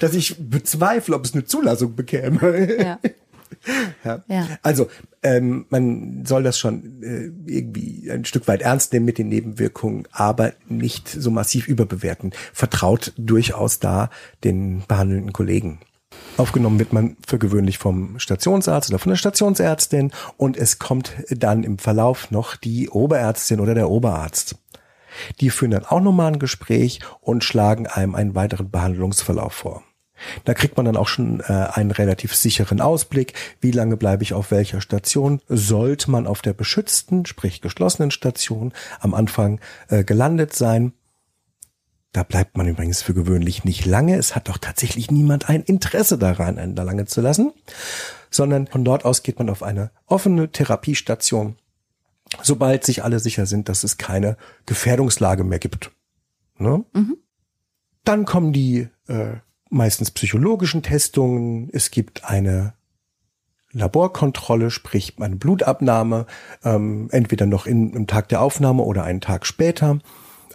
dass 0.00 0.14
ich 0.14 0.36
bezweifle, 0.38 1.14
ob 1.14 1.24
es 1.24 1.34
eine 1.34 1.44
Zulassung 1.44 1.94
bekäme. 1.94 2.82
Ja. 2.82 2.98
Ja. 4.04 4.22
ja. 4.28 4.46
Also 4.62 4.88
ähm, 5.22 5.64
man 5.70 6.26
soll 6.26 6.42
das 6.42 6.58
schon 6.58 7.02
äh, 7.02 7.30
irgendwie 7.50 8.10
ein 8.10 8.26
Stück 8.26 8.46
weit 8.46 8.60
ernst 8.60 8.92
nehmen 8.92 9.06
mit 9.06 9.16
den 9.16 9.28
Nebenwirkungen, 9.28 10.06
aber 10.12 10.52
nicht 10.68 11.08
so 11.08 11.30
massiv 11.30 11.66
überbewerten. 11.66 12.32
Vertraut 12.52 13.12
durchaus 13.16 13.78
da 13.78 14.10
den 14.42 14.82
behandelnden 14.86 15.32
Kollegen. 15.32 15.78
Aufgenommen 16.36 16.80
wird 16.80 16.92
man 16.92 17.16
für 17.24 17.38
gewöhnlich 17.38 17.78
vom 17.78 18.18
Stationsarzt 18.18 18.90
oder 18.90 18.98
von 18.98 19.10
der 19.10 19.16
Stationsärztin 19.16 20.10
und 20.36 20.56
es 20.56 20.80
kommt 20.80 21.12
dann 21.30 21.62
im 21.62 21.78
Verlauf 21.78 22.32
noch 22.32 22.56
die 22.56 22.88
Oberärztin 22.88 23.60
oder 23.60 23.74
der 23.74 23.88
Oberarzt. 23.88 24.56
Die 25.40 25.50
führen 25.50 25.70
dann 25.70 25.84
auch 25.84 26.00
nochmal 26.00 26.32
ein 26.32 26.40
Gespräch 26.40 26.98
und 27.20 27.44
schlagen 27.44 27.86
einem 27.86 28.16
einen 28.16 28.34
weiteren 28.34 28.68
Behandlungsverlauf 28.68 29.52
vor. 29.52 29.84
Da 30.44 30.54
kriegt 30.54 30.76
man 30.76 30.86
dann 30.86 30.96
auch 30.96 31.08
schon 31.08 31.40
äh, 31.40 31.52
einen 31.52 31.92
relativ 31.92 32.34
sicheren 32.34 32.80
Ausblick, 32.80 33.34
wie 33.60 33.70
lange 33.70 33.96
bleibe 33.96 34.22
ich 34.22 34.32
auf 34.32 34.50
welcher 34.50 34.80
Station. 34.80 35.40
Sollte 35.48 36.10
man 36.10 36.26
auf 36.26 36.42
der 36.42 36.52
beschützten, 36.52 37.26
sprich 37.26 37.60
geschlossenen 37.60 38.10
Station 38.10 38.72
am 39.00 39.14
Anfang 39.14 39.60
äh, 39.88 40.02
gelandet 40.02 40.52
sein, 40.54 40.94
da 42.14 42.22
bleibt 42.22 42.56
man 42.56 42.68
übrigens 42.68 43.02
für 43.02 43.12
gewöhnlich 43.12 43.64
nicht 43.64 43.84
lange. 43.86 44.16
Es 44.16 44.36
hat 44.36 44.48
doch 44.48 44.56
tatsächlich 44.56 45.10
niemand 45.10 45.48
ein 45.48 45.64
Interesse 45.64 46.16
daran, 46.16 46.58
einen 46.58 46.76
da 46.76 46.84
lange 46.84 47.06
zu 47.06 47.20
lassen, 47.20 47.52
sondern 48.30 48.68
von 48.68 48.84
dort 48.84 49.04
aus 49.04 49.24
geht 49.24 49.40
man 49.40 49.50
auf 49.50 49.64
eine 49.64 49.90
offene 50.06 50.48
Therapiestation, 50.48 51.56
sobald 52.40 52.84
sich 52.84 53.02
alle 53.02 53.18
sicher 53.18 53.46
sind, 53.46 53.68
dass 53.68 53.82
es 53.82 53.98
keine 53.98 54.36
Gefährdungslage 54.64 55.42
mehr 55.42 55.58
gibt. 55.58 55.90
Ne? 56.56 56.84
Mhm. 56.92 57.16
Dann 58.04 58.26
kommen 58.26 58.52
die 58.52 58.88
äh, 59.08 59.34
meistens 59.68 60.12
psychologischen 60.12 60.84
Testungen. 60.84 61.68
Es 61.72 61.90
gibt 61.90 62.24
eine 62.24 62.74
Laborkontrolle, 63.72 64.70
sprich 64.70 65.14
eine 65.18 65.34
Blutabnahme, 65.34 66.26
ähm, 66.62 67.08
entweder 67.10 67.46
noch 67.46 67.66
in, 67.66 67.92
im 67.92 68.06
Tag 68.06 68.28
der 68.28 68.40
Aufnahme 68.40 68.84
oder 68.84 69.02
einen 69.02 69.20
Tag 69.20 69.46
später. 69.46 69.98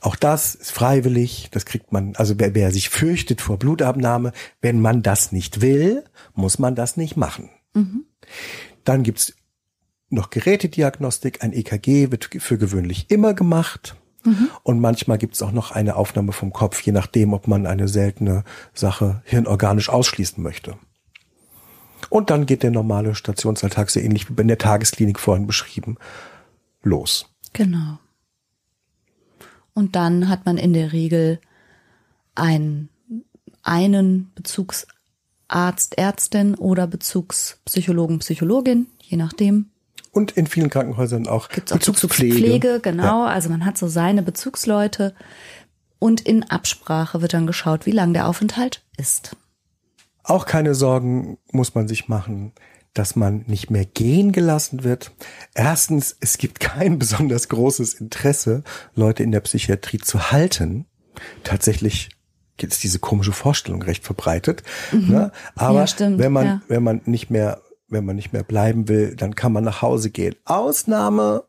Auch 0.01 0.15
das 0.15 0.55
ist 0.55 0.71
freiwillig, 0.71 1.49
das 1.51 1.65
kriegt 1.65 1.91
man, 1.91 2.15
also 2.15 2.35
wer, 2.37 2.55
wer 2.55 2.71
sich 2.71 2.89
fürchtet 2.89 3.41
vor 3.41 3.57
Blutabnahme, 3.57 4.31
wenn 4.61 4.79
man 4.79 5.01
das 5.01 5.31
nicht 5.31 5.61
will, 5.61 6.03
muss 6.33 6.59
man 6.59 6.75
das 6.75 6.97
nicht 6.97 7.17
machen. 7.17 7.49
Mhm. 7.73 8.05
Dann 8.83 9.03
gibt's 9.03 9.33
noch 10.09 10.29
Gerätediagnostik, 10.29 11.43
ein 11.43 11.53
EKG 11.53 12.11
wird 12.11 12.29
für 12.39 12.57
gewöhnlich 12.57 13.11
immer 13.11 13.33
gemacht. 13.33 13.95
Mhm. 14.23 14.49
Und 14.63 14.79
manchmal 14.79 15.17
gibt 15.17 15.35
es 15.35 15.41
auch 15.41 15.51
noch 15.51 15.71
eine 15.71 15.95
Aufnahme 15.95 16.31
vom 16.31 16.51
Kopf, 16.51 16.81
je 16.81 16.91
nachdem, 16.91 17.33
ob 17.33 17.47
man 17.47 17.65
eine 17.65 17.87
seltene 17.87 18.43
Sache 18.73 19.21
hirnorganisch 19.25 19.89
ausschließen 19.89 20.41
möchte. 20.41 20.77
Und 22.09 22.29
dann 22.29 22.45
geht 22.45 22.63
der 22.63 22.71
normale 22.71 23.15
Stationsalltag 23.15 23.89
so 23.89 23.99
ähnlich 23.99 24.29
wie 24.29 24.41
in 24.41 24.47
der 24.47 24.57
Tagesklinik 24.57 25.19
vorhin 25.19 25.47
beschrieben 25.47 25.97
los. 26.81 27.29
Genau. 27.53 27.99
Und 29.79 29.95
dann 29.95 30.27
hat 30.27 30.45
man 30.45 30.57
in 30.57 30.73
der 30.73 30.91
Regel 30.91 31.39
einen, 32.35 32.89
einen 33.63 34.29
Bezugsarzt, 34.35 35.97
Ärztin 35.97 36.55
oder 36.55 36.85
Bezugspsychologen, 36.85 38.19
Psychologin, 38.19 38.87
je 38.99 39.15
nachdem. 39.15 39.67
Und 40.11 40.31
in 40.33 40.47
vielen 40.47 40.69
Krankenhäusern 40.69 41.27
auch 41.27 41.47
Gibt's 41.47 41.71
auch 41.71 41.77
Bezugspflege. 41.77 42.33
Bezugspflege 42.33 42.79
genau. 42.81 43.23
Ja. 43.23 43.27
Also 43.27 43.47
man 43.49 43.63
hat 43.63 43.77
so 43.77 43.87
seine 43.87 44.21
Bezugsleute. 44.21 45.15
Und 45.97 46.19
in 46.19 46.43
Absprache 46.43 47.21
wird 47.21 47.31
dann 47.31 47.47
geschaut, 47.47 47.85
wie 47.85 47.91
lang 47.91 48.13
der 48.13 48.27
Aufenthalt 48.27 48.83
ist. 48.97 49.37
Auch 50.23 50.45
keine 50.45 50.75
Sorgen 50.75 51.37
muss 51.53 51.73
man 51.73 51.87
sich 51.87 52.09
machen, 52.09 52.51
dass 52.99 53.15
man 53.15 53.45
nicht 53.47 53.71
mehr 53.71 53.85
gehen 53.85 54.33
gelassen 54.33 54.83
wird. 54.83 55.13
Erstens, 55.55 56.17
es 56.19 56.37
gibt 56.37 56.59
kein 56.59 56.99
besonders 56.99 57.47
großes 57.47 57.93
Interesse, 57.93 58.63
Leute 58.93 59.23
in 59.23 59.31
der 59.31 59.39
Psychiatrie 59.39 59.99
zu 59.99 60.31
halten. 60.31 60.85
Tatsächlich 61.45 62.09
ist 62.61 62.83
diese 62.83 62.99
komische 62.99 63.31
Vorstellung 63.31 63.81
recht 63.81 64.03
verbreitet. 64.03 64.63
Mhm. 64.91 65.11
Ne? 65.11 65.31
Aber 65.55 65.79
ja, 65.79 65.87
stimmt, 65.87 66.19
wenn 66.19 66.33
man, 66.33 66.45
ja. 66.45 66.61
wenn 66.67 66.83
man 66.83 67.01
nicht 67.05 67.29
mehr 67.29 67.61
wenn 67.91 68.05
man 68.05 68.17
nicht 68.17 68.33
mehr 68.33 68.43
bleiben 68.43 68.87
will, 68.87 69.15
dann 69.15 69.33
kann 69.33 69.51
man 69.51 69.63
nach 69.63 69.81
Hause 69.81 70.11
gehen. 70.11 70.35
Ausnahme, 70.45 71.45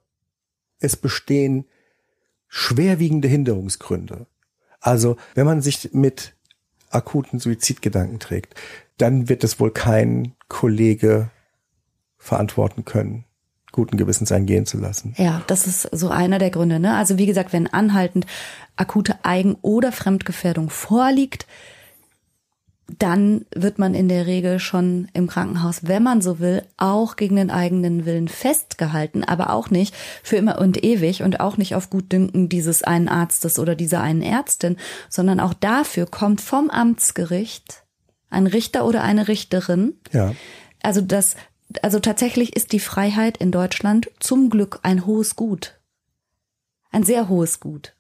es 0.79 0.97
bestehen 0.97 1.67
schwerwiegende 2.49 3.29
Hinderungsgründe. 3.29 4.27
Also, 4.81 5.19
wenn 5.35 5.45
man 5.45 5.61
sich 5.61 5.91
mit 5.93 6.35
akuten 6.89 7.41
Suizidgedanken 7.41 8.21
trägt, 8.21 8.55
dann 8.97 9.29
wird 9.29 9.45
es 9.45 9.61
wohl 9.61 9.71
kein 9.71 10.35
Kollege 10.49 11.31
verantworten 12.21 12.85
können, 12.85 13.25
guten 13.73 13.97
Gewissens 13.97 14.31
eingehen 14.31 14.67
zu 14.67 14.79
lassen. 14.79 15.15
Ja, 15.17 15.43
das 15.49 15.67
ist 15.67 15.89
so 15.91 16.11
einer 16.11 16.39
der 16.39 16.51
Gründe. 16.51 16.79
Ne? 16.79 16.95
Also 16.95 17.19
wie 17.19 17.27
gesagt, 17.27 17.53
wenn 17.53 17.67
anhaltend 17.67 18.27
akute 18.77 19.25
Eigen- 19.25 19.57
oder 19.63 19.91
Fremdgefährdung 19.91 20.71
vorliegt, 20.71 21.47
dann 22.99 23.47
wird 23.55 23.79
man 23.79 23.95
in 23.95 24.09
der 24.09 24.27
Regel 24.27 24.59
schon 24.59 25.09
im 25.13 25.29
Krankenhaus, 25.29 25.87
wenn 25.87 26.03
man 26.03 26.21
so 26.21 26.41
will, 26.41 26.63
auch 26.77 27.17
gegen 27.17 27.37
den 27.37 27.51
eigenen 27.51 28.05
Willen 28.05 28.29
festgehalten, 28.29 29.23
aber 29.23 29.51
auch 29.51 29.71
nicht 29.71 29.95
für 30.23 30.37
immer 30.37 30.59
und 30.59 30.83
ewig 30.83 31.23
und 31.23 31.41
auch 31.41 31.57
nicht 31.57 31.75
auf 31.77 31.89
Gutdünken 31.89 32.49
dieses 32.49 32.83
einen 32.83 33.09
Arztes 33.09 33.59
oder 33.59 33.77
dieser 33.77 34.03
einen 34.03 34.23
Ärztin, 34.23 34.77
sondern 35.09 35.39
auch 35.41 35.55
dafür 35.55 36.07
kommt 36.07 36.41
vom 36.41 36.69
Amtsgericht 36.69 37.85
ein 38.29 38.47
Richter 38.47 38.85
oder 38.85 39.03
eine 39.03 39.29
Richterin. 39.29 39.95
Ja. 40.13 40.35
Also 40.83 41.01
das, 41.01 41.37
also 41.83 42.01
tatsächlich 42.01 42.57
ist 42.57 42.73
die 42.73 42.81
Freiheit 42.81 43.37
in 43.37 43.53
Deutschland 43.53 44.11
zum 44.19 44.51
Glück 44.51 44.81
ein 44.83 45.07
hohes 45.07 45.37
Gut. 45.37 45.79
Ein 46.91 47.05
sehr 47.05 47.29
hohes 47.29 47.61
Gut. 47.61 47.95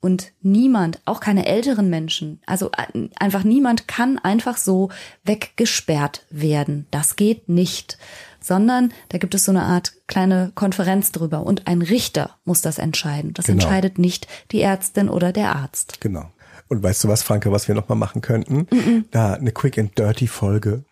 Und 0.00 0.32
niemand, 0.40 1.00
auch 1.04 1.20
keine 1.20 1.46
älteren 1.46 1.90
Menschen, 1.90 2.40
also 2.46 2.70
einfach 3.18 3.44
niemand 3.44 3.88
kann 3.88 4.18
einfach 4.18 4.56
so 4.56 4.90
weggesperrt 5.24 6.26
werden. 6.30 6.86
Das 6.90 7.16
geht 7.16 7.48
nicht. 7.48 7.98
Sondern 8.40 8.92
da 9.08 9.18
gibt 9.18 9.34
es 9.34 9.44
so 9.44 9.50
eine 9.50 9.62
Art 9.62 9.94
kleine 10.06 10.52
Konferenz 10.54 11.10
drüber 11.10 11.44
und 11.44 11.66
ein 11.66 11.82
Richter 11.82 12.36
muss 12.44 12.60
das 12.60 12.78
entscheiden. 12.78 13.34
Das 13.34 13.46
genau. 13.46 13.62
entscheidet 13.62 13.98
nicht 13.98 14.28
die 14.52 14.60
Ärztin 14.60 15.08
oder 15.08 15.32
der 15.32 15.56
Arzt. 15.56 16.00
Genau. 16.00 16.30
Und 16.68 16.82
weißt 16.82 17.02
du 17.02 17.08
was, 17.08 17.24
Franke, 17.24 17.50
was 17.50 17.66
wir 17.66 17.74
noch 17.74 17.88
mal 17.88 17.96
machen 17.96 18.22
könnten? 18.22 18.58
Mm 18.70 18.78
-mm. 18.78 19.04
Da 19.10 19.34
eine 19.34 19.50
Quick 19.50 19.78
and 19.78 19.98
Dirty 19.98 20.28
Folge. 20.28 20.84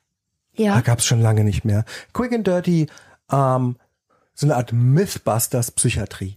Ja. 0.57 0.75
Da 0.75 0.81
gab's 0.81 1.05
schon 1.05 1.21
lange 1.21 1.45
nicht 1.45 1.65
mehr. 1.65 1.85
Quick 2.13 2.33
and 2.33 2.47
Dirty, 2.47 2.87
ähm, 3.31 3.77
so 4.35 4.47
eine 4.47 4.57
Art 4.57 4.73
Mythbusters 4.73 5.71
Psychiatrie. 5.71 6.37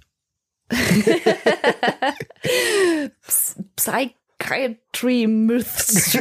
Psychiatry 3.76 5.28
Myths 5.28 6.18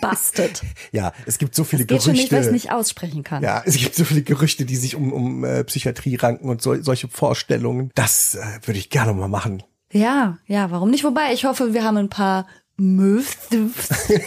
busted. 0.00 0.62
Ja, 0.92 1.12
es 1.26 1.38
gibt 1.38 1.54
so 1.54 1.64
viele 1.64 1.84
Gerüchte. 1.86 2.10
Schon 2.10 2.16
nicht, 2.16 2.32
weil 2.32 2.44
ich 2.44 2.50
nicht 2.50 2.70
aussprechen 2.72 3.22
kann. 3.22 3.42
Ja, 3.42 3.62
es 3.64 3.76
gibt 3.76 3.94
so 3.94 4.04
viele 4.04 4.22
Gerüchte, 4.22 4.64
die 4.64 4.76
sich 4.76 4.94
um, 4.94 5.12
um 5.12 5.44
äh, 5.44 5.64
Psychiatrie 5.64 6.16
ranken 6.16 6.48
und 6.48 6.62
so, 6.62 6.80
solche 6.82 7.08
Vorstellungen. 7.08 7.90
Das 7.94 8.34
äh, 8.34 8.66
würde 8.66 8.78
ich 8.78 8.90
gerne 8.90 9.12
mal 9.14 9.28
machen. 9.28 9.62
Ja, 9.90 10.38
ja, 10.46 10.70
warum 10.70 10.90
nicht? 10.90 11.04
Wobei, 11.04 11.32
ich 11.32 11.44
hoffe, 11.44 11.74
wir 11.74 11.84
haben 11.84 11.96
ein 11.96 12.08
paar 12.08 12.46
Myths 12.76 13.48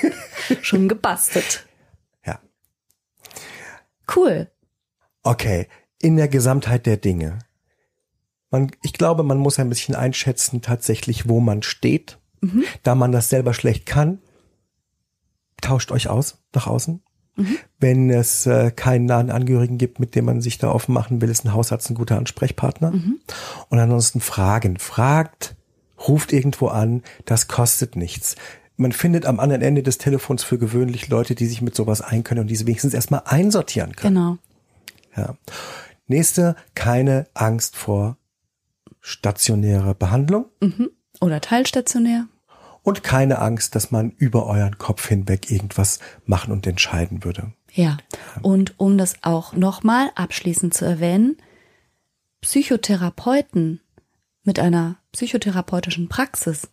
schon 0.62 0.88
gebastelt. 0.88 1.66
Cool. 4.14 4.50
Okay, 5.24 5.68
in 6.02 6.18
der 6.18 6.28
Gesamtheit 6.28 6.86
der 6.86 6.98
Dinge 6.98 7.40
man, 8.56 8.72
ich 8.82 8.94
glaube, 8.94 9.24
man 9.24 9.38
muss 9.38 9.60
ein 9.60 9.70
bisschen 9.70 9.96
einschätzen 9.96 10.62
tatsächlich, 10.62 11.28
wo 11.28 11.40
man 11.40 11.62
steht. 11.62 12.20
Mhm. 12.42 12.64
Da 12.84 12.96
man 12.96 13.12
das 13.12 13.30
selber 13.30 13.54
schlecht 13.54 13.86
kann, 13.86 14.20
tauscht 15.62 15.92
euch 15.92 16.08
aus 16.08 16.38
nach 16.54 16.68
außen. 16.68 17.02
Mhm. 17.36 17.58
Wenn 17.80 18.10
es 18.10 18.46
äh, 18.46 18.72
keinen 18.72 19.06
nahen 19.06 19.30
Angehörigen 19.30 19.78
gibt, 19.78 20.00
mit 20.00 20.16
dem 20.16 20.26
man 20.26 20.42
sich 20.42 20.58
da 20.58 20.72
offen 20.72 20.94
machen 20.94 21.22
will, 21.22 21.30
ist 21.30 21.44
ein 21.44 21.54
Hausarzt 21.54 21.90
ein 21.90 21.96
guter 21.96 22.18
Ansprechpartner. 22.18 22.92
Mhm. 22.92 23.20
Und 23.70 23.80
ansonsten 23.80 24.22
fragen. 24.22 24.78
Fragt, 24.78 25.56
ruft 26.08 26.32
irgendwo 26.32 26.68
an, 26.68 27.04
das 27.26 27.48
kostet 27.48 27.98
nichts. 27.98 28.36
Man 28.78 28.92
findet 28.92 29.26
am 29.26 29.40
anderen 29.40 29.62
Ende 29.62 29.84
des 29.84 29.98
Telefons 29.98 30.44
für 30.44 30.58
gewöhnlich 30.58 31.08
Leute, 31.08 31.36
die 31.36 31.46
sich 31.46 31.62
mit 31.62 31.76
sowas 31.76 32.02
einkönnen 32.02 32.42
und 32.42 32.48
diese 32.48 32.68
wenigstens 32.68 32.94
erstmal 32.94 33.24
einsortieren 33.26 33.96
können. 33.96 34.16
Genau. 34.16 34.38
Ja. 35.16 35.36
Nächste, 36.08 36.56
keine 36.76 37.28
Angst 37.34 37.76
vor 37.76 38.18
stationäre 39.02 39.96
Behandlung. 39.96 40.46
Mhm. 40.62 40.90
Oder 41.22 41.40
teilstationär. 41.42 42.28
Und 42.84 43.04
keine 43.04 43.40
Angst, 43.40 43.76
dass 43.76 43.92
man 43.92 44.12
über 44.12 44.46
euren 44.46 44.78
Kopf 44.78 45.08
hinweg 45.08 45.50
irgendwas 45.50 46.00
machen 46.26 46.52
und 46.52 46.68
entscheiden 46.68 47.24
würde. 47.24 47.54
Ja. 47.72 47.98
Und 48.42 48.74
um 48.78 48.98
das 48.98 49.16
auch 49.22 49.54
nochmal 49.54 50.12
abschließend 50.16 50.74
zu 50.74 50.86
erwähnen, 50.86 51.38
Psychotherapeuten 52.42 53.82
mit 54.44 54.60
einer 54.60 54.98
psychotherapeutischen 55.14 56.10
Praxis 56.10 56.70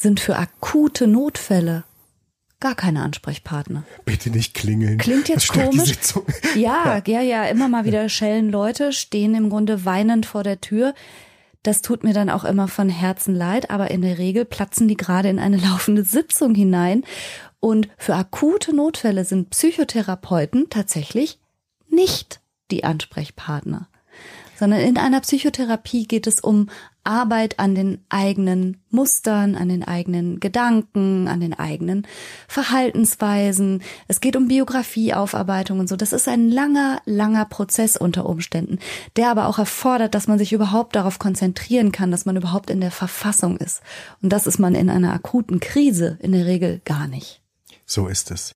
sind 0.00 0.18
für 0.18 0.36
akute 0.36 1.06
Notfälle 1.06 1.84
gar 2.58 2.74
keine 2.74 3.02
Ansprechpartner. 3.02 3.84
Bitte 4.04 4.30
nicht 4.30 4.54
klingeln. 4.54 4.98
Klingt 4.98 5.28
jetzt 5.28 5.48
komisch. 5.48 5.94
Ja, 6.56 7.02
ja, 7.06 7.20
ja, 7.22 7.44
immer 7.44 7.68
mal 7.68 7.84
wieder 7.84 8.08
schellen 8.08 8.50
Leute, 8.50 8.92
stehen 8.92 9.34
im 9.34 9.50
Grunde 9.50 9.84
weinend 9.84 10.26
vor 10.26 10.42
der 10.42 10.60
Tür. 10.60 10.94
Das 11.62 11.82
tut 11.82 12.04
mir 12.04 12.14
dann 12.14 12.30
auch 12.30 12.44
immer 12.44 12.68
von 12.68 12.88
Herzen 12.88 13.34
leid, 13.34 13.70
aber 13.70 13.90
in 13.90 14.02
der 14.02 14.18
Regel 14.18 14.44
platzen 14.44 14.88
die 14.88 14.96
gerade 14.96 15.28
in 15.28 15.38
eine 15.38 15.56
laufende 15.70 16.04
Sitzung 16.04 16.54
hinein 16.54 17.04
Und 17.60 17.88
für 17.96 18.14
akute 18.14 18.74
Notfälle 18.74 19.24
sind 19.24 19.50
Psychotherapeuten 19.50 20.70
tatsächlich 20.70 21.38
nicht 21.88 22.40
die 22.70 22.84
Ansprechpartner 22.84 23.89
sondern 24.60 24.80
in 24.80 24.98
einer 24.98 25.22
Psychotherapie 25.22 26.06
geht 26.06 26.26
es 26.26 26.38
um 26.38 26.68
Arbeit 27.02 27.58
an 27.58 27.74
den 27.74 28.04
eigenen 28.10 28.76
Mustern, 28.90 29.54
an 29.54 29.70
den 29.70 29.82
eigenen 29.82 30.38
Gedanken, 30.38 31.28
an 31.28 31.40
den 31.40 31.58
eigenen 31.58 32.06
Verhaltensweisen. 32.46 33.82
Es 34.06 34.20
geht 34.20 34.36
um 34.36 34.48
Biografieaufarbeitung 34.48 35.80
und 35.80 35.88
so. 35.88 35.96
Das 35.96 36.12
ist 36.12 36.28
ein 36.28 36.50
langer, 36.50 37.00
langer 37.06 37.46
Prozess 37.46 37.96
unter 37.96 38.26
Umständen, 38.26 38.78
der 39.16 39.30
aber 39.30 39.48
auch 39.48 39.58
erfordert, 39.58 40.14
dass 40.14 40.28
man 40.28 40.38
sich 40.38 40.52
überhaupt 40.52 40.94
darauf 40.94 41.18
konzentrieren 41.18 41.90
kann, 41.90 42.10
dass 42.10 42.26
man 42.26 42.36
überhaupt 42.36 42.68
in 42.68 42.82
der 42.82 42.90
Verfassung 42.90 43.56
ist. 43.56 43.80
Und 44.20 44.30
das 44.30 44.46
ist 44.46 44.58
man 44.58 44.74
in 44.74 44.90
einer 44.90 45.14
akuten 45.14 45.58
Krise 45.60 46.18
in 46.20 46.32
der 46.32 46.44
Regel 46.44 46.82
gar 46.84 47.08
nicht. 47.08 47.40
So 47.86 48.08
ist 48.08 48.30
es. 48.30 48.52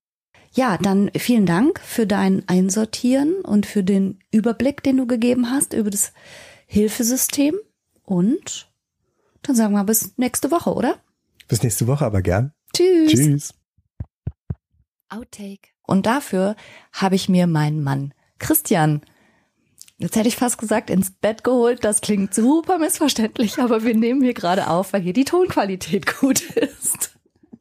Ja, 0.55 0.79
dann 0.79 1.11
vielen 1.17 1.47
Dank 1.47 1.81
für 1.81 2.07
dein 2.07 2.49
Einsortieren 2.49 3.41
und 3.41 3.67
für 3.67 3.83
den 3.83 4.21
Überblick, 4.31 4.85
den 4.85 4.97
du 4.97 5.07
gegeben 5.07 5.51
hast 5.51 5.73
über 5.73 5.91
das 5.91 6.13
Hilfesystem. 6.67 7.57
Und 8.05 8.69
dann 9.43 9.57
sagen 9.57 9.75
wir 9.75 9.83
bis 9.83 10.17
nächste 10.17 10.53
Woche, 10.53 10.73
oder? 10.73 11.01
Bis 11.49 11.63
nächste 11.63 11.89
Woche, 11.89 12.07
aber 12.07 12.23
gern. 12.23 12.53
Tschüss. 12.73 13.13
Tschüss. 13.13 13.55
Outtake. 15.09 15.71
Und 15.83 16.07
dafür 16.07 16.55
habe 16.93 17.17
ich 17.17 17.29
mir 17.29 17.47
meinen 17.49 17.83
Mann 17.83 18.15
Christian, 18.39 19.03
jetzt 19.99 20.17
hätte 20.17 20.29
ich 20.29 20.37
fast 20.37 20.59
gesagt, 20.59 20.89
ins 20.89 21.11
Bett 21.11 21.45
geholt. 21.45 21.85
Das 21.85 22.01
klingt 22.01 22.33
super 22.33 22.79
missverständlich, 22.79 23.59
aber 23.59 23.83
wir 23.83 23.95
nehmen 23.95 24.23
hier 24.23 24.35
gerade 24.35 24.69
auf, 24.69 24.93
weil 24.93 25.03
hier 25.03 25.13
die 25.13 25.25
Tonqualität 25.25 26.19
gut 26.21 26.43
ist. 26.43 27.14